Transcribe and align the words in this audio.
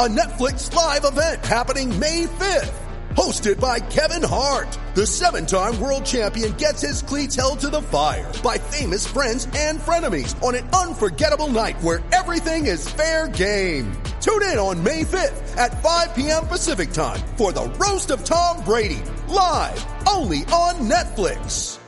A 0.00 0.08
Netflix 0.08 0.72
live 0.74 1.04
event 1.04 1.44
happening 1.44 1.90
May 2.00 2.24
5th. 2.24 2.72
Hosted 3.10 3.60
by 3.60 3.78
Kevin 3.78 4.26
Hart. 4.26 4.66
The 4.94 5.06
seven-time 5.06 5.78
world 5.78 6.06
champion 6.06 6.52
gets 6.52 6.80
his 6.80 7.02
cleats 7.02 7.36
held 7.36 7.60
to 7.60 7.68
the 7.68 7.82
fire 7.82 8.32
by 8.42 8.56
famous 8.56 9.06
friends 9.06 9.46
and 9.54 9.78
frenemies 9.80 10.42
on 10.42 10.54
an 10.54 10.66
unforgettable 10.70 11.48
night 11.48 11.78
where 11.82 12.02
everything 12.10 12.66
is 12.66 12.88
fair 12.88 13.28
game. 13.28 13.92
Tune 14.22 14.42
in 14.44 14.56
on 14.56 14.82
May 14.82 15.02
5th 15.04 15.56
at 15.58 15.82
5 15.82 16.14
p.m. 16.14 16.46
Pacific 16.46 16.92
time 16.92 17.20
for 17.36 17.52
the 17.52 17.68
Roast 17.78 18.10
of 18.10 18.24
Tom 18.24 18.64
Brady. 18.64 19.02
Live 19.28 19.84
only 20.08 20.38
on 20.46 20.88
Netflix. 20.88 21.78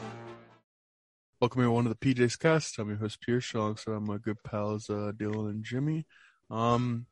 Welcome 1.40 1.62
everyone 1.62 1.84
to 1.84 1.90
the 1.90 1.96
PJ's 1.96 2.36
Cast. 2.36 2.78
I'm 2.78 2.90
your 2.90 2.98
host 2.98 3.22
Pierce, 3.22 3.54
alongside 3.54 4.02
my 4.02 4.18
good 4.18 4.42
pals 4.42 4.90
uh, 4.90 5.12
Dylan 5.16 5.48
and 5.48 5.64
Jimmy. 5.64 6.04
Um, 6.50 7.06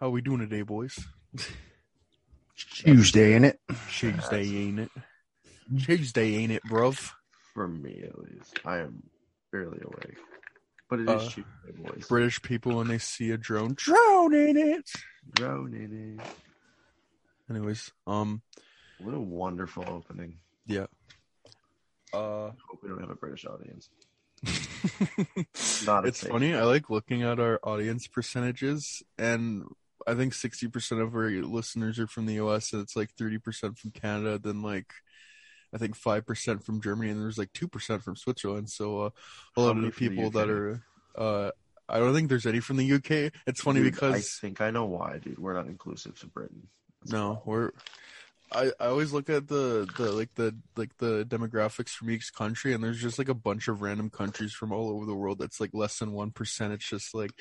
how 0.00 0.10
we 0.10 0.20
doing 0.20 0.40
today, 0.40 0.62
boys? 0.62 0.96
Tuesday, 2.56 3.34
ain't 3.34 3.44
it? 3.44 3.60
Tuesday, 3.90 4.44
ain't 4.56 4.80
it? 4.80 4.90
Tuesday, 5.78 6.36
ain't 6.36 6.52
it, 6.52 6.62
bruv? 6.68 7.10
For 7.54 7.66
me, 7.68 8.02
at 8.04 8.18
least. 8.18 8.60
I 8.64 8.78
am 8.78 9.02
barely 9.52 9.80
awake. 9.82 10.18
But 10.90 11.00
it 11.00 11.08
is 11.08 11.22
Uh, 11.22 11.28
Tuesday, 11.30 11.72
boys. 11.76 12.06
British 12.08 12.42
people 12.42 12.76
when 12.76 12.88
they 12.88 12.98
see 12.98 13.30
a 13.30 13.38
drone, 13.38 13.74
drone 13.76 14.34
in 14.34 14.56
it. 14.56 14.90
Drone 15.34 15.72
in 15.74 16.18
it. 16.20 16.26
Anyways, 17.50 17.90
um, 18.06 18.42
What 18.98 19.14
a 19.14 19.20
wonderful 19.20 19.84
opening. 19.88 20.38
yeah. 20.66 20.86
Uh, 22.12 22.52
Hope 22.68 22.80
we 22.82 22.88
don't 22.88 23.00
have 23.00 23.10
a 23.10 23.14
British 23.16 23.44
audience. 23.44 23.88
Not 25.86 26.04
a 26.04 26.08
it's 26.08 26.20
fake. 26.20 26.30
funny. 26.30 26.54
I 26.54 26.62
like 26.62 26.88
looking 26.90 27.22
at 27.22 27.40
our 27.40 27.58
audience 27.64 28.06
percentages, 28.06 29.02
and 29.18 29.64
I 30.06 30.14
think 30.14 30.34
sixty 30.34 30.68
percent 30.68 31.00
of 31.00 31.14
our 31.14 31.30
listeners 31.30 31.98
are 31.98 32.06
from 32.06 32.26
the 32.26 32.34
U.S. 32.34 32.72
and 32.72 32.82
it's 32.82 32.96
like 32.96 33.10
thirty 33.10 33.38
percent 33.38 33.78
from 33.78 33.90
Canada. 33.90 34.38
Then 34.38 34.62
like, 34.62 34.92
I 35.74 35.78
think 35.78 35.96
five 35.96 36.26
percent 36.26 36.64
from 36.64 36.80
Germany, 36.80 37.10
and 37.10 37.20
there's 37.20 37.38
like 37.38 37.52
two 37.52 37.68
percent 37.68 38.02
from 38.02 38.16
Switzerland. 38.16 38.70
So 38.70 39.00
uh, 39.00 39.10
a 39.56 39.60
lot 39.60 39.76
of 39.76 39.96
people 39.96 40.30
that 40.30 40.50
are, 40.50 40.82
uh, 41.16 41.50
I 41.88 41.98
don't 41.98 42.14
think 42.14 42.28
there's 42.28 42.46
any 42.46 42.60
from 42.60 42.76
the 42.76 42.92
UK. 42.92 43.32
It's 43.46 43.60
funny 43.60 43.82
Dude, 43.82 44.02
I 44.02 44.20
think 44.20 44.60
I 44.60 44.70
know 44.70 44.84
why, 44.84 45.18
dude. 45.18 45.38
We're 45.38 45.54
not 45.54 45.66
inclusive 45.66 46.18
to 46.20 46.26
Britain. 46.26 46.68
That's 47.02 47.12
no, 47.12 47.42
we're. 47.44 47.72
I, 48.54 48.72
I 48.78 48.86
always 48.86 49.12
look 49.12 49.28
at 49.28 49.48
the, 49.48 49.88
the 49.96 50.12
like 50.12 50.34
the 50.34 50.54
like 50.76 50.96
the 50.98 51.24
demographics 51.28 51.90
from 51.90 52.10
each 52.10 52.32
country 52.32 52.72
and 52.72 52.82
there's 52.82 53.00
just 53.00 53.18
like 53.18 53.28
a 53.28 53.34
bunch 53.34 53.68
of 53.68 53.82
random 53.82 54.10
countries 54.10 54.52
from 54.52 54.72
all 54.72 54.90
over 54.90 55.06
the 55.06 55.14
world 55.14 55.38
that's 55.38 55.60
like 55.60 55.70
less 55.72 55.98
than 55.98 56.12
one 56.12 56.30
percent. 56.30 56.72
It's 56.72 56.88
just 56.88 57.14
like 57.14 57.32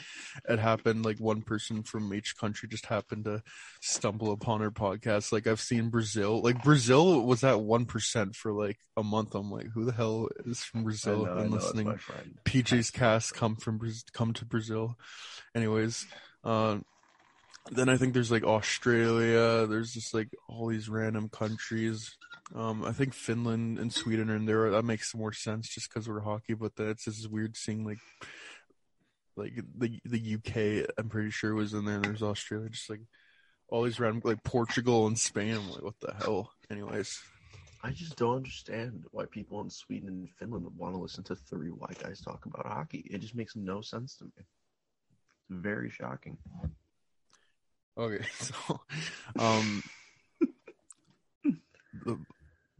it 0.49 0.59
happened 0.59 1.05
like 1.05 1.19
one 1.19 1.41
person 1.41 1.83
from 1.83 2.13
each 2.13 2.35
country 2.37 2.67
just 2.67 2.87
happened 2.87 3.25
to 3.25 3.43
stumble 3.81 4.31
upon 4.31 4.61
our 4.61 4.71
podcast. 4.71 5.31
Like 5.31 5.45
I've 5.47 5.61
seen 5.61 5.89
Brazil. 5.89 6.41
Like 6.41 6.63
Brazil 6.63 7.21
was 7.25 7.43
at 7.43 7.59
one 7.59 7.85
percent 7.85 8.35
for 8.35 8.51
like 8.51 8.79
a 8.97 9.03
month. 9.03 9.35
I'm 9.35 9.51
like, 9.51 9.67
who 9.73 9.85
the 9.85 9.91
hell 9.91 10.29
is 10.45 10.63
from 10.63 10.81
I 10.81 10.83
Brazil 10.83 11.25
know, 11.25 11.33
I 11.33 11.41
and 11.41 11.51
know, 11.51 11.57
listening? 11.57 11.99
PJ's 12.45 12.91
cast 12.91 13.33
come 13.33 13.55
from 13.55 13.79
come 14.13 14.33
to 14.33 14.45
Brazil. 14.45 14.97
Anyways, 15.55 16.07
uh, 16.43 16.77
then 17.71 17.89
I 17.89 17.97
think 17.97 18.13
there's 18.13 18.31
like 18.31 18.43
Australia. 18.43 19.65
There's 19.67 19.93
just 19.93 20.13
like 20.13 20.29
all 20.47 20.67
these 20.67 20.89
random 20.89 21.29
countries. 21.29 22.17
Um, 22.53 22.83
I 22.83 22.91
think 22.91 23.13
Finland 23.13 23.79
and 23.79 23.91
Sweden 23.91 24.29
are 24.29 24.35
in 24.35 24.45
there. 24.45 24.69
That 24.71 24.83
makes 24.83 25.15
more 25.15 25.33
sense 25.33 25.69
just 25.69 25.89
because 25.89 26.07
we're 26.07 26.19
hockey. 26.19 26.53
But 26.53 26.75
that's 26.75 27.05
just 27.05 27.31
weird 27.31 27.55
seeing 27.55 27.85
like 27.85 27.99
like 29.35 29.53
the 29.77 29.99
the 30.05 30.35
UK. 30.35 30.89
I'm 30.97 31.09
pretty 31.09 31.31
sure 31.31 31.55
was 31.55 31.73
in 31.73 31.85
there. 31.85 31.95
And 31.95 32.05
there's 32.05 32.21
Australia. 32.21 32.69
Just 32.69 32.89
like 32.89 33.01
all 33.69 33.83
these 33.83 33.99
random 33.99 34.21
like 34.25 34.43
Portugal 34.43 35.07
and 35.07 35.17
Spain. 35.17 35.55
I'm 35.55 35.71
like, 35.71 35.83
what 35.83 35.99
the 36.01 36.13
hell? 36.13 36.51
Anyways, 36.69 37.19
I 37.81 37.91
just 37.91 38.17
don't 38.17 38.37
understand 38.37 39.05
why 39.11 39.25
people 39.25 39.61
in 39.61 39.69
Sweden 39.69 40.09
and 40.09 40.29
Finland 40.37 40.65
would 40.65 40.77
want 40.77 40.95
to 40.95 41.01
listen 41.01 41.23
to 41.25 41.35
three 41.35 41.69
white 41.69 42.01
guys 42.03 42.21
talk 42.21 42.45
about 42.45 42.65
hockey. 42.65 43.07
It 43.09 43.19
just 43.19 43.35
makes 43.35 43.55
no 43.55 43.81
sense 43.81 44.17
to 44.17 44.25
me. 44.25 44.31
It's 44.37 44.47
very 45.49 45.89
shocking. 45.89 46.37
Okay, 47.97 48.25
so 48.39 48.53
um 49.39 49.83
the, 52.05 52.17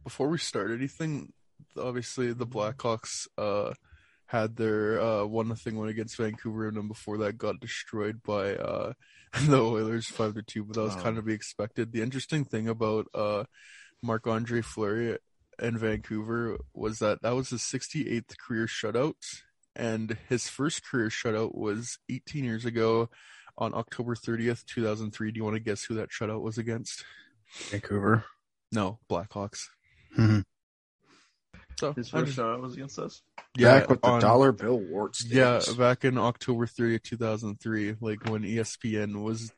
before 0.02 0.28
we 0.28 0.38
start 0.38 0.70
anything, 0.70 1.32
obviously 1.78 2.32
the 2.32 2.46
Blackhawks 2.46 3.26
uh 3.38 3.72
had 4.26 4.56
their 4.56 5.00
uh 5.00 5.24
one 5.24 5.48
nothing 5.48 5.76
win 5.76 5.88
against 5.88 6.16
Vancouver 6.16 6.66
and 6.68 6.76
then 6.76 6.88
before 6.88 7.18
that 7.18 7.38
got 7.38 7.60
destroyed 7.60 8.22
by 8.22 8.54
uh 8.56 8.92
the 9.46 9.60
Oilers 9.60 10.06
five 10.06 10.34
to 10.34 10.42
two, 10.42 10.64
but 10.64 10.74
that 10.76 10.82
was 10.82 10.96
Oh. 10.96 11.02
kind 11.02 11.18
of 11.18 11.26
be 11.26 11.32
expected. 11.34 11.92
The 11.92 12.02
interesting 12.02 12.44
thing 12.44 12.68
about 12.68 13.06
uh 13.14 13.44
Marc 14.02 14.26
Andre 14.26 14.60
Fleury 14.60 15.18
in 15.62 15.78
Vancouver 15.78 16.58
was 16.74 16.98
that 16.98 17.22
that 17.22 17.34
was 17.34 17.50
his 17.50 17.62
68th 17.62 18.36
career 18.38 18.66
shutout, 18.66 19.14
and 19.76 20.16
his 20.28 20.48
first 20.48 20.84
career 20.84 21.08
shutout 21.08 21.54
was 21.54 21.98
18 22.10 22.44
years 22.44 22.64
ago 22.64 23.08
on 23.56 23.74
October 23.74 24.14
30th, 24.14 24.64
2003. 24.66 25.30
Do 25.32 25.38
you 25.38 25.44
want 25.44 25.54
to 25.56 25.60
guess 25.60 25.84
who 25.84 25.94
that 25.94 26.10
shutout 26.10 26.42
was 26.42 26.58
against? 26.58 27.04
Vancouver. 27.70 28.24
No, 28.72 28.98
Blackhawks. 29.08 29.68
Mhm. 30.16 30.44
So 31.78 31.92
His 31.92 32.08
first 32.08 32.26
just- 32.26 32.36
shot 32.36 32.60
was 32.60 32.74
against 32.74 32.98
us. 32.98 33.22
yeah, 33.56 33.80
Back 33.80 33.88
with 33.90 34.00
the 34.02 34.08
on- 34.08 34.20
dollar 34.20 34.52
bill 34.52 34.78
warts. 34.80 35.24
Yeah, 35.24 35.60
back 35.76 36.04
in 36.04 36.18
October 36.18 36.66
30th, 36.66 37.02
2003, 37.02 37.96
like 38.00 38.24
when 38.28 38.42
ESPN 38.44 39.22
was 39.22 39.52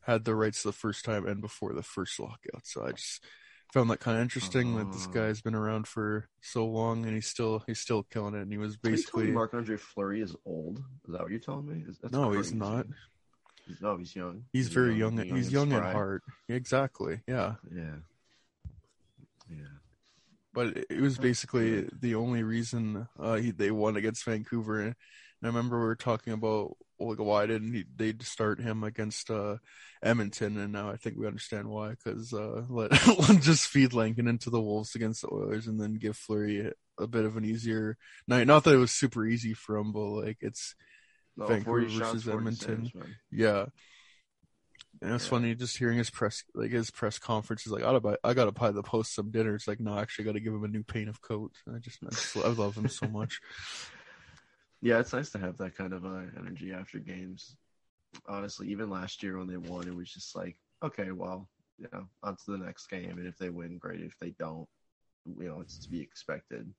had 0.00 0.24
the 0.24 0.34
rights 0.34 0.62
the 0.62 0.72
first 0.72 1.04
time 1.04 1.26
and 1.26 1.40
before 1.40 1.72
the 1.72 1.82
first 1.82 2.18
lockout. 2.20 2.66
So 2.66 2.84
I 2.86 2.92
just 2.92 3.24
found 3.72 3.88
that 3.90 4.00
kind 4.00 4.16
of 4.18 4.22
interesting 4.22 4.76
that 4.76 4.92
this 4.92 5.06
Oh. 5.08 5.12
guy's 5.12 5.40
been 5.40 5.54
around 5.54 5.86
for 5.88 6.28
so 6.42 6.66
long 6.66 7.04
and 7.06 7.14
he's 7.14 7.26
still 7.26 7.62
he's 7.66 7.80
still 7.80 8.02
killing 8.04 8.34
it. 8.34 8.42
And 8.42 8.52
he 8.52 8.58
was 8.58 8.76
basically 8.76 9.30
Marc 9.30 9.54
Andre 9.54 9.76
Fleury 9.78 10.20
is 10.20 10.36
old. 10.44 10.78
Is 11.06 11.12
that 11.12 11.22
what 11.22 11.30
you're 11.30 11.40
telling 11.40 11.66
me? 11.66 11.84
Is- 11.88 11.98
that's 11.98 12.12
no, 12.12 12.32
he's 12.32 12.52
not. 12.52 12.86
He's, 13.66 13.80
no, 13.80 13.96
he's 13.96 14.14
young. 14.14 14.44
He's 14.52 14.68
very 14.68 14.94
young. 14.94 15.16
young 15.16 15.36
He's 15.36 15.50
young 15.52 15.72
at 15.72 15.82
heart. 15.82 16.22
Exactly. 16.48 17.20
Yeah. 17.26 17.54
Yeah. 17.74 17.96
Yeah. 19.50 19.66
but 20.52 20.76
it- 20.90 21.00
was 21.00 21.18
basically 21.18 21.88
the 22.00 22.14
only 22.14 22.42
reason 22.42 23.08
uh, 23.18 23.34
he, 23.36 23.50
they 23.50 23.70
won 23.70 23.96
against 23.96 24.24
Vancouver. 24.24 24.80
And 24.80 24.94
I 25.42 25.46
remember 25.46 25.78
we 25.78 25.84
were 25.86 25.96
talking 25.96 26.32
about 26.32 26.76
like 27.00 27.18
why 27.18 27.44
didn't 27.46 27.74
he, 27.74 27.84
they 27.96 28.14
start 28.20 28.60
him 28.60 28.84
against 28.84 29.30
uh, 29.30 29.56
Edmonton, 30.02 30.56
and 30.58 30.72
now 30.72 30.90
I 30.90 30.96
think 30.96 31.16
we 31.18 31.26
understand 31.26 31.68
why. 31.68 31.90
Because 31.90 32.32
uh, 32.32 32.62
let 32.68 32.92
just 33.40 33.66
feed 33.66 33.90
Lankin 33.90 34.28
into 34.28 34.48
the 34.48 34.60
Wolves 34.60 34.94
against 34.94 35.22
the 35.22 35.28
Oilers, 35.32 35.66
and 35.66 35.80
then 35.80 35.94
give 35.94 36.16
Fleury 36.16 36.72
a 36.98 37.06
bit 37.06 37.24
of 37.24 37.36
an 37.36 37.44
easier 37.44 37.96
night. 38.28 38.46
Not 38.46 38.64
that 38.64 38.74
it 38.74 38.78
was 38.78 38.92
super 38.92 39.26
easy 39.26 39.54
for 39.54 39.76
him, 39.76 39.92
but 39.92 40.04
like 40.06 40.38
it's 40.40 40.74
No, 41.36 41.46
Vancouver 41.46 41.80
40 41.80 41.88
shots, 41.88 41.98
versus 42.12 42.24
40 42.24 42.36
Edmonton. 42.36 42.84
saves. 42.92 43.06
Yeah. 43.30 43.66
And 45.02 45.14
it's 45.14 45.24
Yeah. 45.24 45.30
funny 45.30 45.54
just 45.54 45.76
hearing 45.76 45.98
his 45.98 46.10
press, 46.10 46.44
like 46.54 46.70
his 46.70 46.90
press 46.90 47.18
conference. 47.18 47.64
He's 47.64 47.72
like, 47.72 47.82
I 47.82 47.86
gotta 47.86 48.00
buy, 48.00 48.16
I 48.22 48.34
gotta 48.34 48.52
buy 48.52 48.70
the 48.70 48.82
post 48.82 49.14
some 49.14 49.30
dinner. 49.30 49.54
It's 49.54 49.66
like, 49.66 49.80
no, 49.80 49.94
I 49.94 50.02
actually 50.02 50.24
gotta 50.26 50.40
give 50.40 50.54
him 50.54 50.64
a 50.64 50.68
new 50.68 50.84
paint 50.84 51.08
of 51.08 51.20
coat. 51.20 51.52
I 51.68 51.78
just, 51.78 51.98
I, 52.04 52.10
just, 52.10 52.36
I 52.36 52.48
love 52.48 52.76
him 52.76 52.88
so 52.88 53.08
much. 53.08 53.40
Yeah, 54.80 54.98
it's 54.98 55.14
nice 55.14 55.30
to 55.30 55.38
have 55.38 55.56
that 55.56 55.76
kind 55.76 55.94
of 55.94 56.04
uh, 56.04 56.24
energy 56.38 56.70
after 56.70 56.98
games. 56.98 57.56
Honestly, 58.28 58.68
even 58.68 58.90
last 58.90 59.22
year 59.22 59.38
when 59.38 59.46
they 59.46 59.56
won, 59.56 59.88
it 59.88 59.96
was 59.96 60.12
just 60.12 60.36
like, 60.36 60.58
okay, 60.82 61.10
well, 61.10 61.48
you 61.78 61.88
know, 61.90 62.06
on 62.22 62.36
to 62.36 62.50
the 62.50 62.58
next 62.58 62.88
game. 62.88 63.16
And 63.16 63.26
if 63.26 63.38
they 63.38 63.48
win, 63.48 63.78
great. 63.78 64.02
If 64.02 64.18
they 64.20 64.34
don't, 64.38 64.68
you 65.38 65.48
know, 65.48 65.62
it's 65.62 65.78
to 65.78 65.88
be 65.90 66.02
expected. 66.02 66.70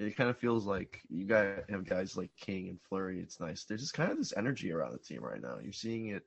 It 0.00 0.16
kind 0.16 0.30
of 0.30 0.38
feels 0.38 0.64
like 0.64 1.02
you 1.10 1.26
guys 1.26 1.60
have 1.68 1.84
guys 1.84 2.16
like 2.16 2.30
King 2.40 2.70
and 2.70 2.80
Fleury. 2.88 3.20
It's 3.20 3.38
nice. 3.38 3.64
There's 3.64 3.82
just 3.82 3.92
kind 3.92 4.10
of 4.10 4.16
this 4.16 4.32
energy 4.34 4.72
around 4.72 4.92
the 4.92 4.98
team 4.98 5.22
right 5.22 5.42
now. 5.42 5.58
You're 5.62 5.74
seeing 5.74 6.08
it 6.08 6.22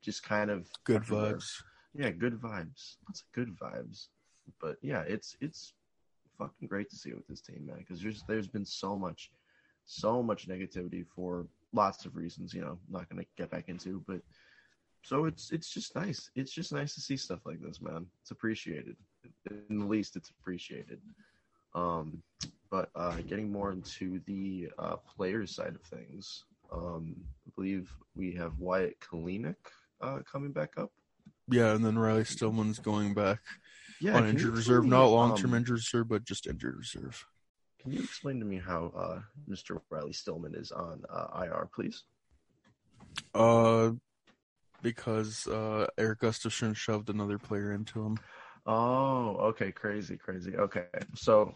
just 0.00 0.22
kind 0.22 0.48
of 0.48 0.68
Good 0.84 1.02
everywhere. 1.02 1.34
vibes. 1.34 1.62
Yeah, 1.92 2.10
good 2.10 2.40
vibes. 2.40 2.98
Lots 3.08 3.22
of 3.22 3.32
good 3.32 3.50
vibes. 3.58 4.06
But 4.60 4.76
yeah, 4.80 5.00
it's 5.00 5.36
it's 5.40 5.74
fucking 6.38 6.68
great 6.68 6.88
to 6.90 6.96
see 6.96 7.12
with 7.12 7.26
this 7.26 7.40
team, 7.40 7.66
man. 7.66 7.78
Because 7.78 8.00
there's 8.00 8.22
there's 8.28 8.46
been 8.46 8.64
so 8.64 8.96
much, 8.96 9.32
so 9.86 10.22
much 10.22 10.48
negativity 10.48 11.04
for 11.04 11.48
lots 11.72 12.06
of 12.06 12.14
reasons. 12.14 12.54
You 12.54 12.60
know, 12.60 12.78
I'm 12.86 12.92
not 12.92 13.08
gonna 13.08 13.24
get 13.36 13.50
back 13.50 13.68
into, 13.68 14.04
but 14.06 14.20
so 15.02 15.24
it's 15.24 15.50
it's 15.50 15.68
just 15.68 15.96
nice. 15.96 16.30
It's 16.36 16.52
just 16.52 16.72
nice 16.72 16.94
to 16.94 17.00
see 17.00 17.16
stuff 17.16 17.40
like 17.44 17.60
this, 17.60 17.80
man. 17.80 18.06
It's 18.22 18.30
appreciated. 18.30 18.94
In 19.68 19.80
the 19.80 19.86
least, 19.86 20.14
it's 20.14 20.30
appreciated. 20.30 21.00
Um, 21.74 22.22
but 22.70 22.90
uh, 22.94 23.16
getting 23.28 23.50
more 23.50 23.72
into 23.72 24.20
the 24.26 24.68
uh, 24.78 24.96
player 24.96 25.46
side 25.46 25.74
of 25.74 25.82
things, 25.82 26.44
um, 26.72 27.16
I 27.46 27.50
believe 27.56 27.90
we 28.14 28.32
have 28.34 28.58
Wyatt 28.58 28.98
Kalynuk 29.00 29.56
uh, 30.00 30.18
coming 30.30 30.52
back 30.52 30.74
up. 30.76 30.90
Yeah, 31.48 31.74
and 31.74 31.84
then 31.84 31.98
Riley 31.98 32.24
Stillman's 32.24 32.78
going 32.78 33.12
back 33.12 33.40
Yeah, 34.00 34.16
on 34.16 34.26
injured 34.26 34.54
reserve, 34.54 34.84
me, 34.84 34.90
not 34.90 35.06
long 35.06 35.34
term 35.34 35.50
um, 35.50 35.58
injured 35.58 35.74
reserve, 35.78 36.08
but 36.08 36.24
just 36.24 36.46
injured 36.46 36.76
reserve. 36.76 37.24
Can 37.80 37.92
you 37.92 38.00
explain 38.02 38.38
to 38.40 38.46
me 38.46 38.58
how 38.58 38.92
uh, 38.96 39.20
Mr. 39.48 39.80
Riley 39.90 40.12
Stillman 40.12 40.54
is 40.54 40.70
on 40.70 41.02
uh, 41.10 41.42
IR, 41.42 41.68
please? 41.74 42.04
Uh, 43.34 43.92
because 44.82 45.46
uh, 45.46 45.86
Erik 45.98 46.20
Gustafsson 46.20 46.74
shoved 46.76 47.10
another 47.10 47.38
player 47.38 47.72
into 47.72 48.04
him. 48.04 48.18
Oh, 48.66 49.36
okay, 49.50 49.72
crazy, 49.72 50.16
crazy. 50.16 50.56
Okay, 50.56 50.86
so 51.14 51.54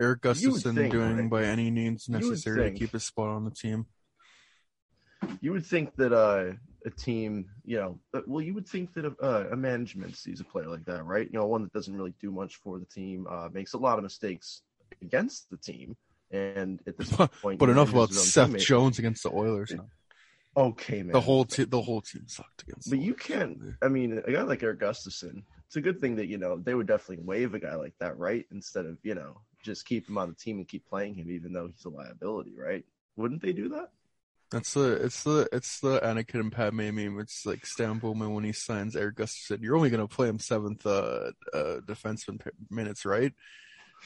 Erik 0.00 0.20
Gustafsson 0.22 0.74
think, 0.74 0.92
doing 0.92 1.16
right? 1.16 1.30
by 1.30 1.44
any 1.44 1.70
means 1.70 2.08
necessary 2.08 2.70
to 2.70 2.78
keep 2.78 2.92
his 2.92 3.04
spot 3.04 3.28
on 3.28 3.44
the 3.44 3.50
team. 3.50 3.86
you 5.40 5.52
would 5.52 5.64
think 5.64 5.96
that 5.96 6.12
uh, 6.12 6.52
a 6.84 6.90
team, 6.90 7.46
you 7.64 7.78
know, 7.78 7.98
uh, 8.14 8.20
well, 8.26 8.42
you 8.42 8.54
would 8.54 8.68
think 8.68 8.92
that 8.94 9.04
a, 9.04 9.14
uh, 9.22 9.48
a 9.52 9.56
management 9.56 10.16
sees 10.16 10.40
a 10.40 10.44
player 10.44 10.68
like 10.68 10.84
that, 10.84 11.04
right? 11.04 11.26
You 11.32 11.38
know, 11.38 11.46
one 11.46 11.62
that 11.62 11.72
doesn't 11.72 11.94
really 11.94 12.14
do 12.20 12.30
much 12.30 12.56
for 12.56 12.78
the 12.78 12.84
team, 12.84 13.26
uh, 13.28 13.48
makes 13.52 13.72
a 13.72 13.78
lot 13.78 13.98
of 13.98 14.04
mistakes 14.04 14.62
against 15.02 15.50
the 15.50 15.56
team, 15.56 15.96
and 16.30 16.80
at 16.86 16.96
this 16.96 17.10
point, 17.42 17.58
But 17.58 17.70
enough 17.70 17.90
about 17.90 18.12
Seth 18.12 18.50
teammate. 18.50 18.58
Jones 18.60 18.98
against 18.98 19.22
the 19.22 19.30
Oilers. 19.30 19.72
Okay, 20.56 21.02
man. 21.02 21.12
The 21.12 21.20
whole 21.20 21.44
te- 21.44 21.64
the 21.64 21.82
whole 21.82 22.00
team 22.00 22.24
sucked 22.28 22.62
against. 22.62 22.88
But 22.88 23.00
you 23.00 23.14
can't. 23.14 23.58
I 23.82 23.88
mean, 23.88 24.22
a 24.26 24.32
guy 24.32 24.42
like 24.42 24.62
Erik 24.62 24.80
Gustafsson, 24.80 25.42
it's 25.66 25.76
a 25.76 25.82
good 25.82 26.00
thing 26.00 26.16
that 26.16 26.28
you 26.28 26.38
know 26.38 26.56
they 26.56 26.74
would 26.74 26.86
definitely 26.86 27.24
waive 27.24 27.52
a 27.54 27.58
guy 27.58 27.74
like 27.74 27.92
that, 28.00 28.16
right? 28.18 28.46
Instead 28.50 28.86
of 28.86 28.96
you 29.02 29.14
know 29.14 29.40
just 29.66 29.84
keep 29.84 30.08
him 30.08 30.16
on 30.18 30.28
the 30.28 30.34
team 30.34 30.58
and 30.58 30.68
keep 30.68 30.88
playing 30.88 31.14
him, 31.16 31.30
even 31.30 31.52
though 31.52 31.66
he's 31.66 31.84
a 31.84 31.88
liability, 31.88 32.54
right? 32.58 32.84
Wouldn't 33.16 33.42
they 33.42 33.52
do 33.52 33.68
that? 33.70 33.90
That's 34.50 34.74
the 34.74 34.92
it's 34.92 35.24
the 35.24 35.48
it's 35.52 35.80
the 35.80 35.98
Anakin 36.00 36.40
and 36.40 36.52
Padme 36.52 36.94
meme. 36.94 37.18
It's 37.18 37.44
like 37.44 37.66
Stan 37.66 37.98
Bowman 37.98 38.32
when 38.32 38.44
he 38.44 38.52
signs 38.52 38.94
Erik 38.94 39.16
Gustafsson. 39.16 39.60
You're 39.60 39.76
only 39.76 39.90
gonna 39.90 40.06
play 40.06 40.28
him 40.28 40.38
seventh 40.38 40.86
uh, 40.86 41.32
uh 41.52 41.80
defenseman 41.84 42.42
p- 42.42 42.50
minutes, 42.70 43.04
right? 43.04 43.32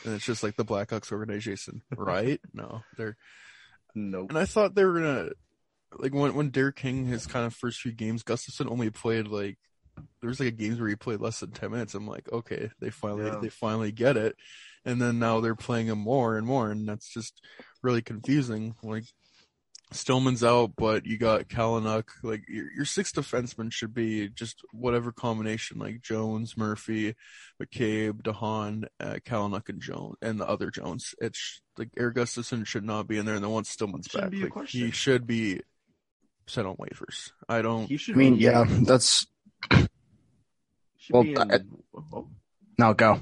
And 0.04 0.14
it's 0.14 0.24
just 0.24 0.42
like 0.42 0.56
the 0.56 0.64
Blackhawks 0.64 1.12
organization, 1.12 1.82
right? 1.94 2.40
no, 2.54 2.80
they're 2.96 3.16
Nope. 3.94 4.30
and 4.30 4.38
I 4.38 4.46
thought 4.46 4.74
they 4.74 4.84
were 4.84 4.94
gonna 5.00 5.30
like 5.98 6.14
when 6.14 6.34
when 6.34 6.50
Derek 6.50 6.76
King 6.76 7.04
his 7.04 7.26
kind 7.26 7.44
of 7.44 7.54
first 7.54 7.80
few 7.80 7.92
games, 7.92 8.22
Gustafsson 8.22 8.70
only 8.70 8.88
played 8.90 9.26
like 9.28 9.58
there 10.20 10.28
was 10.28 10.40
like 10.40 10.48
a 10.48 10.52
games 10.52 10.80
where 10.80 10.88
he 10.88 10.96
played 10.96 11.20
less 11.20 11.40
than 11.40 11.50
ten 11.50 11.70
minutes. 11.70 11.94
I'm 11.94 12.06
like, 12.08 12.32
okay, 12.32 12.70
they 12.80 12.90
finally 12.90 13.26
Yeah. 13.26 13.38
they 13.42 13.48
finally 13.50 13.92
get 13.92 14.16
it, 14.16 14.36
and 14.84 15.00
then 15.00 15.18
now 15.18 15.40
they're 15.40 15.54
playing 15.54 15.86
him 15.88 15.98
more 15.98 16.36
and 16.36 16.46
more, 16.46 16.70
and 16.70 16.88
that's 16.88 17.08
just 17.12 17.40
really 17.82 18.02
confusing. 18.02 18.74
Like 18.82 19.04
Stillman's 19.92 20.44
out, 20.44 20.72
but 20.76 21.04
you 21.04 21.18
got 21.18 21.48
Kalynuk. 21.48 22.04
Like 22.22 22.42
your 22.48 22.70
your 22.72 22.84
sixth 22.84 23.14
defenseman 23.16 23.72
should 23.72 23.92
be 23.92 24.28
just 24.28 24.60
whatever 24.72 25.10
combination, 25.12 25.78
like 25.78 26.00
Jones, 26.00 26.56
Murphy, 26.56 27.16
McCabe, 27.60 28.22
de 28.22 28.32
Haan, 28.32 28.84
uh, 29.00 29.16
Kalynuk, 29.26 29.68
and 29.68 29.80
Jones, 29.82 30.14
and 30.22 30.38
the 30.40 30.46
other 30.48 30.70
Jones. 30.70 31.14
It's 31.20 31.60
like 31.76 31.88
Erik 31.98 32.16
Gustafsson 32.16 32.66
should 32.66 32.84
not 32.84 33.08
be 33.08 33.18
in 33.18 33.26
there, 33.26 33.34
and 33.34 33.42
then 33.42 33.50
once 33.50 33.68
Stillman's 33.70 34.06
Shouldn't 34.08 34.30
back, 34.32 34.40
be 34.54 34.60
like, 34.60 34.68
he 34.68 34.90
should 34.92 35.26
be 35.26 35.60
set 36.46 36.66
on 36.66 36.76
waivers. 36.76 37.32
I 37.48 37.60
don't. 37.62 37.86
He 37.86 37.96
should. 37.96 38.14
I 38.14 38.18
mean, 38.18 38.36
be, 38.36 38.44
yeah, 38.44 38.64
that's 38.82 39.26
well, 41.10 41.22
in- 41.22 41.38
I- 41.52 41.58
oh, 42.12 42.28
no 42.80 42.94
go. 42.94 43.20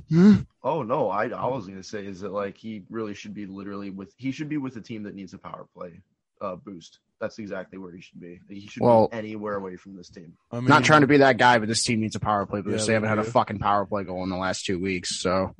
oh 0.65 0.83
no, 0.83 1.11
I 1.11 1.29
I 1.29 1.47
was 1.47 1.67
gonna 1.67 1.83
say 1.83 2.07
is 2.07 2.21
that 2.21 2.33
like 2.33 2.57
he 2.57 2.83
really 2.89 3.13
should 3.15 3.35
be 3.35 3.45
literally 3.47 3.91
with 3.91 4.13
he 4.17 4.33
should 4.33 4.49
be 4.49 4.57
with 4.57 4.77
a 4.77 4.81
team 4.81 5.03
that 5.03 5.15
needs 5.15 5.35
a 5.35 5.39
power 5.39 5.67
play 5.75 6.01
uh 6.41 6.57
boost. 6.57 6.99
That's 7.21 7.39
exactly 7.41 7.79
where 7.79 7.91
he 7.93 8.01
should 8.01 8.21
be. 8.21 8.39
He 8.49 8.67
should 8.69 8.81
Well- 8.83 9.09
be 9.09 9.17
anywhere 9.19 9.57
away 9.57 9.75
from 9.77 9.97
this 9.97 10.09
team. 10.09 10.35
I 10.53 10.57
mean, 10.61 10.69
Not 10.69 10.85
trying 10.85 11.01
to 11.01 11.09
be 11.09 11.17
that 11.19 11.37
guy, 11.37 11.59
but 11.59 11.67
this 11.69 11.83
team 11.83 12.01
needs 12.01 12.15
a 12.15 12.21
power 12.21 12.47
play 12.47 12.61
boost. 12.61 12.85
Yeah, 12.85 12.87
they 12.87 12.93
haven't 12.95 13.07
they 13.09 13.17
had 13.17 13.19
a 13.19 13.25
do. 13.25 13.31
fucking 13.31 13.59
power 13.59 13.85
play 13.87 14.05
goal 14.05 14.23
in 14.23 14.31
the 14.31 14.37
last 14.37 14.65
two 14.65 14.79
weeks. 14.81 15.21
So 15.21 15.53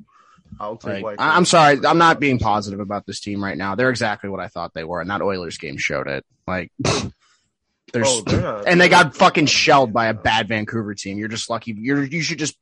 I'll 0.59 0.77
take. 0.77 0.93
like, 0.93 1.03
White 1.03 1.19
I- 1.19 1.35
I'm 1.35 1.43
sorry, 1.45 1.79
I'm 1.85 1.97
not 1.97 2.19
being 2.21 2.39
positive 2.39 2.79
about 2.79 3.05
this 3.05 3.19
team 3.19 3.43
right 3.43 3.57
now. 3.57 3.75
They're 3.75 3.89
exactly 3.89 4.29
what 4.29 4.39
I 4.39 4.47
thought 4.47 4.73
they 4.73 4.85
were, 4.85 5.01
and 5.01 5.09
that 5.09 5.21
Oilers 5.21 5.57
game 5.57 5.77
showed 5.77 6.07
it. 6.07 6.25
Like 6.47 6.71
there's 7.91 8.07
Oh, 8.07 8.23
not- 8.27 8.67
and 8.67 8.79
they 8.79 8.87
got 8.87 9.15
fucking 9.15 9.47
shelled 9.47 9.91
by 9.91 10.07
a 10.07 10.13
bad 10.13 10.47
Vancouver 10.47 10.93
team. 10.95 11.17
You're 11.17 11.27
just 11.27 11.49
lucky. 11.49 11.75
You're 11.77 12.03
you 12.05 12.21
should 12.21 12.39
just 12.39 12.55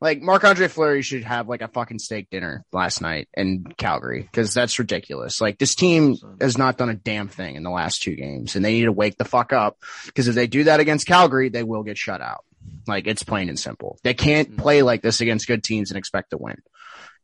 like 0.00 0.22
Marc 0.22 0.44
Andre 0.44 0.68
Fleury 0.68 1.02
should 1.02 1.24
have 1.24 1.48
like 1.48 1.60
a 1.60 1.68
fucking 1.68 1.98
steak 1.98 2.30
dinner 2.30 2.64
last 2.72 3.02
night 3.02 3.28
in 3.34 3.64
Calgary 3.76 4.22
because 4.22 4.54
that's 4.54 4.78
ridiculous. 4.78 5.40
Like 5.40 5.58
this 5.58 5.74
team 5.74 6.16
has 6.40 6.56
not 6.56 6.78
done 6.78 6.88
a 6.88 6.94
damn 6.94 7.28
thing 7.28 7.56
in 7.56 7.62
the 7.62 7.70
last 7.70 8.02
two 8.02 8.14
games, 8.14 8.56
and 8.56 8.64
they 8.64 8.72
need 8.72 8.84
to 8.84 8.92
wake 8.92 9.18
the 9.18 9.24
fuck 9.24 9.52
up 9.52 9.78
because 10.06 10.28
if 10.28 10.34
they 10.34 10.46
do 10.46 10.64
that 10.64 10.80
against 10.80 11.06
Calgary, 11.06 11.50
they 11.50 11.62
will 11.62 11.82
get 11.82 11.98
shut 11.98 12.20
out. 12.20 12.44
Like 12.86 13.06
it's 13.06 13.22
plain 13.22 13.48
and 13.48 13.58
simple. 13.58 13.98
They 14.02 14.14
can't 14.14 14.52
mm. 14.52 14.58
play 14.58 14.82
like 14.82 15.02
this 15.02 15.20
against 15.20 15.46
good 15.46 15.62
teams 15.62 15.90
and 15.90 15.98
expect 15.98 16.30
to 16.30 16.38
win. 16.38 16.62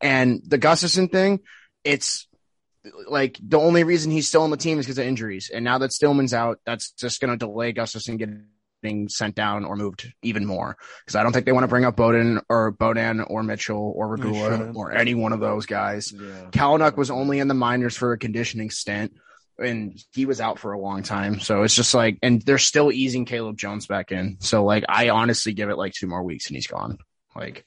And 0.01 0.43
the 0.45 0.59
Gustafsson 0.59 1.11
thing, 1.11 1.41
it's 1.83 2.27
like 3.09 3.39
the 3.43 3.59
only 3.59 3.85
reason 3.85 4.13
he's 4.13 4.29
still 4.29 4.43
on 4.43 4.51
the 4.51 4.57
team 4.57 4.79
is 4.79 4.87
because 4.87 4.99
of 4.99 5.07
injuries. 5.07 5.51
And 5.53 5.65
now 5.65 5.79
that 5.79 5.93
Stillman's 5.93 6.35
out, 6.35 6.61
that's 6.67 6.91
just 6.93 7.21
going 7.21 7.31
to 7.31 7.37
delay 7.37 7.73
Gustafsson 7.73 8.19
getting 8.19 8.45
sent 9.09 9.35
down 9.35 9.65
or 9.65 9.77
moved 9.77 10.13
even 10.23 10.45
more. 10.47 10.77
Because 11.01 11.17
I 11.17 11.23
don't 11.23 11.33
think 11.33 11.47
they 11.47 11.53
want 11.53 11.65
to 11.65 11.69
bring 11.69 11.85
up 11.85 11.97
Bowden 11.97 12.41
or 12.49 12.73
Bodan 12.73 13.25
or 13.29 13.43
Mitchell 13.43 13.93
or 13.97 14.09
Regula 14.09 14.73
or 14.75 14.93
any 14.93 15.15
one 15.15 15.33
of 15.33 15.41
those 15.41 15.67
guys. 15.67 16.13
Yeah. 16.13 16.51
Kalynuk 16.51 16.97
was 16.97 17.11
only 17.11 17.39
in 17.39 17.49
the 17.49 17.55
minors 17.55 17.97
for 17.97 18.13
a 18.13 18.19
conditioning 18.19 18.71
stint. 18.71 19.15
And 19.59 19.99
he 20.13 20.27
was 20.27 20.41
out 20.41 20.59
for 20.59 20.73
a 20.73 20.79
long 20.79 21.03
time. 21.03 21.41
So 21.41 21.63
it's 21.63 21.75
just 21.75 21.95
like, 21.95 22.19
and 22.23 22.43
they're 22.43 22.59
still 22.59 22.93
easing 22.93 23.25
Caleb 23.25 23.57
Jones 23.57 23.87
back 23.87 24.13
in. 24.13 24.37
So 24.41 24.65
like, 24.65 24.85
I 24.87 25.09
honestly 25.09 25.55
give 25.55 25.71
it 25.71 25.79
like 25.79 25.95
two 25.95 26.07
more 26.07 26.23
weeks 26.23 26.49
and 26.49 26.57
he's 26.57 26.67
gone. 26.67 26.99
Like, 27.35 27.65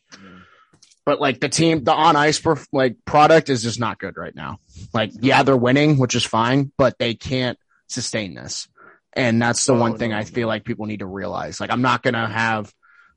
but 1.03 1.19
like 1.19 1.39
the 1.39 1.49
team, 1.49 1.83
the 1.83 1.91
on 1.91 2.15
ice 2.15 2.39
perf- 2.39 2.67
like 2.71 2.97
product 3.05 3.49
is 3.49 3.63
just 3.63 3.79
not 3.79 3.97
good 3.97 4.17
right 4.17 4.35
now. 4.35 4.59
Like, 4.93 5.11
yeah, 5.19 5.41
they're 5.41 5.57
winning, 5.57 5.97
which 5.97 6.13
is 6.13 6.23
fine, 6.23 6.71
but 6.77 6.99
they 6.99 7.15
can't 7.15 7.57
sustain 7.87 8.35
this. 8.35 8.67
And 9.13 9.41
that's 9.41 9.65
the 9.65 9.73
Oh, 9.73 9.79
one 9.79 9.97
thing 9.97 10.11
no, 10.11 10.17
I 10.17 10.23
feel 10.23 10.47
like 10.47 10.63
people 10.63 10.85
need 10.85 10.99
to 10.99 11.05
realize. 11.05 11.59
Like, 11.59 11.71
I'm 11.71 11.81
not 11.81 12.03
going 12.03 12.13
to 12.13 12.27
have 12.27 12.73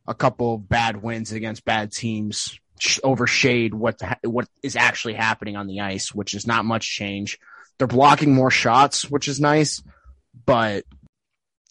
a 0.06 0.14
couple 0.14 0.58
bad 0.58 1.02
wins 1.02 1.32
against 1.32 1.64
bad 1.64 1.92
teams 1.92 2.58
sh- 2.78 2.98
overshade 3.04 3.74
what 3.74 3.98
the, 3.98 4.16
what 4.24 4.48
is 4.62 4.76
actually 4.76 5.14
happening 5.14 5.56
on 5.56 5.66
the 5.66 5.80
ice, 5.80 6.14
which 6.14 6.34
is 6.34 6.46
not 6.46 6.64
much 6.64 6.88
change. 6.88 7.38
They're 7.78 7.86
blocking 7.86 8.34
more 8.34 8.50
shots, 8.50 9.08
which 9.10 9.28
is 9.28 9.40
nice, 9.40 9.82
but 10.46 10.84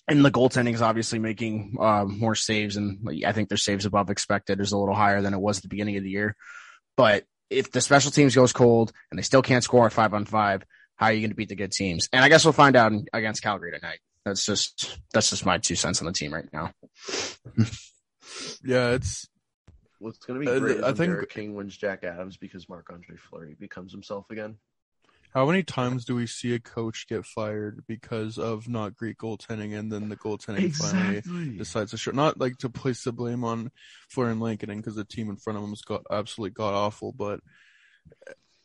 and 0.07 0.25
the 0.25 0.31
goaltending 0.31 0.73
is 0.73 0.81
obviously 0.81 1.19
making 1.19 1.77
uh, 1.79 2.05
more 2.05 2.35
saves, 2.35 2.75
and 2.75 3.07
I 3.25 3.31
think 3.31 3.49
their 3.49 3.57
saves 3.57 3.85
above 3.85 4.09
expected 4.09 4.59
is 4.59 4.71
a 4.71 4.77
little 4.77 4.95
higher 4.95 5.21
than 5.21 5.33
it 5.33 5.39
was 5.39 5.57
at 5.57 5.63
the 5.63 5.69
beginning 5.69 5.97
of 5.97 6.03
the 6.03 6.09
year. 6.09 6.35
But 6.97 7.23
if 7.49 7.71
the 7.71 7.81
special 7.81 8.11
teams 8.11 8.35
goes 8.35 8.51
cold 8.51 8.91
and 9.09 9.17
they 9.17 9.23
still 9.23 9.41
can't 9.41 9.63
score 9.63 9.85
at 9.85 9.93
five 9.93 10.13
on 10.13 10.25
five, 10.25 10.63
how 10.95 11.07
are 11.07 11.13
you 11.13 11.21
going 11.21 11.31
to 11.31 11.35
beat 11.35 11.49
the 11.49 11.55
good 11.55 11.71
teams? 11.71 12.09
And 12.11 12.23
I 12.23 12.29
guess 12.29 12.43
we'll 12.45 12.53
find 12.53 12.75
out 12.75 12.91
against 13.13 13.41
Calgary 13.43 13.71
tonight. 13.71 13.99
That's 14.25 14.45
just 14.45 14.99
that's 15.13 15.29
just 15.31 15.45
my 15.45 15.57
two 15.57 15.75
cents 15.75 15.99
on 16.01 16.05
the 16.07 16.13
team 16.13 16.33
right 16.33 16.47
now. 16.53 16.71
yeah, 18.63 18.91
it's 18.91 19.27
What's 19.99 20.17
going 20.25 20.39
to 20.39 20.45
be 20.45 20.51
Uh, 20.51 20.59
great 20.59 20.77
is 20.77 20.83
I 20.83 20.93
think- 20.93 21.13
Derek 21.13 21.29
King 21.29 21.53
wins 21.55 21.77
Jack 21.77 22.03
Adams 22.03 22.37
because 22.37 22.67
Marc 22.67 22.91
Andre 22.91 23.17
Fleury 23.17 23.55
becomes 23.59 23.91
himself 23.91 24.25
again. 24.31 24.57
how 25.33 25.45
many 25.45 25.63
times 25.63 26.05
do 26.05 26.15
we 26.15 26.25
see 26.27 26.53
a 26.55 26.59
coach 26.59 27.07
get 27.07 27.23
fired 27.25 27.83
because 27.87 28.37
of 28.37 28.67
not 28.67 28.95
great 28.95 29.17
goaltending, 29.17 29.77
and 29.77 29.91
then 29.91 30.09
the 30.09 30.15
goaltending 30.17 30.73
finally 30.75 31.57
decides 31.57 31.91
to 31.91 31.97
show 31.97 32.11
not 32.11 32.39
like 32.39 32.57
to 32.57 32.69
place 32.69 33.03
the 33.03 33.11
blame 33.13 33.43
on 33.43 33.71
Florian 34.09 34.39
Lankinen 34.39 34.77
because 34.77 34.95
the 34.95 35.05
team 35.05 35.29
in 35.29 35.37
front 35.37 35.57
of 35.57 35.63
him 35.63 35.69
has 35.69 35.81
got 35.83 36.01
absolutely 36.11 36.51
god 36.53 36.73
awful, 36.73 37.11
but 37.13 37.39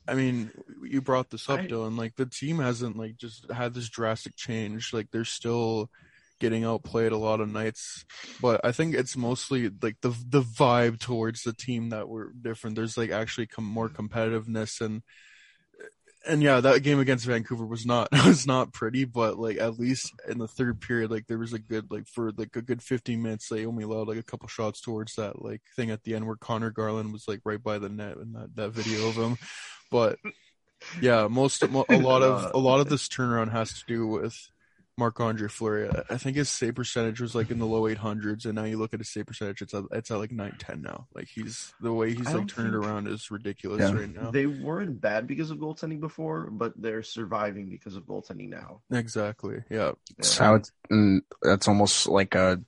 I 0.09 0.15
mean, 0.15 0.51
you 0.83 1.01
brought 1.01 1.31
this 1.31 1.49
up, 1.49 1.61
I- 1.61 1.67
Dylan. 1.67 1.99
Like 1.99 2.17
the 2.17 2.27
team 2.27 2.59
hasn't 2.59 2.97
like 2.97 3.17
just 3.17 3.51
had 3.51 3.75
this 3.75 3.89
drastic 3.89 4.37
change. 4.37 4.93
Like 4.93 5.11
they're 5.11 5.25
still 5.25 5.91
getting 6.39 6.65
outplayed 6.65 7.13
a 7.13 7.17
lot 7.17 7.41
of 7.41 7.49
nights, 7.51 8.05
but 8.41 8.61
I 8.63 8.73
think 8.73 8.95
it's 8.95 9.17
mostly 9.17 9.71
like 9.83 9.97
the 10.03 10.15
the 10.29 10.43
vibe 10.43 10.99
towards 11.01 11.43
the 11.43 11.53
team 11.53 11.91
that 11.91 12.09
were 12.09 12.33
different. 12.41 12.77
There's 12.77 12.97
like 12.97 13.11
actually 13.11 13.47
com- 13.47 13.65
more 13.65 13.89
competitiveness 13.89 14.81
and 14.81 15.03
and 16.27 16.43
yeah, 16.43 16.61
that 16.61 16.83
game 16.83 16.99
against 16.99 17.25
Vancouver 17.25 17.65
was 17.65 17.87
not 17.87 18.09
was 18.27 18.47
not 18.47 18.73
pretty, 18.73 19.05
but 19.05 19.39
like 19.39 19.59
at 19.59 19.79
least 19.79 20.13
in 20.29 20.39
the 20.39 20.49
third 20.49 20.81
period, 20.81 21.11
like 21.11 21.27
there 21.27 21.39
was 21.39 21.53
a 21.53 21.59
good 21.59 21.91
like 21.91 22.07
for 22.07 22.33
like 22.37 22.55
a 22.57 22.63
good 22.63 22.83
15 22.83 23.23
minutes, 23.23 23.49
they 23.49 23.65
only 23.65 23.85
allowed 23.85 24.09
like 24.09 24.19
a 24.19 24.23
couple 24.23 24.49
shots 24.49 24.81
towards 24.81 25.15
that 25.15 25.43
like 25.43 25.63
thing 25.75 25.91
at 25.91 26.03
the 26.03 26.15
end 26.15 26.27
where 26.27 26.37
Conor 26.37 26.71
Garland 26.71 27.13
was 27.13 27.27
like 27.29 27.41
right 27.45 27.63
by 27.63 27.79
the 27.79 27.89
net 27.89 28.17
in 28.17 28.33
that 28.33 28.55
that 28.57 28.71
video 28.71 29.09
of 29.09 29.15
him. 29.15 29.39
But 29.91 30.19
yeah, 31.01 31.29
most 31.29 31.63
a 31.63 31.67
lot 31.67 32.23
of 32.23 32.51
a 32.55 32.59
lot 32.59 32.81
of 32.81 32.89
this 32.89 33.09
turnaround 33.09 33.53
has 33.53 33.73
to 33.81 33.85
do 33.87 34.07
with 34.07 34.37
Marc 34.99 35.21
Andre 35.21 35.49
Fleury. 35.49 35.91
I 36.09 36.17
think 36.17 36.37
his 36.39 36.49
save 36.49 36.75
percentage 36.75 37.21
was 37.21 37.35
like 37.35 37.51
in 37.51 37.59
the 37.59 37.67
low 37.67 37.83
800s, 37.83 38.47
and 38.47 38.55
now 38.55 38.65
you 38.65 38.79
look 38.79 38.95
at 38.95 39.01
his 39.01 39.11
save 39.11 39.27
percentage, 39.27 39.61
it's 39.61 39.75
at, 39.75 39.85
it's 39.93 40.11
at 40.11 40.19
like 40.19 40.31
910 40.33 40.81
now. 40.81 41.07
Like 41.15 41.29
he's 41.29 41.75
the 41.83 41.93
way 41.93 42.15
he's 42.15 42.25
like 42.25 42.35
don't 42.35 42.47
turning 42.49 42.73
think- 42.73 42.85
around 42.85 43.07
is 43.09 43.31
ridiculous 43.31 43.81
Yeah. 43.81 43.93
right 43.93 44.15
now. 44.15 44.31
They 44.31 44.47
weren't 44.47 44.99
bad 45.01 45.27
because 45.27 45.51
of 45.51 45.59
goaltending 45.59 46.01
before, 46.01 46.49
but 46.51 46.73
they're 46.81 47.03
surviving 47.03 47.69
because 47.69 47.95
of 47.97 48.05
goaltending 48.05 48.49
now. 48.49 48.81
Exactly. 48.91 49.63
Yeah. 49.71 49.93
That's 50.17 50.39
how 50.39 50.55
it's, 50.55 50.73
mm, 50.91 51.21
that's 51.43 51.69
almost 51.69 52.07
like 52.07 52.35
a, 52.35 52.57
ca- 52.57 52.63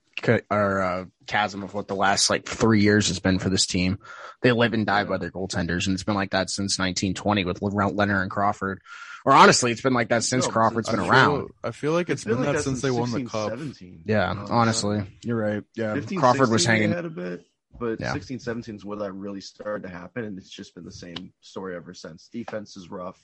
or 0.50 0.78
a 0.78 1.08
chasm 1.26 1.62
of 1.62 1.74
what 1.74 1.88
the 1.88 1.94
last 1.94 2.30
like 2.30 2.46
three 2.46 2.80
years 2.80 3.08
has 3.08 3.20
been 3.20 3.38
for 3.38 3.50
this 3.50 3.66
team. 3.66 3.98
They 4.42 4.52
live 4.52 4.72
and 4.72 4.86
die 4.86 5.04
by 5.04 5.18
their 5.18 5.30
goaltenders, 5.30 5.86
and 5.86 5.94
it's 5.94 6.04
been 6.04 6.14
like 6.14 6.30
that 6.30 6.48
since 6.50 6.78
1920 6.78 7.44
with 7.44 7.60
Leonard 7.62 8.22
and 8.22 8.30
Crawford. 8.30 8.80
Or 9.24 9.32
honestly, 9.32 9.72
it's 9.72 9.82
been 9.82 9.94
like 9.94 10.08
that 10.08 10.22
since 10.24 10.46
No, 10.46 10.52
Crawford's 10.52 10.88
I 10.88 10.92
been 10.92 11.00
I 11.00 11.08
around. 11.08 11.48
I 11.62 11.70
feel 11.72 11.92
like 11.92 12.08
it's 12.08 12.24
been, 12.24 12.42
like 12.42 12.54
that 12.56 12.62
since 12.62 12.80
they 12.80 12.90
won 12.90 13.10
the 13.10 13.24
cup. 13.24 13.50
17. 13.50 14.02
Yeah, 14.06 14.30
Um, 14.30 14.46
honestly, 14.48 15.02
you're 15.22 15.36
right. 15.36 15.62
Yeah, 15.74 15.94
15, 15.94 16.20
Crawford 16.20 16.50
was 16.50 16.64
hanging. 16.64 16.92
a 16.94 17.02
bit, 17.10 17.44
but 17.78 18.00
Yeah. 18.00 18.12
16, 18.12 18.38
17 18.38 18.76
is 18.76 18.84
where 18.84 18.98
that 18.98 19.12
really 19.12 19.40
started 19.40 19.82
to 19.82 19.88
happen, 19.92 20.24
and 20.24 20.38
it's 20.38 20.48
just 20.48 20.74
been 20.74 20.84
the 20.84 20.92
same 20.92 21.32
story 21.40 21.74
ever 21.76 21.92
since. 21.94 22.28
Defense 22.28 22.76
is 22.76 22.90
rough, 22.90 23.20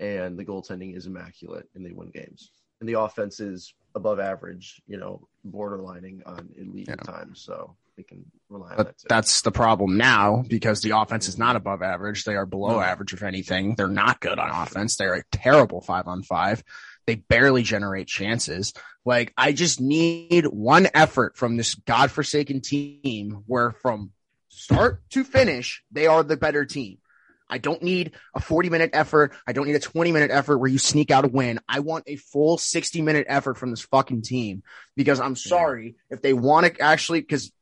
and 0.00 0.38
the 0.38 0.44
goaltending 0.44 0.96
is 0.96 1.06
immaculate, 1.06 1.68
and 1.74 1.86
they 1.86 1.92
win 1.92 2.10
games. 2.10 2.50
And 2.80 2.88
the 2.88 2.98
offense 3.00 3.38
is 3.38 3.72
above 3.94 4.18
average, 4.18 4.82
you 4.86 4.98
know, 4.98 5.28
borderlining 5.48 6.22
on 6.26 6.48
elite 6.56 6.88
Yeah. 6.88 6.94
at 6.94 7.04
times, 7.04 7.40
so 7.40 7.76
they 7.96 8.02
can 8.02 8.24
rely 8.48 8.70
on 8.70 8.76
But 8.76 8.86
that 8.86 8.98
too. 8.98 9.06
that's 9.08 9.42
the 9.42 9.50
problem 9.52 9.96
now 9.96 10.44
because 10.48 10.80
the 10.80 10.96
offense 10.96 11.28
is 11.28 11.36
not 11.38 11.56
above 11.56 11.82
average. 11.82 12.24
They 12.24 12.36
are 12.36 12.46
below 12.46 12.72
No. 12.76 12.80
average, 12.80 13.12
if 13.12 13.22
anything. 13.22 13.74
They're 13.74 13.88
not 13.88 14.20
good 14.20 14.38
on 14.38 14.50
offense. 14.50 14.96
They're 14.96 15.14
a 15.14 15.24
terrible 15.32 15.80
five 15.80 16.06
on 16.06 16.22
five. 16.22 16.62
They 17.06 17.16
barely 17.16 17.62
generate 17.64 18.06
chances. 18.06 18.72
Like, 19.04 19.32
I 19.36 19.52
just 19.52 19.80
need 19.80 20.46
one 20.46 20.86
effort 20.94 21.36
from 21.36 21.56
this 21.56 21.74
godforsaken 21.74 22.60
team 22.60 23.42
where 23.46 23.72
from 23.72 24.12
start 24.48 25.02
to 25.10 25.24
finish, 25.24 25.82
they 25.90 26.06
are 26.06 26.22
the 26.22 26.36
better 26.36 26.64
team. 26.64 26.98
I 27.52 27.58
don't 27.58 27.82
need 27.82 28.12
a 28.34 28.40
40 28.40 28.70
minute 28.70 28.90
effort. 28.94 29.34
I 29.46 29.52
don't 29.52 29.66
need 29.66 29.76
a 29.76 29.80
20 29.80 30.10
minute 30.10 30.30
effort 30.30 30.56
where 30.56 30.70
you 30.70 30.78
sneak 30.78 31.10
out 31.10 31.26
a 31.26 31.28
win. 31.28 31.60
I 31.68 31.80
want 31.80 32.04
a 32.06 32.16
full 32.16 32.56
60 32.56 33.02
minute 33.02 33.26
effort 33.28 33.58
from 33.58 33.70
this 33.70 33.82
fucking 33.82 34.22
team 34.22 34.62
because 34.96 35.20
I'm 35.20 35.36
sorry 35.36 35.96
if 36.08 36.22
they 36.22 36.32
want 36.32 36.66
to 36.66 36.80
actually, 36.80 37.20
because 37.20 37.52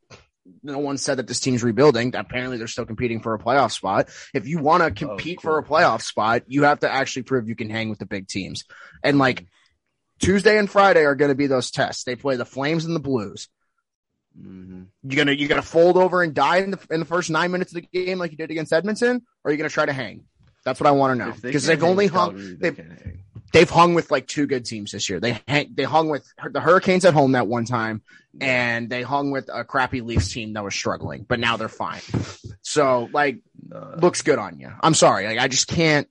no 0.63 0.79
one 0.79 0.97
said 0.97 1.17
that 1.19 1.27
this 1.27 1.41
team's 1.41 1.65
rebuilding. 1.65 2.15
Apparently, 2.15 2.57
they're 2.57 2.69
still 2.69 2.87
competing 2.87 3.21
for 3.21 3.35
a 3.35 3.39
playoff 3.39 3.73
spot. 3.73 4.09
If 4.33 4.47
you 4.47 4.61
want 4.61 4.85
to 4.85 4.93
compete 4.93 5.43
cool. 5.43 5.51
for 5.51 5.59
a 5.59 5.65
playoff 5.65 6.03
spot, 6.03 6.43
you 6.47 6.63
have 6.63 6.81
to 6.81 6.91
actually 6.91 7.25
prove 7.25 7.49
you 7.49 7.57
can 7.57 7.69
hang 7.69 7.91
with 7.91 7.99
the 7.99 8.07
big 8.07 8.29
teams. 8.29 8.65
And 9.03 9.19
like 9.19 9.43
mm. 9.43 9.47
Tuesday 10.21 10.57
and 10.57 10.71
Friday 10.71 11.05
are 11.05 11.17
going 11.17 11.31
to 11.31 11.35
be 11.35 11.49
those 11.49 11.73
tests. 11.73 12.05
They 12.05 12.15
play 12.15 12.37
the 12.37 12.45
Flames 12.45 12.85
and 12.85 12.95
the 12.95 13.01
Blues. 13.01 13.49
Mhm. 14.39 14.87
You 15.03 15.17
gonna 15.17 15.33
you 15.33 15.49
gonna 15.49 15.63
fold 15.63 15.97
over 15.97 16.23
and 16.23 16.35
die 16.35 16.59
in 16.59 16.71
the 16.71 16.79
in 16.91 17.01
the 17.01 17.07
first 17.07 17.31
nine 17.31 17.51
minutes 17.51 17.75
of 17.75 17.83
the 17.83 17.89
game 17.93 18.19
like 18.19 18.31
you 18.31 18.37
did 18.37 18.51
against 18.51 18.73
Edmonton, 18.73 19.23
or 19.45 19.49
are 19.49 19.53
you 19.53 19.57
gonna 19.59 19.69
try 19.69 19.87
to 19.87 19.93
hang? 19.93 20.25
That's 20.65 20.79
what 20.79 20.87
I 20.87 20.91
want 20.93 21.19
to 21.19 21.25
know 21.25 21.31
If 21.31 21.41
they 21.41 21.49
because 21.49 21.67
they've 21.67 21.83
only 21.83 22.07
hung 22.07 22.31
Calgary, 22.33 22.57
they 22.61 22.71
they've 22.71 23.17
they've 23.53 23.71
hung 23.71 23.95
with 23.95 24.11
like 24.11 24.27
two 24.27 24.47
good 24.47 24.65
teams 24.65 24.93
this 24.93 25.09
year. 25.09 25.19
They 25.19 25.41
hang, 25.49 25.73
they 25.75 25.85
hung 25.85 26.09
with 26.09 26.25
the 26.53 26.61
Hurricanes 26.61 27.05
at 27.05 27.15
home 27.15 27.33
that 27.33 27.49
one 27.49 27.65
time, 27.65 28.03
and 28.41 28.89
they 28.89 29.03
hung 29.03 29.31
with 29.31 29.49
a 29.53 29.65
crappy 29.65 30.01
Leafs 30.03 30.33
team 30.33 30.53
that 30.53 30.63
was 30.63 30.75
struggling, 30.75 31.25
but 31.29 31.41
now 31.41 31.57
they're 31.57 31.69
fine. 31.69 32.01
So 32.63 33.09
like, 33.13 33.41
Uh, 33.75 33.97
looks 34.01 34.23
good 34.23 34.39
on 34.39 34.61
you. 34.61 34.71
I'm 34.83 34.95
sorry, 34.95 35.27
like 35.27 35.39
I 35.39 35.49
just 35.49 35.67
can't. 35.67 36.07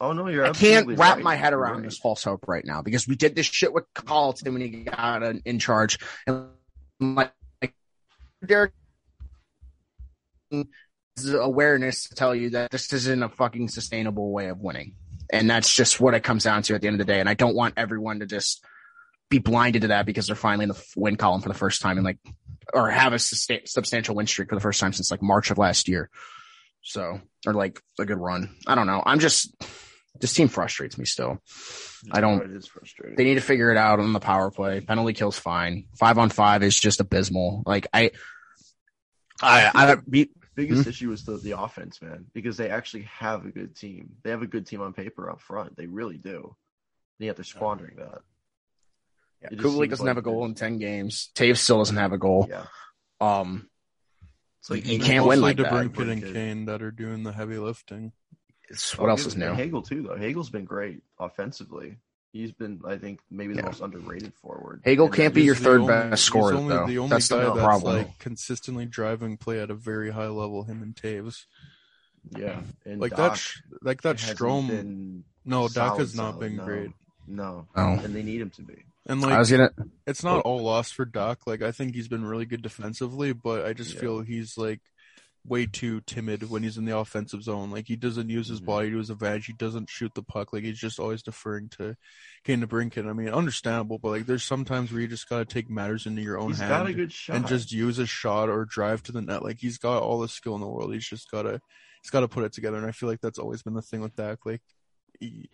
oh 0.00 0.12
no, 0.12 0.28
you're 0.28 0.44
I 0.44 0.52
can't 0.52 0.86
wrap 0.96 1.16
right. 1.16 1.24
my 1.24 1.34
head 1.34 1.52
around 1.54 1.76
right. 1.76 1.84
this 1.84 1.98
false 1.98 2.22
hope 2.22 2.46
right 2.46 2.64
now 2.64 2.82
because 2.82 3.08
we 3.08 3.16
did 3.16 3.34
this 3.34 3.46
shit 3.46 3.72
with 3.72 3.84
Colliton 3.94 4.52
when 4.52 4.62
he 4.62 4.68
got 4.84 5.22
in, 5.22 5.42
in 5.44 5.58
charge, 5.58 5.98
and 6.26 6.46
like, 7.00 7.32
like 7.60 7.74
Derek 8.44 8.72
awareness 11.32 12.08
to 12.08 12.14
tell 12.14 12.34
you 12.34 12.50
that 12.50 12.70
this 12.70 12.92
isn't 12.92 13.22
a 13.22 13.28
fucking 13.28 13.68
sustainable 13.68 14.30
way 14.32 14.48
of 14.48 14.60
winning, 14.60 14.94
and 15.32 15.48
that's 15.50 15.72
just 15.74 16.00
what 16.00 16.14
it 16.14 16.22
comes 16.22 16.44
down 16.44 16.62
to 16.62 16.74
at 16.74 16.80
the 16.80 16.86
end 16.86 17.00
of 17.00 17.06
the 17.06 17.12
day. 17.12 17.20
And 17.20 17.28
I 17.28 17.34
don't 17.34 17.56
want 17.56 17.74
everyone 17.76 18.20
to 18.20 18.26
just 18.26 18.64
be 19.28 19.38
blinded 19.38 19.82
to 19.82 19.88
that 19.88 20.06
because 20.06 20.26
they're 20.26 20.36
finally 20.36 20.64
in 20.64 20.70
the 20.70 20.84
win 20.96 21.16
column 21.16 21.42
for 21.42 21.48
the 21.48 21.54
first 21.54 21.82
time 21.82 21.98
and 21.98 22.04
like, 22.04 22.18
or 22.72 22.88
have 22.88 23.12
a 23.12 23.18
sustain, 23.18 23.66
substantial 23.66 24.14
win 24.14 24.26
streak 24.26 24.48
for 24.48 24.54
the 24.54 24.60
first 24.60 24.80
time 24.80 24.92
since 24.92 25.10
like 25.10 25.22
March 25.22 25.50
of 25.50 25.58
last 25.58 25.88
year. 25.88 26.08
So, 26.82 27.20
or 27.46 27.52
like 27.52 27.80
a 27.98 28.06
good 28.06 28.18
run. 28.18 28.56
I 28.66 28.74
don't 28.74 28.86
know. 28.86 29.02
I'm 29.04 29.18
just 29.18 29.54
this 30.20 30.32
team 30.34 30.48
frustrates 30.48 30.98
me 30.98 31.04
still. 31.04 31.38
I 32.12 32.20
don't. 32.20 32.42
It 32.42 32.56
is 32.56 32.66
frustrating. 32.66 33.16
They 33.16 33.24
need 33.24 33.34
to 33.36 33.40
figure 33.40 33.70
it 33.70 33.76
out 33.76 34.00
on 34.00 34.12
the 34.12 34.20
power 34.20 34.50
play. 34.50 34.80
Penalty 34.80 35.12
kills 35.12 35.38
fine. 35.38 35.84
Five 35.98 36.18
on 36.18 36.30
five 36.30 36.62
is 36.62 36.78
just 36.78 37.00
abysmal. 37.00 37.62
Like 37.66 37.86
I, 37.92 38.10
I, 39.40 39.70
I 39.74 39.96
be, 40.08 40.30
biggest 40.54 40.84
Hmm? 40.84 40.88
issue 40.90 41.12
is 41.12 41.24
the, 41.24 41.36
the 41.36 41.60
offense, 41.60 42.02
man, 42.02 42.26
because 42.34 42.56
they 42.56 42.68
actually 42.70 43.02
have 43.04 43.46
a 43.46 43.50
good 43.50 43.76
team. 43.76 44.10
They 44.24 44.30
have 44.30 44.42
a 44.42 44.46
good 44.46 44.66
team 44.66 44.80
on 44.80 44.92
paper 44.92 45.30
up 45.30 45.40
front. 45.40 45.76
They 45.76 45.86
really 45.86 46.18
do. 46.18 46.56
And 47.20 47.26
yet 47.26 47.36
they're 47.36 47.44
squandering 47.44 47.96
that. 47.96 48.20
yeah, 49.42 49.48
It 49.52 49.56
just 49.58 49.62
Kubalik 49.68 49.78
seems 49.78 49.90
doesn't 49.90 50.06
like 50.06 50.10
have 50.16 50.18
a 50.18 50.22
goal 50.22 50.44
in 50.46 50.54
ten 50.54 50.78
games. 50.78 51.30
Toews 51.34 51.58
still 51.58 51.78
doesn't 51.78 51.96
have 51.96 52.12
a 52.12 52.18
goal. 52.18 52.48
Yeah. 52.50 52.64
Um, 53.20 53.68
It's 54.60 54.70
like 54.70 54.86
You 54.86 54.98
can't 54.98 55.26
win 55.26 55.40
Mostly 55.40 55.62
like 55.64 55.70
that. 55.70 55.72
DeBrincat 55.94 56.10
and 56.12 56.22
Kane 56.34 56.64
that 56.66 56.82
are 56.82 56.90
doing 56.90 57.22
the 57.22 57.32
heavy 57.32 57.58
lifting. 57.58 58.12
It's, 58.70 58.94
Oh, 58.98 59.02
what 59.02 59.10
else 59.10 59.26
is 59.26 59.36
new? 59.36 59.46
And 59.46 59.56
Hagel 59.56 59.82
too, 59.82 60.02
though. 60.02 60.16
Hagel's 60.16 60.50
been 60.50 60.64
great 60.64 61.02
offensively. 61.18 61.96
He's 62.32 62.52
been, 62.52 62.80
I 62.86 62.96
think, 62.98 63.20
maybe 63.30 63.54
the 63.54 63.60
Yeah. 63.60 63.66
most 63.66 63.80
underrated 63.80 64.34
forward. 64.34 64.82
Hagel 64.84 65.06
And 65.06 65.14
can't 65.14 65.34
be 65.34 65.42
your 65.44 65.54
third 65.54 65.82
the 65.82 65.86
best 65.86 66.24
scorer, 66.24 66.52
he's 66.52 66.60
only, 66.60 66.74
though. 66.76 66.86
The 66.86 66.98
only 66.98 67.10
That's 67.10 67.28
the 67.28 67.36
guy 67.38 67.44
that's 67.44 67.58
problem. 67.58 67.96
like 67.96 68.18
consistently 68.18 68.84
driving 68.86 69.38
play 69.38 69.60
at 69.60 69.70
a 69.70 69.74
very 69.74 70.10
high 70.10 70.26
level. 70.28 70.64
Him 70.64 70.82
and 70.82 70.94
Toews. 70.94 71.46
Yeah, 72.36 72.60
and 72.84 73.00
Like 73.00 73.12
Dach 73.12 73.16
that. 73.16 73.36
sh- 73.38 73.58
Like 73.80 74.02
that 74.02 74.20
hasn't 74.20 74.38
Strome. 74.38 74.68
been 74.68 75.24
No, 75.46 75.68
Dach 75.68 75.98
has 75.98 76.14
not 76.14 76.32
solid, 76.34 76.40
been 76.40 76.56
no. 76.56 76.64
great. 76.64 76.90
No, 77.26 77.66
Oh. 77.74 77.92
and 77.94 78.14
they 78.14 78.22
need 78.22 78.40
him 78.42 78.50
to 78.50 78.62
be. 78.62 78.84
And 79.06 79.24
I 79.24 79.28
like 79.28 79.38
was 79.38 79.50
gonna. 79.50 79.70
it's 80.06 80.22
not 80.22 80.38
oh. 80.38 80.40
all 80.40 80.62
lost 80.62 80.92
for 80.94 81.06
Dach. 81.06 81.38
Like 81.46 81.62
I 81.62 81.72
think 81.72 81.94
he's 81.94 82.08
been 82.08 82.24
really 82.26 82.44
good 82.44 82.60
defensively, 82.60 83.32
but 83.32 83.64
I 83.64 83.72
just 83.72 83.94
Yeah. 83.94 84.00
feel 84.00 84.20
he's 84.20 84.58
like 84.58 84.80
way 85.48 85.66
too 85.66 86.00
timid 86.02 86.48
when 86.50 86.62
he's 86.62 86.76
in 86.78 86.84
the 86.84 86.96
offensive 86.96 87.42
zone. 87.42 87.70
Like 87.70 87.86
he 87.88 87.96
doesn't 87.96 88.28
use 88.28 88.48
his 88.48 88.60
Mhm. 88.60 88.64
body 88.66 88.90
to 88.90 88.98
his 88.98 89.10
advantage. 89.10 89.46
He 89.46 89.52
doesn't 89.52 89.88
shoot 89.90 90.12
the 90.14 90.22
puck. 90.22 90.52
Like 90.52 90.64
he's 90.64 90.78
just 90.78 90.98
always 91.00 91.22
deferring 91.22 91.68
to 91.70 91.96
Kane 92.44 92.60
DeBrincat. 92.62 93.08
I 93.08 93.12
mean, 93.12 93.28
understandable, 93.28 93.98
but 93.98 94.10
like 94.10 94.26
there's 94.26 94.44
sometimes 94.44 94.92
where 94.92 95.00
you 95.00 95.08
just 95.08 95.28
gotta 95.28 95.44
take 95.44 95.68
matters 95.70 96.06
into 96.06 96.22
your 96.22 96.38
own 96.38 96.48
He's 96.50 96.58
hand 96.58 96.70
got 96.70 96.86
a 96.86 96.92
good 96.92 97.12
shot. 97.12 97.36
and 97.36 97.46
just 97.46 97.72
use 97.72 97.98
a 97.98 98.06
shot 98.06 98.48
or 98.48 98.64
drive 98.64 99.02
to 99.04 99.12
the 99.12 99.22
net. 99.22 99.42
Like 99.42 99.58
he's 99.58 99.78
got 99.78 100.02
all 100.02 100.20
the 100.20 100.28
skill 100.28 100.54
in 100.54 100.60
the 100.60 100.68
world. 100.68 100.92
He's 100.92 101.06
just 101.08 101.30
gotta 101.30 101.60
he's 102.02 102.10
gotta 102.10 102.28
put 102.28 102.44
it 102.44 102.52
together. 102.52 102.76
And 102.76 102.86
I 102.86 102.92
feel 102.92 103.08
like 103.08 103.20
that's 103.20 103.38
always 103.38 103.62
been 103.62 103.74
the 103.74 103.82
thing 103.82 104.00
with 104.00 104.14
Dach. 104.16 104.38
Like 104.44 104.62
he, 105.20 105.48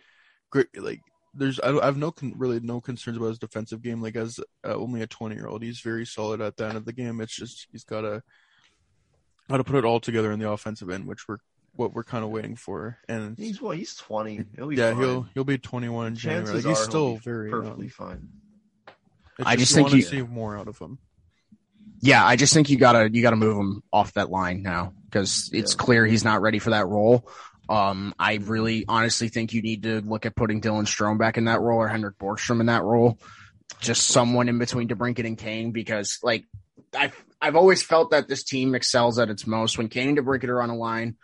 great 0.51 0.67
like 0.79 0.99
there's 1.37 1.59
I, 1.59 1.77
I 1.77 1.85
have 1.85 1.97
no 1.97 2.11
con- 2.11 2.33
really 2.37 2.59
no 2.61 2.79
concerns 2.79 3.17
about 3.17 3.27
his 3.27 3.39
defensive 3.39 3.81
game. 3.81 4.01
Like 4.01 4.15
as 4.15 4.39
uh, 4.65 4.75
only 4.75 5.01
a 5.01 5.07
20 5.07 5.35
year 5.35 5.47
old, 5.47 5.63
he's 5.63 5.81
very 5.81 6.05
solid 6.05 6.39
at 6.39 6.55
the 6.55 6.65
end 6.65 6.77
of 6.77 6.85
the 6.85 6.93
game. 6.93 7.19
It's 7.19 7.35
just 7.35 7.67
he's 7.71 7.83
gotta 9.49 9.57
gotta 9.59 9.63
put 9.63 9.75
it 9.77 9.85
all 9.85 9.99
together 9.99 10.31
in 10.31 10.39
the 10.39 10.49
offensive 10.49 10.89
end, 10.89 11.05
which 11.07 11.27
we're 11.27 11.37
what 11.75 11.93
we're 11.93 12.03
kind 12.03 12.23
of 12.23 12.29
waiting 12.29 12.55
for. 12.55 12.97
And 13.09 13.37
he's 13.37 13.61
what? 13.61 13.77
He's 13.77 13.95
twenty. 13.95 14.45
He'll 14.55 14.67
be 14.67 14.75
yeah, 14.77 14.91
fine. 14.91 15.01
he'll 15.01 15.21
he'll 15.33 15.43
be 15.43 15.57
21 15.57 16.07
in 16.07 16.15
January. 16.15 16.45
Chances 16.45 16.65
Like, 16.65 16.69
he's 16.71 16.77
are 16.77 16.81
he'll 16.83 16.89
still 16.89 17.13
be 17.15 17.19
very 17.19 17.49
perfectly 17.51 17.85
young. 17.85 17.89
fine. 17.91 18.29
It's 19.39 19.47
I 19.47 19.55
just 19.57 19.71
you 19.71 19.75
think 19.75 19.85
want 19.87 19.97
you- 19.97 20.03
to 20.03 20.07
see 20.09 20.21
more 20.21 20.57
out 20.57 20.67
of 20.67 20.77
him. 20.79 20.99
Yeah, 22.01 22.25
I 22.25 22.35
just 22.35 22.53
think 22.53 22.69
you 22.69 22.77
gotta 22.77 23.09
you 23.11 23.21
gotta 23.21 23.35
move 23.35 23.57
him 23.57 23.83
off 23.91 24.13
that 24.13 24.29
line 24.29 24.61
now 24.63 24.93
because 25.05 25.49
it's 25.53 25.73
Yeah. 25.73 25.77
clear 25.83 26.05
he's 26.05 26.23
not 26.23 26.41
ready 26.41 26.59
for 26.59 26.69
that 26.71 26.87
role. 26.87 27.27
Um, 27.67 28.13
I 28.19 28.35
really 28.35 28.85
honestly 28.87 29.27
think 29.27 29.53
you 29.53 29.61
need 29.61 29.83
to 29.83 30.01
look 30.01 30.25
at 30.25 30.35
putting 30.35 30.61
Dylan 30.61 30.83
Strome 30.85 31.17
back 31.17 31.37
in 31.37 31.45
that 31.45 31.61
role 31.61 31.79
or 31.79 31.87
Henrik 31.87 32.17
Borgstrom 32.19 32.59
in 32.59 32.67
that 32.67 32.83
role. 32.83 33.19
Just 33.79 34.07
someone 34.07 34.49
in 34.49 34.59
between 34.59 34.87
DeBrincat 34.87 35.25
and 35.25 35.37
Kane 35.37 35.71
because 35.71 36.19
like 36.21 36.45
I've 36.95 37.25
I've 37.41 37.55
always 37.55 37.83
felt 37.83 38.11
that 38.11 38.27
this 38.27 38.43
team 38.43 38.75
excels 38.75 39.19
at 39.19 39.29
its 39.29 39.45
most 39.45 39.77
when 39.77 39.89
Kane 39.89 40.09
and 40.09 40.17
DeBrincat 40.17 40.49
are 40.49 40.61
on 40.61 40.69
a 40.69 40.75
line. 40.75 41.17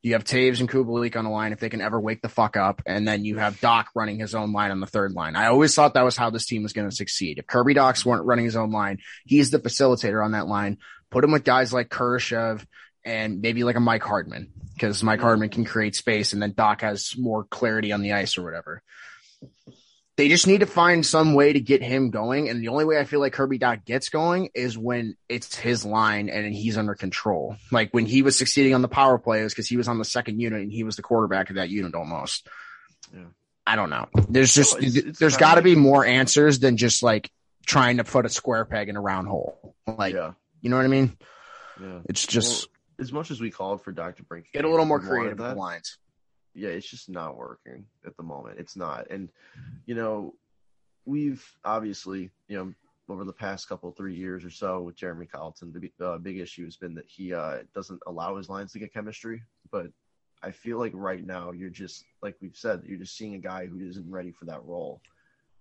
You 0.00 0.12
have 0.12 0.24
Toews 0.24 0.60
and 0.60 0.68
Kubalik 0.68 1.16
on 1.16 1.24
the 1.24 1.30
line 1.30 1.52
if 1.52 1.58
they 1.58 1.68
can 1.68 1.80
ever 1.80 2.00
wake 2.00 2.22
the 2.22 2.28
fuck 2.28 2.56
up, 2.56 2.82
and 2.86 3.06
then 3.06 3.24
you 3.24 3.36
have 3.38 3.60
Dach 3.60 3.86
running 3.96 4.20
his 4.20 4.34
own 4.34 4.52
line 4.52 4.70
on 4.70 4.78
the 4.80 4.86
third 4.86 5.12
line. 5.12 5.34
I 5.34 5.46
always 5.46 5.74
thought 5.74 5.94
that 5.94 6.04
was 6.04 6.16
how 6.16 6.30
this 6.30 6.46
team 6.46 6.62
was 6.62 6.72
going 6.72 6.88
to 6.88 6.94
succeed. 6.94 7.38
If 7.38 7.48
Kirby 7.48 7.74
Dach's 7.74 8.06
weren't 8.06 8.24
running 8.24 8.44
his 8.44 8.54
own 8.54 8.70
line, 8.70 8.98
he's 9.26 9.50
the 9.50 9.58
facilitator 9.58 10.24
on 10.24 10.32
that 10.32 10.46
line. 10.46 10.78
Put 11.10 11.24
him 11.24 11.32
with 11.32 11.42
guys 11.42 11.72
like 11.72 11.88
Kurashev 11.88 12.64
and 13.04 13.40
maybe 13.40 13.64
like 13.64 13.76
a 13.76 13.80
Mike 13.80 14.04
Hardman. 14.04 14.52
because 14.78 15.02
Mike 15.02 15.20
Hardman 15.20 15.48
can 15.48 15.64
create 15.64 15.96
space 15.96 16.32
and 16.32 16.40
then 16.40 16.52
Dach 16.52 16.80
has 16.82 17.14
more 17.18 17.42
clarity 17.44 17.90
on 17.90 18.00
the 18.00 18.12
ice 18.12 18.38
or 18.38 18.44
whatever. 18.44 18.82
They 20.18 20.28
just 20.28 20.46
need 20.48 20.60
to 20.60 20.66
find 20.66 21.06
some 21.06 21.32
way 21.34 21.52
to 21.52 21.60
get 21.60 21.80
him 21.80 22.10
going. 22.10 22.48
And 22.48 22.60
the 22.60 22.68
only 22.68 22.84
way 22.84 22.98
I 22.98 23.04
feel 23.04 23.20
like 23.20 23.32
Kirby 23.34 23.58
Dach 23.60 23.84
gets 23.84 24.08
going 24.08 24.50
is 24.52 24.76
when 24.76 25.16
it's 25.28 25.54
his 25.56 25.84
line 25.84 26.28
and 26.28 26.52
he's 26.52 26.76
under 26.76 26.96
control. 26.96 27.56
Like 27.70 27.90
when 27.92 28.04
he 28.04 28.22
was 28.22 28.36
succeeding 28.36 28.74
on 28.74 28.82
the 28.82 28.88
power 28.88 29.16
play, 29.18 29.42
is 29.42 29.52
because 29.54 29.68
he 29.68 29.76
was 29.76 29.86
on 29.86 29.98
the 29.98 30.04
second 30.04 30.40
unit 30.40 30.60
and 30.60 30.72
he 30.72 30.82
was 30.82 30.96
the 30.96 31.02
quarterback 31.02 31.50
of 31.50 31.56
that 31.56 31.68
unit 31.70 31.94
almost. 31.94 32.48
Yeah. 33.14 33.26
I 33.64 33.76
don't 33.76 33.90
know. 33.90 34.08
There's 34.28 34.52
just, 34.52 34.74
No, 34.80 34.86
it's- 34.88 34.96
it's 35.04 35.18
there's 35.20 35.36
got 35.36 35.54
to 35.54 35.62
be 35.62 35.76
more 35.76 36.04
answers 36.04 36.58
than 36.58 36.76
just 36.78 37.00
like 37.02 37.30
trying 37.64 37.98
to 37.98 38.04
put 38.04 38.26
a 38.26 38.28
square 38.28 38.64
peg 38.64 38.88
in 38.88 38.96
a 38.96 39.00
round 39.00 39.28
hole. 39.28 39.74
Like, 39.86 40.14
yeah, 40.14 40.32
you 40.60 40.68
know 40.68 40.76
what 40.78 40.84
I 40.84 40.88
mean? 40.88 41.16
yeah. 41.80 42.00
It's 42.08 42.26
just 42.26 42.66
Well, 42.98 43.04
as 43.04 43.12
much 43.12 43.30
as 43.30 43.40
we 43.40 43.52
called 43.52 43.84
for 43.84 43.92
Dr. 43.92 44.24
Brink, 44.24 44.46
get 44.52 44.64
a 44.64 44.68
little 44.68 44.84
more 44.84 44.98
creative 44.98 45.38
with 45.38 45.46
the 45.48 45.54
lines. 45.54 45.96
Yeah, 46.58 46.70
it's 46.70 46.88
just 46.88 47.08
not 47.08 47.36
working 47.36 47.86
at 48.04 48.16
the 48.16 48.22
moment. 48.22 48.58
It's 48.58 48.76
not. 48.76 49.06
And, 49.10 49.28
you 49.86 49.94
know, 49.94 50.34
we've 51.04 51.44
obviously, 51.64 52.30
you 52.48 52.56
know, 52.56 52.74
over 53.08 53.24
the 53.24 53.32
past 53.32 53.68
couple, 53.68 53.90
three 53.92 54.14
years 54.14 54.44
or 54.44 54.50
so 54.50 54.82
with 54.82 54.96
Jeremy 54.96 55.26
Colliton, 55.26 55.72
the 55.72 55.80
big- 55.80 55.92
uh, 56.00 56.18
big 56.18 56.38
issue 56.38 56.64
has 56.64 56.76
been 56.76 56.94
that 56.94 57.06
he 57.06 57.32
uh, 57.32 57.58
doesn't 57.74 58.02
allow 58.06 58.36
his 58.36 58.48
lines 58.48 58.72
to 58.72 58.78
get 58.78 58.92
chemistry. 58.92 59.42
But 59.70 59.86
I 60.42 60.50
feel 60.50 60.78
like 60.78 60.92
right 60.94 61.24
now 61.24 61.52
you're 61.52 61.70
just, 61.70 62.04
like 62.22 62.36
we've 62.40 62.56
said, 62.56 62.82
you're 62.84 62.98
just 62.98 63.16
seeing 63.16 63.34
a 63.34 63.38
guy 63.38 63.66
who 63.66 63.80
isn't 63.80 64.10
ready 64.10 64.32
for 64.32 64.44
that 64.46 64.64
role. 64.64 65.00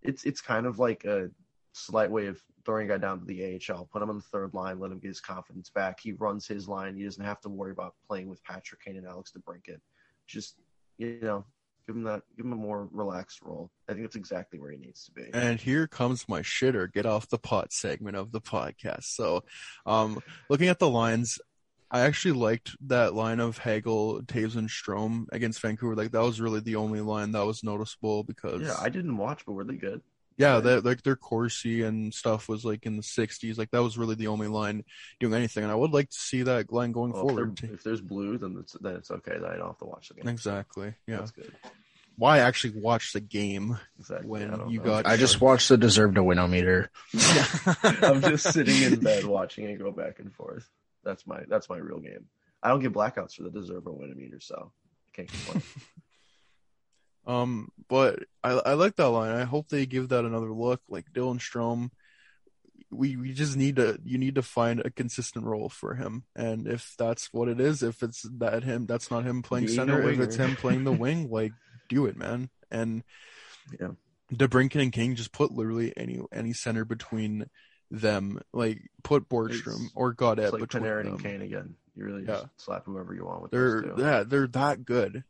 It's, 0.02 0.26
it's 0.26 0.42
kind 0.42 0.66
of 0.66 0.80
like 0.80 1.06
a 1.06 1.30
slight 1.74 2.10
way 2.10 2.26
of 2.26 2.42
throwing 2.66 2.90
a 2.90 2.94
guy 2.94 2.98
down 2.98 3.20
to 3.20 3.26
the 3.26 3.62
AHL, 3.70 3.88
put 3.92 4.02
him 4.02 4.10
on 4.10 4.18
the 4.18 4.24
third 4.24 4.54
line, 4.54 4.80
let 4.80 4.92
him 4.92 5.00
get 5.00 5.08
his 5.08 5.22
confidence 5.22 5.70
back. 5.70 6.00
He 6.00 6.12
runs 6.14 6.48
his 6.48 6.68
line. 6.68 6.98
He 6.98 7.04
doesn't 7.04 7.24
have 7.24 7.40
to 7.42 7.50
worry 7.50 7.72
about 7.72 7.96
playing 8.08 8.28
with 8.28 8.44
Patrick 8.44 8.84
Kane 8.84 8.98
and 8.98 9.08
Alex 9.08 9.32
DeBrincat. 9.32 9.80
Just 10.28 10.58
you 10.98 11.20
know, 11.22 11.46
give 11.88 11.96
him 11.96 12.04
that, 12.04 12.22
give 12.36 12.46
him 12.46 12.54
a 12.54 12.58
more 12.58 12.88
relaxed 12.92 13.42
role. 13.42 13.72
I 13.88 13.94
think 13.94 14.06
that's 14.06 14.16
exactly 14.16 14.60
where 14.60 14.72
he 14.72 14.78
needs 14.78 15.06
to 15.06 15.12
be. 15.12 15.30
And 15.34 15.60
here 15.60 15.88
comes 15.88 16.28
my 16.28 16.42
shitter 16.42 16.92
get 16.92 17.06
off 17.06 17.30
the 17.30 17.38
pot 17.38 17.72
segment 17.72 18.18
of 18.18 18.32
the 18.32 18.42
podcast. 18.42 19.06
So, 19.06 19.44
um, 19.86 20.22
looking 20.50 20.68
at 20.68 20.80
the 20.80 20.90
lines, 20.90 21.40
I 21.90 22.02
actually 22.02 22.34
liked 22.34 22.76
that 22.88 23.14
line 23.14 23.40
of 23.40 23.58
Hagel, 23.58 24.22
Toews, 24.24 24.58
and 24.58 24.70
Strome 24.70 25.28
against 25.32 25.62
Vancouver. 25.62 25.96
Like 25.96 26.12
that 26.12 26.22
was 26.22 26.42
really 26.42 26.60
the 26.60 26.76
only 26.76 27.02
line 27.02 27.32
that 27.32 27.46
was 27.46 27.64
noticeable 27.64 28.24
because 28.24 28.62
yeah, 28.62 28.76
I 28.80 28.90
didn't 28.90 29.16
watch, 29.16 29.46
but 29.46 29.54
were 29.54 29.64
they 29.64 29.76
good? 29.76 30.02
Yeah, 30.38 30.60
that 30.60 30.86
like 30.86 31.02
their 31.04 31.16
Corsi 31.16 31.82
and 31.82 32.14
stuff 32.14 32.48
was 32.48 32.64
like 32.64 32.86
in 32.86 32.96
the 32.98 33.04
60s. 33.04 33.58
Like 33.58 33.72
that 33.72 33.82
was 33.84 33.98
really 33.98 34.16
the 34.16 34.28
only 34.28 34.48
line 34.48 34.84
doing 35.20 35.34
anything. 35.34 35.64
And 35.64 35.72
I 35.72 35.76
would 35.76 35.92
like 35.92 36.10
to 36.10 36.18
see 36.18 36.44
that 36.44 36.72
line 36.72 36.92
going 36.92 37.12
Well, 37.14 37.24
forward. 37.28 37.58
they're- 37.58 37.74
if 37.74 37.84
there's 37.84 38.02
blue, 38.02 38.38
then 38.38 38.56
it's 38.60 38.74
then 38.74 38.96
it's 38.96 39.10
okay. 39.12 39.34
Then 39.40 39.46
I 39.52 39.58
don't 39.58 39.68
have 39.68 39.78
to 39.80 39.86
watch 39.86 40.10
the 40.10 40.16
game. 40.16 40.28
Exactly. 40.28 40.94
Yeah. 41.08 41.18
That's 41.18 41.32
good. 41.32 41.52
Why 42.20 42.40
actually 42.40 42.80
watch 42.80 43.14
the 43.14 43.20
game? 43.20 43.78
Exactly. 44.00 44.28
When 44.28 44.54
I 44.54 44.68
you 44.68 44.80
know. 44.80 44.84
got- 44.86 45.06
I 45.06 45.18
just 45.18 45.40
watched 45.42 45.70
the 45.70 45.78
deserve 45.78 46.16
to 46.16 46.24
win 46.24 46.38
meter. 46.50 46.90
I'm 47.84 48.22
just 48.22 48.52
sitting 48.54 48.82
in 48.82 49.00
bed 49.00 49.26
watching 49.26 49.66
it 49.66 49.78
go 49.78 49.92
back 49.92 50.20
and 50.20 50.34
forth. 50.34 50.68
That's 51.04 51.26
my 51.28 51.42
that's 51.48 51.70
my 51.70 51.78
real 51.78 52.00
game. 52.00 52.26
I 52.64 52.70
don't 52.70 52.80
get 52.82 52.92
blackouts 52.94 53.36
for 53.36 53.44
the 53.44 53.52
deserve 53.52 53.86
or 53.88 53.94
win 53.94 54.16
meter, 54.18 54.40
so 54.40 54.72
I 55.14 55.16
can't 55.16 55.30
complain. 55.32 55.62
Um, 57.28 57.70
but 57.90 58.24
I 58.44 58.52
I 58.54 58.74
like 58.74 58.96
that 58.96 59.10
line. 59.10 59.36
I 59.36 59.44
hope 59.44 59.68
they 59.70 59.86
give 59.86 60.10
that 60.10 60.26
another 60.26 60.52
look. 60.52 60.82
Like 60.90 61.12
Dylan 61.14 61.40
Strome, 61.40 61.92
we 62.90 63.16
we 63.18 63.34
just 63.34 63.58
need 63.58 63.76
to 63.76 64.00
you 64.06 64.18
need 64.18 64.36
to 64.36 64.42
find 64.42 64.80
a 64.80 64.90
consistent 64.90 65.46
role 65.46 65.68
for 65.70 65.96
him. 65.96 66.24
And 66.36 66.68
if 66.68 66.96
that's 66.98 67.32
what 67.34 67.50
it 67.50 67.60
is, 67.60 67.84
if 67.84 68.02
it's 68.02 68.22
that 68.40 68.64
him, 68.64 68.86
that's 68.86 69.12
not 69.12 69.26
him 69.26 69.42
playing 69.42 69.68
center. 69.68 70.10
If 70.10 70.20
it's 70.20 70.38
him 70.38 70.56
playing 70.56 70.86
the 70.86 70.92
wing, 71.04 71.30
like 71.30 71.52
do 71.90 72.06
it, 72.06 72.16
man. 72.18 72.50
And 72.72 73.04
Yeah. 73.80 73.92
DeBrincat 74.34 74.82
and 74.82 74.92
King 74.94 75.16
just 75.16 75.32
put 75.34 75.52
literally 75.52 75.94
any 75.98 76.22
any 76.32 76.54
center 76.54 76.86
between 76.86 77.50
them. 77.92 78.42
Like 78.54 78.82
put 79.04 79.28
Borgstrom 79.28 79.68
It's- 79.76 79.92
or 79.96 80.14
Gaudette 80.14 80.40
It's 80.46 80.54
like 80.54 80.62
between 80.62 80.84
Panarin 80.84 81.04
them. 81.04 81.14
and 81.16 81.24
Kane 81.24 81.42
again. 81.42 81.76
You 81.96 82.06
really 82.06 82.26
just 82.26 82.44
Yeah. 82.44 82.50
slap 82.58 82.86
whoever 82.86 83.14
you 83.14 83.26
want 83.26 83.42
with 83.42 83.52
They're 83.52 83.82
those 83.82 83.96
two. 83.98 84.02
yeah, 84.02 84.24
they're 84.24 84.48
that 84.48 84.86
good. 84.86 85.24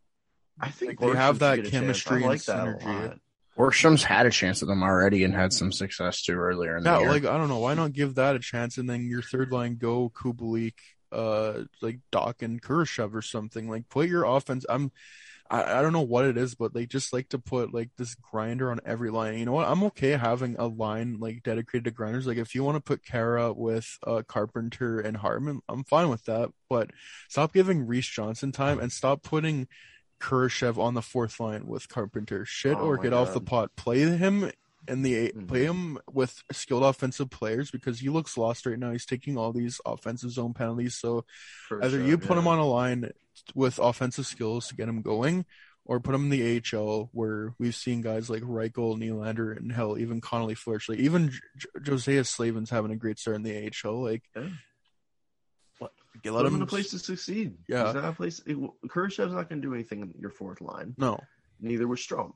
I 0.60 0.70
think 0.70 1.02
like, 1.02 1.12
they 1.12 1.18
have 1.18 1.40
that 1.40 1.56
should 1.56 1.64
get 1.64 1.68
a 1.68 1.72
chance. 1.72 1.82
chemistry 1.82 2.18
I 2.24 2.26
and 2.26 2.26
like 2.26 2.46
that 2.46 2.66
synergy. 2.66 2.86
lot. 2.86 3.18
Borgstrom's 3.58 4.04
had 4.04 4.26
a 4.26 4.30
chance 4.32 4.62
at 4.62 4.68
them 4.68 4.84
already 4.84 5.24
and 5.24 5.34
had 5.34 5.51
some 5.51 5.72
success 5.72 6.22
too 6.22 6.34
earlier 6.36 6.77
in 6.77 6.84
the 6.84 6.90
Yeah, 6.92 7.00
year. 7.00 7.10
like 7.10 7.25
I 7.25 7.38
don't 7.38 7.50
know, 7.50 7.60
why 7.60 7.74
not 7.74 7.94
give 7.94 8.16
that 8.16 8.36
a 8.36 8.40
chance 8.40 8.77
and 8.77 8.90
then 8.90 9.08
your 9.08 9.22
third 9.24 9.51
line 9.51 9.77
go 9.77 10.10
Kubalik, 10.10 10.75
uh, 11.12 11.64
like 11.81 12.00
Dach 12.12 12.42
and 12.42 12.62
Kurashev 12.62 13.16
or 13.16 13.22
something. 13.22 13.68
Like 13.70 13.90
put 13.90 14.10
your 14.10 14.25
offense. 14.25 14.66
I'm, 14.70 14.92
I, 15.50 15.79
I 15.79 15.81
don't 15.81 15.94
know 15.94 16.01
what 16.01 16.25
it 16.25 16.38
is, 16.38 16.55
but 16.55 16.74
they 16.74 16.86
just 16.86 17.14
like 17.14 17.29
to 17.29 17.40
put 17.40 17.74
like 17.74 17.90
this 17.98 18.16
grinder 18.16 18.70
on 18.70 18.79
every 18.86 19.10
line. 19.10 19.38
You 19.40 19.46
know 19.46 19.53
what? 19.53 19.68
I'm 19.68 19.84
okay 19.86 20.12
having 20.12 20.55
a 20.60 20.68
line 20.68 21.18
like 21.20 21.42
dedicated 21.44 21.86
to 21.86 21.92
grinders. 21.92 22.27
Like 22.27 22.38
if 22.38 22.53
you 22.53 22.64
want 22.64 22.75
to 22.77 22.81
put 22.81 23.03
Kara 23.05 23.53
with 23.53 23.88
uh 24.05 24.22
Carpenter 24.27 25.00
and 25.00 25.18
Hardman, 25.18 25.62
I'm 25.70 25.84
fine 25.84 26.10
with 26.10 26.25
that. 26.25 26.51
But 26.70 26.92
stop 27.29 27.53
giving 27.53 27.88
Reese 27.88 28.08
Johnson 28.08 28.51
time 28.51 28.79
and 28.79 28.92
stop 28.92 29.24
putting. 29.24 29.68
Kurashev 30.20 30.77
on 30.77 30.94
the 30.94 31.01
fourth 31.01 31.40
line 31.40 31.68
with 31.68 31.88
Carpenter. 31.90 32.46
Shit 32.46 32.77
Oh 32.77 32.82
or 32.88 32.98
get 32.98 33.14
off 33.14 33.34
the 33.34 33.42
pot. 33.42 33.75
Play 33.75 34.00
him 34.01 34.51
in 34.88 35.01
the 35.01 35.32
Mhm. 35.34 35.48
play 35.48 35.66
him 35.66 35.98
with 36.12 36.44
skilled 36.51 36.84
offensive 36.84 37.30
players 37.30 37.72
because 37.72 38.00
he 38.00 38.10
looks 38.10 38.38
lost 38.38 38.66
right 38.66 38.80
now. 38.80 38.92
He's 38.92 39.06
taking 39.06 39.38
all 39.38 39.51
these 39.51 39.82
offensive 39.86 40.32
zone 40.32 40.53
penalties. 40.53 40.96
So 40.96 41.25
For 41.68 41.84
either 41.84 41.98
sure, 42.00 42.08
you 42.08 42.18
put 42.18 42.38
him 42.38 42.48
on 42.48 42.58
a 42.60 42.66
line 42.66 43.12
with 43.53 43.80
offensive 43.80 44.25
skills 44.25 44.68
to 44.70 44.75
get 44.75 44.88
him 44.90 45.01
going, 45.01 45.46
or 45.86 46.00
put 46.00 46.16
him 46.16 46.24
in 46.24 46.30
the 46.30 46.42
AHL 46.44 47.10
where 47.14 47.53
we've 47.60 47.75
seen 47.75 48.01
guys 48.01 48.30
like 48.30 48.44
Reichel, 48.44 48.98
Nylander, 48.98 49.56
and 49.56 49.72
hell, 49.72 49.98
even 49.98 50.20
Connolly 50.22 50.56
flourish. 50.56 50.90
Like 50.90 51.00
even 51.00 51.30
J- 51.32 51.40
J- 51.58 51.68
Josiah 51.84 52.24
Slavin's 52.24 52.70
having 52.70 52.92
a 52.92 52.96
great 52.96 53.20
start 53.20 53.36
in 53.36 53.44
the 53.44 53.56
AHL. 53.56 54.01
Like, 54.03 54.24
Yeah. 54.36 54.50
Get 56.24 56.34
let 56.34 56.46
him 56.46 56.53
him 56.53 56.56
in 56.56 56.62
a 56.64 56.68
place 56.68 56.92
to 56.92 57.00
succeed. 57.00 57.58
Yeah. 57.68 57.86
He's 57.86 57.96
not 57.96 58.06
a 58.06 58.14
place. 58.14 58.42
It, 58.46 58.58
Kurashev's 58.88 59.34
not 59.34 59.50
going 59.50 59.62
to 59.62 59.68
do 59.68 59.74
anything 59.74 60.01
in 60.01 60.14
your 60.20 60.30
fourth 60.30 60.62
line. 60.62 60.96
No, 60.98 61.20
Neither 61.60 61.88
was 61.88 62.00
Strome. 62.00 62.34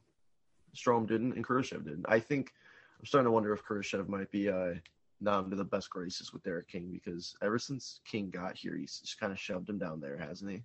Strome 0.75 1.07
didn't, 1.07 1.33
and 1.33 1.45
Kurashev 1.45 1.83
didn't. 1.83 2.05
I 2.07 2.19
think 2.19 2.51
I'm 2.99 3.05
starting 3.05 3.27
to 3.27 3.31
wonder 3.31 3.53
if 3.53 3.63
Kurashev 3.63 4.07
might 4.07 4.31
be 4.31 4.49
uh, 4.49 4.75
not 5.19 5.43
into 5.43 5.55
the 5.55 5.63
best 5.63 5.89
graces 5.89 6.33
with 6.33 6.43
Derek 6.43 6.67
King 6.67 6.89
because 6.91 7.35
ever 7.41 7.59
since 7.59 7.99
King 8.05 8.29
got 8.29 8.57
here, 8.57 8.75
he's 8.75 8.99
just 8.99 9.19
kind 9.19 9.31
of 9.31 9.39
shoved 9.39 9.69
him 9.69 9.77
down 9.77 9.99
there, 9.99 10.17
hasn't 10.17 10.49
he? 10.49 10.63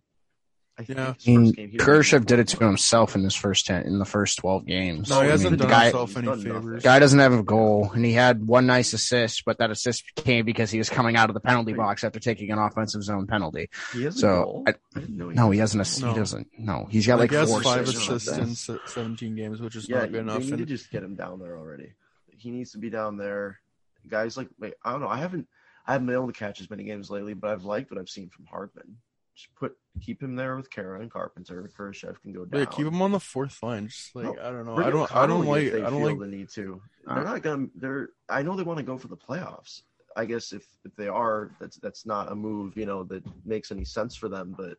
I 0.79 0.85
think 0.85 0.99
Yeah. 0.99 1.07
his 1.07 1.13
I 1.13 1.13
first 1.15 2.11
game, 2.11 2.21
he 2.21 2.23
was 2.23 2.27
did 2.27 2.39
it 2.39 2.49
to 2.49 2.65
himself 2.67 3.15
in 3.15 3.25
his 3.25 3.35
first 3.35 3.65
ten 3.67 3.83
in 3.87 3.99
the 3.99 4.05
first 4.05 4.39
twelve 4.39 4.67
games. 4.67 5.09
no, 5.09 5.23
he 5.23 5.31
hasn't 5.31 5.53
mean, 5.53 5.59
the 5.59 5.65
done 5.65 5.71
guy, 5.71 5.85
himself 5.85 6.17
any 6.19 6.43
favors. 6.43 6.83
guy 6.83 6.99
doesn't 6.99 7.19
have 7.19 7.33
a 7.33 7.43
goal, 7.43 7.91
and 7.95 8.05
he 8.05 8.13
had 8.13 8.47
one 8.47 8.67
nice 8.67 8.93
assist, 8.93 9.45
but 9.47 9.57
that 9.59 9.71
assist 9.71 10.05
came 10.17 10.45
because 10.45 10.71
he 10.71 10.77
was 10.77 10.91
coming 10.91 11.17
out 11.17 11.31
of 11.31 11.35
the 11.35 11.41
penalty 11.41 11.73
box 11.73 12.05
after 12.05 12.21
taking 12.21 12.51
an 12.51 12.59
offensive 12.59 13.03
zone 13.03 13.27
penalty. 13.27 13.71
He 13.95 14.03
has 14.03 14.17
a 14.17 14.19
So, 14.19 14.43
goal. 14.45 14.65
I- 14.67 14.75
I 14.95 15.01
didn't 15.01 15.17
know 15.17 15.29
he 15.31 15.35
No, 15.35 15.45
had 15.47 15.53
he 15.55 15.59
a 15.59 15.63
hasn't. 15.63 15.89
goal. 16.01 16.09
No. 16.09 16.13
He 16.15 16.19
doesn't. 16.21 16.49
No, 16.59 16.87
he's 16.91 17.07
got 17.07 17.19
like, 17.21 17.31
he 17.31 17.37
has 17.37 17.49
four 17.51 17.63
five 17.63 17.89
assists. 17.89 18.09
assists 18.29 18.69
in 18.69 18.79
17 18.87 19.35
games, 19.35 19.61
which 19.61 19.77
is 19.77 19.89
Yeah, 19.89 20.01
not 20.01 20.05
good 20.13 20.15
they 20.15 20.19
enough. 20.19 20.41
need 20.45 20.59
to 20.59 20.67
just 20.67 20.91
get 20.91 21.03
him 21.03 21.15
down 21.15 21.39
there 21.39 21.57
already. 21.57 21.93
He 22.37 22.51
needs 22.51 22.73
to 22.73 22.79
be 22.79 22.91
down 22.91 23.17
there. 23.17 23.61
Guys 24.09 24.37
like 24.37 24.49
wait, 24.61 24.75
I 24.85 24.93
don't 24.93 25.01
know. 25.01 25.09
I 25.09 25.17
haven't 25.17 25.49
I 25.87 25.93
haven't 25.93 26.07
been 26.09 26.17
able 26.17 26.27
to 26.27 26.33
catch 26.39 26.61
as 26.61 26.69
many 26.69 26.85
games 26.85 27.11
lately, 27.11 27.33
but 27.33 27.49
I've 27.51 27.65
liked 27.65 27.91
what 27.91 27.99
I've 27.99 28.09
seen 28.11 28.29
from 28.29 28.45
Hardman. 28.45 28.99
Just 29.37 29.55
put 29.55 29.77
keep 30.01 30.23
him 30.23 30.35
there 30.35 30.57
with 30.57 30.71
Kara 30.71 31.01
and 31.01 31.11
Carpenter. 31.11 31.71
Kurashev 31.79 32.21
can 32.23 32.33
go 32.33 32.47
down. 32.47 32.61
yeah, 32.61 32.67
keep 32.67 32.87
him 32.87 33.03
on 33.03 33.13
the 33.13 33.21
fourth 33.21 33.63
line. 33.63 33.89
Just 33.89 34.17
like 34.17 34.25
No, 34.25 34.33
I 34.43 34.51
don't 34.51 34.65
know. 34.65 34.79
I 34.79 34.91
don't. 34.91 35.15
I 35.15 35.27
don't 35.27 35.45
like. 35.45 35.75
I 35.75 35.91
don't 35.91 36.03
like. 36.03 36.19
the 36.19 36.27
need 36.27 36.49
to. 36.51 36.81
Uh, 37.07 37.15
They're 37.17 37.25
not 37.25 37.43
gonna. 37.43 37.67
They're. 37.75 38.09
I 38.31 38.41
know 38.41 38.57
they 38.57 38.63
want 38.63 38.79
to 38.79 38.83
go 38.85 38.97
for 38.97 39.09
the 39.09 39.17
playoffs. 39.17 39.83
I 40.17 40.25
guess 40.25 40.53
if 40.53 40.65
if 40.87 40.97
they 40.97 41.09
are, 41.09 41.51
that's 41.61 41.77
that's 41.77 42.07
not 42.07 42.33
a 42.33 42.35
move 42.35 42.79
you 42.79 42.87
know 42.87 43.05
that 43.05 43.23
makes 43.45 43.71
any 43.71 43.85
sense 43.85 44.17
for 44.17 44.31
them. 44.31 44.55
But 44.57 44.79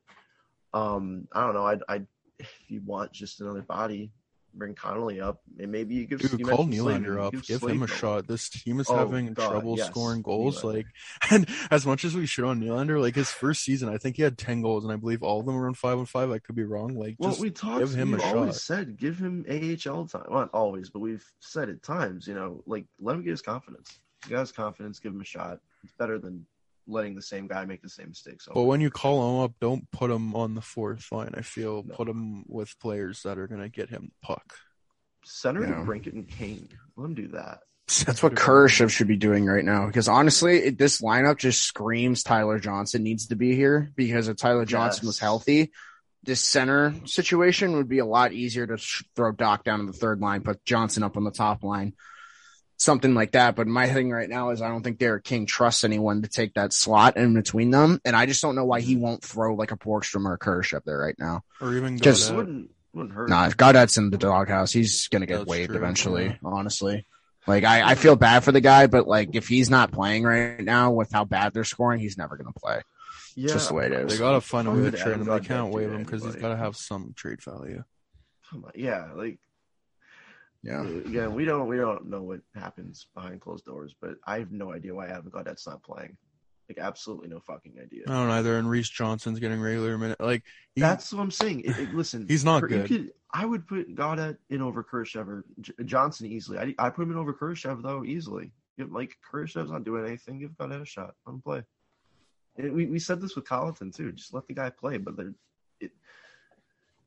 um, 0.74 1.28
I 1.34 1.42
don't 1.42 1.54
know. 1.54 1.68
I 1.68 1.78
I 1.88 2.02
if 2.40 2.52
you 2.68 2.82
want 2.84 3.12
just 3.12 3.42
another 3.42 3.62
body, 3.62 4.12
bring 4.54 4.74
Connolly 4.74 5.22
up, 5.22 5.42
and 5.60 5.72
maybe 5.72 5.96
you 5.96 6.06
give 6.08 6.20
Dude, 6.20 6.40
you 6.40 6.46
call 6.46 6.66
Nylander 6.66 7.22
up. 7.22 7.34
give 7.46 7.62
him 7.62 7.84
a 7.84 7.88
shot. 7.88 8.28
This 8.28 8.50
team 8.50 8.80
is 8.80 8.90
Oh, 8.90 8.96
having 8.96 9.34
God, 9.34 9.50
trouble 9.52 9.78
yes, 9.78 9.88
scoring 9.88 10.22
goals. 10.22 10.62
Nylander. 10.62 10.74
Like, 10.74 10.86
and 11.32 11.48
as 11.72 11.86
much 11.86 12.04
as 12.06 12.16
we 12.16 12.26
shit 12.26 12.46
on 12.46 12.60
Nylander, 12.62 13.00
like 13.02 13.16
his 13.16 13.30
first 13.32 13.64
season, 13.64 13.90
I 13.90 13.98
think 13.98 14.16
he 14.16 14.24
had 14.24 14.38
ten 14.38 14.62
goals, 14.62 14.84
and 14.84 14.92
I 14.92 14.96
believe 14.96 15.22
all 15.24 15.40
of 15.40 15.46
them 15.46 15.56
were 15.56 15.68
on 15.68 15.74
five 15.74 15.98
on 16.00 16.06
five. 16.06 16.32
I 16.32 16.40
could 16.40 16.56
be 16.56 16.64
wrong. 16.64 16.96
Like, 16.98 17.16
Well, 17.20 17.30
just 17.32 17.42
we 17.42 17.52
talked. 17.52 17.80
give 17.80 17.94
him 17.94 18.14
a 18.14 18.22
always 18.24 18.54
shot. 18.54 18.62
said 18.62 18.98
give 18.98 19.18
him 19.20 19.46
AHL 19.50 20.08
time. 20.08 20.24
Well, 20.30 20.40
not 20.42 20.50
always, 20.54 20.90
but 20.90 21.00
we've 21.00 21.26
said 21.40 21.70
it 21.70 21.84
times. 21.84 22.28
You 22.28 22.34
know, 22.36 22.64
like 22.66 22.86
let 23.00 23.16
him 23.16 23.24
get 23.24 23.32
his 23.32 23.42
confidence. 23.42 24.00
He 24.26 24.32
got 24.32 24.40
his 24.42 24.52
confidence. 24.52 25.00
Give 25.00 25.14
him 25.14 25.22
a 25.22 25.26
shot. 25.26 25.60
It's 25.84 25.94
better 25.94 26.18
than 26.20 26.46
letting 26.88 27.16
the 27.16 27.22
same 27.22 27.48
guy 27.48 27.66
make 27.66 27.82
the 27.82 27.90
same 27.90 28.10
mistakes. 28.10 28.48
But 28.54 28.64
when 28.64 28.82
you 28.82 28.90
call 28.90 29.36
him 29.38 29.44
up, 29.44 29.54
don't 29.60 29.90
put 29.92 30.10
him 30.10 30.36
on 30.36 30.56
the 30.56 30.62
fourth 30.62 31.12
line. 31.12 31.32
I 31.36 31.42
feel 31.42 31.84
No. 31.84 31.96
put 31.96 32.08
him 32.08 32.46
with 32.48 32.80
players 32.80 33.24
that 33.24 33.38
are 33.38 33.48
gonna 33.48 33.70
get 33.70 33.90
him 33.90 34.12
the 34.22 34.28
puck. 34.28 34.56
center 35.26 35.62
Yeah. 35.68 35.80
to 35.80 35.84
Brinket 35.84 36.14
and 36.14 36.28
Kane, 36.28 36.70
let 36.96 37.06
him 37.06 37.14
do 37.14 37.28
that. 37.30 37.60
That's 38.06 38.24
what 38.24 38.36
Kurashev 38.36 38.90
should 38.90 39.08
be 39.08 39.18
doing 39.18 39.46
right 39.46 39.64
now. 39.66 39.86
Because 39.88 40.08
honestly, 40.08 40.58
it, 40.58 40.78
this 40.78 41.02
lineup 41.02 41.38
just 41.38 41.64
screams 41.64 42.24
Tyler 42.24 42.60
Johnson 42.60 43.04
needs 43.04 43.28
to 43.28 43.36
be 43.36 43.54
here. 43.56 43.92
Because 43.96 44.30
if 44.30 44.38
Tyler 44.38 44.66
Johnson 44.66 45.06
was 45.08 45.20
healthy, 45.20 45.72
this 46.24 46.42
center 46.42 46.94
situation 47.06 47.74
would 47.74 47.88
be 47.90 48.00
a 48.00 48.06
lot 48.06 48.32
easier 48.34 48.68
to 48.68 48.78
sh- 48.78 49.04
throw 49.16 49.34
Dach 49.34 49.64
down 49.64 49.80
in 49.82 49.86
the 49.86 49.94
third 49.94 50.20
line, 50.22 50.42
put 50.44 50.64
Johnson 50.66 51.04
up 51.04 51.16
on 51.18 51.24
the 51.26 51.32
top 51.32 51.64
line, 51.64 51.94
something 52.78 53.14
like 53.14 53.34
that. 53.34 53.56
But 53.56 53.68
my 53.68 53.90
thing 53.90 54.12
right 54.12 54.30
now 54.30 54.52
is 54.52 54.62
I 54.62 54.70
don't 54.70 54.84
think 54.84 55.00
Derek 55.00 55.24
King 55.24 55.46
trusts 55.46 55.84
anyone 55.84 56.22
to 56.22 56.30
take 56.30 56.54
that 56.54 56.74
slot 56.74 57.18
in 57.18 57.34
between 57.34 57.72
them, 57.72 58.00
and 58.06 58.16
I 58.16 58.26
just 58.26 58.42
don't 58.42 58.56
know 58.56 58.66
why 58.66 58.82
he 58.82 58.94
mm-hmm. 58.94 59.04
won't 59.04 59.24
throw 59.24 59.56
like 59.56 59.72
a 59.72 59.78
Borgstrom 59.78 60.26
or 60.26 60.34
a 60.34 60.38
Kirsch 60.38 60.74
up 60.74 60.84
there 60.86 60.98
right 61.00 61.18
now. 61.20 61.42
Or 61.60 61.74
even 61.74 61.98
Just- 61.98 62.30
It 62.30 62.34
Gaudette. 62.34 62.38
wouldn't 62.38 62.72
wouldn't 62.94 63.14
hurt. 63.14 63.30
Nah, 63.30 63.50
Gaudette's 63.50 63.98
in 63.98 64.10
the 64.10 64.18
doghouse. 64.18 64.72
He's 64.72 65.08
gonna 65.08 65.26
get 65.26 65.40
That's 65.40 65.50
waived 65.50 65.70
true, 65.70 65.78
eventually. 65.78 66.26
yeah. 66.28 66.36
Honestly, 66.44 67.06
like 67.46 67.64
I, 67.64 67.92
I 67.92 67.96
feel 67.96 68.16
bad 68.16 68.44
for 68.44 68.52
the 68.52 68.62
guy, 68.62 68.88
but 68.88 69.08
like 69.08 69.36
if 69.36 69.48
he's 69.48 69.70
not 69.70 69.92
playing 69.92 70.24
right 70.24 70.60
now 70.64 70.92
with 70.92 71.12
how 71.12 71.26
bad 71.26 71.54
they're 71.54 71.64
scoring, 71.64 72.00
he's 72.00 72.18
never 72.18 72.36
gonna 72.36 72.52
play. 72.54 72.82
yeah, 73.36 73.54
just 73.54 73.70
the 73.70 73.76
way 73.76 73.86
it 73.86 73.94
is. 73.94 74.14
They 74.14 74.18
gotta 74.18 74.42
find 74.42 74.68
a 74.68 74.72
way 74.72 74.90
to 74.90 74.98
trade 74.98 75.18
him. 75.18 75.26
They 75.26 75.40
can't 75.40 75.72
waive 75.72 75.92
him 75.92 76.04
because 76.04 76.24
he's 76.24 76.36
gotta 76.36 76.58
have 76.58 76.76
some 76.76 77.14
trade 77.16 77.42
value. 77.44 77.84
Yeah, 78.76 79.10
like 79.16 79.40
Yeah. 80.64 80.84
again, 80.86 81.34
we 81.34 81.46
don't 81.46 81.68
we 81.68 81.78
don't 81.78 82.08
know 82.10 82.24
what 82.24 82.42
happens 82.56 83.08
behind 83.16 83.42
closed 83.42 83.66
doors, 83.66 83.96
but 84.02 84.16
I 84.26 84.40
have 84.40 84.52
no 84.52 84.74
idea 84.74 84.94
why 84.94 85.08
Adam 85.08 85.30
Gaudette's 85.32 85.68
not 85.68 85.84
playing. 85.84 86.18
Like 86.70 86.80
absolutely 86.80 87.30
no 87.30 87.40
fucking 87.40 87.76
idea. 87.82 88.04
I 88.10 88.12
don't 88.12 88.30
either. 88.32 88.58
And 88.58 88.70
Reese 88.70 88.90
Johnson's 88.90 89.40
getting 89.40 89.62
regular 89.62 89.98
minute. 89.98 90.20
Like 90.20 90.44
he, 90.76 90.82
That's 90.82 91.14
what 91.14 91.22
I'm 91.22 91.32
saying. 91.32 91.62
It, 91.62 91.78
it- 91.78 91.94
listen, 91.96 92.26
He's 92.30 92.44
not 92.44 92.62
Kir- 92.64 92.70
you 92.70 92.78
good. 92.80 92.88
could- 92.88 93.12
I 93.34 93.46
would 93.46 93.68
put 93.68 93.94
Gaudette 93.96 94.38
in 94.50 94.62
over 94.62 94.84
Kurashev 94.84 95.28
or 95.28 95.46
J- 95.62 95.74
Johnson 95.86 96.28
easily. 96.28 96.58
I 96.60 96.76
I 96.88 96.90
put 96.90 97.04
him 97.04 97.12
in 97.12 97.18
over 97.18 97.34
Kurashev 97.34 97.82
though 97.84 98.04
easily. 98.04 98.52
Give, 98.78 98.92
like 98.92 99.16
Kurashev's 99.32 99.72
not 99.72 99.84
doing 99.86 100.06
anything. 100.06 100.40
Give 100.40 100.52
Gaudette 100.52 100.82
a 100.82 100.86
shot. 100.86 101.14
Let 101.26 101.34
him 101.34 101.42
play. 101.42 101.64
And 102.58 102.74
we 102.74 102.88
we 102.88 103.00
said 103.00 103.22
this 103.22 103.36
with 103.36 103.46
Colliton 103.46 103.92
too. 103.96 104.12
Just 104.12 104.34
let 104.34 104.48
the 104.48 104.54
guy 104.54 104.70
play. 104.70 104.98
But 104.98 105.16
they're, 105.18 105.34
it, 105.80 105.92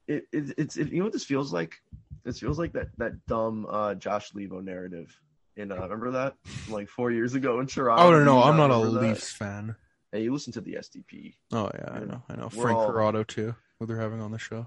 it 0.09 0.25
it 0.33 0.55
it's 0.57 0.77
it, 0.77 0.91
you 0.93 0.99
know 0.99 1.05
what 1.05 1.13
this 1.13 1.25
feels 1.25 1.53
like. 1.53 1.75
This 2.25 2.39
feels 2.39 2.59
like 2.59 2.73
that 2.75 2.89
that 2.99 3.25
dumb 3.27 3.67
uh, 3.69 3.95
Josh 3.95 4.33
Leivo 4.33 4.63
narrative. 4.63 5.15
In 5.57 5.73
uh, 5.73 5.77
remember 5.77 6.13
that 6.13 6.37
From, 6.45 6.75
like 6.75 6.89
four 6.89 7.11
years 7.11 7.35
ago 7.35 7.61
in 7.61 7.67
Toronto. 7.67 8.03
oh 8.05 8.11
no, 8.13 8.25
no, 8.25 8.43
I'm 8.43 8.57
not 8.57 8.71
a 8.71 8.75
remember 8.79 9.01
that? 9.01 9.09
Leafs 9.09 9.33
fan. 9.33 9.75
Hey, 10.13 10.23
you 10.23 10.33
listen 10.33 10.53
to 10.55 10.61
the 10.61 10.75
SDP. 10.75 11.35
Oh 11.53 11.71
yeah, 11.75 11.91
I 11.93 11.99
know, 12.01 12.23
I 12.29 12.37
know. 12.37 12.49
we're 12.55 12.63
Frank 12.63 12.79
all- 12.79 12.87
Corrado 12.91 13.23
too, 13.25 13.55
who 13.79 13.87
they're 13.87 13.99
having 14.01 14.21
on 14.21 14.31
the 14.31 14.39
show. 14.39 14.67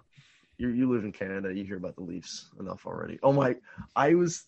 you 0.58 0.70
you 0.70 0.92
live 0.92 1.04
in 1.06 1.12
Canada, 1.12 1.54
you 1.54 1.64
hear 1.64 1.78
about 1.78 1.96
the 1.96 2.04
Leafs 2.04 2.50
enough 2.60 2.86
already. 2.86 3.18
Oh 3.24 3.32
my, 3.34 3.56
I 3.96 4.14
was 4.16 4.46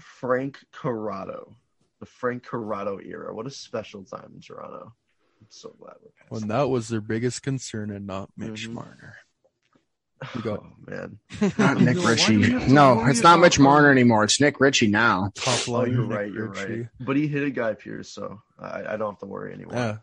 Frank 0.00 0.58
Corrado, 0.72 1.54
the 2.00 2.06
Frank 2.06 2.44
Corrado 2.46 2.98
era. 2.98 3.34
What 3.34 3.46
a 3.46 3.50
special 3.50 4.04
time 4.04 4.32
in 4.34 4.40
Toronto. 4.40 4.92
I'm 5.40 5.46
so 5.50 5.74
glad 5.78 5.94
we're. 6.02 6.10
When 6.30 6.48
that 6.48 6.68
was 6.68 6.88
their 6.88 7.00
biggest 7.00 7.42
concern 7.42 7.90
and 7.90 8.06
not 8.06 8.30
Mitch 8.36 8.68
Mhm. 8.68 8.72
Marner. 8.74 9.16
We 10.34 10.42
got- 10.42 10.60
oh 10.60 10.72
man, 10.86 11.18
Not 11.58 11.80
Nick 11.80 11.96
Why 11.98 12.14
do 12.16 12.38
we 12.40 12.54
Ritchie. 12.54 12.72
No, 12.72 13.04
it's 13.06 13.22
not 13.22 13.32
have 13.32 13.40
Mitch 13.40 13.58
Marner 13.58 13.90
anymore. 13.90 14.24
It's 14.24 14.40
Nick 14.40 14.60
Ritchie 14.60 14.88
now. 14.88 15.30
Top 15.34 15.68
oh 15.68 15.84
you're 15.84 16.06
Nick 16.06 16.16
right, 16.18 16.32
you're 16.32 16.48
Ritchie. 16.48 16.80
right. 16.80 16.88
But 17.00 17.16
he 17.16 17.28
hit 17.28 17.44
a 17.44 17.50
guy 17.50 17.74
Pierce, 17.74 18.10
so 18.10 18.40
I, 18.58 18.94
I 18.94 18.96
don't 18.96 19.12
have 19.12 19.18
to 19.20 19.26
worry 19.26 19.52
anymore. 19.54 19.74
Yeah, 19.76 19.96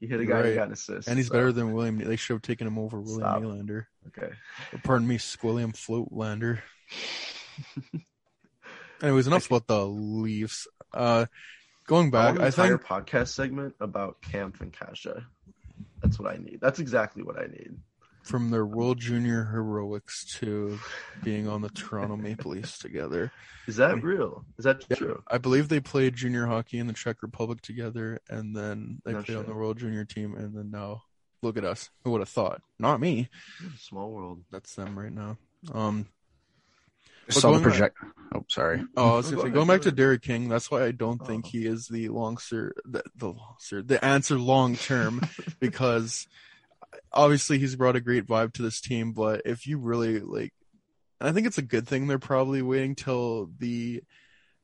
he 0.00 0.06
hit 0.06 0.20
a 0.20 0.24
you're 0.24 0.32
guy 0.34 0.42
who 0.42 0.48
right. 0.50 0.54
got 0.56 0.66
an 0.66 0.72
assist, 0.74 1.08
and 1.08 1.18
he's 1.18 1.28
so- 1.28 1.32
better 1.32 1.52
than 1.52 1.72
William. 1.72 1.98
They 1.98 2.16
should 2.16 2.34
have 2.34 2.42
taken 2.42 2.66
him 2.66 2.78
over 2.78 3.00
William 3.00 3.20
Stop. 3.20 3.42
Nylander. 3.42 3.86
Okay, 4.08 4.32
Or 4.72 4.78
pardon 4.82 5.08
me, 5.08 5.18
William 5.42 5.72
Floatlander. 5.72 6.60
Anyways, 9.02 9.26
enough 9.26 9.46
about 9.46 9.66
the 9.66 9.86
Leafs. 9.86 10.66
Uh, 10.92 11.26
going 11.86 12.08
I 12.08 12.10
back, 12.10 12.24
want 12.26 12.38
an 12.38 12.44
I 12.44 12.46
entire 12.48 12.78
think 12.78 12.82
podcast 13.08 13.28
segment 13.28 13.74
about 13.80 14.20
Kampf 14.22 14.60
and 14.60 14.72
Kase. 14.72 15.06
That's 16.02 16.18
what 16.18 16.32
I 16.32 16.36
need. 16.36 16.58
That's 16.60 16.78
exactly 16.78 17.22
what 17.22 17.38
I 17.38 17.46
need. 17.46 17.72
From 18.24 18.50
their 18.50 18.64
World 18.66 18.98
Junior 18.98 19.44
heroics 19.44 20.24
to 20.38 20.78
being 21.22 21.46
on 21.46 21.60
the 21.62 21.68
Toronto 21.68 22.16
Maple 22.16 22.52
Leafs 22.52 22.78
together. 22.78 23.30
Is 23.66 23.76
that 23.76 24.02
real? 24.02 24.44
Is 24.58 24.64
that 24.64 24.84
Yeah. 24.88 24.96
true? 24.96 25.22
I 25.28 25.38
believe 25.38 25.68
they 25.68 25.80
played 25.80 26.14
junior 26.16 26.46
hockey 26.46 26.78
in 26.78 26.86
the 26.86 26.92
Czech 26.94 27.22
Republic 27.22 27.60
together, 27.60 28.18
and 28.28 28.56
then 28.56 29.00
they 29.04 29.12
No 29.12 29.22
played 29.22 29.38
on 29.38 29.46
the 29.46 29.54
World 29.54 29.78
Junior 29.78 30.04
team, 30.04 30.34
and 30.34 30.56
then 30.56 30.70
now 30.70 31.02
look 31.42 31.56
at 31.56 31.64
us. 31.64 31.90
Who 32.04 32.10
would 32.12 32.20
have 32.20 32.28
thought? 32.28 32.62
Not 32.78 33.00
me. 33.00 33.28
Small 33.78 34.10
world. 34.10 34.44
That's 34.50 34.74
them 34.74 34.98
right 34.98 35.12
now. 35.12 35.36
Um. 35.72 36.06
Saw 37.30 37.52
the 37.52 37.58
going 37.58 37.64
back- 37.64 37.94
project. 37.94 37.98
Oh, 38.34 38.44
sorry. 38.50 38.84
Oh, 38.98 39.12
I 39.12 39.16
was 39.16 39.30
gonna 39.30 39.42
say, 39.44 39.48
going 39.50 39.66
back 39.66 39.80
to 39.82 39.88
ahead. 39.88 39.96
Derek 39.96 40.22
King, 40.22 40.48
that's 40.50 40.70
why 40.70 40.84
I 40.84 40.90
don't 40.90 41.24
think 41.26 41.46
Oh. 41.46 41.48
he 41.52 41.66
is 41.66 41.86
the 41.88 42.08
long 42.10 42.36
sir, 42.36 42.72
the, 42.84 43.02
the 43.16 43.28
long 43.28 43.54
sir, 43.60 43.80
the 43.80 44.04
answer 44.04 44.38
long 44.38 44.76
term, 44.76 45.22
because 45.60 46.26
obviously 47.14 47.58
he's 47.58 47.76
brought 47.76 47.96
a 47.96 48.00
great 48.00 48.26
vibe 48.26 48.52
to 48.54 48.62
this 48.62 48.80
team. 48.80 49.12
But 49.12 49.42
if 49.44 49.66
you 49.66 49.78
really 49.78 50.20
like, 50.20 50.52
I 51.20 51.32
think 51.32 51.46
it's 51.46 51.58
a 51.58 51.62
good 51.62 51.88
thing 51.88 52.06
they're 52.06 52.18
probably 52.18 52.60
waiting 52.60 52.94
till 52.94 53.50
the 53.58 54.02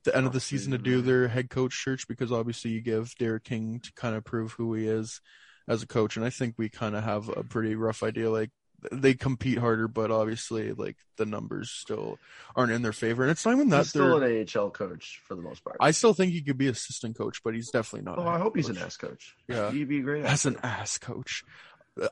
the 0.05 0.17
end 0.17 0.27
of 0.27 0.33
the 0.33 0.41
season 0.41 0.73
to 0.73 0.79
do 0.79 1.03
their 1.03 1.29
head 1.29 1.51
coach 1.51 1.85
search 1.85 2.09
because 2.09 2.33
obviously 2.33 2.71
you 2.71 2.81
give 2.81 3.15
Derek 3.19 3.45
King 3.45 3.81
to 3.81 3.93
kind 3.93 4.17
of 4.17 4.25
prove 4.25 4.53
who 4.53 4.73
he 4.75 4.87
is 4.87 5.21
as 5.69 5.83
a 5.83 5.87
coach, 5.87 6.17
and 6.17 6.25
I 6.25 6.31
think 6.31 6.55
we 6.57 6.69
kind 6.69 6.97
of 6.97 7.05
have 7.05 7.29
a 7.29 7.45
pretty 7.45 7.75
rough 7.75 8.03
idea. 8.03 8.31
Like 8.31 8.51
they 8.91 9.13
compete 9.15 9.59
harder, 9.59 9.89
but 9.89 10.11
obviously 10.11 10.73
like 10.73 10.97
the 11.19 11.27
numbers 11.27 11.71
still 11.71 12.19
aren't 12.57 12.73
in 12.73 12.81
their 12.83 12.95
favor, 12.95 13.23
and 13.23 13.31
it's 13.31 13.45
not 13.45 13.55
even 13.55 13.69
that 13.69 13.85
He's 13.85 13.93
they're 13.93 14.03
still 14.03 14.23
an 14.23 14.47
AHL 14.67 14.71
coach 14.71 15.21
for 15.27 15.35
the 15.35 15.43
most 15.43 15.63
part. 15.63 15.77
I 15.81 15.91
still 15.91 16.15
think 16.15 16.33
he 16.33 16.43
could 16.43 16.57
be 16.59 16.69
assistant 16.69 17.17
coach, 17.17 17.43
but 17.45 17.55
he's 17.55 17.71
definitely 17.71 18.11
not. 18.11 18.19
oh, 18.19 18.27
I 18.27 18.39
hope 18.39 18.57
he's 18.57 18.71
an 18.71 18.79
ass 18.79 18.97
coach. 18.97 19.37
Yeah. 19.49 19.71
he'd 19.71 19.89
be 19.89 20.01
great. 20.01 20.25
As 20.25 20.47
an 20.47 20.57
ass 20.63 20.97
coach. 20.99 21.45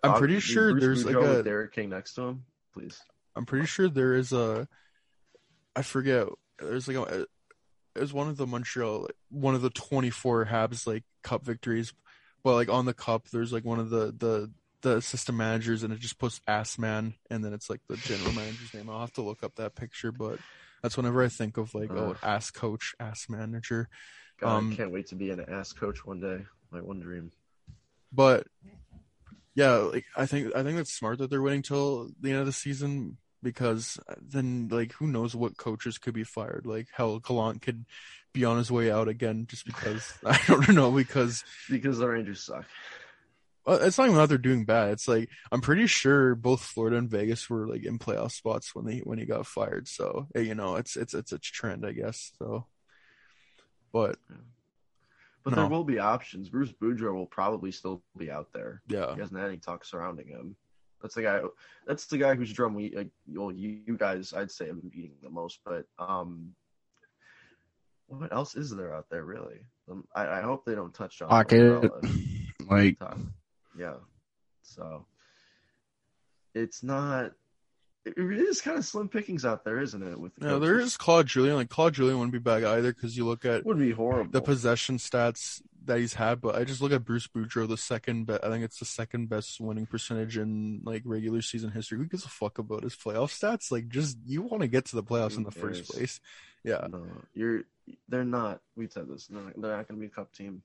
I'm 0.02 0.12
Uh, 0.12 0.18
pretty 0.18 0.40
sure 0.40 0.72
Bruce 0.72 0.82
there's 0.82 1.04
like 1.04 1.16
a. 1.16 1.42
Derek 1.42 1.72
King 1.72 1.90
next 1.90 2.14
to 2.14 2.22
him. 2.22 2.44
Please. 2.74 3.00
I'm 3.36 3.46
pretty 3.46 3.66
sure 3.66 3.88
there 3.88 4.14
is 4.14 4.32
a. 4.32 4.66
I 5.76 5.82
forget. 5.82 6.26
There's 6.58 6.88
like 6.88 6.96
a. 6.96 7.20
It 7.94 8.00
was 8.00 8.12
one 8.12 8.28
of 8.28 8.36
the 8.36 8.46
Montreal, 8.46 9.08
one 9.30 9.54
of 9.54 9.62
the 9.62 9.70
24 9.70 10.46
Habs 10.46 10.86
like 10.86 11.04
cup 11.24 11.44
victories, 11.44 11.92
but 12.44 12.54
like 12.54 12.68
on 12.68 12.84
the 12.84 12.94
cup, 12.94 13.28
there's 13.30 13.52
like 13.52 13.64
one 13.64 13.78
of 13.80 13.90
the 13.90 14.12
the 14.16 14.50
the 14.82 15.00
system 15.02 15.36
managers, 15.36 15.82
and 15.82 15.92
it 15.92 15.98
just 15.98 16.18
puts 16.18 16.40
ass 16.46 16.78
man, 16.78 17.14
and 17.30 17.44
then 17.44 17.52
it's 17.52 17.68
like 17.68 17.80
the 17.88 17.96
general 17.96 18.32
manager's 18.32 18.72
name. 18.74 18.88
I'll 18.90 19.00
have 19.00 19.12
to 19.14 19.22
look 19.22 19.42
up 19.42 19.56
that 19.56 19.74
picture, 19.74 20.12
but 20.12 20.38
that's 20.82 20.96
whenever 20.96 21.22
I 21.24 21.28
think 21.28 21.56
of 21.56 21.74
like 21.74 21.90
oh 21.90 22.14
ass 22.22 22.50
coach, 22.50 22.94
ass 23.00 23.26
manager. 23.28 23.88
God, 24.40 24.56
Um, 24.56 24.72
I 24.72 24.76
can't 24.76 24.92
wait 24.92 25.08
to 25.08 25.16
be 25.16 25.30
an 25.30 25.40
ass 25.48 25.72
coach 25.72 26.04
one 26.04 26.20
day. 26.20 26.44
My 26.70 26.80
one 26.80 27.00
dream. 27.00 27.32
but 28.12 28.46
yeah, 29.58 29.74
like 29.78 30.04
I 30.16 30.26
think 30.26 30.54
I 30.54 30.62
think 30.62 30.78
it's 30.78 30.92
smart 30.92 31.18
that 31.18 31.30
they're 31.30 31.42
waiting 31.42 31.62
till 31.62 32.10
the 32.20 32.30
end 32.30 32.38
of 32.38 32.46
the 32.46 32.52
season 32.52 33.16
because 33.42 33.98
then 34.22 34.68
like 34.70 34.92
who 34.92 35.08
knows 35.08 35.34
what 35.34 35.56
coaches 35.56 35.98
could 35.98 36.14
be 36.14 36.22
fired. 36.22 36.62
Like 36.64 36.86
hell, 36.92 37.18
Gallant 37.18 37.60
could 37.60 37.84
be 38.32 38.44
on 38.44 38.56
his 38.56 38.70
way 38.70 38.88
out 38.88 39.08
again 39.08 39.46
just 39.48 39.66
because 39.66 40.16
I 40.24 40.38
don't 40.46 40.68
know 40.76 40.92
because 40.92 41.42
Because 41.68 41.98
the 41.98 42.06
Rangers 42.08 42.44
suck. 42.44 42.66
well, 43.66 43.82
it's 43.82 43.98
not 43.98 44.04
even 44.04 44.16
that 44.18 44.28
they're 44.28 44.38
doing 44.38 44.64
bad. 44.64 44.90
It's 44.92 45.08
like 45.08 45.28
I'm 45.50 45.60
pretty 45.60 45.88
sure 45.88 46.36
both 46.36 46.60
Florida 46.60 46.96
and 46.96 47.10
Vegas 47.10 47.50
were 47.50 47.66
like 47.66 47.84
in 47.84 47.98
playoff 47.98 48.30
spots 48.30 48.76
when 48.76 48.84
they 48.86 48.98
when 48.98 49.18
he 49.18 49.24
got 49.26 49.44
fired. 49.44 49.88
So 49.88 50.28
eh, 50.36 50.42
you 50.42 50.54
know 50.54 50.76
it's 50.76 50.96
it's 50.96 51.14
it's 51.14 51.32
a 51.32 51.38
trend, 51.40 51.84
I 51.84 51.90
guess. 51.90 52.30
So, 52.38 52.66
but 53.92 54.18
But 55.48 55.56
No. 55.56 55.62
there 55.62 55.70
will 55.70 55.84
be 55.84 55.98
options. 55.98 56.50
Bruce 56.50 56.72
Boudreau 56.72 57.14
will 57.14 57.26
probably 57.26 57.72
still 57.72 58.02
be 58.18 58.30
out 58.30 58.52
there. 58.52 58.82
yeah, 58.86 59.14
He 59.14 59.20
hasn't 59.20 59.40
had 59.40 59.48
any 59.48 59.56
talk 59.56 59.82
surrounding 59.82 60.28
him. 60.28 60.54
That's 61.00 61.14
the 61.14 61.22
guy. 61.22 61.40
That's 61.86 62.04
the 62.06 62.18
guy 62.18 62.34
whose 62.34 62.52
drum 62.52 62.74
we, 62.74 62.94
like, 62.94 63.08
well, 63.28 63.50
you, 63.50 63.80
you 63.86 63.96
guys, 63.96 64.34
I'd 64.34 64.50
say, 64.50 64.66
have 64.66 64.78
been 64.80 64.90
beating 64.90 65.14
the 65.22 65.30
most. 65.30 65.60
But 65.64 65.86
um, 65.98 66.54
what 68.08 68.30
else 68.30 68.56
is 68.56 68.68
there 68.76 68.94
out 68.94 69.06
there 69.10 69.24
really? 69.24 69.60
Um, 69.90 70.04
I, 70.14 70.26
I 70.26 70.40
hope 70.42 70.66
they 70.66 70.74
don't 70.74 70.92
touch 70.92 71.22
on 71.22 71.30
Pocket. 71.30 71.90
Like 72.68 72.98
Yeah. 73.78 73.94
So 74.62 75.06
it's 76.54 76.82
not. 76.82 77.32
It 78.04 78.16
really 78.16 78.44
is 78.44 78.60
kind 78.60 78.78
of 78.78 78.84
slim 78.84 79.08
pickings 79.08 79.44
out 79.44 79.64
there, 79.64 79.80
isn't 79.80 80.02
it? 80.02 80.18
With 80.18 80.34
the 80.36 80.46
no, 80.46 80.58
there 80.58 80.78
is 80.78 80.96
Claude 80.96 81.26
Julien. 81.26 81.56
Like 81.56 81.68
Claude 81.68 81.94
Julien 81.94 82.18
wouldn't 82.18 82.32
be 82.32 82.38
bad 82.38 82.64
either 82.64 82.92
because 82.92 83.16
you 83.16 83.26
look 83.26 83.44
at 83.44 83.64
would 83.66 83.78
be 83.78 83.90
horrible. 83.90 84.30
the 84.30 84.40
possession 84.40 84.96
stats 84.96 85.60
that 85.84 85.98
he's 85.98 86.14
had, 86.14 86.40
but 86.40 86.54
I 86.54 86.64
just 86.64 86.80
look 86.80 86.92
at 86.92 87.04
Bruce 87.04 87.26
Boudreau, 87.26 87.68
the 87.68 87.76
second 87.76 88.26
best. 88.26 88.44
I 88.44 88.48
think 88.48 88.64
it's 88.64 88.78
the 88.78 88.84
second 88.84 89.28
best 89.28 89.60
winning 89.60 89.86
percentage 89.86 90.38
in 90.38 90.80
like 90.84 91.02
regular 91.04 91.42
season 91.42 91.70
history. 91.70 91.98
Who 91.98 92.06
gives 92.06 92.24
a 92.24 92.28
fuck 92.28 92.58
about 92.58 92.82
his 92.82 92.94
playoff 92.94 93.36
stats? 93.36 93.70
Like, 93.70 93.88
just 93.88 94.16
you 94.24 94.42
want 94.42 94.62
to 94.62 94.68
get 94.68 94.86
to 94.86 94.96
the 94.96 95.02
playoffs 95.02 95.36
in 95.36 95.42
the 95.42 95.50
first 95.50 95.90
place. 95.90 96.20
Yeah, 96.64 96.86
No, 96.90 97.06
you're. 97.34 97.62
They're 98.08 98.24
not. 98.24 98.60
We 98.76 98.86
said 98.88 99.08
this. 99.08 99.26
They're 99.26 99.42
not, 99.42 99.60
they're 99.60 99.76
not 99.76 99.88
going 99.88 99.98
to 99.98 100.06
be 100.06 100.06
a 100.06 100.10
cup 100.10 100.32
team. 100.32 100.62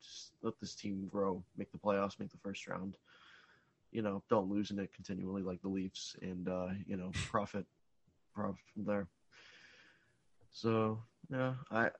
Just 0.00 0.32
let 0.42 0.58
this 0.60 0.74
team 0.74 1.06
grow, 1.10 1.44
make 1.56 1.70
the 1.70 1.78
playoffs, 1.78 2.18
make 2.18 2.30
the 2.30 2.38
first 2.38 2.66
round. 2.66 2.96
You 3.92 4.02
know, 4.02 4.22
don't 4.28 4.50
lose 4.50 4.70
in 4.70 4.78
it 4.78 4.92
continually 4.94 5.42
like 5.42 5.62
the 5.62 5.68
Leafs, 5.68 6.16
and 6.22 6.48
uh, 6.48 6.68
you 6.86 6.96
know, 6.96 7.10
profit, 7.28 7.66
profit 8.34 8.64
from 8.72 8.84
there. 8.84 9.06
So 10.52 11.02
yeah, 11.30 11.54
I. 11.70 11.90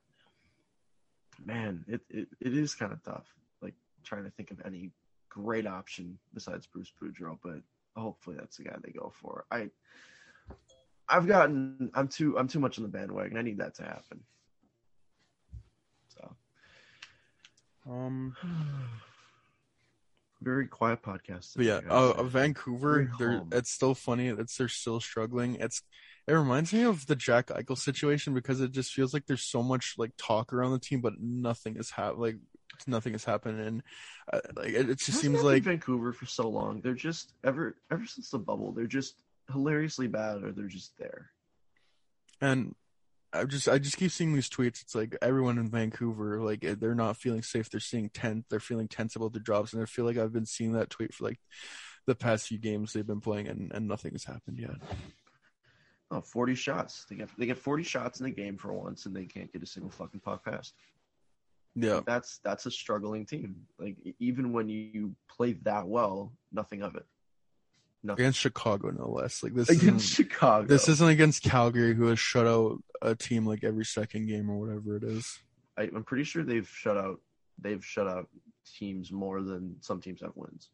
Man, 1.43 1.83
it 1.87 2.01
it, 2.09 2.27
it 2.39 2.53
is 2.55 2.75
kind 2.75 2.91
of 2.91 3.03
tough. 3.03 3.25
Like 3.61 3.73
trying 4.03 4.23
to 4.23 4.29
think 4.31 4.51
of 4.51 4.61
any 4.65 4.91
great 5.29 5.65
option 5.65 6.17
besides 6.33 6.67
Bruce 6.67 6.91
Boudreau, 7.01 7.37
but 7.43 7.61
hopefully 7.95 8.35
that's 8.39 8.57
the 8.57 8.63
guy 8.63 8.75
they 8.83 8.91
go 8.91 9.11
for. 9.19 9.45
I 9.51 9.69
I've 11.09 11.27
gotten 11.27 11.91
I'm 11.93 12.07
too 12.07 12.37
I'm 12.37 12.47
too 12.47 12.59
much 12.59 12.77
on 12.77 12.83
the 12.83 12.89
bandwagon. 12.89 13.37
I 13.37 13.41
need 13.41 13.57
that 13.57 13.75
to 13.75 13.83
happen. 13.83 14.19
So 16.09 16.35
Um, 17.89 18.35
very 20.43 20.67
quiet 20.67 21.01
podcast. 21.01 21.55
but 21.55 21.65
yeah, 21.65 21.77
today, 21.81 21.89
uh, 21.89 22.23
Vancouver, 22.23 23.11
they're 23.17 23.43
it's 23.51 23.71
still 23.71 23.95
funny. 23.95 24.27
It's 24.27 24.57
they're 24.57 24.67
still 24.67 24.99
struggling. 24.99 25.55
It's 25.55 25.81
it 26.27 26.33
reminds 26.33 26.73
me 26.73 26.83
of 26.83 27.07
the 27.07 27.15
Jack 27.15 27.47
Eichel 27.47 27.77
situation 27.77 28.33
because 28.33 28.61
it 28.61 28.71
just 28.71 28.93
feels 28.93 29.13
like 29.13 29.25
there's 29.25 29.43
so 29.43 29.61
much 29.61 29.95
like 29.97 30.11
talk 30.17 30.53
around 30.53 30.71
the 30.71 30.79
team, 30.79 31.01
but 31.01 31.13
nothing 31.19 31.75
is 31.77 31.89
hap- 31.91 32.17
like 32.17 32.37
nothing 32.87 33.13
has 33.13 33.23
happened, 33.23 33.59
And 33.59 33.83
uh, 34.31 34.39
like 34.55 34.69
it, 34.69 34.89
it 34.89 34.99
just 34.99 35.19
seems 35.19 35.43
like 35.43 35.63
Vancouver 35.63 36.13
for 36.13 36.25
so 36.25 36.49
long. 36.49 36.81
They're 36.81 36.93
just 36.93 37.33
ever 37.43 37.75
ever 37.91 38.05
since 38.05 38.29
the 38.29 38.39
bubble. 38.39 38.71
They're 38.71 38.85
just 38.87 39.21
hilariously 39.51 40.07
bad, 40.07 40.43
or 40.43 40.51
they're 40.51 40.67
just 40.67 40.97
there. 40.97 41.31
And 42.41 42.75
I 43.33 43.45
just 43.45 43.67
I 43.67 43.79
just 43.79 43.97
keep 43.97 44.11
seeing 44.11 44.33
these 44.33 44.49
tweets. 44.49 44.81
It's 44.81 44.95
like 44.95 45.17
everyone 45.21 45.57
in 45.57 45.69
Vancouver, 45.69 46.39
like 46.41 46.63
eh, 46.63 46.75
they're 46.79 46.93
not 46.93 47.17
feeling 47.17 47.41
safe. 47.41 47.69
They're 47.69 47.79
seeing 47.79 48.09
tense. 48.09 48.45
They're 48.49 48.59
feeling 48.59 48.87
tense 48.87 49.15
about 49.15 49.33
their 49.33 49.41
jobs, 49.41 49.73
and 49.73 49.81
I 49.81 49.85
feel 49.85 50.05
like 50.05 50.17
I've 50.17 50.33
been 50.33 50.45
seeing 50.45 50.73
that 50.73 50.89
tweet 50.89 51.13
for 51.13 51.25
like 51.25 51.39
the 52.05 52.15
past 52.15 52.47
few 52.47 52.59
games 52.59 52.93
they've 52.93 53.05
been 53.05 53.21
playing, 53.21 53.47
and, 53.47 53.71
and 53.73 53.87
nothing 53.87 54.11
has 54.11 54.25
happened 54.25 54.59
yet. 54.59 54.75
Oh, 56.11 56.21
40 56.21 56.53
shots. 56.53 57.05
They 57.09 57.15
get 57.15 57.29
they 57.37 57.47
get 57.47 57.57
40 57.57 57.83
shots 57.83 58.19
in 58.19 58.25
the 58.25 58.31
game 58.31 58.57
for 58.57 58.71
once, 58.71 59.05
and 59.05 59.15
they 59.15 59.25
can't 59.25 59.51
get 59.51 59.63
a 59.63 59.67
single 59.67 59.91
fucking 59.91 60.19
puck 60.19 60.45
past. 60.45 60.75
Yeah, 61.75 62.01
That's 62.05 62.39
that's 62.43 62.67
a 62.67 62.71
struggling 62.71 63.25
team. 63.25 63.55
Like 63.79 63.97
even 64.19 64.53
when 64.53 64.69
you 64.69 65.15
play 65.27 65.53
that 65.63 65.87
well, 65.87 66.31
nothing 66.51 66.83
of 66.83 66.95
it. 66.95 67.05
Nothing 68.03 68.25
against 68.25 68.39
Chicago, 68.39 68.89
no 68.91 69.09
less. 69.09 69.41
Like 69.43 69.53
this 69.53 69.69
against 69.69 70.11
isn't, 70.11 70.25
Chicago. 70.29 70.67
this 70.67 70.89
isn't 70.89 71.09
against 71.09 71.43
Calgary, 71.43 71.95
who 71.95 72.07
has 72.07 72.19
shut 72.19 72.45
out 72.45 72.79
a 73.01 73.15
team 73.15 73.45
like 73.45 73.63
every 73.63 73.85
second 73.85 74.27
game 74.27 74.49
or 74.49 74.57
whatever 74.59 74.97
it 74.97 75.03
is. 75.03 75.39
I, 75.77 75.83
I'm 75.83 76.03
pretty 76.03 76.25
sure 76.25 76.43
they've 76.43 76.67
shut 76.67 76.97
out 76.97 77.19
they've 77.59 77.83
shut 77.83 78.07
out 78.07 78.27
teams 78.77 79.11
more 79.11 79.41
than 79.41 79.77
some 79.81 80.01
teams 80.01 80.21
have 80.21 80.33
wins. 80.35 80.69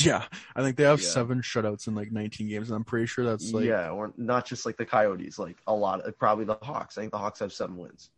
Yeah, 0.00 0.24
I 0.54 0.62
think 0.62 0.76
they 0.76 0.84
have 0.84 1.00
Yeah. 1.00 1.08
seven 1.08 1.40
shutouts 1.42 1.88
in 1.88 1.94
like 1.96 2.12
19 2.12 2.48
games, 2.48 2.68
and 2.70 2.76
I'm 2.76 2.84
pretty 2.84 3.06
sure 3.06 3.24
that's 3.24 3.52
like 3.52 3.64
yeah, 3.64 3.90
or 3.90 4.12
not 4.16 4.44
just 4.46 4.64
like 4.66 4.76
the 4.76 4.84
Coyotes, 4.86 5.38
like 5.38 5.56
a 5.66 5.74
lot. 5.74 6.00
of, 6.02 6.16
Probably 6.18 6.44
the 6.44 6.58
Hawks. 6.62 6.96
I 6.96 7.00
think 7.00 7.12
the 7.12 7.18
Hawks 7.18 7.40
have 7.40 7.52
seven 7.52 7.76
wins. 7.76 8.10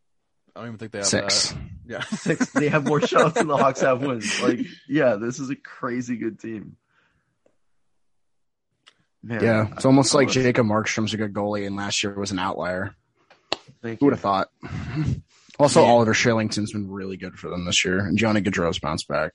I 0.55 0.61
don't 0.61 0.69
even 0.69 0.79
think 0.79 0.93
they 0.93 0.99
have 0.99 1.07
Six. 1.07 1.51
that. 1.53 1.59
Yeah, 1.87 2.01
Six. 2.03 2.51
they 2.55 2.69
have 2.69 2.85
more 2.87 3.01
shutouts 3.01 3.35
than 3.35 3.47
the 3.47 3.57
Hawks 3.57 3.81
have 3.81 4.03
wins. 4.03 4.43
Like, 4.43 4.61
yeah, 4.89 5.15
this 5.15 5.39
is 5.39 5.49
a 5.49 5.57
crazy 5.57 6.17
good 6.17 6.39
team. 6.39 6.77
Man, 9.23 9.43
Yeah, 9.43 9.69
it's 9.73 9.85
almost 9.85 10.15
like 10.15 10.29
Jacob 10.29 10.67
Markstrom's 10.67 11.15
a 11.15 11.17
good 11.17 11.33
goalie, 11.33 11.67
and 11.67 11.77
last 11.77 12.03
year 12.03 12.15
was 12.15 12.33
an 12.33 12.39
outlier. 12.39 12.95
Thank 13.83 14.01
Who 14.01 14.07
would 14.07 14.15
have 14.15 14.21
thought? 14.21 14.49
Also, 15.59 15.83
Yeah. 15.83 15.89
Oliver 15.91 16.15
Kylington's 16.15 16.73
been 16.73 16.91
really 16.91 17.19
good 17.19 17.39
for 17.39 17.51
them 17.51 17.67
this 17.67 17.85
year, 17.85 17.99
and 17.99 18.17
Johnny 18.17 18.41
Gaudreau's 18.41 18.79
bounced 18.79 19.07
back. 19.07 19.33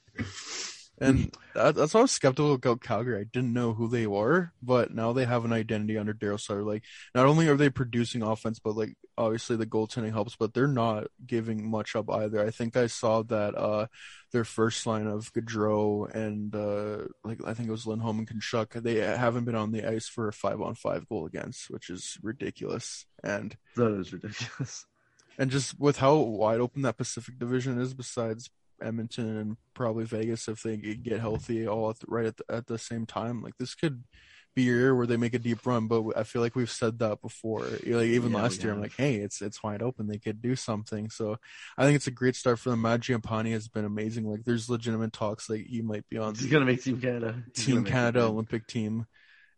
and 1.00 1.32
that's 1.54 1.94
why 1.94 2.00
I 2.00 2.02
was 2.02 2.12
skeptical 2.12 2.54
about 2.54 2.82
Calgary. 2.82 3.20
I 3.22 3.24
didn't 3.24 3.54
know 3.54 3.74
who 3.74 3.88
they 3.88 4.08
were, 4.08 4.52
but 4.62 4.92
now 4.94 5.14
they 5.14 5.26
have 5.26 5.46
an 5.46 5.54
identity 5.54 5.96
under 5.98 6.16
Daryl 6.16 6.40
Sutter. 6.40 6.64
Like, 6.64 6.84
not 7.14 7.28
only 7.28 7.48
are 7.48 7.56
they 7.56 7.70
producing 7.70 8.24
offense, 8.24 8.58
but 8.60 8.76
like 8.76 8.96
obviously 9.16 9.56
the 9.58 9.68
goaltending 9.68 10.12
helps, 10.12 10.36
but 10.36 10.54
they're 10.56 10.68
not 10.68 11.06
giving 11.26 11.70
much 11.70 11.96
up 11.96 12.10
either. 12.10 12.44
I 12.46 12.50
think 12.50 12.76
I 12.76 12.88
saw 12.88 13.22
that 13.24 13.56
uh 13.56 13.86
their 14.32 14.44
first 14.44 14.86
line 14.86 15.08
of 15.08 15.32
Gaudreau 15.34 16.14
and 16.14 16.54
uh 16.56 17.06
like 17.24 17.40
I 17.46 17.54
think 17.54 17.70
it 17.70 17.72
was 17.72 17.88
Lindholm 17.88 18.20
and 18.20 18.28
Tkachuk, 18.28 18.82
they 18.84 18.96
haven't 18.96 19.46
been 19.46 19.56
on 19.56 19.72
the 19.72 19.86
ice 19.86 20.08
for 20.08 20.28
a 20.28 20.34
five 20.34 20.62
on 20.62 20.76
five 20.76 21.08
goal 21.08 21.26
against, 21.26 21.70
which 21.70 21.90
is 21.90 22.18
ridiculous. 22.22 23.06
And 23.24 23.56
That 23.76 23.94
is 24.00 24.14
ridiculous. 24.14 24.86
and 25.38 25.52
just 25.52 25.80
with 25.80 25.98
how 25.98 26.16
wide 26.18 26.60
open 26.60 26.82
that 26.84 26.98
Pacific 26.98 27.40
Division 27.40 27.80
is, 27.80 27.94
besides 27.94 28.50
Edmonton 28.82 29.38
and 29.38 29.58
probably 29.74 30.06
Vegas, 30.06 30.48
if 30.48 30.62
they 30.62 30.78
get 30.78 31.20
healthy 31.20 31.68
all 31.68 31.90
at 31.90 32.00
the, 32.00 32.06
right 32.08 32.26
at 32.26 32.38
the, 32.38 32.44
at 32.50 32.68
the 32.68 32.78
same 32.78 33.06
time, 33.06 33.42
like 33.42 33.58
this 33.58 33.76
could 33.76 34.04
be 34.58 34.64
a 34.70 34.74
year 34.74 34.96
where 34.96 35.06
they 35.06 35.18
make 35.18 35.36
a 35.36 35.40
deep 35.40 35.66
run. 35.66 35.88
But 35.88 36.18
I 36.18 36.24
feel 36.24 36.42
like 36.42 36.56
we've 36.56 36.70
said 36.70 37.00
that 37.00 37.22
before. 37.22 37.62
Like 37.62 38.08
even 38.08 38.32
Yeah, 38.32 38.42
last 38.42 38.64
year, 38.64 38.74
I'm 38.74 38.82
like, 38.82 38.96
hey, 38.98 39.16
it's 39.16 39.42
it's 39.42 39.62
wide 39.62 39.84
open. 39.84 40.08
They 40.08 40.18
could 40.18 40.42
do 40.42 40.56
something. 40.56 41.10
So 41.12 41.38
I 41.78 41.86
think 41.86 41.96
it's 41.96 42.08
a 42.08 42.12
great 42.12 42.36
start 42.36 42.58
for 42.60 42.72
them. 42.72 42.82
Mangiapane 42.82 43.52
has 43.52 43.68
been 43.68 43.86
amazing. 43.86 44.26
Like 44.26 44.44
there's 44.44 44.70
legitimate 44.70 45.14
talks 45.14 45.50
like 45.50 45.68
he 45.68 45.82
might 45.82 46.10
be 46.10 46.18
on 46.18 46.34
He's 46.34 46.48
gonna 46.48 46.66
make 46.66 46.84
Team 46.84 47.00
Canada. 47.00 47.44
He's 47.56 47.66
Team 47.66 47.84
Canada. 47.84 48.22
Olympic 48.24 48.68
team. 48.68 49.06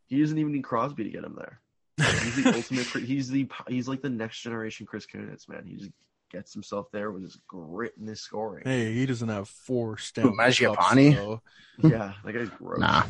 He 0.07 0.19
doesn't 0.19 0.37
even 0.37 0.51
need 0.51 0.63
Crosby 0.63 1.05
to 1.05 1.09
get 1.09 1.23
him 1.23 1.37
there. 1.37 1.61
He's 1.97 2.43
the 2.43 2.53
ultimate. 2.55 2.87
He's 2.87 3.29
the 3.29 3.49
he's 3.67 3.87
like 3.87 4.01
the 4.01 4.09
next 4.09 4.41
generation 4.41 4.85
Chris 4.85 5.05
Kunitz, 5.05 5.47
man. 5.47 5.63
He 5.65 5.77
just 5.77 5.91
gets 6.29 6.53
himself 6.53 6.87
there 6.91 7.11
with 7.11 7.23
his 7.23 7.37
grit 7.47 7.93
and 7.97 8.07
his 8.07 8.21
scoring. 8.21 8.63
Hey, 8.65 8.93
he 8.93 9.05
doesn't 9.05 9.29
have 9.29 9.47
four 9.47 9.97
Stanley 9.97 10.31
Cups, 10.37 10.59
Mangiapane? 10.59 11.39
Yeah, 11.81 12.13
that 12.23 12.33
guy's 12.33 12.49
gross. 12.57 12.79
Nah, 12.81 13.03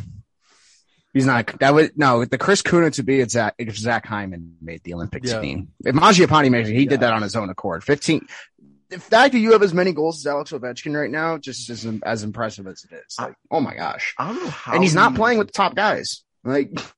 he's 1.13 1.25
not. 1.25 1.59
That 1.59 1.73
would 1.73 1.97
no. 1.97 2.25
The 2.25 2.37
Chris 2.37 2.61
Kunitz 2.61 2.95
to 2.95 3.03
be 3.03 3.23
Zach, 3.25 3.55
if 3.57 3.77
Zach 3.77 4.05
Hyman 4.05 4.55
made 4.61 4.83
the 4.83 4.93
Olympics 4.93 5.31
Yeah. 5.31 5.41
team. 5.41 5.69
If 5.85 5.95
Mangiapane 5.95 6.49
made 6.51 6.67
it, 6.67 6.73
he 6.73 6.83
Yeah. 6.83 6.89
did 6.89 6.99
that 7.01 7.13
on 7.13 7.21
his 7.21 7.35
own 7.35 7.49
accord. 7.49 7.83
Fifteen. 7.83 8.27
The 8.89 8.99
fact 8.99 9.33
that 9.33 9.39
you 9.39 9.51
have 9.51 9.61
as 9.61 9.73
many 9.73 9.91
goals 9.93 10.17
as 10.19 10.25
Alex 10.27 10.51
Ovechkin 10.51 10.99
right 10.99 11.11
now 11.11 11.37
just 11.37 11.69
isn't 11.69 12.03
as 12.03 12.23
impressive 12.23 12.65
as 12.65 12.83
it 12.85 12.95
is. 13.05 13.15
Like, 13.19 13.35
oh 13.51 13.59
my 13.59 13.75
gosh! 13.75 14.15
I 14.17 14.27
don't 14.33 14.43
know 14.43 14.49
how. 14.49 14.73
And 14.73 14.83
he's 14.83 14.95
not 14.95 15.11
he- 15.11 15.17
playing 15.17 15.37
with 15.37 15.47
the 15.47 15.53
top 15.53 15.75
guys. 15.75 16.23
Like, 16.43 16.71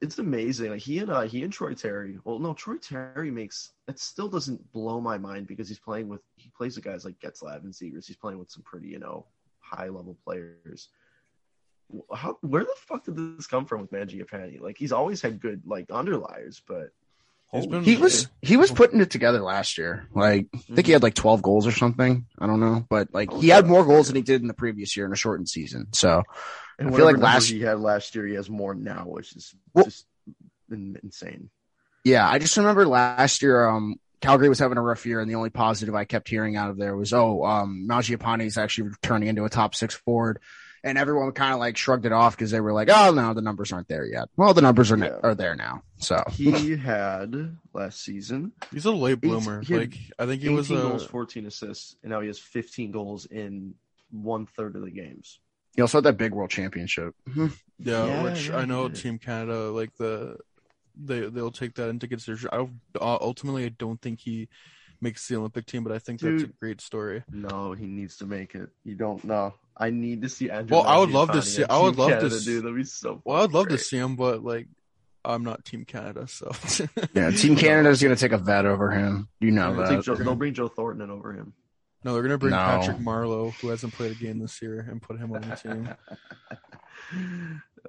It's 0.00 0.18
amazing. 0.18 0.70
Like 0.72 0.80
he 0.80 0.98
and 0.98 1.10
uh, 1.10 1.20
he 1.20 1.44
and 1.44 1.52
Troy 1.52 1.74
Terry. 1.74 2.18
Well, 2.24 2.40
no, 2.40 2.54
Troy 2.54 2.76
Terry 2.76 3.30
makes 3.30 3.70
it 3.86 4.00
still 4.00 4.26
doesn't 4.28 4.72
blow 4.72 5.00
my 5.00 5.16
mind 5.16 5.46
because 5.46 5.68
he's 5.68 5.78
playing 5.78 6.08
with 6.08 6.20
he 6.34 6.50
plays 6.56 6.74
with 6.74 6.84
guys 6.84 7.04
like 7.04 7.20
Getzlaf 7.20 7.62
and 7.62 7.72
Zegras. 7.72 8.06
He's 8.08 8.16
playing 8.16 8.40
with 8.40 8.50
some 8.50 8.64
pretty 8.64 8.88
you 8.88 8.98
know 8.98 9.26
high 9.60 9.90
level 9.90 10.18
players. 10.24 10.88
How 12.14 12.38
where 12.40 12.64
the 12.64 12.74
fuck 12.86 13.04
did 13.04 13.16
this 13.36 13.46
come 13.46 13.66
from 13.66 13.82
with 13.82 13.90
Mangiapane? 13.90 14.60
Like 14.60 14.76
he's 14.78 14.92
always 14.92 15.20
had 15.22 15.40
good 15.40 15.62
like 15.66 15.86
underliers, 15.90 16.62
but 16.66 16.90
been- 17.52 17.84
he 17.84 17.96
was 17.96 18.28
he 18.40 18.56
was 18.56 18.70
putting 18.70 19.00
it 19.00 19.10
together 19.10 19.40
last 19.40 19.76
year. 19.78 20.08
Like, 20.14 20.46
I 20.54 20.58
think 20.74 20.86
he 20.86 20.92
had 20.92 21.02
like 21.02 21.14
twelve 21.14 21.42
goals 21.42 21.66
or 21.66 21.72
something. 21.72 22.26
I 22.38 22.46
don't 22.46 22.60
know, 22.60 22.86
but 22.88 23.08
like 23.12 23.32
he 23.34 23.48
had 23.48 23.66
more 23.66 23.84
goals 23.84 24.06
than 24.06 24.16
he 24.16 24.22
did 24.22 24.40
in 24.40 24.48
the 24.48 24.54
previous 24.54 24.96
year 24.96 25.04
in 25.06 25.12
a 25.12 25.16
shortened 25.16 25.48
season. 25.48 25.88
So 25.92 26.22
And 26.78 26.88
I 26.88 26.96
feel 26.96 27.04
like 27.04 27.18
last- 27.18 27.50
number 27.50 27.58
he 27.58 27.64
had 27.64 27.78
last 27.80 28.14
year, 28.14 28.26
he 28.26 28.34
has 28.34 28.48
more 28.48 28.74
now, 28.74 29.04
which 29.06 29.36
is 29.36 29.54
Well- 29.74 29.84
just 29.84 30.06
insane. 30.70 31.50
Yeah, 32.04 32.28
I 32.28 32.38
just 32.38 32.56
remember 32.56 32.86
last 32.86 33.42
year, 33.42 33.68
um, 33.68 33.96
Calgary 34.20 34.48
was 34.48 34.58
having 34.58 34.78
a 34.78 34.82
rough 34.82 35.04
year, 35.06 35.20
and 35.20 35.30
the 35.30 35.34
only 35.34 35.50
positive 35.50 35.94
I 35.94 36.04
kept 36.04 36.28
hearing 36.28 36.56
out 36.56 36.70
of 36.70 36.76
there 36.78 36.96
was, 36.96 37.12
oh, 37.12 37.44
um, 37.44 37.86
Mangiapane 37.88 38.44
is 38.46 38.56
actually 38.56 38.90
turning 39.02 39.28
into 39.28 39.44
a 39.44 39.48
top 39.50 39.74
six 39.74 39.94
forward. 39.94 40.38
And 40.84 40.98
everyone 40.98 41.30
kind 41.32 41.52
of 41.54 41.60
like 41.60 41.76
shrugged 41.76 42.06
it 42.06 42.12
off 42.12 42.36
because 42.36 42.50
they 42.50 42.60
were 42.60 42.72
like, 42.72 42.88
oh, 42.92 43.12
no, 43.12 43.32
the 43.34 43.40
numbers 43.42 43.72
aren't 43.72 43.86
there 43.86 44.04
yet. 44.04 44.28
Well, 44.36 44.52
the 44.52 44.62
numbers 44.62 44.90
are, 44.90 44.96
Yeah. 44.98 45.18
are 45.22 45.34
there 45.34 45.54
now. 45.54 45.82
So, 45.98 46.22
He 46.32 46.76
had 46.76 47.56
last 47.72 48.02
season 48.02 48.50
He's 48.72 48.84
a 48.84 48.90
late 48.90 49.20
bloomer. 49.20 49.60
he 49.62 49.76
Like 49.78 49.94
I 50.18 50.26
think 50.26 50.42
he 50.42 50.48
was 50.48 50.70
a 50.72 50.74
goals, 50.74 51.06
14 51.06 51.46
assists, 51.46 51.94
and 52.02 52.10
now 52.10 52.20
he 52.20 52.26
has 52.26 52.38
15 52.40 52.90
goals 52.90 53.26
in 53.26 53.74
one 54.10 54.46
third 54.46 54.74
of 54.74 54.82
the 54.82 54.90
games. 54.90 55.38
he 55.76 55.82
also 55.82 55.98
had 55.98 56.04
that 56.04 56.18
big 56.18 56.32
world 56.34 56.50
championship. 56.50 57.14
Yeah, 57.34 57.48
Yeah, 57.78 58.22
which 58.24 58.48
yeah, 58.48 58.56
I 58.58 58.64
know 58.64 58.88
yeah. 58.88 58.94
Team 58.94 59.18
Canada 59.18 59.70
like 59.70 59.94
the 59.96 60.36
they 61.00 61.20
they'll 61.20 61.50
take 61.52 61.74
that 61.76 61.88
into 61.88 62.08
consideration. 62.08 62.48
I 62.52 62.56
uh, 63.00 63.18
ultimately 63.20 63.64
I 63.64 63.68
don't 63.70 64.00
think 64.02 64.18
he 64.20 64.48
makes 65.00 65.26
the 65.28 65.36
Olympic 65.36 65.66
team, 65.66 65.82
but 65.84 65.92
I 65.92 65.98
think 65.98 66.20
that's 66.20 66.42
a 66.42 66.46
great 66.46 66.80
story. 66.80 67.22
No, 67.30 67.72
he 67.72 67.86
needs 67.86 68.16
to 68.18 68.26
make 68.26 68.54
it. 68.54 68.68
You 68.84 68.94
don't 68.96 69.22
know. 69.24 69.54
I 69.76 69.90
need 69.90 70.22
to 70.22 70.28
see 70.28 70.50
Andrew. 70.50 70.76
Well, 70.76 70.86
I 70.86 70.98
would 70.98 71.10
love 71.10 71.32
to 71.32 71.42
see- 71.42 71.64
I 71.64 71.78
would 71.80 71.92
Team 71.94 71.98
love 72.00 72.08
to 72.10 72.16
Canada, 72.16 72.36
s- 72.36 72.44
Dude, 72.44 72.62
that'd 72.64 72.76
be 72.76 72.84
so. 72.84 73.20
Well, 73.24 73.42
I'd 73.42 73.52
love 73.52 73.68
to 73.68 73.78
see 73.78 73.96
him, 73.98 74.16
but 74.16 74.44
like 74.44 74.68
I'm 75.24 75.44
not 75.44 75.64
Team 75.64 75.84
Canada, 75.84 76.26
so 76.28 76.50
Yeah, 77.14 77.30
Team 77.36 77.56
Canada 77.56 77.88
is 77.90 78.02
going 78.02 78.14
to 78.14 78.20
take 78.20 78.32
a 78.32 78.38
vet 78.38 78.66
over 78.66 78.90
him. 78.90 79.28
You 79.40 79.50
know 79.52 79.74
They'll, 79.74 79.86
that. 79.98 80.04
Joe, 80.04 80.14
they'll 80.16 80.34
bring 80.34 80.52
Joe 80.54 80.68
Thornton 80.68 81.02
in 81.02 81.10
over 81.10 81.32
him. 81.32 81.52
No, 82.04 82.14
they're 82.14 82.22
gonna 82.22 82.38
bring 82.38 82.52
No. 82.52 82.58
Patrick 82.58 82.98
Marleau, 82.98 83.52
who 83.54 83.68
hasn't 83.68 83.94
played 83.94 84.12
a 84.12 84.14
game 84.14 84.38
this 84.38 84.60
year, 84.60 84.86
and 84.88 85.00
put 85.00 85.18
him 85.18 85.32
on 85.32 85.42
the 85.42 85.56
team. 85.56 85.88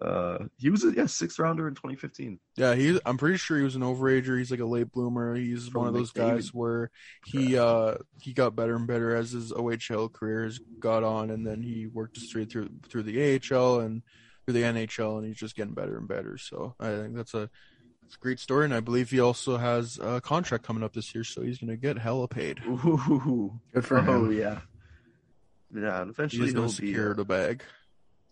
Uh, 0.01 0.45
he 0.57 0.69
was 0.69 0.83
a 0.83 0.91
yeah 0.91 1.05
sixth 1.05 1.37
rounder 1.37 1.67
in 1.67 1.75
2015. 1.75 2.39
Yeah, 2.57 2.73
he. 2.73 2.99
I'm 3.05 3.17
pretty 3.17 3.37
sure 3.37 3.57
he 3.57 3.63
was 3.63 3.75
an 3.75 3.83
overager. 3.83 4.37
He's 4.37 4.49
like 4.49 4.59
a 4.59 4.65
late 4.65 4.91
bloomer. 4.91 5.35
He's 5.35 5.67
From 5.67 5.81
one 5.81 5.87
of 5.89 5.93
those 5.93 6.11
guys 6.11 6.53
where 6.53 6.89
he 7.25 7.57
uh 7.57 7.95
he 8.19 8.33
got 8.33 8.55
better 8.55 8.75
and 8.75 8.87
better 8.87 9.15
as 9.15 9.31
his 9.31 9.51
OHL 9.51 10.11
career 10.11 10.45
has 10.45 10.59
got 10.79 11.03
on, 11.03 11.29
and 11.29 11.45
then 11.45 11.61
he 11.61 11.85
worked 11.87 12.17
straight 12.17 12.51
through 12.51 12.69
through 12.89 13.03
the 13.03 13.39
AHL 13.39 13.81
and 13.81 14.01
through 14.45 14.55
the 14.55 14.63
NHL, 14.63 15.19
and 15.19 15.27
he's 15.27 15.37
just 15.37 15.55
getting 15.55 15.75
better 15.75 15.97
and 15.97 16.07
better. 16.07 16.37
So 16.37 16.75
I 16.79 16.89
think 16.89 17.15
that's 17.15 17.35
a 17.35 17.49
great 18.19 18.39
story, 18.39 18.65
and 18.65 18.73
I 18.73 18.79
believe 18.79 19.09
he 19.09 19.19
also 19.19 19.57
has 19.57 19.99
a 20.01 20.21
contract 20.21 20.63
coming 20.63 20.83
up 20.83 20.93
this 20.93 21.13
year, 21.15 21.23
so 21.23 21.41
he's 21.41 21.57
gonna 21.59 21.75
get 21.77 21.97
hella 21.97 22.27
paid. 22.27 22.61
Ooh, 22.65 23.59
Good 23.73 23.85
for 23.85 23.97
oh 23.99 24.25
him. 24.25 24.31
yeah, 24.37 24.59
yeah. 25.75 26.01
Eventually 26.03 26.45
He's 26.45 26.53
gonna 26.53 26.67
be. 26.67 26.73
secure 26.73 27.11
uh, 27.11 27.15
the 27.15 27.25
bag. 27.25 27.63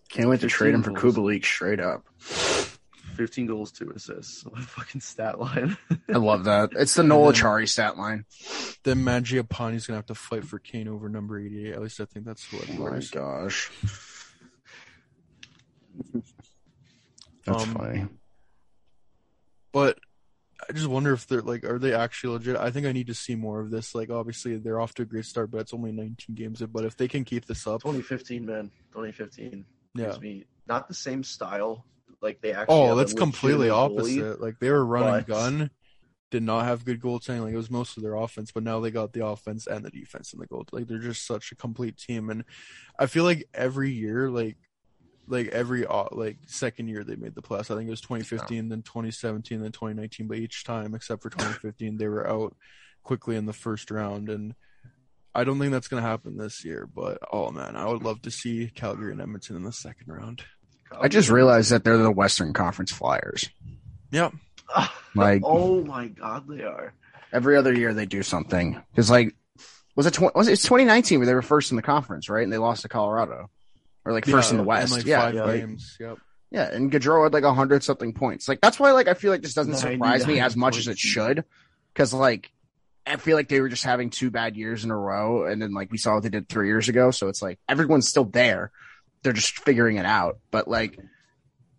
Can't 0.10 0.30
wait 0.30 0.42
to 0.42 0.48
trade 0.48 0.74
him 0.74 0.84
for 0.84 0.92
15 0.92 1.02
goals. 1.14 1.16
Kubalik 1.18 1.46
straight 1.46 1.80
up. 1.80 2.06
15 3.16 3.46
goals, 3.46 3.72
two 3.72 3.92
assists. 3.96 4.44
What 4.50 4.60
a 4.60 4.64
fucking 4.64 5.02
stat 5.02 5.40
line. 5.40 5.78
I 6.14 6.18
love 6.18 6.46
that. 6.46 6.70
It's 6.74 6.96
the 6.96 7.04
Nola 7.06 7.34
Chari 7.34 7.68
stat 7.68 7.98
line. 7.98 8.26
Then 8.84 9.04
Mangiapane's 9.04 9.88
gonna 9.88 9.98
have 9.98 10.06
to 10.08 10.16
fight 10.16 10.44
for 10.46 10.60
Kane 10.60 10.88
over 10.88 11.08
number 11.10 11.40
88. 11.40 11.74
At 11.74 11.82
least 11.82 12.00
I 12.02 12.06
think 12.06 12.26
that's 12.26 12.52
what. 12.52 12.66
Oh 12.70 12.74
my 12.74 12.86
matters. 12.92 13.10
gosh. 13.12 13.72
That's 17.46 17.64
Um, 17.64 17.74
funny. 17.74 18.06
But 19.72 20.00
I 20.70 20.74
just 20.74 20.88
wonder 20.88 21.14
if 21.14 21.28
they're 21.28 21.42
like, 21.42 21.64
are 21.64 21.80
they 21.80 21.94
actually 21.94 22.34
legit? 22.34 22.56
I 22.58 22.72
think 22.72 22.86
I 22.86 22.92
need 22.92 23.08
to 23.08 23.14
see 23.14 23.36
more 23.36 23.60
of 23.60 23.72
this. 23.72 23.96
Like, 23.96 24.10
obviously 24.10 24.58
they're 24.58 24.80
off 24.80 24.94
to 24.96 25.04
a 25.04 25.06
great 25.06 25.26
start, 25.26 25.52
but 25.52 25.62
it's 25.62 25.74
only 25.74 25.92
19 25.92 26.36
games. 26.36 26.62
But 26.62 26.86
if 26.86 26.98
they 26.98 27.08
can 27.08 27.24
keep 27.24 27.46
this 27.46 27.66
up, 27.66 27.82
2015, 27.82 28.46
man. 28.46 28.72
2015. 28.94 29.66
yeah. 29.96 30.18
Me 30.20 30.46
not 30.68 30.88
the 30.88 30.94
same 30.94 31.24
style. 31.24 31.86
Like 32.22 32.42
they 32.42 32.54
actually. 32.54 32.76
Oh, 32.76 32.96
that's 32.96 33.14
completely 33.14 33.70
legitimate 33.70 34.04
goalie. 34.04 34.20
opposite. 34.22 34.42
Like 34.42 34.60
they 34.60 34.70
were 34.70 34.86
running 34.86 35.26
but- 35.26 35.28
gun, 35.28 35.72
did 36.30 36.44
not 36.44 36.66
have 36.66 36.86
good 36.86 37.02
goaltending. 37.02 37.42
Like 37.42 37.54
it 37.54 37.58
was 37.58 37.72
most 37.72 37.98
of 37.98 38.04
their 38.04 38.16
offense, 38.16 38.52
but 38.52 38.64
now 38.64 38.80
they 38.80 38.92
got 38.92 39.14
the 39.14 39.26
offense 39.26 39.68
and 39.68 39.84
the 39.84 39.90
defense 39.90 40.32
and 40.32 40.42
the 40.42 40.48
goal. 40.48 40.66
Like 40.72 40.88
they're 40.88 41.00
just 41.00 41.26
such 41.26 41.52
a 41.52 41.56
complete 41.56 41.98
team, 41.98 42.30
and 42.30 42.46
I 42.98 43.08
feel 43.08 43.24
like 43.24 43.48
every 43.54 43.92
year, 43.92 44.30
like 44.30 44.58
like 45.32 45.48
every 45.48 45.86
uh, 45.86 46.06
like 46.12 46.38
second 46.46 46.90
year 46.90 47.04
they 47.04 47.16
made 47.16 47.34
the 47.34 47.42
playoffs. 47.42 47.72
I 47.72 47.76
think 47.76 47.88
it 47.88 47.92
was 47.92 48.02
2015, 48.02 48.70
then 48.70 48.82
2017, 48.82 49.62
then 49.62 49.72
2019. 49.72 50.28
But 50.28 50.38
each 50.38 50.64
time, 50.64 50.94
except 50.94 51.24
for 51.24 51.30
2015, 51.30 51.98
they 51.98 52.08
were 52.08 52.30
out 52.30 52.56
quickly 53.04 53.36
in 53.38 53.46
the 53.46 53.54
first 53.54 53.90
round, 53.90 54.30
and 54.30 54.54
I 55.34 55.46
don't 55.46 55.58
think 55.58 55.72
that's 55.72 55.88
gonna 55.88 56.02
happen 56.02 56.38
this 56.38 56.66
year. 56.66 56.86
But 56.86 57.20
oh 57.32 57.50
man, 57.52 57.76
I 57.76 57.86
would 57.86 58.04
love 58.04 58.22
to 58.24 58.32
see 58.32 58.70
Calgary 58.76 59.14
and 59.14 59.22
Edmonton 59.22 59.56
in 59.56 59.64
the 59.64 59.72
second 59.72 60.08
round. 60.08 60.44
I 61.00 61.08
just 61.08 61.30
realized 61.30 61.72
that 61.72 61.86
they're 61.86 61.98
the 61.98 62.12
Western 62.12 62.52
Conference 62.52 62.92
Flyers. 62.92 63.50
Yep. 64.12 64.34
Like 65.16 65.42
oh 65.46 65.84
my 65.84 66.08
god, 66.08 66.48
they 66.48 66.64
are. 66.64 66.94
every 67.32 67.56
other 67.56 67.74
year 67.74 67.94
they 67.94 68.06
do 68.06 68.22
something. 68.22 68.82
Because 68.92 69.10
like, 69.10 69.34
was 69.96 70.06
it 70.06 70.14
tw- 70.14 70.36
was 70.36 70.50
it 70.50 70.54
it's 70.54 70.64
2019 70.64 71.20
where 71.20 71.26
they 71.26 71.34
were 71.34 71.42
first 71.42 71.72
in 71.72 71.78
the 71.78 71.82
conference, 71.82 72.30
right? 72.30 72.44
And 72.44 72.52
they 72.52 72.58
lost 72.58 72.82
to 72.82 72.90
Colorado, 72.90 73.50
or 74.06 74.14
like 74.14 74.26
first 74.26 74.52
in 74.52 74.58
the 74.58 74.64
in, 74.64 74.68
West. 74.68 74.94
like 74.94 75.06
yeah, 75.06 75.22
five 75.22 75.36
yeah. 75.36 75.44
like- 75.44 75.60
games. 75.60 75.98
Yep. 76.00 76.18
yeah. 76.52 76.72
And 76.72 76.92
Gaudreau 76.92 77.24
had 77.24 77.34
like 77.34 77.44
a 77.44 77.54
hundred 77.54 77.84
something 77.84 78.14
points. 78.14 78.48
Like 78.48 78.62
that's 78.62 78.80
why 78.80 78.92
like 78.92 79.08
I 79.08 79.14
feel 79.14 79.32
like 79.32 79.42
this 79.42 79.54
doesn't 79.54 79.76
surprise 79.76 80.26
me 80.28 80.40
as 80.40 80.56
much 80.56 80.78
as 80.78 80.88
it 80.88 80.98
should. 80.98 81.44
Because 81.94 82.14
like 82.14 82.52
I 83.06 83.16
feel 83.18 83.36
like 83.36 83.50
they 83.50 83.62
were 83.62 83.70
just 83.70 83.84
having 83.84 84.10
two 84.10 84.32
bad 84.32 84.56
years 84.56 84.84
in 84.84 84.92
a 84.92 84.98
row, 84.98 85.46
and 85.46 85.62
then 85.62 85.74
like 85.74 85.92
we 85.92 85.98
saw 85.98 86.14
what 86.16 86.24
they 86.24 86.30
did 86.30 86.48
three 86.48 86.68
years 86.68 86.88
ago. 86.90 87.12
So 87.12 87.28
it's 87.30 87.42
like 87.42 87.60
everyone's 87.68 88.08
still 88.08 88.26
there. 88.26 88.72
They're 89.24 89.34
just 89.34 89.60
figuring 89.60 89.98
it 89.98 90.06
out. 90.06 90.40
But 90.52 90.68
like, 90.68 91.00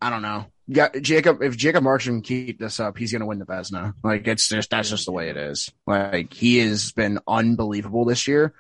I 0.01 0.11
don't 0.11 0.23
know. 0.23 0.47
Yeah, 0.69 0.89
Jacob. 1.01 1.43
If 1.43 1.57
Jacob 1.57 1.83
Marks 1.83 2.05
can 2.05 2.23
keep 2.23 2.59
this 2.59 2.81
up, 2.81 2.97
he's 2.97 3.13
gonna 3.13 3.27
win 3.27 3.39
the 3.39 3.47
Vezina. 3.47 3.95
Like 4.03 4.27
it's 4.27 4.49
just 4.49 4.71
that's 4.71 4.91
just 4.91 5.07
the 5.07 5.13
way 5.13 5.29
it 5.29 5.37
is. 5.37 5.71
Like 5.87 6.33
he 6.33 6.59
has 6.59 6.93
been 6.93 7.19
unbelievable 7.27 8.05
this 8.05 8.27
year, 8.29 8.55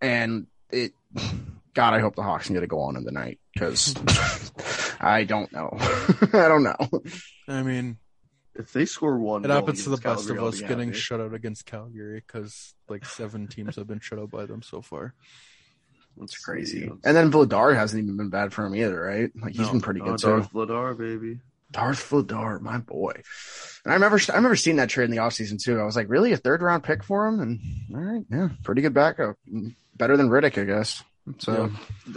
and 0.00 0.46
it. 0.70 0.92
God, 1.76 1.92
I 1.92 2.00
hope 2.00 2.16
the 2.16 2.22
Hawks 2.22 2.46
can 2.46 2.54
get 2.54 2.62
a 2.62 2.66
goal 2.66 2.84
on 2.84 2.96
in 2.96 3.04
the 3.04 3.12
night 3.12 3.38
because 3.52 3.94
I 5.00 5.24
don't 5.24 5.52
know. 5.52 5.68
I 6.32 6.48
don't 6.48 6.62
know. 6.62 6.76
I 7.46 7.62
mean, 7.62 7.98
If 8.54 8.72
they 8.72 8.86
score 8.86 9.18
one, 9.18 9.44
it 9.44 9.48
goal 9.48 9.56
happens 9.56 9.84
to 9.84 9.90
the 9.90 9.96
against 9.96 10.26
best 10.26 10.30
of 10.30 10.42
us 10.42 10.60
be 10.62 10.66
getting 10.66 10.88
happy. 10.88 10.98
shut 10.98 11.20
out 11.20 11.34
against 11.34 11.66
Calgary 11.66 12.22
because 12.26 12.74
like 12.88 13.04
seven 13.04 13.46
teams 13.46 13.76
have 13.76 13.86
been 13.86 14.00
shut 14.00 14.18
out 14.18 14.30
by 14.30 14.46
them 14.46 14.62
so 14.62 14.80
far. 14.80 15.12
That's 16.16 16.38
crazy. 16.38 16.90
And 17.04 17.14
then 17.16 17.30
Vladar 17.30 17.76
hasn't 17.76 18.02
even 18.02 18.16
been 18.16 18.30
bad 18.30 18.54
for 18.54 18.64
him 18.64 18.74
either, 18.74 18.98
right? 18.98 19.30
Like 19.38 19.52
he's 19.52 19.66
No. 19.66 19.72
been 19.72 19.80
pretty 19.82 20.00
oh, 20.00 20.04
good 20.04 20.14
Oh, 20.14 20.16
too. 20.16 20.26
Darth 20.28 20.52
Vladar, 20.54 20.96
baby. 20.96 21.40
Darth 21.72 22.08
Vladar, 22.08 22.58
my 22.60 22.78
boy. 22.78 23.12
And 23.84 23.92
I 23.92 23.94
remember, 23.96 24.18
I 24.32 24.36
remember 24.36 24.56
seeing 24.56 24.76
that 24.76 24.88
trade 24.88 25.04
in 25.04 25.10
the 25.10 25.18
offseason 25.18 25.62
too. 25.62 25.78
I 25.78 25.84
was 25.84 25.94
like, 25.94 26.08
really, 26.08 26.32
a 26.32 26.38
third 26.38 26.62
round 26.62 26.84
pick 26.84 27.04
for 27.04 27.26
him? 27.26 27.40
And 27.40 27.60
all 27.94 28.00
right, 28.00 28.24
yeah, 28.30 28.48
pretty 28.62 28.80
good 28.80 28.94
backup, 28.94 29.36
better 29.94 30.16
than 30.16 30.30
Rittich, 30.30 30.58
I 30.58 30.64
guess. 30.64 31.04
So 31.38 31.70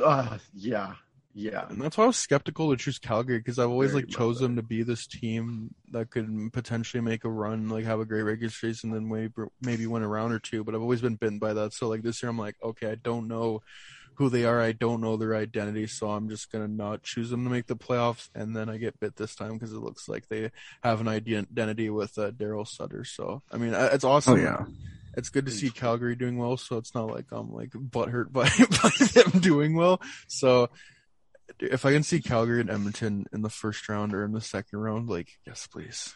Uh, 0.03 0.37
yeah, 0.53 0.93
yeah. 1.33 1.67
And 1.69 1.81
that's 1.81 1.97
why 1.97 2.05
I 2.05 2.07
was 2.07 2.17
skeptical 2.17 2.69
to 2.71 2.77
choose 2.77 2.99
Calgary 2.99 3.37
because 3.37 3.59
I've 3.59 3.69
always 3.69 3.91
Very 3.91 4.03
like 4.03 4.11
chose 4.11 4.39
them 4.39 4.55
to 4.55 4.63
be 4.63 4.83
this 4.83 5.07
team 5.07 5.73
that 5.91 6.09
could 6.09 6.51
potentially 6.53 7.01
make 7.01 7.23
a 7.25 7.29
run, 7.29 7.69
like 7.69 7.85
have 7.85 7.99
a 7.99 8.05
great 8.05 8.23
regular 8.23 8.51
season, 8.51 8.91
then 8.91 9.09
maybe 9.09 9.33
maybe 9.61 9.87
win 9.87 10.03
a 10.03 10.07
round 10.07 10.33
or 10.33 10.39
two. 10.39 10.63
But 10.63 10.75
I've 10.75 10.81
always 10.81 11.01
been 11.01 11.15
bitten 11.15 11.39
by 11.39 11.53
that. 11.53 11.73
So 11.73 11.87
like 11.87 12.01
this 12.01 12.21
year, 12.21 12.29
I'm 12.29 12.37
like, 12.37 12.55
okay, 12.63 12.91
I 12.91 12.95
don't 12.95 13.27
know 13.27 13.61
who 14.15 14.29
they 14.29 14.43
are. 14.43 14.59
I 14.59 14.73
don't 14.73 14.99
know 14.99 15.15
their 15.15 15.33
identity, 15.33 15.87
so 15.87 16.09
I'm 16.09 16.27
just 16.27 16.51
gonna 16.51 16.67
not 16.67 17.03
choose 17.03 17.29
them 17.29 17.45
to 17.45 17.49
make 17.49 17.67
the 17.67 17.77
playoffs. 17.77 18.29
And 18.35 18.53
then 18.53 18.67
I 18.67 18.77
get 18.77 18.99
bit 18.99 19.15
this 19.15 19.33
time 19.33 19.53
because 19.53 19.71
it 19.71 19.79
looks 19.79 20.09
like 20.09 20.27
they 20.27 20.51
have 20.83 20.99
an 20.99 21.07
identity 21.07 21.89
with 21.89 22.17
uh, 22.17 22.31
Daryl 22.31 22.67
Sutter. 22.67 23.05
So 23.05 23.43
I 23.49 23.57
mean, 23.57 23.73
it's 23.73 24.03
awesome. 24.03 24.33
oh 24.33 24.37
yeah, 24.37 24.65
it's 25.19 25.29
good 25.29 25.45
to 25.45 25.51
see 25.51 25.69
Calgary 25.69 26.15
doing 26.15 26.37
well. 26.37 26.57
So 26.57 26.77
it's 26.77 26.95
not 26.95 27.07
like 27.11 27.25
I'm 27.31 27.51
like 27.53 27.69
butthurt 27.69 28.31
by, 28.31 28.49
by 28.81 29.05
them 29.31 29.39
doing 29.41 29.75
well. 29.75 30.01
So 30.27 30.69
if 31.59 31.85
I 31.85 31.91
can 31.93 32.03
see 32.03 32.21
Calgary 32.21 32.61
and 32.61 32.69
Edmonton 32.69 33.25
in 33.31 33.41
the 33.41 33.49
first 33.49 33.87
round 33.89 34.13
or 34.13 34.23
in 34.25 34.31
the 34.31 34.41
second 34.41 34.79
round, 34.79 35.09
like 35.09 35.37
yes, 35.45 35.67
please. 35.67 36.15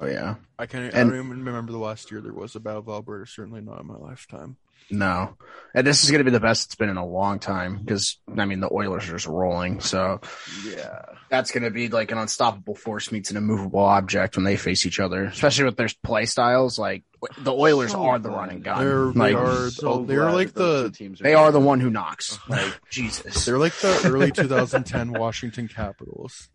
oh 0.00 0.06
yeah. 0.06 0.34
I 0.58 0.66
can't. 0.66 0.84
And- 0.92 0.94
I 0.94 1.02
don't 1.02 1.14
even 1.26 1.44
remember 1.44 1.72
the 1.72 1.78
last 1.78 2.10
year 2.10 2.20
there 2.20 2.32
was 2.32 2.54
a 2.54 2.60
Battle 2.60 2.80
of 2.80 2.88
Alberta. 2.88 3.26
Certainly 3.30 3.62
not 3.62 3.80
in 3.80 3.86
my 3.86 3.96
lifetime. 3.96 4.56
No, 4.90 5.36
and 5.74 5.84
this 5.86 6.04
is 6.04 6.10
going 6.10 6.20
to 6.20 6.24
be 6.24 6.30
the 6.30 6.38
best 6.40 6.66
it's 6.66 6.74
been 6.76 6.88
in 6.88 6.96
a 6.96 7.04
long 7.06 7.38
time 7.40 7.78
because 7.78 8.18
I 8.38 8.44
mean 8.44 8.60
the 8.60 8.72
Oilers 8.72 9.08
are 9.08 9.12
just 9.14 9.26
rolling. 9.26 9.80
So 9.80 10.20
Yeah. 10.64 11.00
that's 11.28 11.50
going 11.50 11.64
to 11.64 11.70
be 11.72 11.88
like 11.88 12.12
an 12.12 12.18
unstoppable 12.18 12.76
force 12.76 13.10
meets 13.10 13.32
an 13.32 13.36
immovable 13.36 13.80
object 13.80 14.36
when 14.36 14.44
they 14.44 14.56
face 14.56 14.86
each 14.86 15.00
other, 15.00 15.24
especially 15.24 15.64
with 15.64 15.76
their 15.76 15.88
play 16.04 16.24
styles. 16.26 16.78
Like 16.78 17.02
the 17.38 17.52
Oilers 17.52 17.90
So 17.90 18.04
are 18.04 18.20
the 18.20 18.28
glad. 18.28 18.38
running 18.38 18.60
gun. 18.60 18.78
They're 18.78 19.12
they 19.12 19.34
like, 19.34 19.36
are 19.36 19.70
So 19.70 20.04
they're 20.04 20.30
like 20.30 20.52
the 20.54 20.84
two 20.84 20.90
teams 20.90 21.18
they 21.18 21.34
are 21.34 21.50
the 21.50 21.58
one 21.60 21.80
who 21.80 21.90
knocks. 21.90 22.38
Like 22.48 22.72
Jesus. 22.90 23.44
they're 23.44 23.58
like 23.58 23.74
the 23.80 24.02
early 24.04 24.30
2010 24.32 25.12
Washington 25.14 25.66
Capitals. 25.66 26.48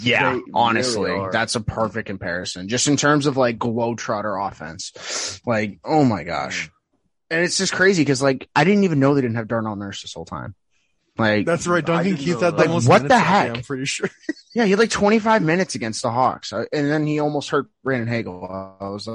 Yeah, 0.00 0.34
They 0.34 0.40
honestly, 0.54 1.10
really 1.10 1.30
that's 1.32 1.54
a 1.56 1.60
perfect 1.60 2.06
comparison. 2.06 2.68
Just 2.68 2.88
in 2.88 2.96
terms 2.96 3.26
of 3.26 3.36
like 3.38 3.58
globetrotter 3.58 4.46
offense, 4.50 5.40
like 5.46 5.78
oh 5.84 6.04
my 6.04 6.24
gosh, 6.24 6.70
and 7.34 7.44
it's 7.44 7.58
just 7.58 7.72
crazy 7.72 8.02
because 8.02 8.22
like 8.22 8.48
I 8.54 8.64
didn't 8.64 8.84
even 8.84 9.00
know 9.00 9.14
they 9.14 9.20
didn't 9.20 9.36
have 9.36 9.48
Darnell 9.48 9.76
Nurse 9.76 10.02
this 10.02 10.14
whole 10.14 10.24
time. 10.24 10.54
Like 11.18 11.46
That's 11.46 11.66
right. 11.66 11.82
I 11.88 12.02
Duncan 12.02 12.16
Keith 12.16 12.40
had 12.40 12.56
that. 12.56 12.62
the 12.64 12.68
most 12.68 12.88
What 12.88 13.02
the 13.02 13.08
minutes 13.08 13.14
that 13.14 13.42
day, 13.42 13.48
heck? 13.48 13.56
I'm 13.56 13.62
pretty 13.62 13.84
sure. 13.84 14.10
yeah, 14.54 14.64
he 14.64 14.70
had 14.70 14.78
like 14.78 14.90
25 14.90 15.42
minutes 15.42 15.74
against 15.74 16.02
the 16.02 16.10
Hawks, 16.10 16.52
uh, 16.52 16.64
and 16.72 16.90
then 16.90 17.06
he 17.06 17.18
almost 17.20 17.50
hurt 17.50 17.66
Brandon 17.82 18.08
Hagel. 18.08 18.46
I 18.80 18.88
was 18.88 19.08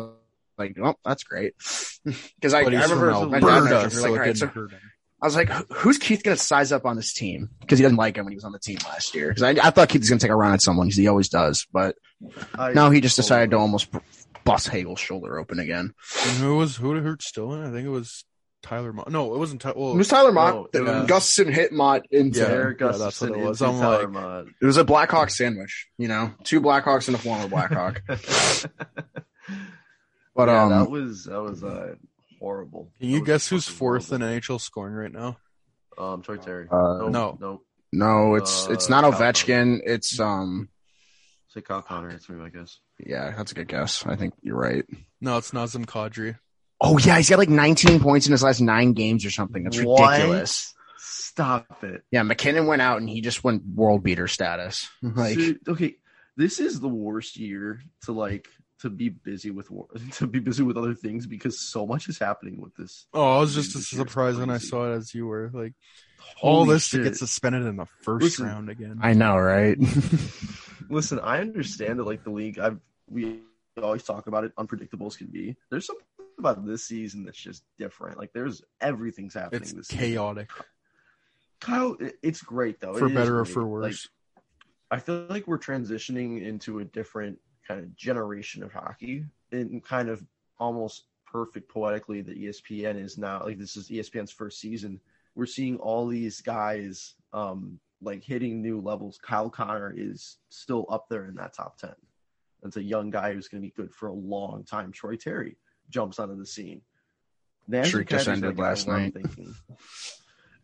like, 0.58 0.77
oh, 0.82 0.95
that's 1.05 1.23
great 1.23 1.53
because 2.05 2.53
I, 2.53 2.60
I 2.60 2.63
remember 2.63 3.12
from 3.13 3.32
my 3.32 3.39
dad 3.39 3.47
Alberta, 3.47 3.73
mentioned, 3.75 3.93
so 3.93 4.01
like, 4.01 4.10
it 4.10 4.12
all 4.12 4.17
right, 4.17 4.38
so. 4.38 4.77
I 5.21 5.25
was 5.25 5.36
like, 5.36 5.49
who's 5.49 5.97
Keith 5.97 6.23
going 6.23 6.38
to 6.38 6.41
size 6.41 6.71
up 6.71 6.86
on 6.86 6.95
this 6.95 7.13
team? 7.13 7.49
Because 7.60 7.77
he 7.77 7.84
doesn't 7.84 7.97
like 7.97 8.15
him 8.15 8.23
when 8.23 8.32
he 8.32 8.38
was 8.38 8.45
on 8.45 8.53
the 8.53 8.60
team 8.60 8.77
last 8.86 9.13
year. 9.13 9.27
Because 9.27 9.43
I, 9.43 9.49
I 9.49 9.69
thought 9.69 9.89
Keith 9.89 9.99
was 9.99 10.08
going 10.08 10.17
to 10.19 10.23
take 10.25 10.32
a 10.32 10.36
run 10.36 10.53
at 10.53 10.62
someone 10.62 10.88
because 10.88 10.97
he 10.97 11.08
always 11.10 11.27
does, 11.27 11.67
but 11.73 11.95
I- 12.58 12.71
no, 12.71 12.89
he 12.89 13.01
just 13.01 13.17
decided 13.17 13.51
to 13.51 13.58
almost 13.58 13.91
b- 13.91 13.99
bust 14.49 14.67
Hagel's 14.69 14.99
shoulder 14.99 15.38
open 15.39 15.59
again. 15.59 15.93
And 16.27 16.38
who 16.38 16.57
was 16.57 16.75
who 16.77 16.91
hurt 16.95 17.21
Stillman? 17.21 17.63
I 17.65 17.71
think 17.71 17.85
it 17.85 17.89
was 17.91 18.25
Tyler. 18.62 18.91
Motte. 18.91 19.09
no, 19.09 19.33
it 19.33 19.38
wasn't. 19.38 19.62
Ty- 19.62 19.73
well, 19.75 19.93
It 19.93 19.97
was 19.97 20.07
Tyler 20.09 20.31
Motte. 20.31 20.53
No, 20.55 20.67
that 20.73 20.79
it 20.79 20.83
was- 20.83 21.09
Gustafsson 21.09 21.53
hit 21.53 21.71
Motte 21.71 22.05
into. 22.12 22.39
Yeah. 22.39 22.47
Derek 22.47 22.81
Yeah, 22.81 22.91
that's 22.93 23.21
what 23.21 23.31
it 23.31 23.38
was. 23.38 23.62
I'm 23.62 23.79
Tyler 23.79 23.99
like- 24.03 24.09
Motte. 24.12 24.47
It 24.62 24.65
was 24.65 24.77
a 24.77 24.83
Blackhawk 24.83 25.29
sandwich. 25.29 25.88
You 25.97 26.07
know, 26.07 26.33
two 26.43 26.59
Blackhawks 26.62 27.07
and 27.07 27.15
a 27.15 27.19
former 27.19 27.47
Blackhawk. 27.47 28.01
But 30.35 30.47
yeah, 30.47 30.63
um, 30.63 30.69
that 30.69 30.89
was 30.89 31.25
that 31.25 31.41
was 31.41 31.63
uh, 31.63 31.95
horrible. 32.39 32.91
Can 32.99 33.09
you 33.09 33.25
guess 33.25 33.47
who's 33.49 33.65
fucking 33.65 33.77
fourth 33.77 34.13
in. 34.13 34.21
NHL 34.21 34.62
scoring 34.62 34.93
right 34.93 35.12
now? 35.12 35.38
Um, 35.97 36.21
Troy 36.21 36.38
Terry. 36.38 36.67
Uh, 36.71 37.09
No. 37.09 37.38
no. 37.41 37.62
no, 37.91 38.35
it's 38.35 38.67
it's 38.67 38.88
Uh, 38.89 39.01
not 39.01 39.12
Kyle 39.12 39.19
Ovechkin. 39.21 39.81
It's 39.83 40.17
um, 40.19 40.69
Say 41.49 41.62
Kyle 41.62 41.81
Connor. 41.81 42.12
That's 42.12 42.29
me, 42.29 42.43
I 42.43 42.49
guess. 42.49 42.79
yeah, 43.05 43.33
that's 43.35 43.51
a 43.51 43.55
good 43.55 43.67
guess. 43.67 44.05
I 44.05 44.15
think 44.15 44.33
you're 44.41 44.55
right. 44.57 44.85
No, 45.19 45.38
it's 45.38 45.51
Nazem 45.51 45.85
Kadri. 45.85 46.38
Oh 46.81 46.97
yeah, 46.99 47.17
he's 47.17 47.29
got 47.29 47.39
like 47.39 47.49
19 47.49 47.99
points 47.99 48.25
in 48.27 48.31
his 48.31 48.43
last 48.43 48.62
nine 48.62 48.93
games 48.93 49.25
or 49.25 49.31
something. 49.31 49.63
That's 49.63 49.81
What? 49.81 50.12
ridiculous. 50.12 50.73
Stop 50.97 51.83
it. 51.83 52.04
Yeah, 52.12 52.23
MacKinnon 52.23 52.67
went 52.67 52.81
out 52.81 53.00
and 53.00 53.10
he 53.10 53.21
just 53.21 53.43
went 53.43 53.63
world 53.65 54.04
beater 54.04 54.27
status. 54.27 54.87
Like, 55.02 55.35
Dude, 55.35 55.60
okay, 55.67 55.95
this 56.37 56.60
is 56.60 56.79
the 56.79 56.87
worst 56.87 57.35
year 57.37 57.81
to 58.04 58.12
like 58.12 58.47
to 58.81 58.89
be 58.89 59.10
busy 59.10 59.50
with 59.52 59.69
wor- 59.71 59.87
to 60.13 60.27
be 60.27 60.39
busy 60.39 60.63
with 60.63 60.77
other 60.77 60.93
things 60.93 61.25
because 61.27 61.60
so 61.60 61.85
much 61.85 62.08
is 62.10 62.19
happening 62.19 62.62
with 62.62 62.75
this. 62.75 63.08
Oh, 63.13 63.37
I 63.37 63.39
was 63.39 63.56
just 63.56 63.75
as 63.75 63.89
This 63.89 64.00
surprised 64.00 64.39
when 64.39 64.50
I 64.50 64.58
saw 64.60 64.91
it 64.93 64.97
as 64.97 65.13
you 65.13 65.25
were. 65.25 65.50
Like 65.54 65.73
all 66.41 66.63
Holy 66.65 66.75
this 66.75 66.89
to 66.91 67.04
get 67.04 67.17
suspended 67.17 67.65
in 67.65 67.75
the 67.75 67.87
first 68.04 68.23
Listen, 68.23 68.45
round 68.45 68.69
again. 68.69 69.00
I 69.02 69.13
know, 69.13 69.35
right? 69.37 69.77
Listen, 70.90 71.19
I 71.19 71.40
understand 71.40 72.00
that 72.00 72.06
like 72.06 72.23
the 72.23 72.31
league. 72.31 72.60
I've 72.60 72.79
we 73.10 73.42
always 73.81 74.04
talk 74.04 74.27
about 74.27 74.44
it. 74.44 74.52
Unpredictable 74.58 75.08
as 75.08 75.15
can 75.15 75.27
be. 75.27 75.56
There's 75.69 75.85
something 75.85 76.06
about 76.37 76.65
this 76.65 76.85
season 76.85 77.23
that's 77.23 77.37
just 77.37 77.63
different. 77.77 78.17
Like 78.17 78.33
there's 78.33 78.62
everything's 78.81 79.33
happening 79.33 79.62
it's 79.62 79.73
this 79.73 79.87
season. 79.87 80.06
chaotic. 80.06 80.50
Kyle, 81.60 81.98
it's 82.23 82.42
great 82.42 82.79
though. 82.79 82.94
for 82.94 83.08
It 83.08 83.13
better 83.13 83.40
or 83.40 83.46
for 83.46 83.63
Like, 83.63 83.69
worse. 83.69 84.08
I 84.92 84.98
feel 85.00 85.25
like 85.29 85.46
we're 85.46 85.60
transitioning 85.60 86.42
into 86.44 86.79
a 86.79 86.85
different 86.85 87.37
kind 87.67 87.81
of 87.81 87.96
generation 87.96 88.63
of 88.63 88.71
hockey 88.73 89.25
and 89.52 89.83
kind 89.83 90.10
of 90.10 90.23
almost 90.60 91.06
perfect 91.31 91.69
poetically 91.69 92.21
that 92.21 92.40
ESPN 92.40 93.00
is 93.02 93.17
now 93.17 93.44
like 93.44 93.60
this 93.60 93.77
is 93.77 93.90
ESPN's 93.90 94.31
first 94.31 94.60
season. 94.60 95.00
We're 95.35 95.46
seeing 95.46 95.77
all 95.77 96.08
these 96.08 96.42
guys 96.42 97.13
um 97.33 97.79
like 98.02 98.23
hitting 98.23 98.62
new 98.62 98.79
levels. 98.79 99.19
Kyle 99.21 99.50
Connor 99.50 99.93
is 99.95 100.37
still 100.50 100.85
up 100.89 101.08
there 101.10 101.25
in 101.25 101.35
that 101.35 101.54
top 101.54 101.77
10. 101.77 101.91
That's 102.62 102.77
a 102.77 102.83
young 102.83 103.10
guy 103.10 103.33
who's 103.33 103.47
going 103.47 103.62
to 103.62 103.67
be 103.67 103.73
good 103.75 103.93
for 103.93 104.08
a 104.08 104.13
long 104.13 104.63
time. 104.63 104.91
Troy 104.91 105.15
Terry 105.15 105.58
jumps 105.89 106.19
onto 106.19 106.35
the 106.35 106.45
scene. 106.45 106.81
Streak 107.83 108.10
just 108.10 108.27
ended 108.27 108.58
last 108.58 108.87
night. 108.87 109.13
thinking, 109.13 109.54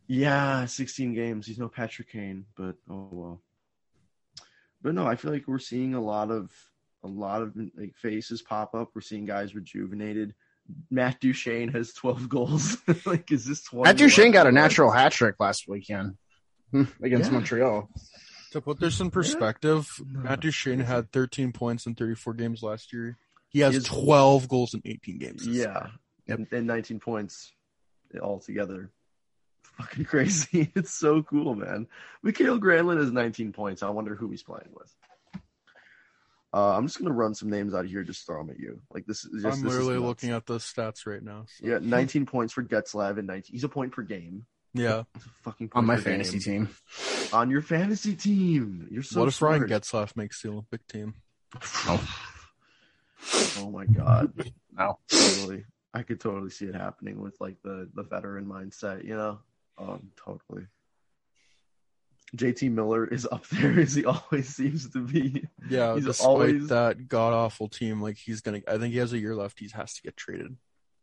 yeah, 0.07 0.65
16 0.65 1.13
games. 1.13 1.45
He's 1.45 1.59
no 1.59 1.69
Patrick 1.69 2.11
Kane, 2.11 2.45
but 2.55 2.75
oh 2.89 3.07
well. 3.11 3.41
But 4.81 4.95
no, 4.95 5.05
I 5.05 5.15
feel 5.15 5.31
like 5.31 5.47
we're 5.47 5.59
seeing 5.59 5.93
a 5.93 6.01
lot 6.01 6.31
of 6.31 6.51
a 7.03 7.07
lot 7.07 7.43
of 7.43 7.55
like 7.77 7.95
faces 7.95 8.41
pop 8.41 8.73
up. 8.73 8.89
We're 8.95 9.01
seeing 9.01 9.25
guys 9.25 9.53
rejuvenated. 9.53 10.33
Matt 10.89 11.19
Duchene 11.19 11.69
has 11.73 11.93
12 11.93 12.27
goals. 12.27 12.77
like, 13.05 13.31
is 13.31 13.45
this 13.45 13.63
20? 13.63 13.87
Matt 13.87 13.97
Duchene 13.97 14.31
got 14.31 14.47
a 14.47 14.51
natural 14.51 14.89
hat 14.89 15.11
trick 15.11 15.35
last 15.39 15.67
weekend 15.67 16.17
against 17.01 17.31
Yeah. 17.31 17.37
Montreal. 17.37 17.89
To 18.51 18.61
put 18.61 18.79
this 18.79 18.99
in 18.99 19.11
perspective, 19.11 19.89
Matt 20.05 20.39
Duchene 20.41 20.79
had 20.79 21.11
13 21.11 21.51
points 21.51 21.85
in 21.85 21.95
34 21.95 22.33
games 22.35 22.63
last 22.63 22.93
year. 22.93 23.17
He 23.49 23.59
has 23.59 23.73
He 23.73 23.77
has- 23.77 23.83
12 23.85 24.47
goals 24.47 24.73
in 24.73 24.81
18 24.85 25.17
games. 25.17 25.45
this 25.45 25.55
Yeah, 25.55 25.89
Yep. 26.27 26.37
and, 26.39 26.47
and 26.53 26.67
19 26.67 26.99
points 26.99 27.51
altogether. 28.21 28.91
Fucking 29.77 30.05
crazy! 30.05 30.71
It's 30.75 30.91
so 30.93 31.21
cool, 31.23 31.53
man. 31.55 31.87
Mikael 32.23 32.59
Granlund 32.59 32.99
has 32.99 33.11
19 33.11 33.51
points. 33.51 33.83
I 33.83 33.89
wonder 33.89 34.15
who 34.15 34.29
he's 34.31 34.43
playing 34.43 34.69
with. 34.73 34.93
Uh, 36.53 36.77
I'm 36.77 36.87
just 36.87 36.97
gonna 36.97 37.13
run 37.13 37.35
some 37.35 37.49
names 37.49 37.73
out 37.73 37.85
here, 37.85 38.01
just 38.03 38.25
throw 38.25 38.37
them 38.41 38.49
at 38.51 38.59
you. 38.59 38.79
Like 38.93 39.05
this 39.05 39.25
is 39.25 39.43
just. 39.43 39.57
I'm 39.57 39.63
this 39.63 39.73
literally 39.73 39.95
nuts. 39.95 40.05
looking 40.05 40.29
at 40.31 40.45
the 40.45 40.59
stats 40.59 41.05
right 41.05 41.21
now. 41.21 41.45
so- 41.49 41.67
Yeah, 41.67 41.79
19 41.81 42.25
points 42.25 42.53
for 42.53 42.63
Getzlaf 42.63 43.17
and 43.17 43.27
19. 43.27 43.51
He's 43.53 43.65
a 43.65 43.69
point 43.69 43.91
per 43.91 44.03
game. 44.03 44.45
Yeah. 44.77 45.03
Fucking 45.43 45.69
On 45.73 45.85
my 45.85 45.95
fantasy 45.97 46.39
game. 46.39 46.67
team. 46.67 46.75
On 47.33 47.49
your 47.49 47.61
fantasy 47.61 48.13
team, 48.15 48.87
you're 48.91 49.03
so. 49.03 49.21
what 49.21 49.29
if 49.29 49.41
Ryan 49.41 49.67
smart. 49.67 49.81
Getzlaf 49.83 50.15
makes 50.15 50.41
the 50.41 50.49
Olympic 50.49 50.85
team? 50.87 51.15
Oh 53.57 53.71
my 53.71 53.85
god. 53.85 54.33
No. 54.77 54.99
Totally. 55.09 55.65
I 55.93 56.03
could 56.03 56.19
totally 56.19 56.49
see 56.49 56.65
it 56.65 56.75
happening 56.75 57.19
with 57.21 57.39
like 57.39 57.55
the 57.63 57.89
the 57.95 58.03
veteran 58.03 58.45
mindset, 58.45 59.03
you 59.03 59.15
know? 59.15 59.39
Um 59.77 60.11
totally. 60.15 60.67
JT 62.35 62.71
Miller 62.71 63.05
is 63.07 63.25
up 63.31 63.47
there 63.49 63.79
as 63.79 63.95
he 63.95 64.05
always 64.05 64.53
seems 64.53 64.89
to 64.91 64.99
be. 64.99 65.45
Yeah, 65.69 65.95
He's 65.95 66.05
despite 66.05 66.27
always- 66.27 66.67
that 66.67 67.07
god 67.07 67.33
awful 67.33 67.67
team, 67.69 68.01
like 68.01 68.17
he's 68.17 68.41
gonna. 68.41 68.61
I 68.67 68.77
think 68.77 68.93
he 68.93 68.99
has 68.99 69.13
a 69.13 69.17
year 69.19 69.35
left. 69.35 69.59
He 69.59 69.69
has 69.69 69.93
to 69.95 70.01
get 70.03 70.17
traded, 70.17 70.55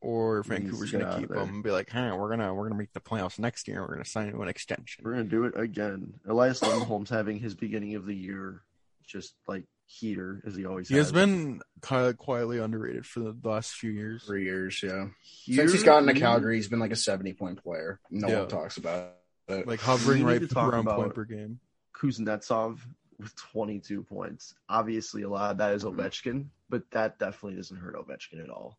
or 0.03 0.43
He 0.43 0.49
Vancouver's 0.51 0.91
gonna 0.93 1.19
keep 1.21 1.31
of 1.31 1.37
him 1.49 1.55
and 1.55 1.63
be 1.65 1.71
like, 1.71 1.89
"Hey, 1.91 2.11
we're 2.13 2.29
gonna 2.29 2.53
we're 2.55 2.65
gonna 2.69 2.79
make 2.79 2.93
the 2.93 3.01
playoffs 3.01 3.39
next 3.39 3.69
year. 3.69 3.81
We're 3.83 3.95
gonna 3.95 4.05
sign 4.05 4.29
him 4.29 4.41
an 4.41 4.49
extension." 4.49 5.05
We're 5.05 5.13
gonna 5.13 5.25
do 5.25 5.45
it 5.45 5.59
again. 5.59 6.15
Elias 6.27 6.61
Lindholm's 6.63 7.09
having 7.11 7.39
his 7.39 7.55
beginning 7.55 7.95
of 7.95 8.05
the 8.05 8.15
year 8.15 8.63
just 9.07 9.35
like 9.47 9.65
heater 9.87 10.43
as 10.47 10.55
he 10.57 10.65
always 10.65 10.89
He 10.89 10.97
has 10.97 11.07
has. 11.07 11.13
been 11.13 11.61
kind 11.83 12.07
of 12.07 12.17
quietly 12.19 12.59
underrated 12.59 13.05
for 13.07 13.21
the 13.21 13.37
last 13.45 13.73
few 13.73 13.91
years. 13.91 14.25
Three 14.25 14.45
years, 14.45 14.83
yeah. 14.83 15.09
Heater, 15.23 15.63
Since 15.63 15.73
he's 15.73 15.83
gotten 15.85 16.07
to 16.13 16.19
Calgary, 16.19 16.57
he's 16.57 16.69
been 16.69 16.79
like 16.81 16.93
a 16.93 16.97
70 16.97 17.35
point 17.35 17.63
player. 17.63 18.01
No 18.11 18.29
Yeah. 18.29 18.39
one 18.41 18.49
talks 18.49 18.77
about 18.79 19.15
it. 19.49 19.67
Like 19.67 19.81
hovering 19.81 20.25
We 20.25 20.33
need 20.39 20.55
right 20.55 20.69
around 20.69 20.87
point 20.87 21.15
per 21.15 21.25
game. 21.25 21.61
Kuznetsov 21.95 22.81
with 23.19 23.35
22 23.37 24.03
points. 24.03 24.55
Obviously, 24.69 25.23
a 25.23 25.29
lot 25.29 25.51
of 25.53 25.59
that 25.59 25.75
is. 25.75 25.85
Ovechkin, 25.85 26.47
but 26.69 26.91
that 26.93 27.19
definitely 27.19 27.57
doesn't 27.57 27.77
hurt 27.77 27.95
Ovechkin 27.95 28.43
at 28.43 28.51
all. 28.51 28.79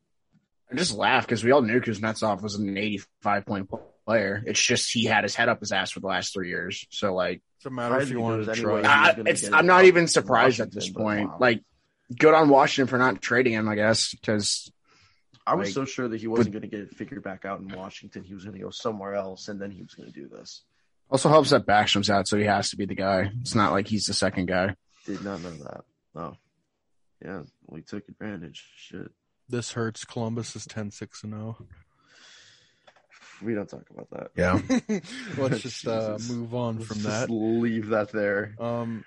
I 0.74 0.78
just 0.78 0.94
laugh 0.96 1.26
because 1.26 1.44
we 1.44 1.52
all 1.52 1.62
knew 1.62 1.80
Kuznetsov 1.80 2.42
was 2.42 2.56
an 2.56 2.78
85 2.78 3.46
point 3.46 3.70
player. 4.06 4.44
It's 4.46 4.62
just 4.62 4.92
he 4.92 5.06
had 5.06 5.24
his 5.24 5.36
head 5.36 5.50
up 5.50 5.60
his 5.60 5.72
ass 5.72 5.92
for 5.92 6.00
the 6.00 6.08
last 6.08 6.34
three 6.34 6.50
years. 6.50 6.86
So 6.90 7.14
like, 7.14 7.42
It's 7.58 7.66
a 7.66 7.70
matter 7.70 8.00
if 8.00 8.10
you 8.10 8.20
want 8.20 8.44
to 8.44 8.50
was 8.50 8.60
try. 8.60 8.74
way- 8.76 8.84
I, 8.84 9.16
it's, 9.26 9.50
I'm 9.52 9.66
not 9.68 9.86
even 9.86 10.08
surprised 10.08 10.60
at 10.60 10.72
this 10.72 10.90
point. 10.90 11.30
wow. 11.30 11.38
Like, 11.40 11.64
good 12.18 12.34
on 12.34 12.50
Washington 12.50 12.88
for 12.90 12.98
not 12.98 13.22
trading 13.22 13.54
him, 13.54 13.70
I 13.70 13.76
guess, 13.76 14.12
because 14.14 14.72
I 15.48 15.56
was 15.56 15.68
Like, 15.70 15.74
so 15.74 15.86
sure 15.86 16.08
that 16.08 16.20
he 16.20 16.28
wasn't 16.28 16.52
going 16.54 16.62
to 16.62 16.68
get 16.68 16.80
it 16.82 16.96
figured 16.96 17.24
back 17.24 17.46
out 17.46 17.60
in 17.60 17.68
Washington. 17.70 18.24
He 18.24 18.34
was 18.34 18.44
going 18.44 18.58
to 18.58 18.64
go 18.64 18.70
somewhere 18.70 19.14
else, 19.16 19.48
and 19.48 19.60
then 19.62 19.72
he 19.72 19.82
was 19.82 19.94
going 19.94 20.12
to 20.12 20.14
do 20.20 20.28
this. 20.28 20.62
also 21.10 21.30
helps 21.30 21.50
that 21.52 21.66
Backstrom's 21.66 22.10
out, 22.10 22.28
so 22.28 22.38
he 22.38 22.46
has 22.46 22.70
to 22.72 22.78
be 22.78 22.86
the 22.86 22.96
guy. 22.96 23.32
It's 23.42 23.56
not 23.56 23.72
like 23.72 23.88
he's 23.88 24.06
the 24.06 24.14
second 24.14 24.48
guy. 24.48 24.76
Did 25.06 25.24
not 25.24 25.42
know 25.42 25.52
that. 25.52 25.82
Oh, 26.16 26.38
yeah. 27.24 27.42
We 27.68 27.82
took 27.82 28.08
advantage. 28.10 28.66
Shit. 28.78 29.12
This 29.50 29.72
hurts. 29.72 30.06
Columbus 30.06 30.56
is 30.56 30.66
10-6 30.66 31.24
and 31.24 31.34
oh. 31.34 31.38
0. 31.38 31.68
We 33.41 33.54
don't 33.56 33.68
talk 33.68 33.86
about 33.89 34.10
that. 34.12 34.32
Yeah. 34.38 34.62
Let's 35.38 35.62
just 35.62 35.86
uh, 35.88 36.18
move 36.30 36.56
on 36.56 36.78
Let's 36.78 36.88
from 36.88 36.98
just 37.00 37.28
that. 37.28 37.30
leave 37.30 37.88
that 37.89 38.12
there. 38.12 38.56
Um, 38.60 39.04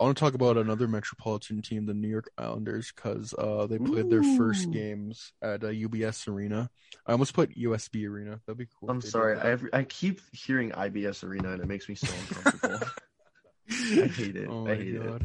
I 0.00 0.04
want 0.04 0.16
to 0.16 0.20
talk 0.20 0.34
about 0.34 0.56
another 0.56 0.88
metropolitan 0.88 1.62
team, 1.62 1.86
the 1.86 1.94
New 1.94 2.08
York 2.08 2.28
Islanders, 2.36 2.92
because 2.94 3.32
uh, 3.38 3.66
they 3.66 3.78
played 3.78 4.10
their 4.10 4.24
first 4.36 4.70
games 4.72 5.32
at 5.40 5.62
uh, 5.62 5.68
UBS 5.68 6.26
Arena. 6.26 6.68
I 7.06 7.12
almost 7.12 7.32
put 7.32 7.56
USB 7.56 8.08
Arena. 8.08 8.40
That'd 8.46 8.58
be 8.58 8.66
cool. 8.80 8.90
I'm 8.90 8.98
if 8.98 9.04
they 9.04 9.06
did 9.06 9.12
sorry. 9.12 9.38
I 9.38 9.48
have, 9.50 9.64
I 9.72 9.84
keep 9.84 10.20
hearing 10.32 10.72
IBS 10.72 11.22
Arena, 11.22 11.52
and 11.52 11.62
it 11.62 11.68
makes 11.68 11.88
me 11.88 11.94
so 11.94 12.08
uncomfortable. 12.28 12.88
I 13.70 14.06
hate 14.08 14.36
it. 14.36 14.48
Oh 14.50 14.66
I 14.66 14.70
my 14.70 14.74
hate 14.74 14.94
it. 14.96 15.22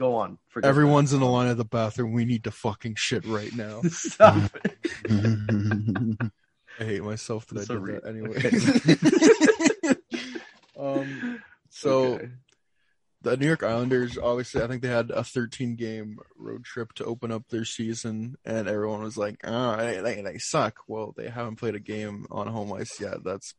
Go 0.00 0.14
on. 0.16 0.38
Forget 0.48 0.66
Everyone's 0.68 1.10
that. 1.10 1.18
in 1.18 1.20
the 1.20 1.28
line 1.28 1.48
at 1.48 1.58
the 1.58 1.64
bathroom. 1.64 2.12
We 2.14 2.24
need 2.24 2.44
to 2.44 2.50
fucking 2.50 2.94
shit 2.96 3.26
right 3.26 3.54
now. 3.54 3.82
Stop 3.90 4.50
it. 4.64 4.78
I 6.80 6.84
hate 6.84 7.04
myself 7.04 7.46
that 7.48 7.58
It's 7.60 7.70
I 7.70 7.74
did 7.74 7.82
re- 7.82 8.00
that 8.02 8.08
anyway. 8.08 9.96
um, 10.80 11.42
so 11.68 12.14
Okay. 12.14 12.28
the 13.22 13.36
New 13.36 13.46
York 13.46 13.62
Islanders, 13.62 14.16
obviously, 14.16 14.62
I 14.62 14.66
think 14.68 14.80
they 14.80 14.88
had 14.88 15.10
a 15.10 15.22
13 15.22 15.76
game 15.76 16.18
road 16.38 16.64
trip 16.64 16.94
to 16.94 17.04
open 17.04 17.30
up 17.30 17.48
their 17.48 17.66
season, 17.66 18.36
and 18.46 18.68
everyone 18.68 19.02
was 19.02 19.18
like, 19.18 19.36
"Oh, 19.44 19.76
they, 19.76 20.00
they, 20.00 20.22
they 20.22 20.38
suck." 20.38 20.78
Well, 20.88 21.12
they 21.14 21.28
haven't 21.28 21.56
played 21.56 21.74
a 21.74 21.80
game 21.80 22.24
on 22.30 22.46
home 22.46 22.72
ice 22.72 22.98
yet. 22.98 23.22
That's 23.22 23.52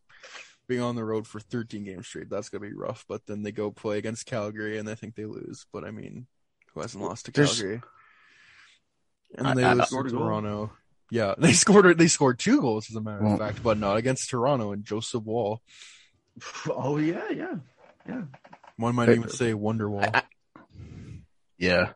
being 0.68 0.82
on 0.82 0.96
the 0.96 1.04
road 1.04 1.28
for 1.28 1.40
13 1.40 1.84
games 1.84 2.08
straight. 2.08 2.30
That's 2.30 2.50
gonna 2.50 2.62
be 2.68 2.74
rough. 2.74 3.06
But 3.08 3.26
then 3.26 3.44
they 3.44 3.52
go 3.52 3.72
play 3.72 3.98
against 3.98 4.26
Calgary, 4.26 4.78
and 4.78 4.90
I 4.90 4.96
think 4.96 5.16
they 5.16 5.26
lose. 5.26 5.66
But 5.74 5.84
I 5.84 5.92
mean, 5.92 6.28
who 6.74 6.82
hasn't 6.82 7.04
lost 7.04 7.26
to 7.26 7.32
There's- 7.32 7.58
Calgary? 7.60 7.82
And 9.38 9.48
I- 9.48 9.54
they 9.56 9.64
I- 9.64 9.74
lose 9.74 9.82
to 9.84 9.88
Scored 9.88 10.12
goal. 10.12 10.20
Toronto. 10.20 10.72
Yeah, 11.10 11.36
they 11.40 11.54
scored. 11.54 11.98
They 11.98 12.08
scored 12.08 12.40
two 12.40 12.62
goals, 12.62 12.90
as 12.90 12.96
a 12.96 13.02
matter 13.02 13.24
Well- 13.24 13.34
of 13.34 13.40
fact, 13.40 13.62
but 13.64 13.78
not 13.78 13.98
against 13.98 14.30
Toronto 14.30 14.72
and 14.72 14.86
Joseph 14.86 15.24
Woll. 15.24 15.62
Oh 16.70 16.98
yeah, 16.98 17.30
yeah, 17.30 17.56
yeah. 18.08 18.22
One 18.78 18.96
might 18.96 19.10
Hey, 19.10 19.16
even 19.16 19.26
uh, 19.26 19.32
say 19.32 19.52
Wonderwall. 19.54 20.24
Yeah. 21.58 21.92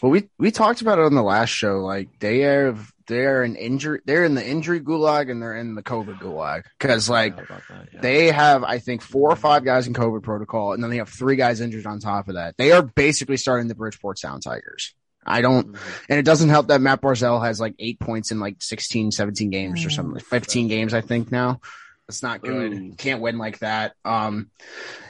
Well, 0.00 0.10
we 0.10 0.28
we 0.38 0.50
talked 0.50 0.80
about 0.80 0.98
it 0.98 1.04
on 1.04 1.14
the 1.14 1.22
last 1.22 1.50
show. 1.50 1.80
Like 1.80 2.08
they 2.18 2.40
have 2.40 2.90
they're 3.06 3.42
an 3.42 3.56
injury. 3.56 4.00
They're 4.04 4.24
in 4.24 4.34
the 4.34 4.46
injury 4.46 4.80
gulag 4.80 5.30
and 5.30 5.40
they're 5.42 5.56
in 5.56 5.74
the 5.74 5.82
COVID 5.82 6.18
gulag 6.18 6.64
because 6.78 7.08
like 7.08 7.36
How 7.48 7.56
that? 7.68 7.88
Yeah. 7.92 8.00
they 8.00 8.30
have 8.32 8.64
I 8.64 8.78
think 8.78 9.02
four 9.02 9.30
or 9.30 9.36
five 9.36 9.64
guys 9.64 9.86
in 9.86 9.94
COVID 9.94 10.22
protocol, 10.22 10.72
and 10.72 10.82
then 10.82 10.90
they 10.90 10.96
have 10.98 11.08
three 11.08 11.36
guys 11.36 11.60
injured 11.60 11.86
on 11.86 12.00
top 12.00 12.28
of 12.28 12.34
that. 12.34 12.56
They 12.56 12.72
are 12.72 12.82
basically 12.82 13.36
starting 13.36 13.68
the 13.68 13.74
Bridgeport 13.74 14.18
Sound 14.18 14.42
Tigers. 14.42 14.94
I 15.28 15.40
don't, 15.40 15.72
Mhm. 15.72 15.78
and 16.08 16.18
it 16.20 16.24
doesn't 16.24 16.50
help 16.50 16.68
that 16.68 16.80
Matt 16.80 17.00
Barzal 17.00 17.44
has 17.44 17.58
like 17.60 17.74
eight 17.80 17.98
points 17.98 18.30
in 18.30 18.38
like 18.38 18.56
16, 18.60 19.10
17 19.10 19.50
games 19.50 19.84
or 19.84 19.90
something, 19.90 20.14
like 20.14 20.24
15 20.24 20.68
games, 20.68 20.94
I 20.94 21.00
think 21.00 21.32
now. 21.32 21.60
It's 22.08 22.22
not 22.22 22.40
good. 22.42 22.72
Ooh. 22.72 22.92
Can't 22.96 23.20
win 23.20 23.36
like 23.36 23.58
that. 23.58 23.94
Um, 24.04 24.50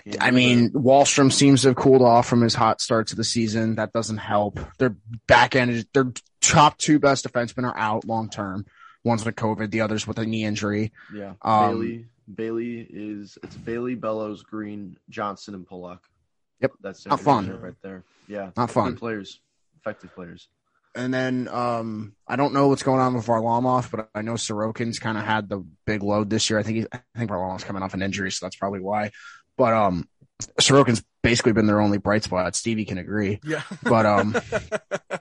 Can't 0.07 0.23
I 0.23 0.31
do 0.31 0.37
mean, 0.37 0.71
Wahlstrom 0.71 1.31
seems 1.31 1.61
to 1.61 1.69
have 1.69 1.77
cooled 1.77 2.01
off 2.01 2.27
from 2.27 2.41
his 2.41 2.55
hot 2.55 2.81
start 2.81 3.09
to 3.09 3.17
the 3.17 3.25
season. 3.25 3.75
That 3.75 3.93
doesn't 3.93 4.17
help. 4.17 4.59
Their 4.79 4.97
back 5.29 5.55
end, 5.55 5.71
is- 5.73 5.87
their 5.93 6.11
top 6.49 6.79
two 6.79 6.99
best 6.99 7.27
defensemen 7.27 7.65
are 7.65 7.77
out 7.77 8.05
long 8.05 8.29
term. 8.29 8.67
One's 9.05 9.25
with 9.25 9.37
COVID, 9.37 9.71
the 9.71 9.83
other's 9.83 10.07
with 10.07 10.19
a 10.19 10.27
knee 10.27 10.45
injury. 10.45 10.93
yeah. 11.15 11.35
um, 11.43 11.71
Bailey. 11.71 12.07
Bailey 12.35 12.81
is 12.91 13.39
it's 13.43 13.57
Bailey, 13.57 13.95
Bellows, 13.95 14.43
Green, 14.43 14.97
Johnson, 15.09 15.55
and 15.55 15.67
Pulock. 15.67 16.03
Yep. 16.61 16.73
That's 16.81 17.07
Not 17.07 17.21
fun. 17.21 17.61
right 17.61 17.75
there. 17.83 18.03
Yeah, 18.27 18.51
Not 18.57 18.71
fun. 18.71 18.91
Good 18.91 18.99
players, 18.99 19.39
effective 19.79 20.13
players. 20.15 20.49
And 20.97 21.13
then 21.13 21.47
um, 21.49 22.15
I 22.27 22.37
don't 22.37 22.55
know 22.55 22.69
what's 22.69 22.83
going 22.83 23.01
on 23.01 23.15
with 23.15 23.27
Varlamov, 23.27 23.91
but 23.91 24.09
I 24.15 24.23
know 24.23 24.33
Sorokin's 24.33 24.99
kind 24.99 25.19
of 25.19 25.25
had 25.25 25.49
the 25.49 25.65
big 25.85 26.03
load 26.03 26.31
this 26.31 26.49
year. 26.49 26.59
I 26.59 26.63
think 26.63 26.79
he, 26.79 26.87
I 26.91 27.19
think 27.19 27.31
Varlamov's 27.31 27.65
coming 27.65 27.83
off 27.83 27.95
an 27.95 28.03
injury, 28.03 28.31
so 28.33 28.47
that's 28.47 28.57
probably 28.57 28.81
why. 28.81 29.11
But 29.59 29.75
um, 29.75 30.09
Sorokin's 30.61 31.03
basically 31.23 31.53
been 31.53 31.67
their 31.67 31.81
only 31.81 31.99
bright 31.99 32.25
spot. 32.25 32.55
Stevie 32.55 32.85
can 32.85 32.99
agree. 32.99 33.41
Yeah. 33.45 33.63
But 33.83 34.05
um, 34.07 34.37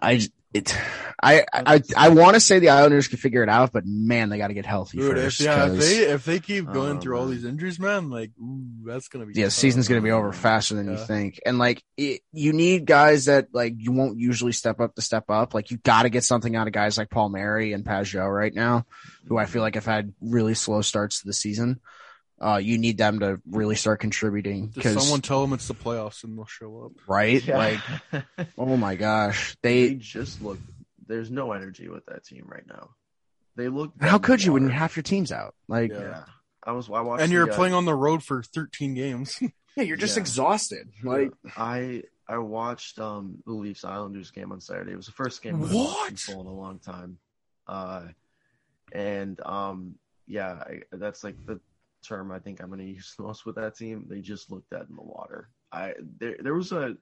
I 0.00 0.28
it. 0.54 0.76
I 1.22 1.44
I 1.52 1.82
I 1.96 2.08
want 2.10 2.34
to 2.34 2.40
say 2.40 2.58
the 2.58 2.68
Islanders 2.70 3.08
can 3.08 3.18
figure 3.18 3.42
it 3.42 3.48
out, 3.48 3.72
but 3.72 3.84
man, 3.86 4.28
they 4.28 4.38
got 4.38 4.48
to 4.48 4.54
get 4.54 4.64
healthy 4.66 4.98
Dude, 4.98 5.16
if, 5.18 5.24
first. 5.24 5.40
yeah, 5.40 5.64
if 5.66 5.70
'cause- 5.72 5.78
they 5.78 5.96
if 6.04 6.24
they 6.24 6.38
keep 6.40 6.66
going 6.72 6.98
Oh, 6.98 7.00
through 7.00 7.18
all 7.18 7.26
these 7.26 7.44
injuries, 7.44 7.78
man, 7.80 8.08
like 8.10 8.30
ooh, 8.40 8.64
that's 8.84 9.08
gonna 9.08 9.26
be 9.26 9.32
yeah, 9.34 9.46
tough. 9.46 9.52
season's 9.54 9.88
going 9.88 10.00
to 10.00 10.04
be 10.04 10.10
over 10.12 10.32
faster 10.32 10.74
than 10.74 10.90
you 10.90 10.96
think. 10.96 11.40
And 11.44 11.58
like, 11.58 11.82
it, 11.96 12.20
you 12.32 12.52
need 12.52 12.86
guys 12.86 13.24
that 13.26 13.48
like 13.52 13.74
you 13.78 13.92
won't 13.92 14.18
usually 14.18 14.52
step 14.52 14.80
up 14.80 14.94
to 14.94 15.02
step 15.02 15.24
up. 15.28 15.54
Like, 15.54 15.70
you 15.70 15.78
got 15.78 16.02
to 16.02 16.08
get 16.10 16.24
something 16.24 16.54
out 16.56 16.66
of 16.66 16.72
guys 16.72 16.96
like 16.96 17.10
Palmieri 17.10 17.72
and 17.72 17.84
Pageau 17.84 18.32
right 18.32 18.54
now, 18.54 18.86
who 19.26 19.36
I 19.36 19.46
feel 19.46 19.62
like 19.62 19.74
have 19.74 19.86
had 19.86 20.12
really 20.20 20.54
slow 20.54 20.82
starts 20.82 21.20
to 21.20 21.26
the 21.26 21.32
season. 21.34 21.80
Uh, 22.40 22.56
you 22.62 22.78
need 22.78 22.98
them 22.98 23.18
to 23.20 23.40
really 23.50 23.74
start 23.74 23.98
contributing 24.00 24.66
Just 24.66 24.76
because, 24.76 25.02
someone 25.02 25.20
tell 25.22 25.40
them 25.42 25.52
it's 25.52 25.66
the 25.68 25.74
playoffs 25.74 26.22
and 26.22 26.38
they'll 26.38 26.46
show 26.46 26.84
up. 26.84 26.92
right? 27.08 27.44
Like, 27.46 27.80
oh 28.58 28.76
my 28.76 28.94
gosh, 28.94 29.56
they 29.62 29.88
they. 29.88 29.94
just 29.96 30.40
look. 30.42 30.58
There's 31.06 31.30
no 31.30 31.52
energy 31.52 31.88
with 31.88 32.06
that 32.06 32.24
team 32.24 32.44
right 32.46 32.66
now. 32.66 32.90
They 33.56 33.68
look. 33.68 33.92
How 34.00 34.18
could 34.18 34.40
the 34.40 34.44
you 34.44 34.52
when 34.52 34.68
half 34.70 34.96
your 34.96 35.02
team's 35.02 35.32
out? 35.32 35.54
Like, 35.66 35.90
Yeah. 35.90 36.00
Yeah, 36.00 36.24
I 36.62 36.72
was. 36.72 36.88
I 36.88 37.00
watched. 37.00 37.22
And 37.22 37.32
you're 37.32 37.50
uh, 37.50 37.54
playing 37.56 37.74
on 37.74 37.86
the 37.86 37.94
road 37.94 38.22
for 38.22 38.42
13 38.42 38.94
games. 38.94 39.38
yeah, 39.76 39.82
you're 39.82 39.96
just 39.96 40.16
Yeah. 40.16 40.20
exhausted. 40.22 40.88
Like, 41.02 41.32
I 41.56 42.02
I 42.28 42.38
watched 42.38 42.98
um 43.00 43.38
the 43.46 43.52
Leafs 43.52 43.84
Islanders 43.84 44.30
game 44.30 44.52
on 44.52 44.60
Saturday. 44.60 44.92
It 44.92 44.96
was 44.96 45.06
the 45.06 45.12
first 45.12 45.42
game 45.42 45.64
I've 45.64 45.72
What? 45.72 46.24
in 46.28 46.34
in 46.40 46.46
a 46.46 46.52
long 46.54 46.78
time. 46.78 47.18
Uh, 47.66 48.02
and 48.92 49.40
um 49.44 49.94
yeah, 50.26 50.62
I, 50.66 50.80
that's 50.92 51.24
like 51.24 51.36
the 51.46 51.58
term 52.02 52.32
I 52.32 52.38
think 52.38 52.60
I'm 52.60 52.68
going 52.68 52.80
to 52.86 52.86
use 52.86 53.14
the 53.16 53.24
most 53.24 53.46
with 53.46 53.56
that 53.56 53.76
team. 53.76 54.06
They 54.08 54.20
just 54.20 54.50
looked 54.50 54.70
dead 54.70 54.86
in 54.88 54.96
the 54.96 55.02
water. 55.02 55.50
I 55.72 55.94
there 56.18 56.36
there 56.40 56.54
was 56.54 56.72
a 56.72 56.96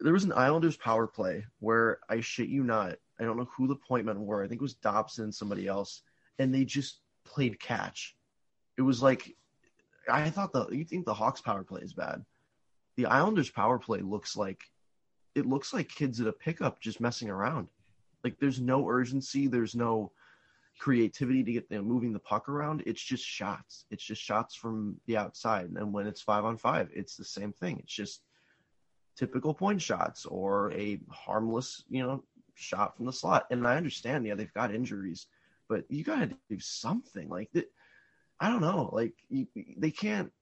there 0.00 0.12
was 0.12 0.24
an 0.24 0.32
Islanders 0.32 0.76
power 0.76 1.06
play 1.06 1.44
where 1.58 1.98
I 2.08 2.20
shit 2.20 2.48
you 2.48 2.62
not. 2.62 2.96
I 3.18 3.24
don't 3.24 3.36
know 3.36 3.48
who 3.56 3.66
the 3.66 3.76
point 3.76 4.06
men 4.06 4.24
were. 4.24 4.42
I 4.42 4.48
think 4.48 4.60
it 4.60 4.62
was 4.62 4.74
Dobson, 4.74 5.32
somebody 5.32 5.66
else, 5.66 6.02
and 6.38 6.54
they 6.54 6.64
just 6.64 7.00
played 7.24 7.58
catch. 7.58 8.16
It 8.78 8.82
was 8.82 9.02
like 9.02 9.34
I 10.08 10.30
thought 10.30 10.52
the 10.52 10.68
you 10.68 10.84
think 10.84 11.06
the 11.06 11.14
Hawks 11.14 11.40
power 11.40 11.64
play 11.64 11.82
is 11.82 11.92
bad. 11.92 12.24
The 12.96 13.06
Islanders 13.06 13.50
power 13.50 13.78
play 13.78 14.00
looks 14.00 14.36
like 14.36 14.60
it 15.34 15.46
looks 15.46 15.72
like 15.72 15.88
kids 15.88 16.20
at 16.20 16.26
a 16.26 16.32
pickup 16.32 16.80
just 16.80 17.00
messing 17.00 17.30
around. 17.30 17.68
Like 18.24 18.38
there's 18.38 18.60
no 18.60 18.88
urgency, 18.88 19.46
there's 19.46 19.74
no 19.74 20.12
creativity 20.80 21.44
to 21.44 21.52
get 21.52 21.68
them 21.68 21.84
moving 21.84 22.12
the 22.12 22.18
puck 22.18 22.48
around. 22.48 22.82
It's 22.86 23.02
just 23.02 23.24
shots. 23.24 23.84
It's 23.90 24.02
just 24.02 24.22
shots 24.22 24.54
from 24.56 24.96
the 25.06 25.18
outside. 25.18 25.68
And 25.76 25.92
when 25.92 26.06
it's 26.06 26.22
five 26.22 26.44
on 26.46 26.56
five, 26.56 26.88
it's 26.94 27.16
the 27.16 27.24
same 27.24 27.52
thing. 27.52 27.78
It's 27.80 27.92
just 27.92 28.22
typical 29.14 29.52
point 29.52 29.82
shots 29.82 30.24
or 30.24 30.72
a 30.72 30.98
harmless, 31.10 31.84
you 31.90 32.02
know, 32.02 32.24
shot 32.54 32.96
from 32.96 33.04
the 33.04 33.12
slot. 33.12 33.44
And 33.50 33.66
I 33.66 33.76
understand, 33.76 34.26
yeah, 34.26 34.34
they've 34.34 34.54
got 34.54 34.74
injuries, 34.74 35.26
but 35.68 35.84
you 35.90 36.02
got 36.02 36.20
to 36.20 36.36
do 36.48 36.58
something. 36.58 37.28
Like 37.28 37.50
that. 37.52 37.70
I 38.40 38.48
don't 38.48 38.62
know. 38.62 38.88
Like 38.90 39.12
you, 39.28 39.46
they 39.76 39.90
can't. 39.90 40.32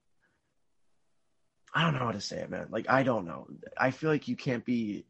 I 1.75 1.83
don't 1.83 1.93
know 1.93 2.05
how 2.05 2.13
to 2.13 2.21
say 2.21 2.37
it, 2.37 2.49
man. 2.49 2.67
Like 2.69 2.89
I 2.89 3.03
don't 3.03 3.27
know. 3.27 3.47
I 3.77 3.91
feel 3.91 4.09
like 4.09 4.29
you 4.29 4.37
can't 4.37 4.63
be, 4.63 5.05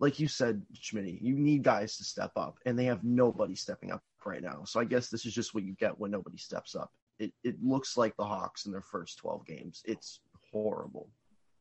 like 0.00 0.18
you 0.18 0.26
said, 0.26 0.62
Schmitty. 0.74 1.22
You 1.22 1.36
need 1.36 1.62
guys 1.62 1.96
to 1.98 2.04
step 2.04 2.32
up, 2.36 2.58
and 2.66 2.76
they 2.76 2.86
have 2.86 3.04
nobody 3.04 3.54
stepping 3.54 3.92
up 3.92 4.02
right 4.26 4.42
now. 4.42 4.64
So 4.64 4.80
I 4.80 4.84
guess 4.84 5.08
this 5.08 5.24
is 5.26 5.32
just 5.34 5.54
what 5.54 5.64
you 5.64 5.74
get 5.74 5.98
when 5.98 6.10
nobody 6.10 6.36
steps 6.38 6.74
up. 6.74 6.90
It 7.18 7.32
it 7.44 7.56
looks 7.62 7.96
like 7.96 8.16
the 8.16 8.24
Hawks 8.24 8.66
in 8.66 8.72
their 8.72 8.82
first 8.82 9.18
twelve 9.18 9.46
games. 9.46 9.82
It's 9.84 10.20
horrible. 10.52 11.08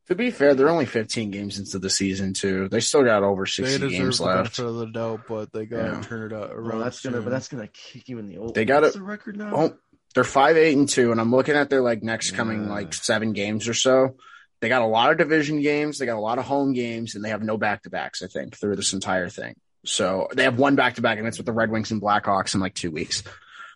to 0.08 0.14
be 0.16 0.30
fair, 0.30 0.54
they're 0.54 0.70
only 0.70 0.86
15 0.86 1.32
games 1.32 1.58
into 1.58 1.80
the 1.80 1.90
season 1.90 2.32
too. 2.34 2.70
They 2.70 2.80
still 2.80 3.04
got 3.04 3.24
over 3.24 3.48
60 3.48 3.64
deserve 3.80 3.90
games 3.90 4.18
the 4.20 4.26
left. 4.26 4.36
benefit 4.58 4.66
of 4.66 4.76
the 4.76 4.86
doubt, 4.88 5.22
but 5.28 5.52
they 5.52 5.66
gotta 5.66 5.94
Yeah. 5.94 6.02
turn 6.02 6.32
it 6.32 6.36
out 6.36 6.52
around. 6.52 6.68
Well, 6.68 6.80
that's 6.80 7.02
gonna, 7.02 7.22
but 7.22 7.32
that's 7.32 7.48
gonna 7.48 7.68
kick 7.70 8.08
you 8.08 8.20
in 8.20 8.28
the 8.28 8.38
old. 8.38 8.54
They 8.54 8.66
gotta- 8.66 8.86
What's 8.88 8.96
the 8.98 9.02
record 9.02 9.36
now? 9.38 9.56
Well, 9.56 9.78
they're 10.14 10.24
five, 10.24 10.58
eight, 10.58 10.78
and 10.78 10.88
two, 10.88 11.12
and 11.12 11.20
I'm 11.20 11.32
looking 11.32 11.56
at 11.56 11.72
their 11.72 11.82
like 11.82 12.04
next 12.04 12.32
coming 12.32 12.70
like 12.70 12.94
seven 12.94 13.34
games 13.34 13.68
or 13.68 13.74
so. 13.74 14.16
They 14.62 14.70
got 14.70 14.84
a 14.84 14.88
lot 14.88 15.12
of 15.12 15.18
division 15.18 15.60
games, 15.62 15.98
they 15.98 16.06
got 16.06 16.18
a 16.18 16.20
lot 16.22 16.38
of 16.38 16.46
home 16.46 16.74
games, 16.74 17.16
and 17.16 17.26
they 17.26 17.30
have 17.30 17.42
no 17.42 17.58
back 17.58 17.82
to 17.84 17.90
backs. 17.90 18.22
I 18.22 18.28
think 18.28 18.56
through 18.56 18.76
this 18.76 18.94
entire 18.94 19.28
thing. 19.30 19.56
So 19.86 20.28
they 20.34 20.44
have 20.44 20.58
one 20.58 20.76
back 20.76 20.96
to 20.96 21.02
back, 21.02 21.18
and 21.18 21.26
that's 21.26 21.38
with 21.38 21.46
the 21.46 21.54
Red 21.54 21.72
Wings 21.72 21.92
and 21.92 22.02
Blackhawks 22.02 22.56
in 22.56 22.62
like 22.62 22.74
two 22.74 22.92
weeks. 22.92 23.24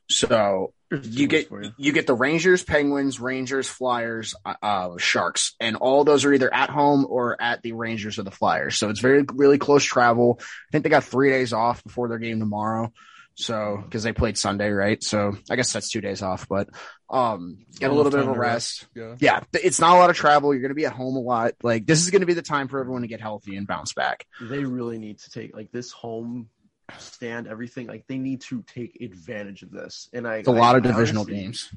So 0.10 0.74
you 1.03 1.28
get 1.28 1.51
you. 1.51 1.72
you 1.78 1.91
get 1.91 2.07
the 2.07 2.16
Rangers, 2.16 2.64
Penguins, 2.64 3.20
Rangers, 3.20 3.68
Flyers, 3.68 4.34
uh, 4.43 4.55
uh, 4.62 4.97
Sharks, 4.97 5.55
and 5.60 5.76
all 5.76 6.03
those 6.03 6.26
are 6.26 6.34
either 6.34 6.51
at 6.51 6.70
home 6.70 7.05
or 7.07 7.39
at 7.39 7.62
the 7.62 7.74
Rangers 7.74 8.18
or 8.18 8.24
the 8.24 8.32
Flyers. 8.32 8.78
So 8.78 8.89
it's 8.89 8.99
very 8.99 9.24
really 9.34 9.60
close 9.60 9.84
travel. 9.84 10.39
I 10.41 10.72
think 10.72 10.84
they 10.84 10.89
got 10.89 11.03
three 11.03 11.30
days 11.30 11.53
off 11.53 11.84
before 11.84 12.07
their 12.07 12.18
game 12.18 12.39
tomorrow. 12.39 12.91
So 13.40 13.82
because 13.84 14.04
they 14.04 14.12
played 14.12 14.38
Sunday, 14.38 14.70
right? 14.70 15.02
So 15.02 15.38
I 15.50 15.56
guess 15.56 15.72
that's 15.72 15.90
two 15.90 16.02
days 16.02 16.22
off, 16.22 16.48
but 16.50 16.68
um, 17.10 17.66
get 17.80 17.90
a 17.90 17.94
little 17.94 18.12
bit 18.12 18.20
of 18.20 18.28
a 18.30 18.34
to 18.34 18.40
rest. 18.40 18.86
Yeah. 18.94 19.16
Yeah, 19.20 19.40
it's 19.54 19.80
not 19.80 19.96
a 19.96 20.00
lot 20.00 20.10
of 20.10 20.16
travel. 20.18 20.54
You're 20.54 20.62
going 20.62 20.70
to 20.70 20.76
be 20.76 20.86
at 20.86 20.92
home 20.94 21.16
a 21.16 21.20
lot. 21.20 21.54
Like 21.64 21.86
this 21.86 22.02
is 22.04 22.12
going 22.12 22.20
to 22.20 22.26
be 22.26 22.34
the 22.34 22.42
time 22.42 22.68
for 22.68 22.80
everyone 22.80 23.02
to 23.04 23.08
get 23.08 23.22
healthy 23.22 23.56
and 23.56 23.66
bounce 23.66 23.94
back. 23.94 24.26
they 24.42 24.64
really 24.66 24.98
need 25.00 25.20
to 25.20 25.30
take 25.32 25.56
like 25.56 25.72
this 25.72 25.92
home 25.92 26.50
stand 26.98 27.48
everything 27.48 27.86
like 27.86 28.04
they 28.08 28.18
need 28.18 28.42
to 28.42 28.64
take 28.64 28.98
advantage 29.00 29.62
of 29.62 29.70
this 29.70 30.10
and 30.12 30.28
i 30.28 30.38
It's 30.38 30.48
a 30.48 30.52
lot 30.52 30.74
I- 30.74 30.80
of 30.80 30.84
divisional 30.84 31.22
honestly- 31.22 31.36
games. 31.44 31.70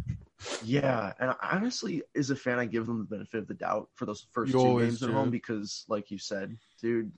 yeah 0.64 1.12
and 1.20 1.30
I 1.30 1.36
honestly 1.52 2.02
as 2.16 2.30
a 2.30 2.36
fan 2.36 2.58
i 2.58 2.64
give 2.64 2.86
them 2.86 2.98
the 3.00 3.04
benefit 3.16 3.40
of 3.40 3.46
the 3.46 3.52
doubt 3.52 3.90
for 3.94 4.06
those 4.06 4.26
first 4.32 4.54
You 4.54 4.60
two 4.60 4.66
always 4.66 4.86
games 4.88 5.02
at 5.02 5.08
do. 5.08 5.12
home 5.12 5.28
because 5.30 5.84
like 5.86 6.10
you 6.10 6.16
said 6.18 6.56
dude 6.80 7.12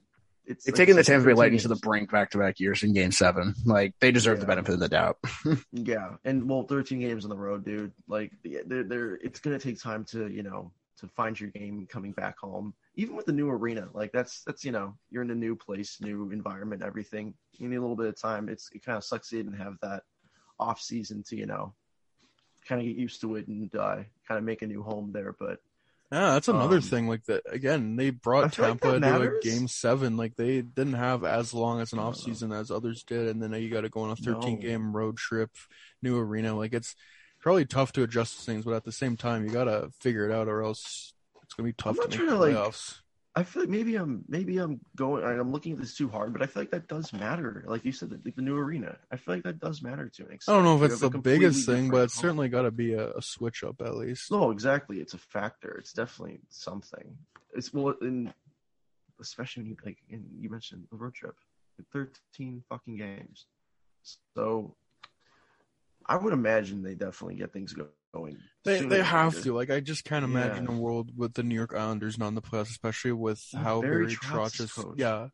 it's 0.47 0.65
They've 0.65 0.75
taken 0.75 0.95
the 0.95 1.03
Tampa 1.03 1.27
Bay 1.27 1.33
Lightning 1.33 1.59
to 1.59 1.67
the 1.67 1.75
brink 1.75 2.11
back 2.11 2.31
to 2.31 2.37
back 2.37 2.59
years 2.59 2.83
in 2.83 2.93
Game 2.93 3.11
Seven. 3.11 3.55
Like 3.65 3.93
they 3.99 4.11
deserve 4.11 4.39
the 4.39 4.45
benefit 4.45 4.73
of 4.73 4.79
the 4.79 4.89
doubt. 4.89 5.17
yeah 5.71 6.15
and 6.23 6.47
well 6.49 6.63
13 6.63 6.99
games 6.99 7.25
on 7.25 7.29
the 7.29 7.37
road 7.37 7.65
dude. 7.65 7.91
Like 8.07 8.31
they're, 8.43 8.83
they're 8.83 9.15
it's 9.15 9.39
gonna 9.39 9.59
take 9.59 9.81
time 9.81 10.03
to 10.05 10.27
you 10.27 10.43
know 10.43 10.71
to 10.99 11.07
find 11.07 11.39
your 11.39 11.49
game 11.49 11.87
coming 11.89 12.11
back 12.11 12.37
home. 12.39 12.73
Even 12.95 13.15
with 13.15 13.25
the 13.25 13.33
new 13.33 13.49
arena 13.49 13.89
like 13.93 14.11
that's 14.11 14.43
that's 14.43 14.63
you 14.63 14.71
know 14.71 14.95
you're 15.09 15.23
in 15.23 15.31
a 15.31 15.35
new 15.35 15.55
place 15.55 15.97
new 16.01 16.31
environment 16.31 16.83
everything. 16.83 17.33
You 17.57 17.67
need 17.67 17.77
a 17.77 17.81
little 17.81 17.95
bit 17.95 18.07
of 18.07 18.19
time. 18.19 18.49
It's 18.49 18.69
it 18.73 18.83
kind 18.83 18.97
of 18.97 19.03
sucks 19.03 19.31
you 19.31 19.43
didn't 19.43 19.57
have 19.57 19.77
that 19.81 20.03
off 20.59 20.79
season 20.81 21.23
to 21.23 21.35
you 21.35 21.45
know 21.45 21.73
kind 22.67 22.81
of 22.81 22.87
get 22.87 22.95
used 22.95 23.21
to 23.21 23.35
it 23.35 23.47
and 23.47 23.73
uh, 23.75 23.97
kind 24.27 24.37
of 24.37 24.43
make 24.43 24.61
a 24.61 24.67
new 24.67 24.81
home 24.81 25.11
there 25.11 25.35
but 25.39 25.59
Yeah, 26.15 26.31
that's 26.31 26.47
another 26.47 26.77
Um, 26.77 26.81
thing. 26.81 27.07
Like 27.09 27.25
that 27.25 27.43
again, 27.49 27.97
they 27.97 28.09
brought 28.09 28.53
feel 28.53 28.69
like 28.69 28.79
Tampa 28.81 28.99
to 29.01 29.21
a 29.21 29.41
game 29.41 29.67
seven. 29.67 30.15
Like 30.15 30.35
they 30.37 30.61
didn't 30.61 30.93
have 30.93 31.25
as 31.25 31.53
long 31.53 31.81
as 31.81 31.91
an 31.91 31.99
off 31.99 32.15
season 32.15 32.53
as 32.53 32.71
others 32.71 33.03
did, 33.03 33.27
and 33.27 33.41
then 33.43 33.51
now 33.51 33.57
you 33.57 33.69
got 33.69 33.81
to 33.81 33.89
go 33.89 34.01
on 34.01 34.11
a 34.11 34.15
13 34.15 34.55
No. 34.55 34.61
game 34.61 34.95
road 34.95 35.17
trip, 35.17 35.51
new 36.01 36.17
arena. 36.17 36.55
Like 36.55 36.73
it's 36.73 36.95
probably 37.41 37.65
tough 37.65 37.91
to 37.93 38.03
adjust 38.03 38.45
things, 38.45 38.63
but 38.63 38.73
at 38.75 38.85
the 38.85 38.93
same 38.93 39.17
time, 39.17 39.43
you 39.45 39.51
got 39.51 39.65
to 39.65 39.89
figure 39.99 40.29
it 40.29 40.33
out, 40.33 40.47
or 40.47 40.63
else 40.63 41.13
it's 41.43 41.53
gonna 41.53 41.67
be 41.67 41.73
tough 41.73 41.97
not 41.97 42.03
to 42.03 42.09
make 42.09 42.17
trying 42.17 42.29
the 42.29 42.37
like, 42.37 42.55
playoffs. 42.55 42.99
I 43.37 43.43
feel 43.43 43.63
like 43.63 43.69
maybe 43.69 43.97
I'm 43.97 44.23
maybe 44.29 44.57
I'm 44.59 44.79
going 44.95 45.23
I'm 45.25 45.51
looking 45.51 45.73
at 45.73 45.79
this 45.79 45.95
too 45.95 46.07
hard, 46.07 46.31
but 46.31 46.41
I 46.41 46.45
feel 46.45 46.61
like 46.61 46.71
that 46.71 46.87
does 46.87 47.11
matter. 47.11 47.65
Like 47.67 47.83
you 47.83 47.91
said, 47.91 48.09
the, 48.09 48.31
the 48.31 48.41
new 48.41 48.55
arena. 48.55 48.97
I 49.11 49.17
feel 49.17 49.35
like 49.35 49.43
that 49.43 49.59
does 49.59 49.81
matter 49.81 50.07
to 50.07 50.23
an 50.23 50.39
I 50.47 50.53
don't 50.53 50.63
know 50.63 50.77
if 50.77 50.89
it's 50.89 51.01
the 51.01 51.09
biggest 51.09 51.65
thing, 51.65 51.89
but 51.89 52.03
it's 52.03 52.15
home. 52.15 52.21
certainly 52.21 52.47
got 52.47 52.61
to 52.61 52.71
be 52.71 52.93
a, 52.93 53.11
a 53.11 53.21
switch 53.21 53.63
up 53.65 53.81
at 53.81 53.95
least. 53.95 54.31
No, 54.31 54.51
exactly. 54.51 54.99
It's 54.99 55.13
a 55.13 55.17
factor. 55.17 55.75
It's 55.77 55.91
definitely 55.91 56.39
something. 56.49 57.17
It's 57.53 57.73
well, 57.73 57.95
in 58.01 58.33
especially 59.19 59.63
when 59.63 59.69
you 59.71 59.77
like, 59.85 59.97
and 60.11 60.25
you 60.39 60.49
mentioned 60.49 60.87
the 60.89 60.97
road 60.97 61.13
trip, 61.13 61.35
thirteen 61.91 62.63
fucking 62.69 62.95
games. 62.95 63.47
So, 64.35 64.75
I 66.05 66.15
would 66.15 66.31
imagine 66.31 66.83
they 66.83 66.95
definitely 66.95 67.35
get 67.35 67.51
things 67.51 67.73
go- 67.73 67.87
going. 68.15 68.37
They 68.63 68.81
they 68.85 69.01
have 69.03 69.41
to. 69.43 69.53
Like 69.53 69.69
I 69.69 69.79
just 69.79 70.03
can't 70.05 70.25
imagine 70.25 70.65
Yeah. 70.65 70.75
a 70.75 70.77
world 70.79 71.11
with 71.15 71.33
the 71.33 71.43
New 71.43 71.55
York 71.55 71.73
Islanders 71.73 72.17
not 72.17 72.29
in 72.29 72.35
the 72.35 72.41
playoffs, 72.41 72.69
especially 72.71 73.11
with 73.11 73.43
how 73.53 73.81
Barry 73.81 74.05
Barry 74.05 74.15
Trotz 74.15 74.59
is 74.59 74.71
coach. 74.71 74.95
Yeah. 74.97 75.27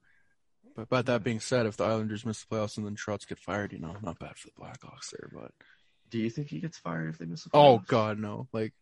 But 0.76 0.90
but 0.90 1.06
that 1.06 1.24
being 1.24 1.40
said, 1.40 1.66
if 1.66 1.78
the 1.78 1.84
Islanders 1.86 2.26
miss 2.26 2.44
the 2.44 2.56
playoffs 2.56 2.78
and 2.78 2.86
then 2.86 2.96
Trotz 2.96 3.28
get 3.28 3.40
fired, 3.40 3.74
you 3.74 3.80
know, 3.80 3.96
not 4.02 4.20
bad 4.20 4.38
for 4.38 4.48
the 4.48 4.54
Blackhawks 4.62 5.12
there, 5.12 5.30
but 5.34 5.52
Do 6.10 6.18
you 6.20 6.30
think 6.30 6.48
he 6.50 6.60
gets 6.60 6.78
fired 6.78 7.10
if 7.10 7.18
they 7.18 7.26
miss? 7.26 7.44
The 7.44 7.50
oh 7.54 7.80
god, 7.88 8.20
no. 8.20 8.48
Like 8.54 8.74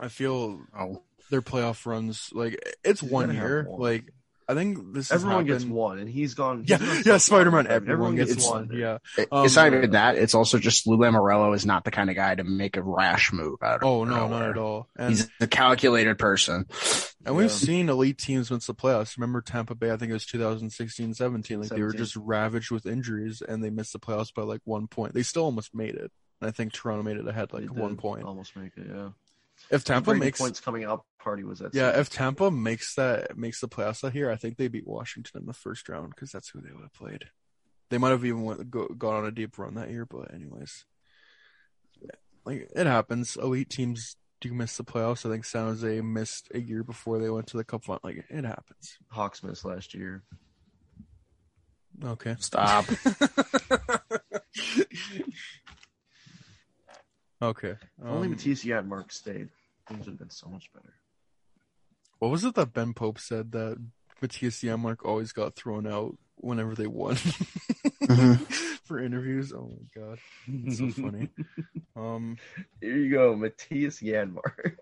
I 0.00 0.08
feel 0.08 0.60
Oh, 0.78 1.02
their 1.30 1.42
playoff 1.42 1.86
runs 1.86 2.30
like 2.32 2.58
it's 2.84 3.00
He's 3.00 3.10
one 3.10 3.34
year. 3.34 3.64
one. 3.68 3.80
Like 3.80 4.12
I 4.48 4.54
think 4.54 4.94
this 4.94 5.10
has 5.10 5.22
Everyone 5.24 5.44
gets 5.44 5.64
one, 5.64 5.98
and 5.98 6.08
he's 6.08 6.34
gone. 6.34 6.60
he's 6.60 6.70
Yeah, 6.70 6.78
gone 6.78 7.02
yeah. 7.04 7.16
Spider 7.18 7.50
Man. 7.50 7.66
Everyone 7.66 8.14
gets 8.14 8.34
gets 8.34 8.48
one. 8.48 8.70
Yeah. 8.72 8.98
It- 9.18 9.26
Um, 9.32 9.44
it's 9.44 9.56
not 9.56 9.72
even 9.74 9.90
that. 9.90 10.16
It's 10.16 10.34
also 10.36 10.58
just 10.58 10.86
Lou 10.86 10.96
Lamoriello 10.98 11.54
is 11.54 11.66
not 11.66 11.84
the 11.84 11.90
kind 11.90 12.10
of 12.10 12.16
guy 12.16 12.34
to 12.34 12.44
make 12.44 12.76
a 12.76 12.82
rash 12.82 13.32
move 13.32 13.56
out 13.62 13.82
of 13.82 13.88
Oh 13.88 14.04
no, 14.04 14.28
nowhere. 14.28 14.28
not 14.40 14.50
at 14.50 14.58
all. 14.58 14.88
And 14.96 15.10
He's 15.10 15.28
a 15.40 15.48
calculated 15.48 16.16
person. 16.18 16.66
And 17.24 17.34
we've 17.34 17.50
Yeah. 17.50 17.56
seen 17.56 17.88
elite 17.88 18.18
teams 18.18 18.50
miss 18.52 18.66
the 18.66 18.74
playoffs. 18.74 19.16
Remember 19.16 19.40
Tampa 19.40 19.74
Bay? 19.74 19.90
I 19.90 19.96
think 19.96 20.10
it 20.10 20.14
was 20.14 20.26
2016, 20.26 21.14
17. 21.14 21.60
Like 21.62 21.70
they 21.70 21.82
were 21.82 21.92
just 21.92 22.14
ravaged 22.14 22.70
with 22.70 22.86
injuries, 22.86 23.42
and 23.42 23.64
they 23.64 23.70
missed 23.70 23.94
the 23.94 23.98
playoffs 23.98 24.32
by 24.32 24.42
like 24.42 24.60
one 24.64 24.86
point. 24.86 25.14
They 25.14 25.24
still 25.24 25.44
almost 25.44 25.74
made 25.74 25.96
it. 25.96 26.12
And 26.40 26.48
I 26.48 26.50
think 26.52 26.72
Toronto 26.72 27.02
made 27.02 27.16
it 27.16 27.26
ahead 27.26 27.52
like 27.52 27.62
They 27.62 27.68
one 27.80 27.90
did 27.92 27.98
point. 27.98 28.22
Almost 28.24 28.54
make 28.56 28.76
it. 28.76 28.86
Yeah. 28.88 29.08
If 29.70 29.84
Tampa 29.84 30.10
Brady 30.10 30.26
makes 30.26 30.40
points 30.40 30.60
coming 30.60 30.84
out 30.84 31.04
party 31.18 31.42
was 31.42 31.60
at 31.60 31.74
yeah, 31.74 31.90
City. 31.90 32.00
if 32.00 32.10
Tampa 32.10 32.50
makes 32.50 32.94
that 32.94 33.36
makes 33.36 33.60
the 33.60 33.68
playoffs 33.68 34.04
out 34.04 34.12
here, 34.12 34.30
I 34.30 34.36
think 34.36 34.56
they 34.56 34.68
beat 34.68 34.86
Washington 34.86 35.40
in 35.40 35.46
the 35.46 35.52
first 35.52 35.88
round 35.88 36.10
because 36.10 36.30
that's 36.30 36.50
who 36.50 36.60
they 36.60 36.70
would 36.72 36.82
have 36.82 36.94
played. 36.94 37.24
They 37.88 37.98
might 37.98 38.10
have 38.10 38.24
even 38.24 38.42
went, 38.42 38.70
go, 38.70 38.86
gone 38.88 39.14
on 39.14 39.26
a 39.26 39.30
deep 39.30 39.58
run 39.58 39.74
that 39.74 39.90
year, 39.90 40.06
but 40.06 40.32
anyways, 40.32 40.84
like 42.44 42.68
it 42.74 42.86
happens. 42.86 43.36
Elite 43.36 43.70
teams 43.70 44.16
do 44.40 44.52
miss 44.54 44.76
the 44.76 44.84
playoffs. 44.84 45.26
I 45.26 45.30
think 45.30 45.44
San 45.44 45.66
Jose 45.66 46.00
missed 46.00 46.48
a 46.54 46.60
year 46.60 46.82
before 46.82 47.18
they 47.18 47.30
went 47.30 47.48
to 47.48 47.56
the 47.56 47.64
Cup 47.64 47.84
final. 47.84 48.00
Like 48.04 48.24
it 48.28 48.44
happens. 48.44 48.98
Hawks 49.08 49.42
missed 49.42 49.64
last 49.64 49.94
year. 49.94 50.22
Okay, 52.04 52.36
Stop. 52.38 52.84
okay. 57.42 57.70
If 57.70 57.78
Only 58.04 58.26
Um, 58.26 58.30
Matisse 58.32 58.64
Mark 58.84 59.12
stayed. 59.12 59.48
Things 59.88 60.06
would 60.06 60.12
have 60.12 60.18
been 60.18 60.30
so 60.30 60.48
much 60.48 60.72
better. 60.72 60.94
what 62.18 62.30
was 62.30 62.44
it 62.44 62.54
that 62.56 62.72
Ben 62.72 62.92
Pope 62.94 63.18
said 63.18 63.52
that 63.52 63.78
Matthias 64.20 64.60
Janmark 64.62 65.04
always 65.04 65.32
got 65.32 65.54
thrown 65.54 65.86
out 65.86 66.16
whenever 66.36 66.74
they 66.74 66.86
won 66.86 67.14
for 68.84 68.98
interviews? 68.98 69.52
Oh 69.52 69.70
my 69.70 70.02
god, 70.02 70.18
it's 70.48 70.78
so 70.78 70.90
funny. 70.90 71.28
Um. 71.96 72.36
Here 72.80 72.96
you 72.96 73.10
go, 73.10 73.34
Matthias 73.36 74.00
Janmark. 74.00 74.76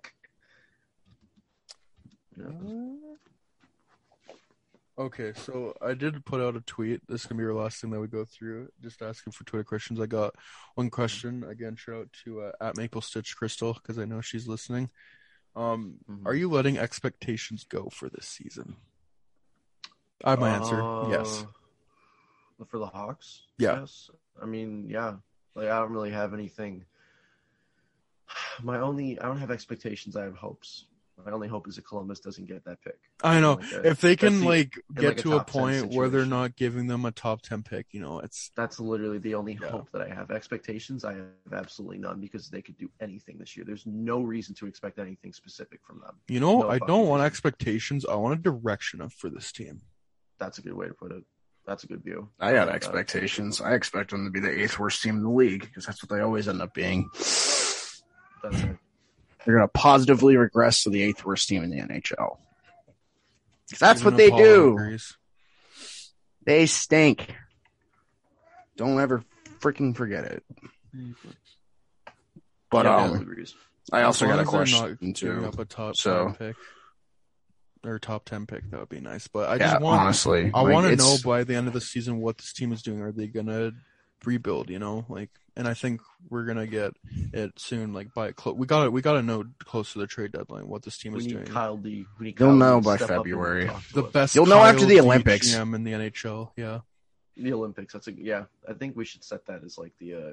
yeah. 2.36 2.46
Okay, 4.96 5.32
so 5.34 5.74
I 5.82 5.94
did 5.94 6.24
put 6.24 6.40
out 6.40 6.54
a 6.54 6.60
tweet. 6.60 7.00
This 7.08 7.22
is 7.22 7.26
gonna 7.26 7.40
be 7.40 7.44
our 7.46 7.52
last 7.54 7.80
thing 7.80 7.90
that 7.90 8.00
we 8.00 8.06
go 8.06 8.24
through. 8.24 8.68
Just 8.80 9.02
asking 9.02 9.32
for 9.32 9.42
Twitter 9.44 9.64
questions. 9.64 9.98
I 10.00 10.06
got 10.06 10.34
one 10.76 10.88
question. 10.88 11.42
Again, 11.42 11.74
shout 11.74 11.96
out 11.96 12.12
to 12.24 12.42
uh, 12.42 12.52
at 12.60 12.76
Maple 12.76 13.00
Stitch 13.00 13.36
Crystal 13.36 13.72
because 13.74 13.98
I 13.98 14.04
know 14.04 14.20
she's 14.20 14.46
listening. 14.46 14.90
Um, 15.56 15.98
Mhm. 16.08 16.26
are 16.26 16.34
you 16.34 16.48
letting 16.48 16.78
expectations 16.78 17.64
go 17.64 17.88
for 17.90 18.08
this 18.08 18.26
season? 18.26 18.76
I 20.24 20.30
have 20.30 20.38
my 20.40 20.50
answer. 20.50 20.76
Yes. 21.10 21.44
Uh, 22.60 22.64
For 22.66 22.78
the 22.78 22.86
Hawks? 22.86 23.42
Yeah. 23.58 23.80
Yes. 23.80 24.10
I 24.40 24.46
mean, 24.46 24.88
yeah. 24.88 25.16
Like 25.56 25.68
I 25.68 25.78
don't 25.80 25.90
really 25.92 26.12
have 26.12 26.34
anything. 26.34 26.84
My 28.62 28.78
only 28.78 29.18
I 29.18 29.26
don't 29.26 29.38
have 29.38 29.50
expectations, 29.50 30.14
I 30.16 30.22
have 30.22 30.36
hopes. 30.36 30.86
My 31.24 31.30
only 31.30 31.46
hope 31.48 31.68
is 31.68 31.76
that 31.76 31.86
Columbus 31.86 32.20
doesn't 32.20 32.46
get 32.46 32.64
that 32.64 32.82
pick. 32.82 32.98
I 33.22 33.40
know. 33.40 33.54
Like 33.54 33.72
a- 33.72 33.86
if 33.88 34.00
they 34.00 34.16
can 34.16 34.40
the- 34.40 34.46
like 34.46 34.74
get 34.94 35.04
like 35.08 35.16
to 35.18 35.34
a 35.34 35.36
top 35.38 35.50
10 35.50 35.60
point 35.62 35.92
where 35.94 36.08
they're 36.08 36.26
not 36.26 36.56
giving 36.56 36.86
them 36.88 37.04
a 37.04 37.12
top 37.12 37.42
ten 37.42 37.62
pick, 37.62 37.86
you 37.92 38.00
know, 38.00 38.18
it's 38.18 38.50
That's 38.56 38.80
literally 38.80 39.18
the 39.18 39.34
only 39.36 39.56
Yeah. 39.60 39.68
hope 39.70 39.90
that 39.92 40.02
I 40.02 40.08
have. 40.12 40.30
Expectations, 40.30 41.04
I 41.04 41.14
have 41.14 41.26
absolutely 41.52 41.98
none 41.98 42.20
because 42.20 42.48
they 42.50 42.62
could 42.62 42.76
do 42.76 42.90
anything 43.00 43.38
this 43.38 43.56
year. 43.56 43.64
There's 43.64 43.86
no 43.86 44.22
reason 44.22 44.54
to 44.56 44.66
expect 44.66 44.98
anything 44.98 45.32
specific 45.32 45.80
from 45.86 46.00
them. 46.00 46.16
you 46.28 46.40
know, 46.40 46.62
No 46.62 46.68
I 46.68 46.78
don't 46.78 47.06
want 47.06 47.20
reason. 47.20 47.26
expectations. 47.26 48.04
I 48.04 48.14
want 48.16 48.38
a 48.38 48.42
direction 48.42 49.00
of 49.00 49.12
for 49.12 49.30
this 49.30 49.52
team. 49.52 49.82
That's 50.38 50.58
a 50.58 50.62
good 50.62 50.74
way 50.74 50.88
to 50.88 50.94
put 50.94 51.12
it. 51.12 51.22
That's 51.66 51.84
a 51.84 51.86
good 51.86 52.02
view. 52.02 52.28
I 52.40 52.52
got 52.52 52.66
like 52.66 52.80
that. 52.82 52.88
expectations. 52.88 53.60
I 53.60 53.72
expect 53.74 54.10
them 54.10 54.24
to 54.26 54.30
be 54.30 54.40
the 54.40 54.50
eighth 54.62 54.78
worst 54.78 55.00
team 55.02 55.16
in 55.16 55.22
the 55.22 55.30
league 55.30 55.62
because 55.62 55.86
that's 55.86 56.02
what 56.02 56.10
they 56.10 56.20
always 56.22 56.48
end 56.48 56.60
up 56.60 56.74
being. 56.74 57.08
That's 57.14 58.02
right. 58.42 58.76
They're 59.44 59.56
going 59.56 59.68
to 59.68 59.72
positively 59.72 60.36
regress 60.36 60.82
to 60.84 60.90
the 60.90 61.02
eighth 61.02 61.24
worst 61.24 61.48
team 61.48 61.62
in 61.62 61.70
the 61.70 61.78
NHL. 61.80 62.38
That's 63.78 64.00
Even 64.00 64.12
what 64.12 64.16
they 64.16 64.28
Apollo 64.28 64.44
do. 64.44 64.72
agrees. 64.74 65.16
They 66.44 66.66
stink. 66.66 67.34
Don't 68.76 68.98
ever 69.00 69.24
freaking 69.60 69.96
forget 69.96 70.24
it. 70.24 70.44
But 72.70 72.86
Yeah, 72.86 72.96
um, 72.96 73.36
I 73.92 74.02
also 74.02 74.26
got 74.26 74.40
a 74.40 74.44
question 74.44 74.96
not 75.00 75.14
too. 75.16 75.44
Up 75.46 75.58
a 75.58 75.64
top 75.64 75.96
So- 75.96 76.34
pick 76.38 76.56
or 77.84 77.98
top 77.98 78.24
ten 78.24 78.46
pick, 78.46 78.68
that 78.70 78.80
would 78.80 78.88
be 78.88 79.00
nice. 79.00 79.28
But 79.28 79.48
I 79.48 79.52
Yeah, 79.56 79.72
just 79.72 79.82
want, 79.82 80.00
honestly, 80.00 80.50
I 80.54 80.60
like, 80.62 80.72
want 80.72 80.86
to 80.86 80.96
know 80.96 81.16
by 81.24 81.44
the 81.44 81.54
end 81.54 81.68
of 81.68 81.74
the 81.74 81.80
season 81.80 82.18
what 82.20 82.38
this 82.38 82.52
team 82.52 82.72
is 82.72 82.82
doing. 82.82 83.00
Are 83.02 83.12
they 83.12 83.26
gonna 83.26 83.72
rebuild? 84.24 84.70
You 84.70 84.78
know, 84.78 85.04
like, 85.08 85.30
and 85.56 85.66
I 85.68 85.74
think 85.74 86.00
we're 86.28 86.44
gonna 86.44 86.66
get 86.66 86.94
it 87.32 87.52
soon. 87.58 87.92
Like 87.92 88.12
by 88.14 88.32
clo- 88.32 88.52
we 88.54 88.66
got 88.66 88.84
to 88.84 88.90
we 88.90 89.02
got 89.02 89.14
to 89.14 89.22
know 89.22 89.44
close 89.60 89.92
to 89.92 89.98
the 89.98 90.06
trade 90.06 90.32
deadline 90.32 90.68
what 90.68 90.82
this 90.82 90.98
team 90.98 91.12
We 91.12 91.20
is 91.20 91.26
need 91.26 91.32
doing. 91.34 91.46
Kyle 91.46 91.76
D. 91.76 92.06
We 92.18 92.26
need 92.26 92.40
You'll 92.40 92.52
D 92.52 92.58
know 92.58 92.80
by 92.80 92.96
step 92.96 93.10
up 93.10 93.16
and 93.16 93.18
February. 93.24 93.70
the 93.92 94.04
us. 94.04 94.12
best. 94.12 94.34
You'll 94.34 94.46
know 94.46 94.62
after 94.62 94.86
the 94.86 95.00
Olympics. 95.00 95.54
GM 95.54 95.74
in 95.74 95.84
the 95.84 95.92
NHL. 95.92 96.50
Yeah, 96.56 96.80
the 97.36 97.52
Olympics. 97.52 97.92
That's 97.92 98.08
a 98.08 98.12
yeah. 98.12 98.44
I 98.68 98.72
think 98.72 98.96
we 98.96 99.04
should 99.04 99.22
set 99.24 99.46
that 99.46 99.62
as 99.64 99.78
like 99.78 99.92
the 99.98 100.14
uh 100.14 100.32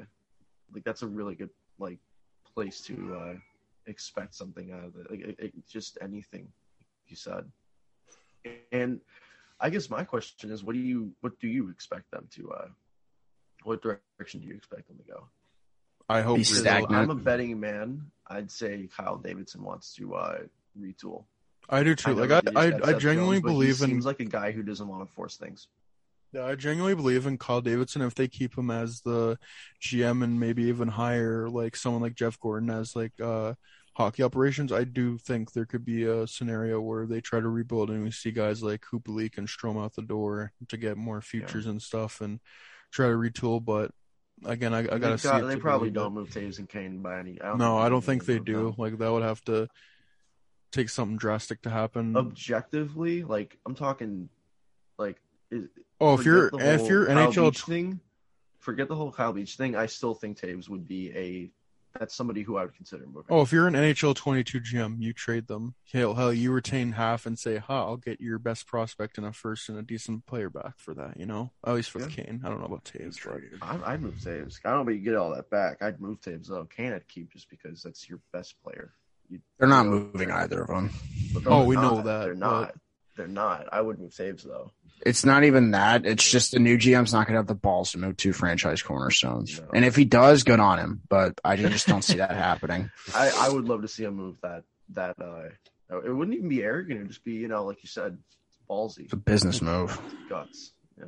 like 0.74 0.84
that's 0.84 1.02
a 1.04 1.08
really 1.08 1.36
good 1.36 1.50
like 1.80 2.00
place 2.54 2.82
to 2.82 3.16
uh 3.20 3.34
expect 3.88 4.36
something 4.36 4.72
out 4.72 4.84
of 4.86 4.96
it. 4.96 5.10
Like 5.12 5.20
it, 5.22 5.36
it, 5.40 5.68
just 5.68 5.98
anything 6.02 6.48
you 7.08 7.16
said. 7.16 7.46
And 8.72 9.00
I 9.60 9.70
guess 9.70 9.90
my 9.90 10.04
question 10.04 10.50
is, 10.52 10.64
what 10.64 10.74
do 10.74 10.80
you 10.80 11.12
what 11.22 11.40
do 11.40 11.48
you 11.48 11.70
expect 11.70 12.10
them 12.12 12.28
to 12.36 12.52
uh 12.52 12.68
what 13.64 13.82
direction 13.82 14.42
do 14.42 14.48
you 14.48 14.56
expect 14.56 14.88
them 14.88 14.98
to 14.98 15.04
go? 15.04 15.24
I 16.10 16.22
hope 16.22 16.38
Be 16.38 16.46
I'm 16.90 17.10
a 17.10 17.16
betting 17.16 17.60
man. 17.60 18.12
I'd 18.28 18.52
say 18.52 18.90
Kyle 18.96 19.18
Davidson 19.18 19.64
wants 19.64 19.96
to 19.96 20.16
uh 20.16 20.40
retool. 20.80 21.24
I 21.70 21.84
do 21.84 21.96
too. 21.96 22.16
know 22.16 22.22
Like 22.22 22.32
I, 22.32 22.42
they 22.42 22.52
just 22.52 22.82
got 22.82 22.90
I, 22.90 22.96
I 22.96 23.00
genuinely 23.00 23.38
Jones, 23.38 23.44
but 23.44 23.50
he 23.50 23.54
believe 23.54 23.82
in 23.82 23.90
Seems 23.90 24.06
like 24.06 24.20
a 24.20 24.26
guy 24.26 24.52
who 24.52 24.64
doesn't 24.64 24.88
want 24.88 25.08
to 25.08 25.14
force 25.14 25.38
things. 25.38 25.68
Yeah, 26.34 26.46
I 26.46 26.56
genuinely 26.56 26.96
believe 26.96 27.28
in 27.28 27.38
Kyle 27.38 27.62
Davidson. 27.62 28.02
If 28.02 28.16
they 28.16 28.28
keep 28.28 28.58
him 28.58 28.72
as 28.72 29.02
the 29.02 29.38
GM 29.82 30.24
and 30.24 30.40
maybe 30.40 30.64
even 30.64 30.88
hire 30.88 31.50
like 31.50 31.76
someone 31.76 32.02
like 32.02 32.16
Jeff 32.16 32.40
Gorton 32.40 32.70
as 32.70 32.96
like 32.96 33.14
uh 33.22 33.54
hockey 33.96 34.24
operations, 34.24 34.72
I 34.72 34.84
do 34.84 35.18
think 35.18 35.52
there 35.52 35.66
could 35.66 35.86
be 35.86 36.04
a 36.04 36.28
scenario 36.28 36.80
where 36.82 37.06
they 37.06 37.22
try 37.22 37.40
to 37.40 37.50
rebuild 37.50 37.90
and 37.90 38.04
we 38.04 38.12
see 38.12 38.32
guys 38.32 38.64
like 38.64 38.82
Kubalik 38.82 39.38
and 39.38 39.48
Strome 39.48 39.82
out 39.82 39.96
the 39.96 40.02
door 40.02 40.54
to 40.70 40.78
get 40.78 40.98
more 40.98 41.22
futures 41.22 41.66
and 41.68 41.82
stuff 41.82 42.22
and 42.22 42.40
try 42.92 43.08
to 43.08 43.14
retool. 43.14 43.64
But 43.64 43.92
again, 44.46 44.74
I, 44.74 44.80
I 44.80 44.98
gotta 45.00 45.18
see. 45.18 45.28
got- 45.30 45.48
they 45.48 45.56
probably 45.58 45.90
don't 45.90 46.14
move 46.14 46.30
Toews 46.30 46.60
and 46.60 46.70
Kane 46.70 47.02
by 47.02 47.20
any. 47.20 47.42
I 47.42 47.56
No, 47.56 47.78
I 47.78 47.90
don't 47.90 48.04
think 48.04 48.26
they 48.26 48.40
do. 48.40 48.66
them. 48.66 48.76
Like 48.78 48.98
that 48.98 49.12
would 49.12 49.24
have 49.24 49.44
to 49.46 49.68
take 50.72 50.90
something 50.90 51.18
drastic 51.18 51.62
to 51.64 51.70
happen. 51.70 52.16
Objectively, 52.16 53.24
like 53.24 53.58
I'm 53.66 53.76
talking, 53.76 54.30
like 54.98 55.18
is, 55.50 55.68
oh, 56.00 56.16
if 56.20 56.26
you're 56.26 56.50
if 56.54 56.88
you're 56.88 57.08
Kyle 57.08 57.32
NHL 57.32 57.52
Beach 57.52 57.62
thing, 57.64 58.00
forget 58.60 58.88
the 58.88 58.96
whole 58.96 59.12
Kyle 59.12 59.34
Beach 59.34 59.56
thing. 59.56 59.76
I 59.76 59.86
still 59.88 60.14
think 60.14 60.40
Toews 60.40 60.70
would 60.70 60.88
be 60.88 61.12
a 61.16 61.52
that's 62.00 62.16
somebody 62.16 62.42
who 62.42 62.58
I 62.58 62.64
would 62.64 62.76
consider 62.76 63.06
moving. 63.06 63.26
Oh, 63.30 63.42
if 63.42 63.52
you're 63.52 63.68
an 63.68 63.74
NHL 63.74 64.16
22 64.16 64.60
GM, 64.62 65.02
you 65.02 65.14
trade 65.14 65.48
them. 65.48 65.76
Hell, 65.92 66.14
hell, 66.16 66.34
you 66.34 66.52
retain 66.52 66.94
half 66.94 67.26
and 67.26 67.38
say, 67.38 67.58
"Ha, 67.58 67.74
I'll 67.86 67.98
get 67.98 68.22
your 68.22 68.40
best 68.40 68.66
prospect 68.68 69.18
and 69.18 69.28
a 69.28 69.34
first 69.34 69.70
and 69.70 69.78
a 69.78 69.82
decent 69.82 70.26
player 70.26 70.50
back 70.50 70.80
for 70.80 70.94
that." 70.94 71.18
You 71.18 71.26
know, 71.26 71.52
at 71.66 71.74
least 71.76 71.94
with 71.94 72.10
Yeah. 72.16 72.24
Kane. 72.24 72.42
I 72.46 72.50
don't 72.50 72.60
know 72.60 72.66
about 72.66 72.86
Toews, 72.86 73.18
but 73.24 73.68
I, 73.68 73.94
I'd 73.94 74.02
move 74.02 74.16
Toews. 74.16 74.60
I 74.66 74.70
don't 74.70 74.80
know, 74.80 74.84
but 74.86 74.92
you 74.96 75.02
get 75.02 75.16
all 75.16 75.34
that 75.36 75.50
back. 75.50 75.82
I'd 75.82 76.00
move 76.02 76.22
Toews 76.22 76.48
though. 76.48 76.66
Kane 76.66 76.94
I'd 76.94 77.08
keep 77.08 77.32
just 77.32 77.50
because 77.50 77.84
that's 77.84 78.10
your 78.10 78.20
best 78.32 78.56
player. 78.64 78.94
You, 79.30 79.40
They're 79.60 79.68
not 79.68 79.86
you 79.86 79.92
know, 79.92 79.98
moving 80.14 80.32
either 80.32 80.62
of 80.64 80.68
them. 80.68 80.90
Oh, 81.46 81.60
they're 81.60 81.66
we 81.68 81.76
know 81.76 82.02
that, 82.02 82.24
They're 82.24 82.34
but- 82.36 82.40
not. 82.40 82.76
They're 83.16 83.28
not. 83.28 83.68
I 83.72 83.82
would 83.82 84.00
move 84.00 84.12
Toews 84.12 84.44
though. 84.44 84.72
It's 85.06 85.26
not 85.26 85.44
even 85.44 85.72
that. 85.72 86.06
It's 86.06 86.30
just 86.30 86.52
the 86.52 86.60
new 86.60 86.78
GM's 86.78 87.12
not 87.12 87.26
going 87.26 87.34
to 87.34 87.40
have 87.40 87.48
the 87.48 87.56
balls 87.56 87.92
to 87.92 87.98
move 87.98 88.18
two 88.18 88.34
franchise 88.34 88.82
cornerstones. 88.82 89.60
No. 89.60 89.68
And 89.74 89.84
if 89.84 89.96
he 89.96 90.06
does, 90.06 90.44
good 90.44 90.60
on 90.60 90.78
him. 90.78 91.02
But 91.10 91.42
I 91.44 91.56
just 91.56 91.88
don't 91.88 92.04
see 92.04 92.18
that 92.18 92.32
happening. 92.36 92.92
I, 93.16 93.32
I 93.36 93.50
would 93.50 93.66
love 93.66 93.82
to 93.82 93.88
see 93.88 94.04
him 94.04 94.16
move 94.16 94.38
that 94.44 94.64
that 94.94 95.16
uh 95.22 95.50
it 96.06 96.16
wouldn't 96.16 96.38
even 96.38 96.50
be 96.50 96.64
arrogant, 96.64 97.00
it'd 97.00 97.10
just 97.10 97.24
be, 97.24 97.34
you 97.34 97.48
know, 97.50 97.66
like 97.66 97.84
you 97.84 97.90
said, 97.90 98.18
ballsy. 98.70 99.00
It's 99.02 99.14
a 99.14 99.18
business 99.18 99.62
move. 99.62 100.00
guts. 100.30 100.72
Yeah. 100.98 101.06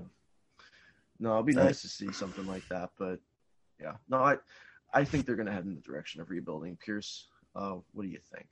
No, 1.20 1.36
it'd 1.36 1.46
be 1.46 1.54
nice 1.54 1.82
to 1.84 1.88
see 1.88 2.12
something 2.12 2.46
like 2.46 2.68
that, 2.70 2.90
but 3.00 3.20
yeah. 3.80 3.94
No, 4.10 4.18
I 4.18 4.38
I 4.94 5.06
think 5.06 5.26
they're 5.26 5.36
gonna 5.36 5.54
head 5.54 5.66
in 5.66 5.76
the 5.76 5.82
direction 5.82 6.20
of 6.20 6.30
rebuilding. 6.30 6.78
Pierce, 6.84 7.28
uh, 7.56 7.76
what 7.94 8.04
do 8.04 8.10
you 8.10 8.20
think? 8.34 8.48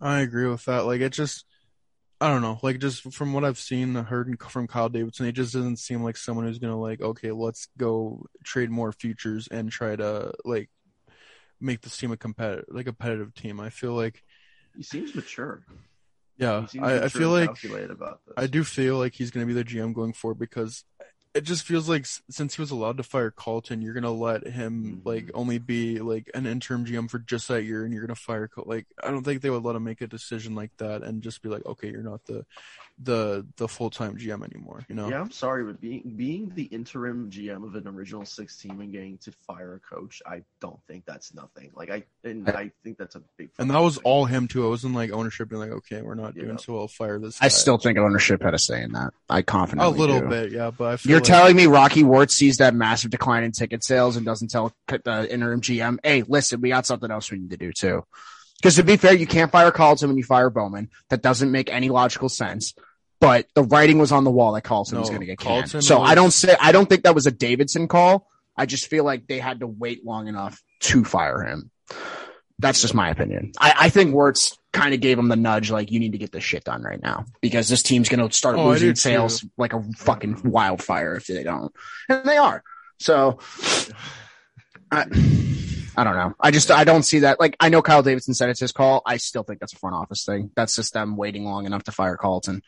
I 0.00 0.20
agree 0.20 0.46
with 0.48 0.64
that. 0.66 0.86
Like 0.86 1.00
it 1.00 1.12
just, 1.12 1.44
I 2.20 2.28
don't 2.28 2.42
know. 2.42 2.58
Like 2.62 2.78
just 2.80 3.12
from 3.14 3.32
what 3.32 3.44
I've 3.44 3.58
seen, 3.58 3.94
heard 3.94 4.38
from 4.42 4.66
Kyle 4.66 4.90
Davidson, 4.90 5.26
he 5.26 5.32
just 5.32 5.54
doesn't 5.54 5.78
seem 5.78 6.02
like 6.02 6.16
someone 6.18 6.46
who's 6.46 6.58
gonna 6.58 6.78
like, 6.78 7.00
okay, 7.00 7.30
let's 7.32 7.68
go 7.78 8.26
trade 8.44 8.70
more 8.70 8.92
futures 8.92 9.48
and 9.50 9.70
try 9.70 9.96
to 9.96 10.32
like 10.44 10.68
make 11.60 11.80
this 11.80 11.96
team 11.96 12.12
a 12.12 12.16
competitive, 12.16 12.66
like 12.68 12.82
a 12.82 12.92
competitive 12.92 13.34
team. 13.34 13.58
I 13.58 13.70
feel 13.70 13.94
like, 13.94 14.22
He 14.76 14.82
seems 14.82 15.14
mature. 15.14 15.64
yeah, 16.36 16.66
seems 16.66 16.84
I, 16.84 17.04
I 17.04 17.08
feel 17.08 17.30
like 17.30 17.46
calculated 17.48 17.90
about 17.90 18.20
this. 18.26 18.34
I 18.36 18.46
do 18.46 18.64
feel 18.64 18.98
like 18.98 19.14
he's 19.14 19.30
going 19.30 19.46
to 19.46 19.54
be 19.54 19.58
the 19.58 19.64
GM 19.64 19.94
going 19.94 20.12
forward 20.12 20.38
because 20.38 20.84
it 21.34 21.42
just 21.42 21.64
feels 21.64 21.88
like 21.88 22.06
since 22.06 22.56
he 22.56 22.62
was 22.62 22.70
allowed 22.72 22.96
to 22.96 23.02
fire 23.02 23.30
Colliton, 23.30 23.82
you're 23.82 23.94
gonna 23.94 24.10
let 24.10 24.46
him 24.46 25.00
Mhm. 25.02 25.06
like 25.06 25.30
only 25.34 25.58
be 25.58 26.00
like 26.00 26.28
an 26.34 26.46
interim 26.46 26.84
GM 26.84 27.08
for 27.08 27.18
just 27.20 27.46
that 27.48 27.62
year, 27.64 27.84
and 27.84 27.92
you're 27.94 28.02
gonna 28.04 28.14
fire 28.16 28.48
Col- 28.48 28.64
like 28.66 28.86
I 29.02 29.10
don't 29.10 29.22
think 29.22 29.40
they 29.42 29.50
would 29.50 29.62
let 29.62 29.76
him 29.76 29.84
make 29.84 30.00
a 30.00 30.06
decision 30.06 30.54
like 30.54 30.76
that 30.78 31.02
and 31.02 31.22
just 31.22 31.40
be 31.42 31.48
like, 31.48 31.64
okay, 31.66 31.88
you're 31.90 32.02
not 32.02 32.24
the 32.26 32.44
the 33.02 33.46
the 33.56 33.66
full 33.66 33.88
time 33.88 34.18
GM 34.18 34.42
anymore. 34.44 34.84
You 34.88 34.94
know? 34.94 35.08
Yeah, 35.08 35.20
I'm 35.22 35.30
sorry, 35.30 35.64
but 35.64 35.80
being 35.80 36.02
being 36.16 36.52
the 36.54 36.64
interim 36.64 37.30
GM 37.30 37.64
of 37.64 37.74
an 37.74 37.88
original 37.88 38.26
six 38.26 38.58
team 38.58 38.80
and 38.82 38.92
getting 38.92 39.16
to 39.18 39.32
fire 39.46 39.74
a 39.74 39.94
coach, 39.94 40.20
I 40.26 40.42
don't 40.60 40.78
think 40.86 41.06
that's 41.06 41.32
nothing. 41.32 41.70
Like 41.74 41.90
I 41.90 42.04
and 42.24 42.46
I 42.50 42.72
think 42.84 42.98
that's 42.98 43.14
a 43.14 43.22
big. 43.38 43.50
And 43.58 43.70
that 43.70 43.78
was 43.80 43.96
all 43.98 44.26
him 44.26 44.48
too. 44.48 44.66
It 44.66 44.68
wasn't 44.68 44.94
like 44.94 45.12
ownership 45.12 45.48
being 45.48 45.62
like, 45.62 45.70
okay, 45.70 46.02
we're 46.02 46.14
not 46.14 46.36
Yeah. 46.36 46.42
doing 46.44 46.58
so 46.58 46.74
well, 46.74 46.88
fire 46.88 47.18
this. 47.18 47.38
I 47.40 47.48
still 47.48 47.78
think 47.78 47.96
ownership 47.96 48.42
had 48.42 48.52
a 48.52 48.58
say 48.58 48.82
in 48.82 48.92
that. 48.92 49.14
I 49.30 49.38
a 49.38 49.42
confidently 49.44 49.94
a 49.96 49.98
little 49.98 50.20
do. 50.20 50.28
bit, 50.28 50.52
yeah. 50.52 50.70
But 50.70 50.92
I 50.92 50.96
feel 50.98 51.10
You're 51.12 51.19
like, 51.20 51.38
telling 51.38 51.56
me 51.56 51.66
Rocky 51.66 52.02
Wirtz 52.04 52.34
sees 52.34 52.58
that 52.58 52.74
massive 52.74 53.10
decline 53.10 53.44
in 53.44 53.52
ticket 53.52 53.84
sales 53.84 54.16
and 54.16 54.24
doesn't 54.26 54.48
tell 54.48 54.72
the 54.88 55.26
interim 55.32 55.60
GM, 55.60 55.98
"Hey, 56.02 56.22
listen, 56.26 56.60
we 56.60 56.70
got 56.70 56.86
something 56.86 57.10
else 57.10 57.30
we 57.30 57.38
need 57.38 57.50
to 57.50 57.56
do 57.56 57.72
too." 57.72 58.04
Because 58.60 58.76
to 58.76 58.82
be 58.82 58.96
fair, 58.96 59.14
you 59.14 59.26
can't 59.26 59.50
fire 59.50 59.70
Colliton 59.70 60.08
when 60.08 60.18
you 60.18 60.24
fire 60.24 60.50
Bowman. 60.50 60.90
That 61.08 61.22
doesn't 61.22 61.50
make 61.50 61.70
any 61.72 61.88
logical 61.88 62.28
sense. 62.28 62.74
But 63.20 63.46
the 63.54 63.62
writing 63.62 63.98
was 63.98 64.12
on 64.12 64.24
the 64.24 64.30
wall 64.30 64.52
that 64.52 64.62
Colliton 64.62 64.98
was 64.98 65.08
going 65.10 65.20
to 65.20 65.26
get 65.26 65.38
canned. 65.38 65.64
Colliton 65.64 65.82
So 65.82 66.00
was- 66.00 66.10
I 66.10 66.14
don't 66.14 66.30
say 66.30 66.56
I 66.60 66.72
don't 66.72 66.88
think 66.88 67.04
that 67.04 67.14
was 67.14 67.26
a 67.26 67.30
Davidson 67.30 67.88
call. 67.88 68.26
I 68.56 68.66
just 68.66 68.88
feel 68.88 69.04
like 69.04 69.26
they 69.26 69.38
had 69.38 69.60
to 69.60 69.66
wait 69.66 70.04
long 70.04 70.28
enough 70.28 70.62
to 70.80 71.04
fire 71.04 71.42
him. 71.42 71.70
That's 72.60 72.80
just 72.82 72.94
my 72.94 73.08
opinion. 73.10 73.52
I, 73.58 73.74
I 73.78 73.88
think 73.88 74.14
Wirtz 74.14 74.56
kind 74.72 74.94
of 74.94 75.00
gave 75.00 75.18
him 75.18 75.28
the 75.28 75.36
nudge, 75.36 75.70
like 75.70 75.90
you 75.90 75.98
need 75.98 76.12
to 76.12 76.18
get 76.18 76.30
this 76.30 76.44
shit 76.44 76.62
done 76.64 76.82
right 76.82 77.02
now 77.02 77.24
because 77.40 77.68
this 77.68 77.82
team's 77.82 78.08
going 78.08 78.26
to 78.26 78.34
start 78.36 78.56
Oh, 78.56 78.66
losing 78.68 78.88
do 78.88 78.92
too. 78.92 79.00
sales 79.00 79.44
like 79.56 79.72
a 79.72 79.82
fucking 79.96 80.42
wildfire 80.44 81.16
if 81.16 81.26
they 81.26 81.42
don't, 81.42 81.72
and 82.08 82.24
they 82.24 82.36
are. 82.36 82.62
So 82.98 83.38
I, 84.92 85.06
I 85.96 86.04
don't 86.04 86.14
know. 86.14 86.34
I 86.40 86.50
just 86.50 86.70
I 86.70 86.84
don't 86.84 87.02
see 87.02 87.20
that. 87.20 87.40
Like 87.40 87.56
I 87.60 87.68
know 87.68 87.82
Kyle 87.82 88.02
Davidson 88.02 88.34
said 88.34 88.48
it's 88.48 88.60
his 88.60 88.72
call. 88.72 89.02
I 89.04 89.16
still 89.16 89.42
think 89.42 89.60
that's 89.60 89.72
a 89.72 89.76
front 89.76 89.96
office 89.96 90.24
thing. 90.24 90.50
That's 90.54 90.76
just 90.76 90.92
them 90.92 91.16
waiting 91.16 91.44
long 91.44 91.66
enough 91.66 91.82
to 91.84 91.92
fire 91.92 92.16
Colliton. 92.16 92.62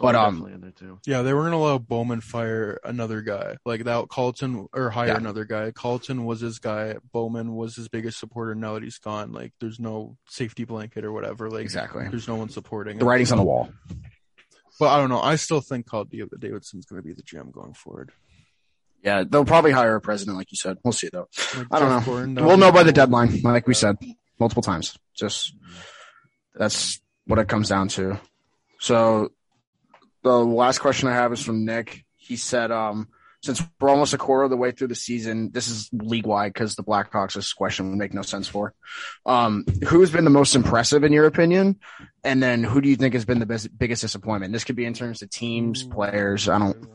But 0.00 0.14
um, 0.14 0.34
definitely 0.36 0.54
in 0.54 0.60
there 0.60 0.70
too. 0.70 0.98
Yeah, 1.06 1.22
they 1.22 1.34
weren't 1.34 1.46
gonna 1.52 1.56
allow 1.56 1.78
Bowman 1.78 2.20
fire 2.20 2.78
another 2.84 3.20
guy 3.22 3.56
like 3.64 3.84
that. 3.84 4.08
Colliton 4.08 4.68
or 4.72 4.90
hire 4.90 5.08
Yeah. 5.08 5.16
another 5.16 5.44
guy. 5.44 5.70
Colliton 5.72 6.24
was 6.24 6.40
his 6.40 6.58
guy. 6.58 6.94
Bowman 7.12 7.54
was 7.54 7.74
his 7.76 7.88
biggest 7.88 8.18
supporter. 8.20 8.54
Now 8.54 8.74
that 8.74 8.82
he's 8.82 8.98
gone, 8.98 9.32
like 9.32 9.52
there's 9.60 9.80
no 9.80 10.16
safety 10.28 10.64
blanket 10.64 11.04
or 11.04 11.12
whatever. 11.12 11.50
Like 11.50 11.62
Exactly. 11.62 12.06
there's 12.08 12.28
no 12.28 12.36
one 12.36 12.48
supporting. 12.48 12.98
the 12.98 13.04
him. 13.04 13.08
writing's 13.08 13.32
on 13.32 13.38
the 13.38 13.44
wall. 13.44 13.70
But 14.78 14.88
I 14.88 14.98
don't 14.98 15.10
know. 15.10 15.20
I 15.20 15.36
still 15.36 15.60
think 15.60 15.86
Kyle 15.86 16.04
Davidson's 16.04 16.86
gonna 16.86 17.02
be 17.02 17.12
the 17.12 17.22
GM 17.22 17.52
going 17.52 17.74
forward. 17.74 18.12
Yeah, 19.02 19.24
they'll 19.28 19.44
probably 19.44 19.72
hire 19.72 19.96
a 19.96 20.00
president, 20.00 20.36
like 20.36 20.52
you 20.52 20.56
said. 20.56 20.78
We'll 20.84 20.92
see 20.92 21.08
though. 21.12 21.28
Like 21.56 21.66
I 21.70 21.78
don't 21.80 21.90
Jeff 21.90 22.06
know. 22.06 22.12
Gorton, 22.12 22.34
We'll 22.36 22.56
know 22.56 22.70
by 22.72 22.84
the 22.84 22.92
deadline, 22.92 23.40
like 23.42 23.66
we 23.66 23.74
said 23.74 23.96
multiple 24.38 24.62
times. 24.62 24.96
Just 25.14 25.54
that's 26.54 27.00
what 27.26 27.38
it 27.38 27.48
comes 27.48 27.68
down 27.68 27.88
to. 27.88 28.20
So 28.78 29.32
the 30.22 30.32
last 30.32 30.78
question 30.78 31.08
I 31.08 31.14
have 31.14 31.32
is 31.32 31.42
from 31.42 31.64
Nick. 31.64 32.04
He 32.16 32.36
said, 32.36 32.70
um, 32.70 33.08
since 33.42 33.60
we're 33.80 33.88
almost 33.88 34.14
a 34.14 34.18
quarter 34.18 34.44
of 34.44 34.50
the 34.50 34.56
way 34.56 34.70
through 34.70 34.88
the 34.88 34.94
season, 34.94 35.50
this 35.50 35.68
is 35.68 35.90
league 35.92 36.26
wide 36.26 36.52
because 36.52 36.76
the 36.76 36.84
Blackhawks 36.84 37.34
this 37.34 37.52
question 37.52 37.90
would 37.90 37.98
make 37.98 38.14
no 38.14 38.22
sense 38.22 38.46
for. 38.46 38.72
Um, 39.26 39.64
who's 39.88 40.12
been 40.12 40.24
the 40.24 40.30
most 40.30 40.54
impressive 40.54 41.02
in 41.02 41.12
your 41.12 41.26
opinion? 41.26 41.80
And 42.22 42.40
then 42.40 42.62
who 42.62 42.80
do 42.80 42.88
you 42.88 42.94
think 42.94 43.14
has 43.14 43.24
been 43.24 43.40
the 43.40 43.46
best, 43.46 43.76
biggest 43.76 44.02
disappointment? 44.02 44.52
This 44.52 44.62
could 44.62 44.76
be 44.76 44.84
in 44.84 44.94
terms 44.94 45.22
of 45.22 45.30
teams, 45.30 45.82
players. 45.82 46.48
I 46.48 46.58
don't, 46.60 46.88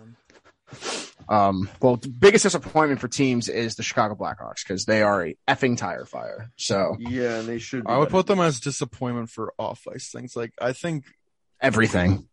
um, 1.29 1.69
well, 1.81 1.97
the 1.97 2.09
biggest 2.09 2.43
disappointment 2.43 3.01
for 3.01 3.07
teams 3.07 3.49
is 3.49 3.75
the 3.75 3.83
Chicago 3.83 4.15
Blackhawks 4.15 4.63
because 4.65 4.85
they 4.85 5.01
are 5.01 5.27
a 5.27 5.37
effing 5.47 5.77
tire 5.77 6.05
fire. 6.05 6.51
So 6.55 6.95
Yeah, 6.99 7.39
and 7.39 7.47
they 7.47 7.59
should. 7.59 7.83
be 7.85 7.89
I 7.89 7.97
would 7.97 8.05
better 8.05 8.11
put 8.11 8.27
them 8.27 8.39
as 8.39 8.59
disappointment 8.59 9.29
for 9.29 9.53
off 9.57 9.87
ice 9.93 10.09
things. 10.11 10.35
Like 10.35 10.53
I 10.59 10.73
think 10.73 11.05
everything. 11.61 12.27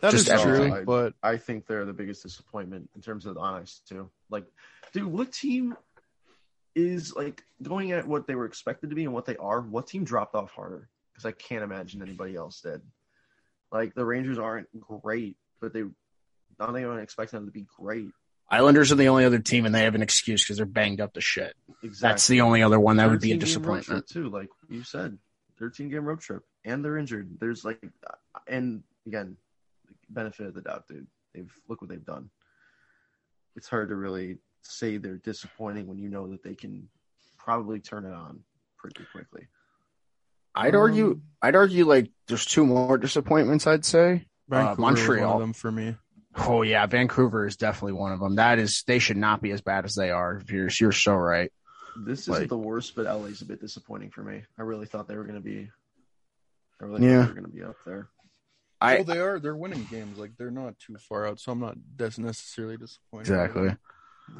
that 0.00 0.14
is 0.14 0.24
Just 0.26 0.42
true, 0.42 0.54
everything. 0.56 0.84
but 0.84 1.14
I 1.22 1.36
think 1.36 1.66
they're 1.66 1.84
the 1.84 1.92
biggest 1.92 2.22
disappointment 2.22 2.90
in 2.94 3.00
terms 3.02 3.26
of 3.26 3.36
on 3.38 3.60
ice 3.62 3.80
too. 3.88 4.10
Like, 4.30 4.44
dude, 4.92 5.06
what 5.06 5.32
team 5.32 5.76
is 6.74 7.14
like 7.14 7.42
going 7.62 7.92
at 7.92 8.06
what 8.08 8.26
they 8.26 8.34
were 8.34 8.46
expected 8.46 8.90
to 8.90 8.96
be 8.96 9.04
and 9.04 9.12
what 9.12 9.26
they 9.26 9.36
are? 9.36 9.60
What 9.60 9.86
team 9.86 10.04
dropped 10.04 10.34
off 10.34 10.50
harder? 10.52 10.88
Because 11.12 11.26
I 11.26 11.32
can't 11.32 11.62
imagine 11.62 12.02
anybody 12.02 12.34
else 12.34 12.60
did. 12.62 12.80
Like 13.70 13.94
the 13.94 14.04
Rangers 14.04 14.38
aren't 14.38 14.68
great, 14.80 15.36
but 15.60 15.72
they 15.72 15.82
not 16.58 16.74
anyone 16.76 16.98
expecting 16.98 17.38
them 17.38 17.46
to 17.46 17.52
be 17.52 17.66
great. 17.78 18.10
Islanders 18.52 18.92
are 18.92 18.96
the 18.96 19.08
only 19.08 19.24
other 19.24 19.38
team, 19.38 19.64
and 19.66 19.74
they 19.74 19.84
have 19.84 19.94
an 19.94 20.02
excuse 20.02 20.44
because 20.44 20.58
they're 20.58 20.66
banged 20.66 21.00
up 21.00 21.14
to 21.14 21.20
shit. 21.22 21.54
Exactly. 21.82 22.08
That's 22.08 22.26
the 22.28 22.42
only 22.42 22.62
other 22.62 22.78
one 22.78 22.98
that 22.98 23.08
would 23.10 23.20
be 23.20 23.32
a 23.32 23.38
13 23.38 23.38
game 23.54 23.62
road 23.64 23.78
disappointment. 23.78 24.06
too. 24.08 24.28
Like 24.28 24.48
you 24.68 24.84
said, 24.84 25.18
thirteen 25.58 25.88
game 25.88 26.04
road 26.04 26.20
trip, 26.20 26.42
and 26.64 26.84
they're 26.84 26.98
injured. 26.98 27.38
There's 27.40 27.64
like, 27.64 27.82
and 28.46 28.82
again, 29.06 29.36
benefit 30.10 30.46
of 30.46 30.54
the 30.54 30.60
doubt, 30.60 30.86
dude. 30.86 31.06
They've 31.34 31.50
look 31.66 31.80
what 31.80 31.88
they've 31.90 32.04
done. 32.04 32.28
It's 33.56 33.68
hard 33.68 33.88
to 33.88 33.94
really 33.96 34.38
say 34.62 34.98
they're 34.98 35.16
disappointing 35.16 35.86
when 35.86 35.98
you 35.98 36.08
know 36.08 36.28
that 36.28 36.42
they 36.42 36.54
can 36.54 36.88
probably 37.38 37.80
turn 37.80 38.04
it 38.04 38.12
on 38.12 38.40
pretty 38.78 39.02
quickly. 39.12 39.48
I'd 40.54 40.74
argue. 40.74 41.12
Um, 41.12 41.22
I'd 41.40 41.56
argue 41.56 41.86
like 41.86 42.10
there's 42.28 42.44
two 42.44 42.66
more 42.66 42.98
disappointments. 42.98 43.66
I'd 43.66 43.86
say. 43.86 44.26
Uh, 44.50 44.56
Vancouver 44.56 44.68
was 44.68 44.78
one 44.78 44.94
Montreal. 44.94 45.34
of 45.34 45.40
them 45.40 45.52
for 45.54 45.72
me. 45.72 45.96
Oh 46.36 46.62
yeah, 46.62 46.86
Vancouver 46.86 47.46
is 47.46 47.56
definitely 47.56 47.92
one 47.92 48.12
of 48.12 48.20
them. 48.20 48.36
That 48.36 48.58
is, 48.58 48.84
they 48.86 48.98
should 48.98 49.16
not 49.16 49.42
be 49.42 49.50
as 49.50 49.60
bad 49.60 49.84
as 49.84 49.94
they 49.94 50.10
are. 50.10 50.40
You're, 50.48 50.70
you're 50.80 50.92
so 50.92 51.14
right. 51.14 51.52
This 51.94 52.26
isn't 52.28 52.48
the 52.48 52.56
worst, 52.56 52.94
but 52.96 53.04
LA's 53.04 53.42
a 53.42 53.44
bit 53.44 53.60
disappointing 53.60 54.10
for 54.10 54.22
me. 54.22 54.42
I 54.58 54.62
really 54.62 54.86
thought 54.86 55.08
they 55.08 55.16
were 55.16 55.24
going 55.24 55.34
to 55.34 55.42
be. 55.42 55.68
I 56.80 56.84
really 56.84 57.06
Yeah. 57.06 57.26
thought 57.26 57.34
they 57.34 57.40
were 57.40 57.40
going 57.40 57.52
to 57.52 57.56
be 57.58 57.62
up 57.64 57.76
there. 57.84 58.08
I 58.80 58.94
well, 58.96 59.04
they 59.04 59.18
are. 59.18 59.38
They're 59.38 59.54
winning 59.56 59.86
games. 59.90 60.18
Like 60.18 60.32
they're 60.38 60.50
not 60.50 60.78
too 60.78 60.96
far 60.96 61.26
out, 61.26 61.38
so 61.38 61.52
I'm 61.52 61.60
not 61.60 61.76
des- 61.96 62.20
necessarily 62.20 62.76
disappointed. 62.78 63.20
exactly. 63.28 63.76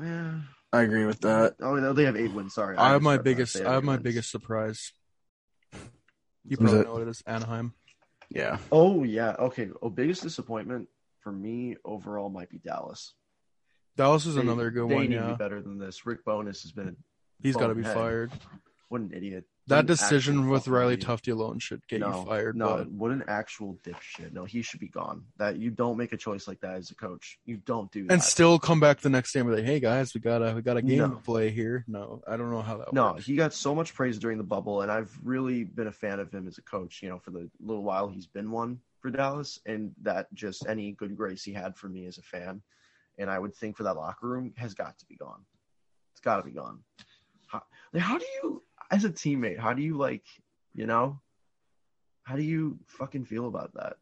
Yeah. 0.02 0.32
I 0.72 0.80
agree 0.82 1.04
with 1.04 1.20
that. 1.20 1.56
Oh 1.60 1.76
no, 1.76 1.92
they 1.92 2.04
have 2.04 2.16
eight 2.16 2.32
wins. 2.32 2.54
Sorry, 2.54 2.76
I 2.78 2.92
have 2.92 3.02
my 3.02 3.18
biggest. 3.18 3.54
I 3.56 3.74
have 3.74 3.84
my 3.84 3.92
wins. 3.92 4.02
biggest 4.02 4.30
surprise. 4.30 4.92
You 6.48 6.56
probably 6.56 6.80
it? 6.80 6.86
know 6.86 6.94
what 6.94 7.02
it 7.02 7.08
is. 7.08 7.22
Anaheim. 7.26 7.74
Yeah. 8.30 8.58
Oh 8.72 9.04
yeah, 9.04 9.36
okay. 9.38 9.68
Oh, 9.82 9.90
biggest 9.90 10.22
disappointment 10.22 10.88
for 11.22 11.32
me 11.32 11.76
overall 11.84 12.28
might 12.28 12.50
be 12.50 12.58
Dallas. 12.58 13.14
Dallas 13.96 14.26
is 14.26 14.34
They- 14.36 14.40
another 14.40 14.70
good 14.70 14.88
they 14.88 14.94
one. 14.94 15.02
need 15.04 15.08
to 15.10 15.14
Yeah, 15.14 15.30
be 15.32 15.36
better 15.36 15.60
than 15.60 15.78
this. 15.78 16.06
Rick 16.06 16.24
Bowness 16.24 16.62
has 16.62 16.72
been 16.72 16.88
a, 16.88 16.94
he's 17.42 17.56
got 17.56 17.68
to 17.68 17.74
be 17.74 17.82
fired. 17.82 18.32
what 18.88 19.00
an 19.00 19.12
idiot. 19.14 19.44
That 19.68 19.80
an 19.80 19.86
decision 19.86 20.48
with 20.48 20.66
Riley 20.66 20.94
idiot. 20.94 21.08
Tufte 21.08 21.32
alone 21.32 21.58
should 21.60 21.86
get 21.86 22.00
no, 22.00 22.18
you 22.20 22.26
fired. 22.26 22.56
No, 22.56 22.78
but 22.78 22.90
what 22.90 23.10
an 23.12 23.22
actual 23.28 23.78
dipshit. 23.84 24.32
No, 24.32 24.44
he 24.44 24.60
should 24.60 24.80
be 24.80 24.88
gone. 24.88 25.26
That 25.36 25.56
you 25.56 25.70
don't 25.70 25.96
make 25.96 26.12
a 26.12 26.16
choice 26.16 26.48
like 26.48 26.60
that 26.60 26.74
as 26.74 26.90
a 26.90 26.94
coach. 26.96 27.38
You 27.44 27.58
don't 27.58 27.90
do 27.92 28.04
that. 28.06 28.12
and 28.12 28.22
still 28.22 28.58
come 28.58 28.80
back 28.80 29.00
the 29.00 29.08
next 29.08 29.32
day 29.32 29.40
and 29.40 29.48
be 29.48 29.54
like, 29.56 29.64
"Hey 29.64 29.78
guys, 29.78 30.12
we 30.14 30.20
got 30.20 30.42
a 30.42 30.54
we 30.54 30.62
got 30.62 30.76
a 30.78 30.82
game 30.82 30.98
No. 30.98 31.10
to 31.10 31.16
play 31.16 31.50
here." 31.50 31.84
No, 31.86 32.22
I 32.26 32.36
don't 32.36 32.50
know 32.50 32.60
how 32.60 32.78
that 32.78 32.92
No, 32.92 33.12
works. 33.12 33.24
he 33.26 33.36
got 33.36 33.52
so 33.54 33.72
much 33.74 33.94
praise 33.94 34.18
during 34.18 34.36
the 34.38 34.44
bubble, 34.44 34.82
and 34.82 34.90
I've 34.90 35.16
really 35.22 35.62
been 35.64 35.86
a 35.86 35.92
fan 35.92 36.18
of 36.18 36.32
him 36.32 36.48
as 36.48 36.58
a 36.58 36.62
coach. 36.62 37.00
You 37.02 37.08
know, 37.10 37.18
for 37.20 37.30
the 37.30 37.48
little 37.60 37.84
while 37.84 38.08
he's 38.08 38.26
been 38.26 38.50
one 38.50 38.80
for 39.02 39.10
Dallas, 39.10 39.58
and 39.66 39.92
that 40.00 40.32
just 40.32 40.66
any 40.68 40.92
good 40.92 41.16
grace 41.16 41.42
he 41.42 41.52
had 41.52 41.76
for 41.76 41.88
me 41.88 42.06
as 42.06 42.18
a 42.18 42.22
fan, 42.22 42.62
and 43.18 43.28
I 43.28 43.38
would 43.38 43.54
think 43.54 43.76
for 43.76 43.82
that 43.82 43.96
locker 43.96 44.28
room 44.28 44.54
has 44.56 44.72
got 44.72 44.96
to 44.98 45.06
be 45.06 45.16
gone. 45.16 45.44
It's 46.14 46.20
got 46.20 46.36
to 46.36 46.42
be 46.44 46.52
gone. 46.52 46.78
How, 47.48 47.62
like, 47.92 48.02
how 48.02 48.16
do 48.16 48.26
you, 48.42 48.62
as 48.90 49.04
a 49.04 49.10
teammate, 49.10 49.58
how 49.58 49.72
do 49.74 49.82
you 49.82 49.96
like, 49.96 50.24
you 50.72 50.86
know, 50.86 51.20
how 52.22 52.36
do 52.36 52.42
you 52.42 52.78
fucking 52.86 53.24
feel 53.24 53.48
about 53.48 53.74
that? 53.74 53.96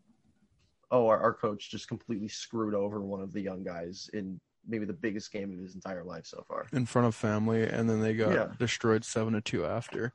Oh, 0.91 1.07
our, 1.09 1.19
our 1.19 1.33
coach 1.33 1.71
just 1.71 1.89
completely 1.89 2.29
screwed 2.29 2.75
over 2.75 3.01
one 3.01 3.23
of 3.23 3.33
the 3.33 3.41
young 3.41 3.65
guys 3.65 4.11
in 4.13 4.39
maybe 4.67 4.85
the 4.85 4.93
biggest 4.93 5.33
game 5.33 5.53
of 5.53 5.59
his 5.59 5.75
entire 5.75 6.05
life 6.05 6.27
so 6.27 6.45
far. 6.47 6.67
in 6.73 6.87
front 6.87 7.07
of 7.09 7.15
family, 7.15 7.63
and 7.65 7.89
then 7.89 8.01
they 8.01 8.15
got 8.15 8.33
Yeah. 8.33 8.53
destroyed 8.59 9.05
seven 9.05 9.33
to 9.35 9.41
two 9.41 9.65
after. 9.65 10.13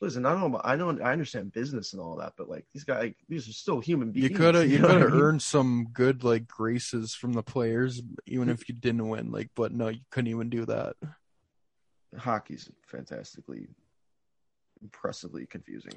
Listen, 0.00 0.26
I 0.26 0.32
don't 0.38 0.52
know. 0.52 0.60
I 0.62 0.76
know. 0.76 0.90
I 1.02 1.12
understand 1.12 1.52
business 1.52 1.94
and 1.94 2.02
all 2.02 2.16
that, 2.16 2.34
but 2.36 2.50
like 2.50 2.66
these 2.74 2.84
guys, 2.84 3.14
these 3.30 3.48
are 3.48 3.52
still 3.52 3.80
human 3.80 4.12
beings. 4.12 4.28
You 4.30 4.36
could 4.36 4.54
have 4.54 4.68
you 4.70 4.78
know 4.78 4.88
could 4.88 5.00
have 5.00 5.10
I 5.10 5.14
mean? 5.14 5.22
earned 5.22 5.42
some 5.42 5.88
good 5.92 6.22
like 6.22 6.46
graces 6.46 7.14
from 7.14 7.32
the 7.32 7.42
players, 7.42 8.02
even 8.26 8.50
if 8.50 8.68
you 8.68 8.74
didn't 8.74 9.08
win. 9.08 9.32
Like, 9.32 9.50
but 9.56 9.72
no, 9.72 9.88
you 9.88 10.00
couldn't 10.10 10.30
even 10.30 10.50
do 10.50 10.66
that. 10.66 10.96
Hockey's 12.18 12.70
fantastically, 12.86 13.68
impressively 14.82 15.46
confusing. 15.46 15.92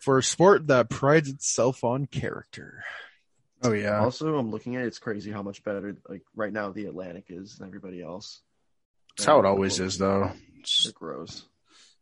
For 0.00 0.18
a 0.18 0.22
sport 0.22 0.66
that 0.66 0.90
prides 0.90 1.28
itself 1.28 1.84
on 1.84 2.06
character. 2.06 2.84
Oh 3.64 3.72
yeah. 3.72 4.00
Also, 4.00 4.36
I'm 4.36 4.50
looking 4.50 4.76
at 4.76 4.84
it, 4.84 4.86
it's 4.88 4.98
crazy 4.98 5.30
how 5.30 5.42
much 5.42 5.62
better 5.64 5.96
like 6.08 6.22
right 6.34 6.52
now 6.52 6.70
the 6.70 6.86
Atlantic 6.86 7.26
is 7.28 7.56
than 7.58 7.68
everybody 7.68 8.02
else. 8.02 8.40
That's 9.16 9.26
how 9.26 9.38
it 9.38 9.44
always 9.46 9.78
is, 9.78 9.98
though. 9.98 10.24
It's- 10.58 10.84
They're 10.84 10.92
gross. 10.92 11.44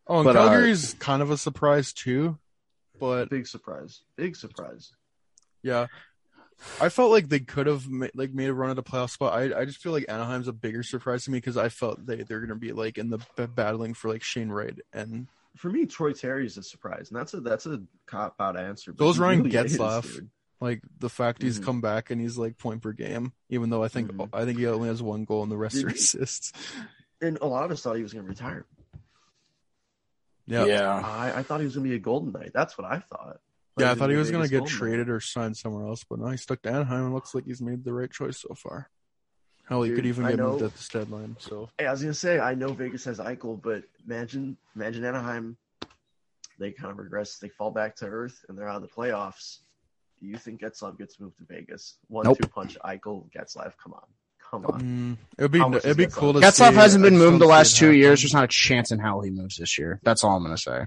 Oh, 0.06 0.16
and 0.18 0.24
But, 0.24 0.36
uh, 0.36 0.48
Calgary's 0.48 0.94
kind 0.94 1.22
of 1.22 1.30
a 1.30 1.36
surprise 1.36 1.92
too. 1.92 2.38
But 2.98 3.30
Big 3.30 3.46
surprise. 3.46 4.00
Big 4.16 4.36
surprise. 4.36 4.92
yeah, 5.62 5.86
I 6.80 6.88
felt 6.90 7.11
like 7.11 7.28
they 7.28 7.40
could 7.40 7.66
have 7.66 7.88
ma- 7.88 8.08
like 8.14 8.32
made 8.32 8.48
a 8.48 8.54
run 8.54 8.70
at 8.70 8.76
the 8.76 8.82
playoff 8.82 9.11
spot. 9.11 9.32
I 9.32 9.61
I 9.61 9.64
just 9.64 9.78
feel 9.78 9.92
like 9.92 10.04
Anaheim's 10.08 10.48
a 10.48 10.52
bigger 10.52 10.82
surprise 10.82 11.24
to 11.24 11.30
me 11.30 11.38
because 11.38 11.56
I 11.56 11.68
felt 11.70 12.04
they 12.04 12.22
they're 12.22 12.40
gonna 12.40 12.56
be 12.56 12.72
like 12.72 12.98
in 12.98 13.08
the 13.11 13.18
b- 13.36 13.46
battling 13.46 13.94
for 13.94 14.08
like 14.11 14.22
Shane 14.22 14.50
Wright 14.50 14.78
and 14.92 15.26
For 15.56 15.70
me, 15.70 15.86
Troy 15.86 16.12
Terry 16.12 16.44
is 16.46 16.58
a 16.58 16.62
surprise, 16.62 17.11
and 17.11 17.18
that's 17.18 17.32
a 17.34 17.40
that's 17.40 17.66
a 17.66 17.80
cop 18.06 18.34
out 18.40 18.58
answer. 18.58 18.92
but 18.92 19.02
Those 19.04 19.16
he 19.16 19.22
Ryan 19.22 19.42
really 19.44 19.56
is, 19.56 19.78
Getzlaf. 19.78 20.02
dude. 20.02 20.30
Like 20.61 20.82
the 20.98 21.08
fact 21.08 21.42
he's 21.42 21.58
Mhm. 21.58 21.64
come 21.64 21.80
back 21.80 22.11
and 22.11 22.20
he's 22.20 22.36
like 22.36 22.58
point 22.58 22.82
per 22.82 22.92
game, 22.92 23.32
even 23.48 23.70
though 23.70 23.82
I 23.82 23.88
think 23.88 24.12
Mhm. 24.12 24.28
I 24.32 24.44
think 24.44 24.58
he 24.58 24.66
only 24.66 24.88
has 24.88 25.02
one 25.02 25.24
goal 25.24 25.42
and 25.42 25.50
the 25.50 25.56
rest 25.56 25.76
Did 25.76 25.86
are 25.86 25.88
he? 25.90 25.94
assists. 25.96 26.52
And 27.22 27.38
a 27.40 27.46
lot 27.46 27.64
of 27.64 27.70
us 27.70 27.82
thought 27.82 27.96
he 27.96 28.02
was 28.02 28.12
going 28.12 28.24
to 28.24 28.28
retire. 28.30 28.66
Yeah, 30.46 30.64
Yeah. 30.64 30.94
I, 31.04 31.38
I 31.38 31.42
thought 31.42 31.61
he 31.61 31.66
was 31.66 31.74
going 31.76 31.84
to 31.84 31.90
be 31.90 31.96
a 31.96 32.00
Golden 32.00 32.32
Knight. 32.32 32.52
That's 32.54 32.76
what 32.78 32.86
I 32.90 32.98
thought. 33.00 33.40
Yeah, 33.78 33.92
I 33.92 33.94
thought 33.94 34.11
he 34.11 34.16
was 34.16 34.30
going 34.30 34.46
gonna 34.48 34.62
get 34.64 34.68
traded 34.68 35.08
or 35.08 35.20
signed 35.20 35.56
somewhere 35.56 35.86
else, 35.86 36.04
but 36.04 36.18
now 36.18 36.28
he 36.28 36.36
stuck 36.36 36.61
to 36.62 36.68
Anaheim 36.70 37.04
and 37.04 37.14
looks 37.14 37.34
like 37.34 37.44
he's 37.46 37.62
made 37.62 37.84
the 37.84 37.94
right 37.94 38.11
choice 38.11 38.38
so 38.38 38.54
far. 38.54 38.90
Hell, 39.66 39.82
he 39.82 39.94
could 39.94 40.04
even 40.04 40.26
I 40.26 40.30
get 40.30 40.40
moved 40.40 40.62
at 40.62 40.72
this 40.74 40.88
deadline. 40.88 41.36
So 41.38 41.70
Hey, 41.78 41.86
I 41.86 41.92
was 41.92 42.02
gonna 42.02 42.12
say 42.12 42.38
I 42.40 42.54
know 42.54 42.74
Vegas 42.74 43.04
has 43.04 43.18
Eichel, 43.20 43.62
but 43.62 43.84
imagine 44.04 44.58
imagine 44.74 45.04
Anaheim, 45.04 45.56
they 46.58 46.72
kind 46.72 46.90
of 46.90 46.98
regress, 46.98 47.38
they 47.38 47.48
fall 47.48 47.70
back 47.70 47.96
to 47.96 48.06
earth, 48.06 48.44
and 48.48 48.58
they're 48.58 48.68
out 48.68 48.76
of 48.76 48.82
the 48.82 48.88
playoffs. 48.94 49.61
Do 50.21 50.27
you 50.27 50.37
think 50.37 50.61
Getzlaf 50.61 50.99
gets 50.99 51.18
moved 51.18 51.39
to 51.39 51.45
Vegas? 51.45 51.97
One 52.09 52.25
Nope. 52.25 52.39
two 52.41 52.49
punch 52.49 52.77
Eichel, 52.85 53.25
Getzlaf. 53.31 53.73
Come 53.83 53.95
on, 53.95 54.03
come 54.51 54.66
on. 54.66 54.81
mm, 54.83 55.16
it'd 55.39 55.51
be 55.51 55.59
How 55.59 55.68
much 55.68 55.85
it'd 55.85 55.97
be 55.97 56.05
is 56.05 56.14
cool 56.14 56.35
to 56.35 56.41
Getzlaf 56.41 56.71
see. 56.71 56.75
hasn't 56.75 57.03
been 57.03 57.16
moved 57.18 57.41
the 57.41 57.47
last 57.47 57.77
it 57.77 57.79
two 57.79 57.93
years. 57.93 58.21
There's 58.23 58.35
not 58.35 58.45
a 58.45 58.49
chance 58.49 58.93
in 58.93 58.99
hell 58.99 59.23
he 59.23 59.31
moves 59.31 59.57
this 59.57 59.79
year. 59.79 59.99
That's 60.03 60.23
all 60.23 60.37
I'm 60.37 60.43
gonna 60.43 60.59
say. 60.59 60.85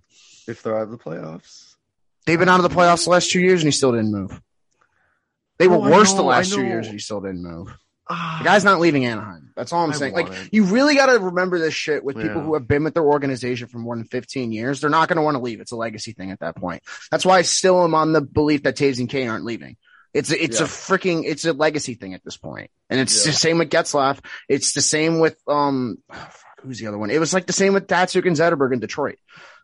If 0.47 0.61
they're 0.61 0.77
out 0.77 0.83
of 0.83 0.91
the 0.91 0.97
playoffs, 0.97 1.75
They've 2.25 2.39
been 2.39 2.47
out 2.49 2.63
of 2.63 2.69
the 2.69 2.75
playoffs 2.75 3.03
the 3.05 3.09
last 3.09 3.31
two 3.31 3.41
years 3.41 3.61
and 3.61 3.67
he 3.67 3.71
still 3.71 3.91
didn't 3.91 4.11
move. 4.11 4.39
They 5.57 5.67
were 5.67 5.75
Oh, 5.75 5.89
worse 5.91 6.13
the 6.13 6.21
know, 6.21 6.29
I 6.29 6.37
last 6.37 6.53
two 6.53 6.63
years 6.63 6.85
and 6.87 6.93
he 6.93 6.99
still 6.99 7.19
didn't 7.21 7.43
move. 7.43 7.75
Ah, 8.09 8.37
The 8.39 8.45
guy's 8.45 8.63
not 8.65 8.79
leaving 8.79 9.05
Anaheim. 9.05 9.51
That's 9.55 9.71
all 9.71 9.83
I'm 9.83 9.91
I 9.91 9.95
saying. 9.95 10.13
Like 10.13 10.29
it. 10.29 10.49
you 10.51 10.65
really 10.65 10.95
got 10.95 11.05
to 11.07 11.19
remember 11.19 11.57
this 11.59 11.73
shit 11.73 12.03
with 12.03 12.15
people 12.17 12.29
Yeah. 12.37 12.41
who 12.43 12.53
have 12.55 12.67
been 12.67 12.83
with 12.83 12.93
their 12.95 13.03
organization 13.05 13.67
for 13.67 13.77
more 13.77 13.95
than 13.95 14.05
15 14.05 14.51
years. 14.51 14.81
They're 14.81 14.89
not 14.89 15.07
going 15.07 15.17
to 15.17 15.21
want 15.21 15.35
to 15.35 15.41
leave. 15.41 15.61
It's 15.61 15.71
a 15.71 15.77
legacy 15.77 16.11
thing 16.11 16.31
at 16.31 16.39
that 16.41 16.55
point. 16.55 16.83
That's 17.11 17.25
why 17.25 17.37
I 17.37 17.41
still 17.43 17.83
am 17.83 17.95
on 17.95 18.11
the 18.11 18.21
belief 18.21 18.63
that 18.63 18.75
Toews 18.75 18.99
and 18.99 19.07
Kane 19.09 19.29
aren't 19.29 19.45
leaving. 19.45 19.77
It's 20.13 20.31
a, 20.31 20.43
it's 20.43 20.59
Yeah. 20.59 20.65
a 20.65 20.69
freaking 20.69 21.23
it's 21.25 21.45
a 21.45 21.53
legacy 21.53 21.95
thing 21.95 22.13
at 22.13 22.23
this 22.23 22.37
point. 22.37 22.69
And 22.89 22.99
it's 22.99 23.25
Yeah. 23.25 23.31
the 23.31 23.37
same 23.37 23.57
with 23.57 23.69
Getzlaf. 23.69 24.19
It's 24.49 24.73
the 24.73 24.81
same 24.81 25.19
with 25.19 25.37
um 25.47 25.97
fuck, 26.11 26.33
who's 26.61 26.79
the 26.79 26.87
other 26.87 26.97
one? 26.97 27.09
It 27.09 27.19
was 27.19 27.33
like 27.33 27.47
the 27.47 27.53
same 27.53 27.73
with 27.73 27.87
Datsyuk 27.87 28.27
and 28.27 28.35
Zetterberg 28.35 28.73
in 28.73 28.79
Detroit. 28.79 29.17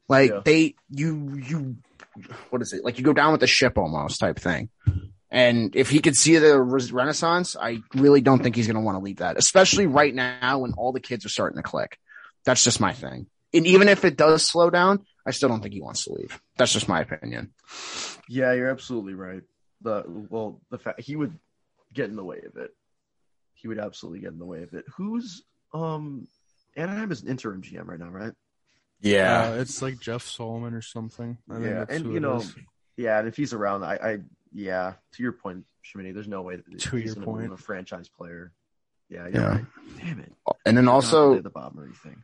Like 0.08 0.46
they 0.46 0.76
you 0.90 1.36
you 1.36 1.76
what 2.50 2.62
is 2.64 2.74
it? 2.74 2.84
Like 2.84 2.98
you 2.98 3.04
go 3.04 3.14
down 3.14 3.32
with 3.32 3.42
the 3.42 3.48
ship 3.48 3.78
almost 3.78 4.20
type 4.20 4.40
thing. 4.40 4.70
And 5.32 5.76
if 5.76 5.90
he 5.90 6.00
could 6.00 6.16
see 6.18 6.38
the 6.38 6.60
renaissance, 6.60 7.56
I 7.56 7.80
really 7.94 8.22
don't 8.22 8.42
think 8.42 8.56
he's 8.56 8.66
going 8.68 8.76
to 8.78 8.82
want 8.82 8.96
to 8.98 9.04
leave 9.04 9.18
that, 9.18 9.38
especially 9.38 9.86
right 9.86 10.14
now 10.14 10.60
when 10.60 10.74
all 10.74 10.92
the 10.92 11.00
kids 11.00 11.26
are 11.26 11.30
starting 11.30 11.58
to 11.58 11.64
click. 11.64 11.98
That's 12.46 12.64
just 12.64 12.80
my 12.80 12.94
thing. 12.94 13.28
And 13.54 13.68
even 13.68 13.90
if 13.90 14.06
it 14.06 14.18
does 14.18 14.44
slow 14.44 14.70
down, 14.70 15.06
I 15.28 15.32
still 15.32 15.50
don't 15.50 15.62
think 15.62 15.74
he 15.74 15.82
wants 15.82 16.06
to 16.06 16.14
leave. 16.14 16.42
That's 16.58 16.74
just 16.74 16.88
my 16.90 17.02
opinion. 17.02 17.54
yeah, 18.28 18.54
you're 18.54 18.70
absolutely 18.70 19.14
right. 19.14 19.44
The 19.82 20.04
well, 20.08 20.62
the 20.72 20.78
fact 20.80 21.02
he 21.02 21.16
would 21.16 21.38
get 21.94 22.10
in 22.10 22.16
the 22.16 22.24
way 22.24 22.42
of 22.46 22.58
it. 22.58 22.72
He 23.54 23.68
would 23.68 23.80
absolutely 23.80 24.20
get 24.22 24.32
in 24.32 24.40
the 24.40 24.46
way 24.46 24.64
of 24.64 24.74
it. 24.74 24.86
Who's 24.98 25.44
um 25.74 26.28
Anaheim 26.76 27.12
is 27.12 27.22
an 27.22 27.30
interim 27.30 27.62
GM 27.62 27.86
right 27.88 28.00
now, 28.00 28.10
right? 28.10 28.34
Yeah, 29.02 29.54
it's 29.56 29.82
like 29.82 30.00
Jeff 30.00 30.24
Solomon 30.24 30.74
or 30.74 30.82
something. 30.82 31.38
I 31.50 31.54
think 31.54 31.66
Yeah, 31.66 31.74
that's 31.80 31.96
and 31.96 32.06
who 32.06 32.12
you 32.12 32.18
it 32.18 32.22
know, 32.22 32.38
is. 32.38 32.56
yeah, 32.98 33.20
and 33.20 33.28
if 33.28 33.36
he's 33.38 33.54
around, 33.54 33.84
I, 33.84 33.96
I, 33.96 34.18
yeah, 34.54 34.94
to 35.14 35.24
your 35.24 35.32
point, 35.34 35.66
Shimini, 35.84 36.14
there's 36.14 36.28
no 36.28 36.42
way 36.42 36.58
that 36.58 36.80
To 36.80 36.96
he's 36.98 37.16
your 37.16 37.24
point. 37.26 37.44
move 37.50 37.52
a 37.52 37.58
franchise 37.58 38.10
player. 38.10 38.52
Yeah, 39.10 39.28
you're 39.28 39.42
Yeah. 39.42 39.48
right. 39.50 39.66
Damn 39.98 40.20
it. 40.20 40.34
And 40.66 40.78
then 40.78 40.86
Not 40.86 40.94
also, 40.96 41.42
the 41.42 41.50
bottom 41.50 41.80
or 41.80 41.86
anything. 41.86 42.24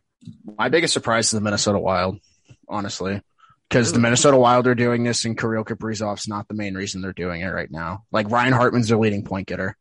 my 0.57 0.69
biggest 0.69 0.93
surprise 0.93 1.26
is 1.26 1.32
the 1.32 1.41
Minnesota 1.41 1.80
Wild, 1.80 2.19
honestly, 2.67 3.21
because 3.69 3.91
the 3.91 3.99
Minnesota 3.99 4.38
Wild 4.38 4.67
are 4.67 4.76
doing 4.76 5.03
this, 5.03 5.26
and 5.26 5.38
Kirill 5.38 5.63
Kaprizov's 5.65 6.28
not 6.28 6.47
the 6.47 6.53
main 6.53 6.76
reason 6.76 7.01
they're 7.01 7.13
doing 7.13 7.41
it 7.41 7.47
right 7.47 7.71
now. 7.71 8.03
Like 8.11 8.30
Ryan 8.30 8.53
Hartman's 8.53 8.88
their 8.89 8.97
leading 8.97 9.23
point 9.23 9.47
getter. 9.47 9.76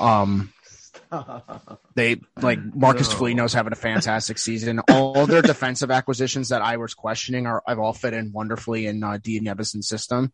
Um, 0.00 0.52
they 1.94 2.20
like 2.40 2.58
Marcus 2.74 3.10
No. 3.10 3.16
Foligno's 3.16 3.52
having 3.52 3.72
a 3.72 3.76
fantastic 3.76 4.38
season. 4.38 4.78
All 4.90 5.26
their 5.26 5.42
defensive 5.42 5.90
acquisitions 5.90 6.48
that 6.48 6.62
I 6.62 6.78
was 6.78 6.94
questioning 6.94 7.46
are 7.46 7.62
I've 7.66 7.78
all 7.78 7.92
fit 7.92 8.14
in 8.14 8.32
wonderfully 8.32 8.86
in 8.86 9.02
uh, 9.02 9.18
Dean 9.22 9.44
Evason's 9.44 9.88
system. 9.88 10.32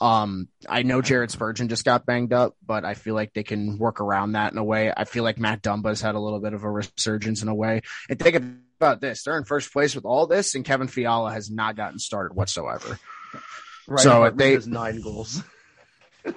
Um, 0.00 0.48
I 0.68 0.82
know 0.82 1.00
Jared 1.00 1.30
Spurgeon 1.30 1.68
just 1.68 1.84
got 1.84 2.04
banged 2.06 2.32
up, 2.32 2.56
but 2.66 2.84
I 2.84 2.94
feel 2.94 3.14
like 3.14 3.32
they 3.34 3.44
can 3.44 3.78
work 3.78 4.00
around 4.00 4.32
that 4.32 4.50
in 4.52 4.58
a 4.58 4.64
way. 4.64 4.92
I 4.96 5.04
feel 5.04 5.22
like 5.22 5.38
Matt 5.38 5.62
Dumba's 5.62 6.00
had 6.00 6.16
a 6.16 6.20
little 6.20 6.40
bit 6.40 6.54
of 6.54 6.64
a 6.64 6.70
resurgence 6.70 7.42
in 7.42 7.48
a 7.48 7.54
way. 7.54 7.82
And 8.08 8.18
think 8.18 8.36
about 8.80 9.00
this: 9.00 9.22
they're 9.22 9.36
in 9.38 9.44
first 9.44 9.72
place 9.72 9.94
with 9.94 10.04
all 10.04 10.26
this, 10.26 10.54
and 10.56 10.64
Kevin 10.64 10.88
Fiala 10.88 11.32
has 11.32 11.50
not 11.50 11.76
gotten 11.76 11.98
started 12.00 12.34
whatsoever. 12.34 12.98
Right, 13.86 14.00
So 14.00 14.10
Hartman 14.10 14.36
they- 14.60 14.66
nine 14.66 15.00
goals. 15.02 15.42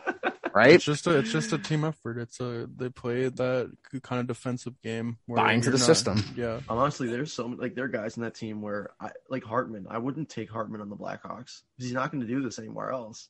Right? 0.53 0.71
It's 0.71 0.85
just 0.85 1.05
a 1.05 1.17
it's 1.17 1.33
just 1.33 1.51
a 1.51 1.57
team 1.57 1.83
effort. 1.83 2.17
It's 2.17 2.39
a 2.39 2.65
they 2.73 2.87
play 2.87 3.27
that 3.27 3.71
kind 4.03 4.21
of 4.21 4.27
defensive 4.27 4.81
game. 4.81 5.17
Where 5.25 5.35
Buy 5.43 5.51
into 5.51 5.65
you're 5.65 5.73
the 5.73 5.79
not- 5.79 5.85
system. 5.85 6.23
Yeah, 6.37 6.61
Honestly, 6.69 7.09
there's 7.09 7.33
so 7.33 7.49
many, 7.49 7.61
like 7.61 7.75
there 7.75 7.83
are 7.83 7.89
guys 7.89 8.15
in 8.15 8.23
that 8.23 8.35
team 8.35 8.61
where 8.61 8.91
I 9.01 9.09
like 9.29 9.43
Hartman. 9.43 9.85
I 9.89 9.97
wouldn't 9.97 10.29
take 10.29 10.49
Hartman 10.49 10.79
on 10.79 10.87
the 10.89 10.95
Blackhawks 10.95 11.59
because 11.75 11.87
he's 11.89 11.91
not 11.91 12.09
going 12.09 12.21
to 12.21 12.27
do 12.27 12.41
this 12.41 12.57
anywhere 12.57 12.91
else. 12.91 13.27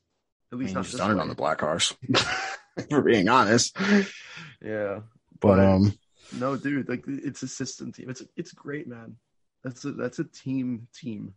At 0.55 0.59
I 0.59 0.61
least 0.61 0.67
mean, 0.69 0.73
not 0.75 0.85
he's 0.85 0.91
this 0.93 0.99
done 0.99 1.11
it 1.11 1.15
way. 1.15 1.21
on 1.21 1.29
the 1.29 1.35
Blackhawks, 1.35 1.95
for 2.89 3.01
being 3.01 3.27
honest. 3.29 3.77
Yeah, 4.61 5.01
But 5.39 5.59
um, 5.59 5.93
no, 6.39 6.55
dude, 6.55 6.87
like 6.89 7.03
it's 7.07 7.43
a 7.43 7.47
system 7.47 7.91
team. 7.91 8.09
It's 8.09 8.23
it's 8.35 8.51
great, 8.53 8.87
man. 8.87 9.17
That's 9.63 9.83
a 9.85 9.91
that's 9.91 10.19
a 10.19 10.23
team 10.23 10.87
team. 10.93 11.33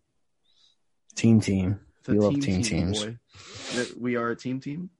team, 1.14 1.40
team. 1.40 1.80
It's 2.00 2.08
a 2.08 2.12
We 2.12 2.18
love 2.18 2.32
team, 2.34 2.40
team 2.42 2.62
team 2.62 2.92
teams. 2.92 3.04
boy. 3.04 3.16
We 3.98 4.16
are 4.16 4.30
a 4.30 4.36
team 4.36 4.60
team. 4.60 4.90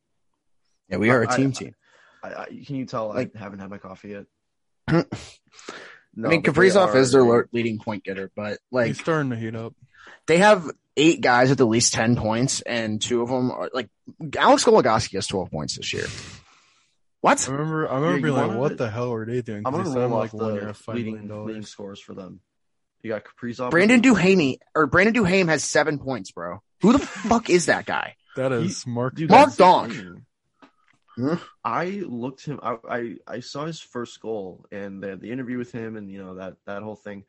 Yeah, 0.89 0.97
we 0.97 1.11
are 1.11 1.23
a 1.23 1.31
I- 1.33 1.37
team 1.37 1.49
I- 1.49 1.59
team. 1.59 1.75
I, 2.21 2.35
I, 2.35 2.47
can 2.47 2.75
you 2.77 2.85
tell 2.87 3.09
Like- 3.11 3.37
I 3.37 3.39
haven't 3.39 3.61
had 3.61 3.71
my 3.71 3.79
coffee 3.79 4.09
yet? 4.09 4.27
I 4.89 4.95
mean, 4.95 5.05
but 6.17 6.31
they 6.31 6.39
Kaprizov 6.41 6.95
is 6.97 7.13
their 7.13 7.47
leading 7.53 7.79
point 7.79 8.03
getter, 8.03 8.31
but 8.35 8.59
like 8.73 8.89
he's 8.89 8.99
starting 9.01 9.31
to 9.31 9.37
heat 9.37 9.55
up. 9.55 9.75
they 10.27 10.39
have 10.39 10.69
eight 10.99 11.21
guys 11.23 11.49
with 11.49 11.61
at 11.61 11.67
least 11.67 11.95
10 11.95 12.17
points, 12.17 12.61
and 12.61 13.01
two 13.01 13.23
of 13.23 13.29
them 13.31 13.51
are 13.51 13.71
like 13.73 13.89
Alex 14.37 14.65
Goligoski 14.65 15.15
has 15.15 15.27
12 15.27 15.51
points 15.51 15.77
this 15.77 15.93
year. 15.95 16.07
What? 17.21 17.49
I 17.49 17.53
remember 17.53 17.89
I 17.89 17.95
remember 17.95 18.17
you 18.29 18.35
being 18.35 18.49
like, 18.49 18.59
what 18.59 18.73
it. 18.73 18.79
the 18.79 18.91
hell 18.91 19.13
are 19.13 19.25
they 19.27 19.41
doing? 19.43 19.63
I'm 19.67 19.73
'Cause 19.73 19.89
gonna 19.95 20.09
roll 20.09 20.15
off 20.21 20.33
like 20.35 20.41
the 20.41 20.69
at 20.69 20.95
leading 20.95 21.47
leading 21.47 21.63
scores 21.65 22.01
for 22.01 22.15
them. 22.15 22.41
You 23.03 23.11
got 23.11 23.25
Kaprizov. 23.25 23.71
Brandon 23.71 24.01
Duhaney 24.03 24.59
or 24.75 24.87
Brandon 24.87 25.15
Duhaime 25.15 25.49
has 25.49 25.65
seven 25.65 25.99
points, 25.99 26.31
bro. 26.33 26.63
Who 26.83 26.93
the 26.93 26.99
fuck 27.29 27.49
is 27.51 27.67
that 27.67 27.87
guy? 27.87 28.17
That 28.37 28.53
is 28.53 28.87
Mark. 28.87 29.19
Mark 29.19 29.29
that's 29.31 29.57
Donk. 29.57 29.95
I 31.65 32.03
looked 32.07 32.45
him. 32.45 32.61
I, 32.63 32.77
I 32.89 33.15
I 33.27 33.41
saw 33.41 33.67
his 33.67 33.81
first 33.81 34.21
goal 34.21 34.65
and 34.71 35.03
the 35.03 35.17
the 35.17 35.33
interview 35.33 35.59
with 35.59 35.73
him 35.73 35.97
and 35.97 36.09
you 36.11 36.23
know 36.23 36.37
that 36.37 36.55
that 36.67 36.83
whole 36.83 36.95
thing. 36.97 37.25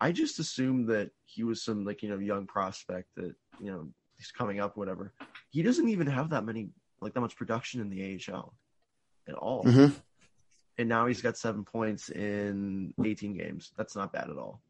I 0.00 0.12
just 0.12 0.38
assumed 0.38 0.88
that 0.88 1.10
he 1.26 1.44
was 1.44 1.62
some 1.62 1.84
like 1.84 2.02
you 2.02 2.08
know 2.08 2.18
young 2.18 2.46
prospect 2.46 3.14
that 3.16 3.34
you 3.60 3.70
know 3.70 3.88
he's 4.16 4.30
coming 4.30 4.60
up 4.60 4.76
whatever. 4.76 5.12
He 5.50 5.62
doesn't 5.62 5.88
even 5.88 6.06
have 6.06 6.30
that 6.30 6.44
many 6.44 6.70
like 7.00 7.14
that 7.14 7.20
much 7.20 7.36
production 7.36 7.80
in 7.80 7.90
the 7.90 8.20
AHL 8.30 8.54
at 9.28 9.34
all. 9.34 9.64
Mhm. 9.64 9.92
And 10.78 10.88
now 10.88 11.06
he's 11.06 11.20
got 11.20 11.36
seven 11.36 11.64
points 11.64 12.08
in 12.08 12.94
18 13.04 13.34
games. 13.36 13.72
That's 13.76 13.94
not 13.94 14.12
bad 14.12 14.30
at 14.30 14.36
all. 14.38 14.62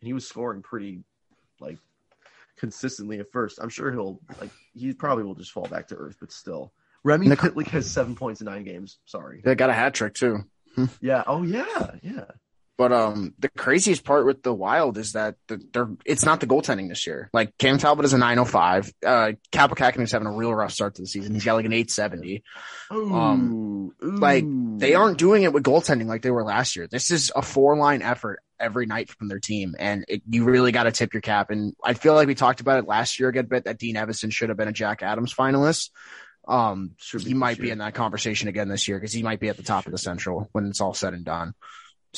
And 0.00 0.06
he 0.06 0.12
was 0.12 0.26
scoring 0.28 0.60
pretty 0.62 1.02
like 1.60 1.78
consistently 2.56 3.18
at 3.20 3.30
first. 3.32 3.58
I'm 3.62 3.68
sure 3.68 3.90
he'll 3.92 4.20
like 4.40 4.50
he 4.74 4.92
probably 4.92 5.24
will 5.24 5.34
just 5.34 5.52
fall 5.52 5.66
back 5.66 5.88
to 5.88 5.94
earth, 5.96 6.16
but 6.20 6.32
still. 6.32 6.72
Remy 7.04 7.28
Nic- 7.28 7.38
Pitlick 7.38 7.68
has 7.68 7.88
seven 7.90 8.14
points 8.16 8.40
in 8.40 8.46
nine 8.46 8.64
games. 8.64 8.98
Sorry. 9.06 9.40
They 9.44 9.54
got 9.54 9.70
a 9.70 9.72
hat 9.74 9.94
trick 9.94 10.14
too. 10.14 10.44
Yeah. 11.00 11.24
Oh 11.26 11.42
yeah. 11.42 11.92
Yeah. 12.02 12.24
But 12.78 12.92
um, 12.92 13.34
the 13.40 13.48
craziest 13.48 14.04
part 14.04 14.24
with 14.24 14.44
the 14.44 14.54
Wild 14.54 14.98
is 14.98 15.12
that 15.12 15.34
the, 15.48 15.60
they're 15.72 15.90
it's 16.06 16.24
not 16.24 16.38
the 16.38 16.46
goaltending 16.46 16.88
this 16.88 17.08
year. 17.08 17.28
Like 17.32 17.58
Cam 17.58 17.76
Talbot 17.76 18.04
is 18.04 18.12
a 18.12 18.18
905. 18.18 18.92
Uh, 19.04 19.32
Capo 19.50 19.74
is 20.00 20.12
having 20.12 20.28
a 20.28 20.32
real 20.32 20.54
rough 20.54 20.70
start 20.70 20.94
to 20.94 21.02
the 21.02 21.08
season. 21.08 21.34
He's 21.34 21.44
got 21.44 21.54
like 21.54 21.64
an 21.64 21.72
870. 21.72 22.44
Ooh, 22.92 23.12
Um, 23.12 23.92
ooh. 24.00 24.10
like, 24.12 24.44
They 24.46 24.94
aren't 24.94 25.18
doing 25.18 25.42
it 25.42 25.52
with 25.52 25.64
goaltending 25.64 26.06
like 26.06 26.22
they 26.22 26.30
were 26.30 26.44
last 26.44 26.76
year. 26.76 26.86
This 26.86 27.10
is 27.10 27.32
a 27.34 27.42
four 27.42 27.76
line 27.76 28.00
effort 28.00 28.38
every 28.60 28.86
night 28.86 29.10
from 29.10 29.26
their 29.26 29.40
team, 29.40 29.74
and 29.76 30.04
it, 30.06 30.22
you 30.28 30.44
really 30.44 30.70
got 30.70 30.84
to 30.84 30.92
tip 30.92 31.12
your 31.14 31.20
cap. 31.20 31.50
And 31.50 31.74
I 31.84 31.94
feel 31.94 32.14
like 32.14 32.28
we 32.28 32.36
talked 32.36 32.60
about 32.60 32.78
it 32.78 32.86
last 32.86 33.18
year 33.18 33.28
a 33.30 33.32
good 33.32 33.48
bit 33.48 33.64
that 33.64 33.78
Dean 33.78 33.96
Evason 33.96 34.32
should 34.32 34.50
have 34.50 34.58
been 34.58 34.68
a 34.68 34.72
Jack 34.72 35.02
Adams 35.02 35.34
finalist. 35.34 35.90
Um, 36.46 36.92
be 37.12 37.18
he 37.24 37.34
might 37.34 37.58
be 37.58 37.70
in 37.70 37.78
that 37.78 37.94
conversation 37.94 38.48
again 38.48 38.68
this 38.68 38.86
year 38.86 38.98
because 38.98 39.12
he 39.12 39.22
might 39.24 39.40
be 39.40 39.48
at 39.48 39.56
the 39.56 39.62
top 39.64 39.86
of 39.86 39.92
the 39.92 39.98
Central 39.98 40.48
when 40.52 40.66
it's 40.66 40.80
all 40.80 40.94
said 40.94 41.12
and 41.12 41.24
done. 41.24 41.54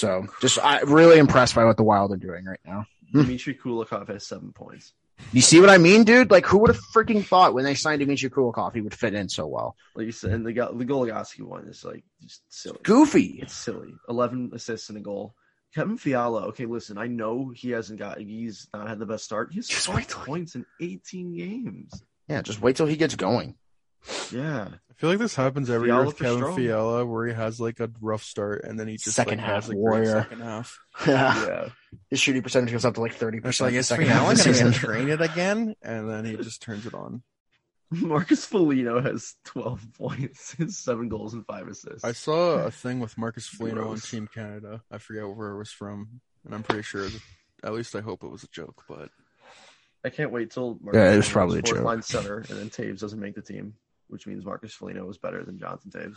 So, 0.01 0.27
just 0.41 0.59
I 0.59 0.81
really 0.81 1.19
impressed 1.19 1.55
by 1.55 1.67
what 1.67 1.77
the 1.77 1.83
Wild 1.83 2.11
are 2.11 2.17
doing 2.17 2.47
right 2.47 2.59
now. 2.65 2.87
Dmitry 3.13 3.55
Kulikov 3.55 4.09
has 4.09 4.27
seven 4.27 4.51
points. 4.53 4.95
You 5.33 5.43
see 5.43 5.61
what 5.61 5.69
I 5.69 5.77
mean, 5.77 6.05
dude? 6.05 6.31
Like, 6.31 6.47
who 6.47 6.57
would 6.61 6.71
have 6.71 6.81
freaking 6.95 7.23
thought 7.23 7.53
when 7.53 7.65
they 7.65 7.75
signed 7.75 8.01
Dimitri 8.01 8.31
Kulikov 8.31 8.73
he 8.75 8.81
would 8.81 8.95
fit 8.95 9.13
in 9.13 9.29
so 9.29 9.47
well? 9.47 9.77
Like 9.95 10.07
you 10.07 10.13
said, 10.13 10.31
and 10.31 10.47
the 10.47 10.53
the 10.53 10.87
Goligoski 10.87 11.43
one 11.43 11.69
is 11.69 11.85
like 11.85 12.03
just 12.23 12.43
silly. 12.49 12.79
Goofy. 12.83 13.41
It's 13.43 13.55
silly. 13.55 13.93
Eleven 14.09 14.51
assists 14.55 14.89
and 14.89 14.97
a 14.97 15.03
goal. 15.03 15.35
Kevin 15.75 15.99
Fiala. 15.99 16.47
Okay, 16.47 16.65
listen. 16.65 16.97
I 16.97 17.07
know 17.07 17.53
he 17.55 17.69
hasn't 17.69 17.99
got. 17.99 18.19
He's 18.19 18.69
not 18.73 18.89
had 18.89 18.99
the 18.99 19.07
best 19.07 19.25
start. 19.25 19.53
He's 19.53 19.69
Just 19.69 19.87
five 19.87 20.09
points 20.09 20.55
in 20.55 20.65
eighteen 20.81 21.37
games. 21.37 22.03
Yeah, 22.27 22.41
just 22.41 22.63
wait 22.63 22.77
till 22.77 22.87
he 22.87 22.97
gets 22.97 23.17
going. 23.17 23.55
Yeah. 24.33 24.69
I 24.91 24.93
feel 25.01 25.11
like 25.11 25.19
this 25.19 25.35
happens 25.35 25.71
every 25.71 25.89
year 25.89 26.05
with 26.05 26.19
Kevin 26.19 26.39
Strom. 26.39 26.57
Fiala, 26.57 27.07
where 27.07 27.27
he 27.27 27.33
has 27.33 27.59
like 27.61 27.81
a 27.81 27.91
rough 28.01 28.23
start 28.23 28.65
and 28.65 28.79
then 28.79 28.87
he 28.89 28.95
just 28.99 29.17
Second 29.17 29.39
like, 29.39 29.47
half 29.47 29.55
has 29.65 29.71
a 29.71 29.73
great 29.73 29.81
warrior. 29.81 30.23
second 30.23 30.41
half. 30.43 30.79
Yeah. 31.07 31.47
Yeah. 31.47 31.69
His 32.11 32.21
shooting 32.21 32.43
percentage 32.43 32.73
goes 32.73 32.85
up 32.85 32.95
to 32.95 33.01
like 33.01 33.15
thirty 33.15 33.39
It's 33.39 33.47
percent. 33.47 33.73
like 33.73 33.79
is 33.79 33.89
Fiala 33.91 34.35
gonna 34.37 34.73
train 34.73 35.09
it 35.09 35.21
again, 35.23 35.75
and 35.83 36.09
then 36.11 36.25
he 36.27 36.37
just 36.37 36.61
turns 36.63 36.85
it 36.87 36.93
on. 36.95 37.23
Marcus 37.91 38.45
Foligno 38.45 39.01
has 39.01 39.35
twelve 39.45 39.83
points, 39.99 40.55
seven 40.77 41.09
goals 41.09 41.33
and 41.35 41.45
five 41.47 41.67
assists. 41.69 42.05
I 42.05 42.13
saw 42.13 42.59
a 42.67 42.71
thing 42.71 43.01
with 43.01 43.17
Marcus 43.19 43.47
Foligno 43.49 43.91
on 43.91 43.99
Team 44.01 44.29
Canada. 44.33 44.83
I 44.91 44.99
forget 44.99 45.27
where 45.29 45.49
it 45.51 45.59
was 45.59 45.71
from, 45.73 46.21
and 46.45 46.55
I'm 46.55 46.63
pretty 46.63 46.83
sure. 46.83 47.09
At 47.65 47.73
least 47.73 47.97
I 47.97 48.01
hope 48.01 48.23
it 48.23 48.31
was 48.31 48.45
a 48.45 48.49
joke, 48.49 48.85
but 48.89 49.09
I 50.05 50.11
can't 50.11 50.31
wait 50.33 50.51
till 50.53 50.79
Marcus 50.81 50.99
Yeah, 50.99 51.13
it 51.13 51.17
was 51.17 51.29
probably 51.29 51.59
a 51.59 51.63
joke. 51.63 51.83
line 51.83 52.03
center, 52.03 52.39
and 52.39 52.59
then 52.59 52.71
Toews 52.71 53.01
doesn't 53.01 53.19
make 53.21 53.35
the 53.35 53.43
team, 53.43 53.75
which 54.11 54.27
means 54.27 54.45
Marcus 54.45 54.75
Foligno 54.75 55.09
is 55.09 55.19
better 55.19 55.45
than 55.45 55.59
Jonathan 55.59 55.91
Toews. 55.91 56.17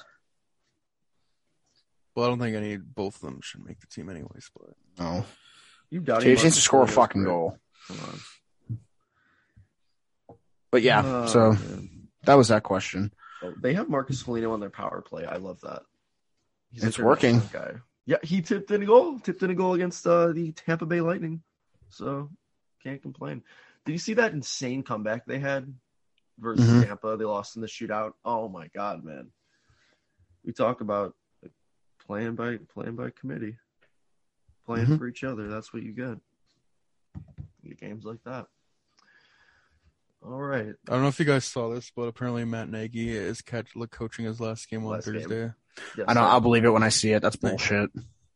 well, 2.15 2.25
I 2.25 2.29
don't 2.29 2.39
think 2.39 2.55
any 2.55 2.77
both 2.77 3.15
of 3.15 3.21
them 3.21 3.39
should 3.41 3.65
make 3.65 3.79
the 3.79 3.87
team 3.87 4.09
anyways. 4.09 4.49
But 4.55 4.75
No. 4.99 5.25
You 5.89 5.99
doubt 6.01 6.21
Toews 6.23 6.43
needs 6.43 6.55
to 6.55 6.61
score 6.61 6.83
a 6.83 6.87
fucking 6.87 7.23
goal. 7.23 7.57
Come 7.87 7.97
on. 8.69 8.77
But 10.71 10.81
yeah, 10.81 11.01
Oh, 11.05 11.25
so 11.27 11.51
man. 11.51 12.07
that 12.25 12.33
was 12.35 12.47
that 12.47 12.63
question. 12.63 13.13
Oh, 13.43 13.53
they 13.61 13.73
have 13.75 13.89
Marcus 13.89 14.21
Foligno 14.21 14.53
on 14.53 14.59
their 14.59 14.69
power 14.69 15.01
play. 15.01 15.25
I 15.25 15.35
love 15.37 15.61
that. 15.61 15.83
He's 16.71 16.83
It's 16.83 16.97
working. 16.99 17.41
Guy. 17.51 17.73
Yeah, 18.05 18.17
he 18.23 18.41
tipped 18.41 18.71
in 18.71 18.81
a 18.81 18.85
goal. 18.85 19.19
Tipped 19.19 19.43
in 19.43 19.49
a 19.51 19.55
goal 19.55 19.73
against 19.75 20.05
uh, 20.07 20.27
the 20.33 20.51
Tampa 20.51 20.85
Bay 20.85 21.01
Lightning. 21.01 21.41
So 21.89 22.29
can't 22.83 23.01
complain. 23.01 23.43
Did 23.85 23.91
you 23.91 23.97
see 23.99 24.15
that 24.15 24.33
insane 24.33 24.81
comeback 24.83 25.25
they 25.25 25.39
had 25.39 25.73
versus 26.39 26.65
Mhm. 26.69 26.85
Tampa? 26.87 27.15
They 27.17 27.25
lost 27.25 27.55
in 27.55 27.61
the 27.61 27.67
shootout. 27.67 28.13
Oh 28.25 28.47
my 28.49 28.67
god, 28.75 29.03
man! 29.03 29.31
We 30.43 30.53
talk 30.53 30.81
about 30.81 31.15
playing 32.05 32.35
by 32.35 32.57
playing 32.73 32.95
by 32.95 33.09
committee, 33.11 33.57
playing 34.65 34.87
Mhm. 34.87 34.97
for 34.97 35.07
each 35.07 35.23
other. 35.23 35.47
That's 35.47 35.73
what 35.73 35.83
you 35.83 35.93
get. 35.93 36.19
You 37.61 37.69
get 37.69 37.79
games 37.79 38.03
like 38.05 38.21
that. 38.25 38.47
All 40.21 40.41
right. 40.41 40.73
I 40.87 40.91
don't 40.91 41.01
know 41.01 41.07
if 41.09 41.19
you 41.19 41.25
guys 41.25 41.43
saw 41.45 41.69
this, 41.73 41.91
but 41.95 42.03
apparently 42.03 42.45
Matt 42.45 42.69
Nagy 42.69 43.09
is 43.09 43.41
catch, 43.41 43.73
coaching 43.91 44.25
his 44.25 44.39
last 44.39 44.69
game 44.69 44.85
on 44.85 44.91
Last 44.91 45.05
game. 45.05 45.15
Thursday. 45.21 45.53
Yes, 45.97 46.05
I 46.07 46.13
know. 46.13 46.21
sir. 46.21 46.25
I'll 46.27 46.39
believe 46.39 46.63
it 46.65 46.69
when 46.69 46.83
I 46.83 46.89
see 46.89 47.11
it. 47.11 47.21
That's 47.21 47.35
bullshit. 47.35 47.89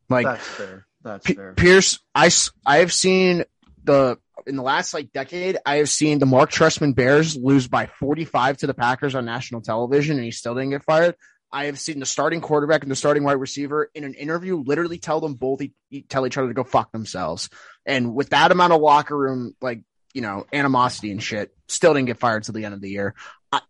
Like 0.09 0.25
That's 0.25 0.47
fair. 0.47 0.87
That's 1.01 1.25
P- 1.25 1.33
fair. 1.35 1.53
Pierce, 1.53 1.99
I 2.13 2.29
I've 2.65 2.91
seen 2.93 3.45
the 3.88 4.19
in 4.45 4.55
the 4.55 4.61
last 4.61 4.93
like 4.93 5.11
decade. 5.11 5.57
I 5.65 5.77
have 5.77 5.89
seen 5.89 6.19
the 6.19 6.27
Mark 6.27 6.51
Trestman 6.51 6.93
Bears 6.93 7.35
lose 7.35 7.67
by 7.67 7.88
45 7.88 8.57
to 8.57 8.67
the 8.67 8.73
Packers 8.75 9.15
on 9.15 9.25
national 9.25 9.61
television, 9.61 10.17
and 10.17 10.25
he 10.25 10.31
still 10.31 10.53
didn't 10.53 10.69
get 10.69 10.83
fired. 10.83 11.15
I 11.51 11.65
have 11.65 11.79
seen 11.79 11.99
the 11.99 12.05
starting 12.05 12.41
quarterback 12.41 12.83
and 12.83 12.91
the 12.91 12.95
starting 12.95 13.23
wide 13.23 13.33
receiver 13.33 13.89
in 13.95 14.03
an 14.03 14.13
interview 14.13 14.57
literally 14.57 14.97
tell 14.99 15.21
them 15.21 15.35
both 15.35 15.61
e- 15.61 16.01
tell 16.09 16.27
each 16.27 16.38
other 16.38 16.49
to 16.49 16.53
go 16.53 16.63
fuck 16.63 16.91
themselves. 16.91 17.49
And 17.85 18.13
with 18.13 18.29
that 18.29 18.51
amount 18.51 18.73
of 18.73 18.81
locker 18.81 19.17
room, 19.17 19.55
like 19.61 19.81
you 20.13 20.21
know, 20.21 20.45
animosity 20.51 21.11
and 21.11 21.21
shit, 21.23 21.51
still 21.67 21.93
didn't 21.93 22.07
get 22.07 22.17
fired 22.17 22.43
till 22.43 22.53
the 22.53 22.65
end 22.65 22.73
of 22.73 22.81
the 22.81 22.89
year. 22.89 23.15
I, 23.51 23.61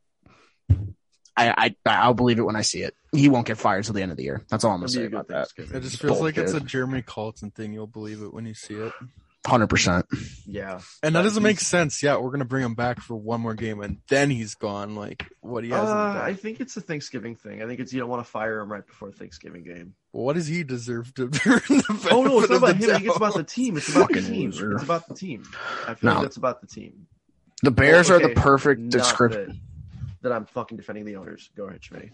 I, 1.36 1.54
I 1.58 1.76
I'll 1.86 2.14
believe 2.16 2.40
it 2.40 2.44
when 2.44 2.56
I 2.56 2.62
see 2.62 2.82
it. 2.82 2.96
He 3.14 3.30
won't 3.30 3.46
get 3.46 3.58
fired 3.58 3.86
till 3.86 3.94
the 3.94 4.02
end 4.02 4.12
of 4.12 4.18
the 4.18 4.24
year. 4.24 4.44
That's 4.50 4.64
all 4.64 4.72
I'm 4.72 4.78
gonna 4.78 4.86
It'd 4.86 4.94
say 4.94 5.00
be 5.02 5.06
a 5.06 5.10
good 5.10 5.16
about 5.30 5.50
that. 5.56 5.76
It 5.76 5.82
just 5.82 6.02
feels 6.02 6.20
like 6.20 6.38
it's 6.38 6.52
a 6.52 6.56
Bullshit. 6.56 6.68
Jeremy 6.68 7.02
Colliton 7.04 7.52
thing. 7.52 7.74
You'll 7.74 7.86
believe 7.86 8.24
it 8.24 8.34
when 8.34 8.46
you 8.46 8.56
see 8.56 8.76
it. 8.76 8.94
Hundred 9.46 9.68
percent. 9.68 10.06
Yeah. 10.46 10.82
And 11.02 11.16
that 11.16 11.22
That 11.22 11.24
doesn't 11.24 11.44
make 11.44 11.60
sense. 11.62 12.04
Yeah, 12.04 12.18
we're 12.18 12.32
gonna 12.32 12.44
bring 12.44 12.66
him 12.66 12.76
back 12.76 13.00
for 13.00 13.16
one 13.16 13.40
more 13.40 13.54
game, 13.54 13.80
and 13.80 14.00
then 14.10 14.30
he's 14.30 14.56
gone. 14.56 14.94
Like 14.96 15.26
what 15.40 15.64
he 15.64 15.70
hasn't 15.70 15.90
Uh. 15.98 16.20
I 16.22 16.34
think 16.34 16.60
it's 16.60 16.76
a 16.76 16.82
Thanksgiving 16.82 17.36
thing. 17.38 17.62
I 17.62 17.66
think 17.66 17.80
it's 17.80 17.94
you 17.94 18.00
don't 18.02 18.10
want 18.10 18.26
to 18.26 18.30
fire 18.30 18.60
him 18.60 18.70
right 18.70 18.86
before 18.86 19.10
Thanksgiving 19.12 19.64
game. 19.64 19.94
What 20.12 20.34
does 20.34 20.48
he 20.48 20.64
deserve 20.64 21.14
to 21.14 21.28
the 21.30 22.10
Oh 22.12 22.24
no, 22.24 22.40
it's 22.42 22.50
not 22.50 22.58
about 22.58 22.76
him. 22.76 22.90
I 22.92 22.98
it's 22.98 23.16
about 23.16 23.36
the 23.36 23.44
team. 23.46 23.78
It's 23.78 23.90
about 23.96 24.10
the 24.12 24.22
team. 24.22 24.50
loser. 24.50 24.74
It's 24.74 24.84
about 24.84 25.08
the 25.08 25.14
team. 25.16 25.44
I 25.88 25.94
feel 25.94 26.10
No. 26.10 26.14
like 26.16 26.24
that's 26.24 26.38
about 26.38 26.60
the 26.60 26.68
team. 26.68 27.08
The 27.64 27.72
Bears 27.72 28.12
Oh, 28.12 28.16
are 28.16 28.20
the 28.20 28.30
perfect 28.36 28.82
not 28.82 28.92
description. 28.92 29.62
That, 30.22 30.30
that 30.30 30.32
I'm 30.34 30.46
fucking 30.48 30.76
defending 30.78 31.06
the 31.06 31.16
owners. 31.16 31.50
Go 31.56 31.66
ahead, 31.66 31.82
Schmitty. 31.82 32.12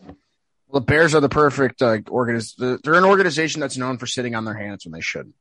The 0.71 0.81
Bears 0.81 1.15
are 1.15 1.21
the 1.21 1.29
perfect 1.29 1.81
uh, 1.81 1.97
organiz- 1.99 2.55
They're 2.83 2.93
an 2.95 3.03
organization 3.05 3.59
that's 3.61 3.77
known 3.77 3.97
for 3.97 4.05
sitting 4.07 4.35
on 4.35 4.45
their 4.45 4.53
hands 4.55 4.85
when 4.85 4.91
they 4.91 5.01
shouldn't, 5.01 5.35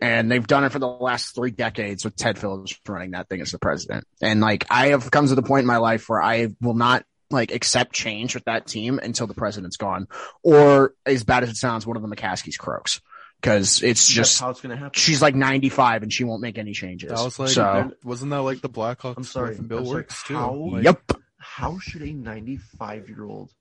and 0.00 0.30
they've 0.30 0.46
done 0.46 0.64
it 0.64 0.72
for 0.72 0.78
the 0.78 0.86
last 0.88 1.34
three 1.34 1.50
decades 1.50 2.04
with 2.04 2.16
Ted 2.16 2.38
Phillips 2.38 2.78
running 2.88 3.12
that 3.12 3.28
thing 3.28 3.40
as 3.40 3.52
the 3.52 3.58
president. 3.58 4.06
And 4.20 4.40
like, 4.40 4.66
I 4.70 4.88
have 4.88 5.10
come 5.10 5.26
to 5.26 5.34
the 5.34 5.42
point 5.42 5.60
in 5.62 5.66
my 5.66 5.78
life 5.78 6.08
where 6.08 6.22
I 6.22 6.48
will 6.60 6.74
not 6.74 7.04
like 7.30 7.52
accept 7.52 7.92
change 7.92 8.34
with 8.34 8.44
that 8.44 8.66
team 8.66 8.98
until 9.02 9.26
the 9.26 9.34
president's 9.34 9.76
gone, 9.76 10.06
or 10.42 10.94
as 11.04 11.24
bad 11.24 11.42
as 11.42 11.50
it 11.50 11.56
sounds, 11.56 11.86
one 11.86 11.96
of 11.96 12.02
the 12.02 12.08
McCaskies 12.08 12.56
croaks 12.58 13.00
because 13.40 13.82
it's 13.82 14.06
That's 14.06 14.14
just 14.14 14.40
how 14.40 14.50
it's 14.50 14.60
gonna 14.60 14.76
happen. 14.76 14.92
she's 14.94 15.20
like 15.20 15.34
95 15.34 16.02
and 16.04 16.12
she 16.12 16.24
won't 16.24 16.40
make 16.40 16.56
any 16.56 16.72
changes. 16.72 17.10
That 17.10 17.22
was 17.24 17.38
like, 17.38 17.48
so. 17.50 17.90
wasn't 18.04 18.30
that 18.30 18.42
like 18.42 18.60
the 18.60 18.68
Blackhawks 18.68 19.16
I'm 19.18 19.24
sorry, 19.24 19.56
with 19.56 19.68
Bill 19.68 19.78
I'm 19.78 19.84
sorry, 19.86 19.96
Wirtz 19.96 20.22
too? 20.22 20.34
how- 20.36 20.54
Like, 20.54 20.84
Yep. 20.84 21.12
How 21.38 21.78
should 21.78 22.02
a 22.02 22.12
95 22.12 23.08
year 23.08 23.24
old 23.24 23.52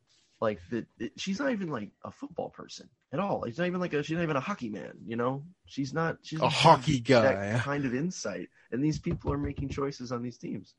like 0.45 0.59
that? 0.69 0.85
She's 1.17 1.39
not 1.39 1.51
even 1.51 1.69
like 1.69 1.91
a 2.03 2.11
football 2.11 2.49
person 2.49 2.87
at 3.11 3.19
all. 3.19 3.43
She's 3.45 3.57
not 3.57 3.67
even 3.67 3.79
like 3.79 3.93
a. 3.93 4.03
She's 4.03 4.15
not 4.15 4.23
even 4.23 4.35
a 4.35 4.41
hockey 4.41 4.69
man. 4.69 4.93
You 5.05 5.15
know, 5.15 5.43
she's 5.65 5.93
not. 5.93 6.17
She's 6.21 6.39
A 6.39 6.47
hockey 6.47 6.99
guy. 6.99 7.21
That 7.21 7.61
kind 7.61 7.85
of 7.85 7.95
insight, 7.95 8.49
and 8.71 8.83
these 8.83 8.99
people 8.99 9.33
are 9.33 9.37
making 9.37 9.69
choices 9.69 10.11
on 10.11 10.21
these 10.21 10.37
teams. 10.37 10.75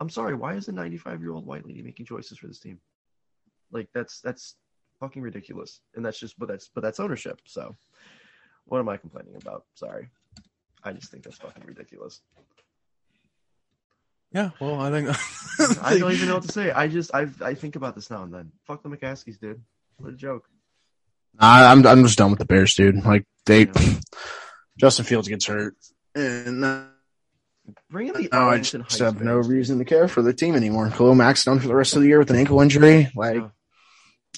I'm 0.00 0.10
sorry. 0.10 0.34
Why 0.34 0.54
is 0.54 0.68
a 0.68 0.72
95 0.72 1.20
year 1.20 1.32
old 1.32 1.46
white 1.46 1.66
lady 1.66 1.82
making 1.82 2.06
choices 2.06 2.38
for 2.38 2.46
this 2.46 2.60
team? 2.60 2.80
Like 3.70 3.88
that's 3.92 4.20
that's 4.20 4.56
fucking 5.00 5.22
ridiculous, 5.22 5.80
and 5.94 6.04
that's 6.04 6.18
just 6.18 6.38
but 6.38 6.48
that's 6.48 6.70
but 6.74 6.82
that's 6.82 7.00
ownership. 7.00 7.40
So, 7.46 7.76
what 8.64 8.78
am 8.78 8.88
I 8.88 8.96
complaining 8.96 9.36
about? 9.36 9.64
Sorry, 9.74 10.08
I 10.82 10.92
just 10.92 11.10
think 11.10 11.24
that's 11.24 11.38
fucking 11.38 11.64
ridiculous. 11.66 12.22
Yeah, 14.32 14.50
well, 14.60 14.80
I 14.80 14.90
think 14.90 15.08
I 15.82 15.98
don't 15.98 16.12
even 16.12 16.28
know 16.28 16.34
what 16.34 16.44
to 16.44 16.52
say. 16.52 16.70
I 16.70 16.88
just 16.88 17.14
I 17.14 17.28
I 17.42 17.54
think 17.54 17.76
about 17.76 17.94
this 17.94 18.10
now 18.10 18.22
and 18.22 18.32
then. 18.32 18.52
Fuck 18.64 18.82
the 18.82 18.88
McCaskies, 18.88 19.40
dude. 19.40 19.62
What 19.96 20.12
a 20.12 20.16
joke. 20.16 20.48
I, 21.38 21.70
I'm 21.70 21.86
I'm 21.86 22.04
just 22.04 22.18
done 22.18 22.30
with 22.30 22.38
the 22.38 22.44
Bears, 22.44 22.74
dude. 22.74 23.04
Like 23.04 23.24
they, 23.46 23.66
Yeah. 23.66 23.72
Justin 24.78 25.04
Fields 25.04 25.28
gets 25.28 25.46
hurt, 25.46 25.74
and 26.14 26.64
uh, 26.64 26.82
Bring 27.90 28.08
in 28.08 28.14
the 28.14 28.28
no, 28.32 28.48
I 28.48 28.58
just 28.58 28.72
Heights 28.72 28.98
have 28.98 29.20
no 29.20 29.36
reason 29.36 29.78
to 29.78 29.84
care 29.84 30.08
for 30.08 30.22
the 30.22 30.32
team 30.32 30.54
anymore. 30.54 30.88
Khalil 30.90 31.14
Mack's 31.14 31.44
done 31.44 31.58
for 31.58 31.68
the 31.68 31.74
rest 31.74 31.96
of 31.96 32.02
the 32.02 32.08
year 32.08 32.18
with 32.18 32.30
an 32.30 32.36
ankle 32.36 32.60
injury. 32.60 33.10
Like 33.14 33.36
Yeah. 33.36 33.48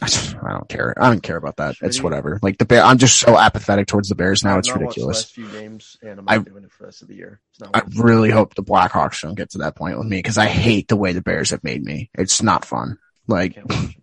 I, 0.03 0.53
don't 0.53 0.68
care. 0.68 0.94
I 1.01 1.09
don't 1.11 1.22
care 1.22 1.36
about 1.36 1.57
that. 1.57 1.76
It's 1.82 1.98
Shitty. 1.98 2.03
whatever. 2.03 2.38
Like 2.42 2.59
the 2.59 2.64
Bear, 2.64 2.82
I'm 2.82 2.98
just 2.98 3.18
so 3.18 3.36
apathetic 3.38 3.86
towards 3.86 4.09
the 4.09 4.14
Bears 4.14 4.42
now. 4.44 4.59
It's 4.59 4.68
not 4.68 4.80
ridiculous. 4.80 5.24
few 5.24 5.48
games, 5.48 5.96
and 6.03 6.20
I'm 6.20 6.24
I- 6.28 6.38
doing 6.38 6.64
it 6.64 6.70
for 6.72 6.84
the 6.84 6.86
rest 6.86 7.03
of 7.03 7.09
the 7.09 7.14
year. 7.16 7.40
It's 7.51 7.61
not 7.61 7.70
I 7.74 7.82
really 8.03 8.30
hope 8.30 8.55
the 8.55 8.62
Blackhawks 8.62 9.22
don't 9.22 9.34
get 9.34 9.51
to 9.51 9.59
that 9.59 9.76
point 9.76 9.98
with 9.98 10.07
me 10.07 10.18
because 10.18 10.38
I 10.38 10.46
hate 10.46 10.88
the 10.88 10.96
way 10.96 11.12
the 11.12 11.22
Bears 11.22 11.51
have 11.51 11.62
made 11.64 11.82
me. 11.84 12.11
It's 12.14 12.42
not 12.42 12.64
fun. 12.64 12.98
Like 13.26 13.55
Can't 13.55 13.68
watch 13.68 13.78
'em. 13.78 13.94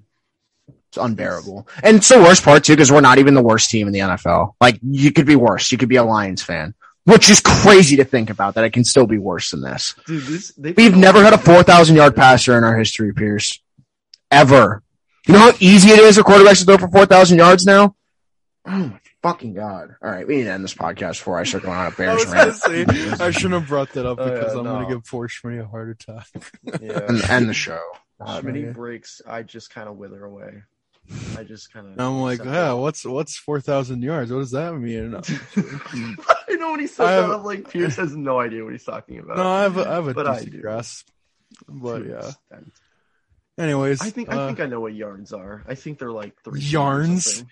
It's 0.89 0.97
unbearable. 0.97 1.67
And 1.83 1.97
it's 1.97 2.07
the 2.09 2.19
worst 2.19 2.43
part 2.43 2.63
too, 2.63 2.73
because 2.73 2.91
we're 2.91 3.01
not 3.01 3.17
even 3.17 3.33
the 3.33 3.41
worst 3.41 3.69
team 3.69 3.87
in 3.87 3.93
the 3.93 3.99
NFL. 3.99 4.55
Like 4.61 4.79
you 4.81 5.11
could 5.11 5.25
be 5.25 5.35
worse. 5.35 5.71
You 5.71 5.77
could 5.77 5.89
be 5.89 5.97
a 5.97 6.03
Lions 6.03 6.41
fan, 6.41 6.75
which 7.03 7.29
is 7.29 7.41
crazy 7.41 7.97
to 7.97 8.05
think 8.05 8.29
about 8.29 8.55
that 8.55 8.63
it 8.63 8.71
can 8.71 8.85
still 8.85 9.05
be 9.07 9.17
worse 9.17 9.51
than 9.51 9.61
this. 9.61 9.95
Dude, 10.05 10.23
this 10.23 10.53
We've 10.57 10.95
never 10.95 11.21
had 11.23 11.33
a 11.33 11.37
4,000 11.37 11.95
yard 11.97 12.15
passer 12.15 12.57
in 12.57 12.63
our 12.63 12.77
history, 12.77 13.13
Pierce. 13.13 13.61
Ever. 14.31 14.81
You 15.27 15.33
know 15.33 15.39
how 15.39 15.51
easy 15.59 15.89
it 15.89 15.99
is 15.99 16.17
for 16.17 16.23
quarterbacks 16.23 16.59
to 16.59 16.65
throw 16.65 16.77
for 16.77 16.87
4,000 16.89 17.37
yards 17.37 17.65
now? 17.65 17.95
Oh 18.65 18.71
my 18.71 18.99
fucking 19.23 19.53
God. 19.53 19.95
All 20.01 20.09
right. 20.09 20.25
We 20.27 20.37
need 20.37 20.43
to 20.45 20.51
end 20.51 20.63
this 20.63 20.73
podcast 20.73 21.17
before 21.19 21.37
I 21.37 21.43
start 21.43 21.63
going 21.63 21.77
on 21.77 21.87
a 21.87 21.91
Bears 21.91 22.25
was 22.25 22.33
rant. 22.33 22.55
say 22.55 22.85
I 23.25 23.31
shouldn't 23.31 23.53
have 23.55 23.67
brought 23.67 23.91
that 23.93 24.05
up 24.05 24.19
Oh, 24.19 24.25
yeah, 24.25 24.33
because 24.35 24.53
I'm 24.55 24.63
no. 24.65 24.73
gonna 24.73 24.87
give 24.87 25.05
poor 25.05 25.27
Schmitty 25.27 25.61
a 25.61 25.67
heart 25.67 25.89
attack. 25.89 26.27
Yeah. 26.81 26.99
And 27.07 27.21
end 27.29 27.49
the 27.49 27.53
show. 27.53 27.81
God, 28.21 28.43
Schmitty 28.43 28.73
breaks. 28.73 29.21
I 29.27 29.43
just 29.43 29.69
kind 29.69 29.87
of 29.89 29.97
wither 29.97 30.23
away. 30.23 30.63
I 31.37 31.43
just 31.43 31.71
kind 31.71 31.87
of. 31.87 31.99
I'm 31.99 32.21
like, 32.21 32.43
yeah, 32.43 32.73
what's 32.73 33.05
what's 33.05 33.37
four 33.37 33.61
thousand 33.61 34.01
yards? 34.03 34.31
What 34.31 34.39
does 34.39 34.51
that 34.51 34.73
mean? 34.75 35.15
I 36.49 36.55
know 36.55 36.71
when 36.71 36.79
he 36.81 36.87
says 36.87 36.99
I 37.07 37.11
have- 37.13 37.29
that. 37.29 37.35
I'm 37.35 37.43
like, 37.43 37.69
Pierce 37.69 37.95
has 37.97 38.15
no 38.15 38.39
idea 38.39 38.63
what 38.63 38.73
he's 38.73 38.83
talking 38.83 39.19
about. 39.19 39.37
No, 39.37 39.47
I 39.47 39.61
have 39.63 39.77
a, 39.77 39.89
I 39.89 39.93
have 39.95 40.07
a 40.09 40.13
But 40.13 40.33
decent 40.33 40.61
grasp. 40.61 41.07
But 41.67 42.05
yeah. 42.05 42.17
extent. 42.17 42.73
Anyways, 43.57 44.01
I 44.01 44.09
think 44.11 44.31
uh, 44.31 44.43
I 44.43 44.47
think 44.47 44.59
I 44.59 44.65
know 44.67 44.79
what 44.79 44.93
yarns 44.93 45.33
are. 45.33 45.63
I 45.67 45.75
think 45.75 45.97
they're 45.99 46.11
like 46.11 46.33
three. 46.43 46.61
feet 46.61 46.71
Yarns? 46.71 47.43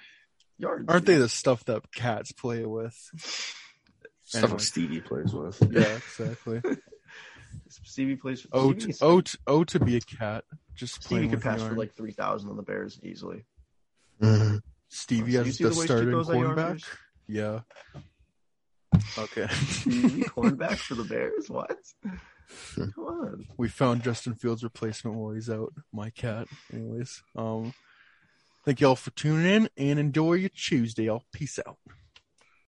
Yards. 0.58 0.86
aren't 0.88 1.06
they 1.06 1.18
the 1.18 1.28
stuff 1.30 1.66
that 1.66 1.92
cats 1.92 2.32
play 2.32 2.64
with? 2.66 2.96
Stuff 4.24 4.44
Anyway. 4.44 4.60
Stevie 4.60 5.02
plays 5.02 5.34
with. 5.34 5.62
Yeah, 5.70 5.82
exactly. 6.20 6.62
Stevie 7.70 8.16
plays. 8.16 8.42
For, 8.42 8.50
O 8.54 8.72
Stevie's- 8.74 9.00
to, 9.00 9.06
o, 9.06 9.22
to, 9.22 9.38
o 9.48 9.64
to 9.64 9.80
be 9.80 9.98
a 9.98 10.02
cat. 10.02 10.44
Just 10.76 10.96
Stevie 11.04 11.08
playing 11.08 11.30
could 11.30 11.38
with 11.38 11.44
pass 11.44 11.60
yarn. 11.60 11.72
for 11.72 11.78
like 11.78 11.96
three 11.96 12.12
thousand 12.12 12.50
on 12.50 12.58
the 12.58 12.64
Bears 12.64 13.00
easily. 13.04 13.46
Stevie 14.90 15.34
So 15.34 15.42
you 15.42 15.50
as 15.50 15.58
the 15.58 15.70
the 15.70 15.74
starting 15.74 16.10
cornerback. 16.10 16.84
Yeah. 17.28 17.62
Okay. 19.18 19.48
Stevie 19.48 20.22
cornerback 20.24 20.78
for 20.78 20.96
the 20.96 21.04
Bears. 21.04 21.50
What? 21.50 21.78
Come 22.76 22.94
on. 22.98 23.46
we 23.58 23.68
found 23.68 24.04
Justin 24.04 24.36
Fields' 24.36 24.64
replacement 24.64 25.18
while 25.18 25.34
he's 25.34 25.50
out. 25.50 25.74
My 25.94 26.10
cat. 26.10 26.48
Anyways, 26.74 27.22
um, 27.36 27.74
thank 28.66 28.82
y'all 28.82 28.96
for 28.96 29.12
tuning 29.12 29.46
in 29.46 29.70
and 29.78 30.00
enjoy 30.00 30.34
your 30.34 30.50
Tuesday. 30.50 31.06
Y'all, 31.06 31.24
peace 31.34 31.60
out. 31.66 31.78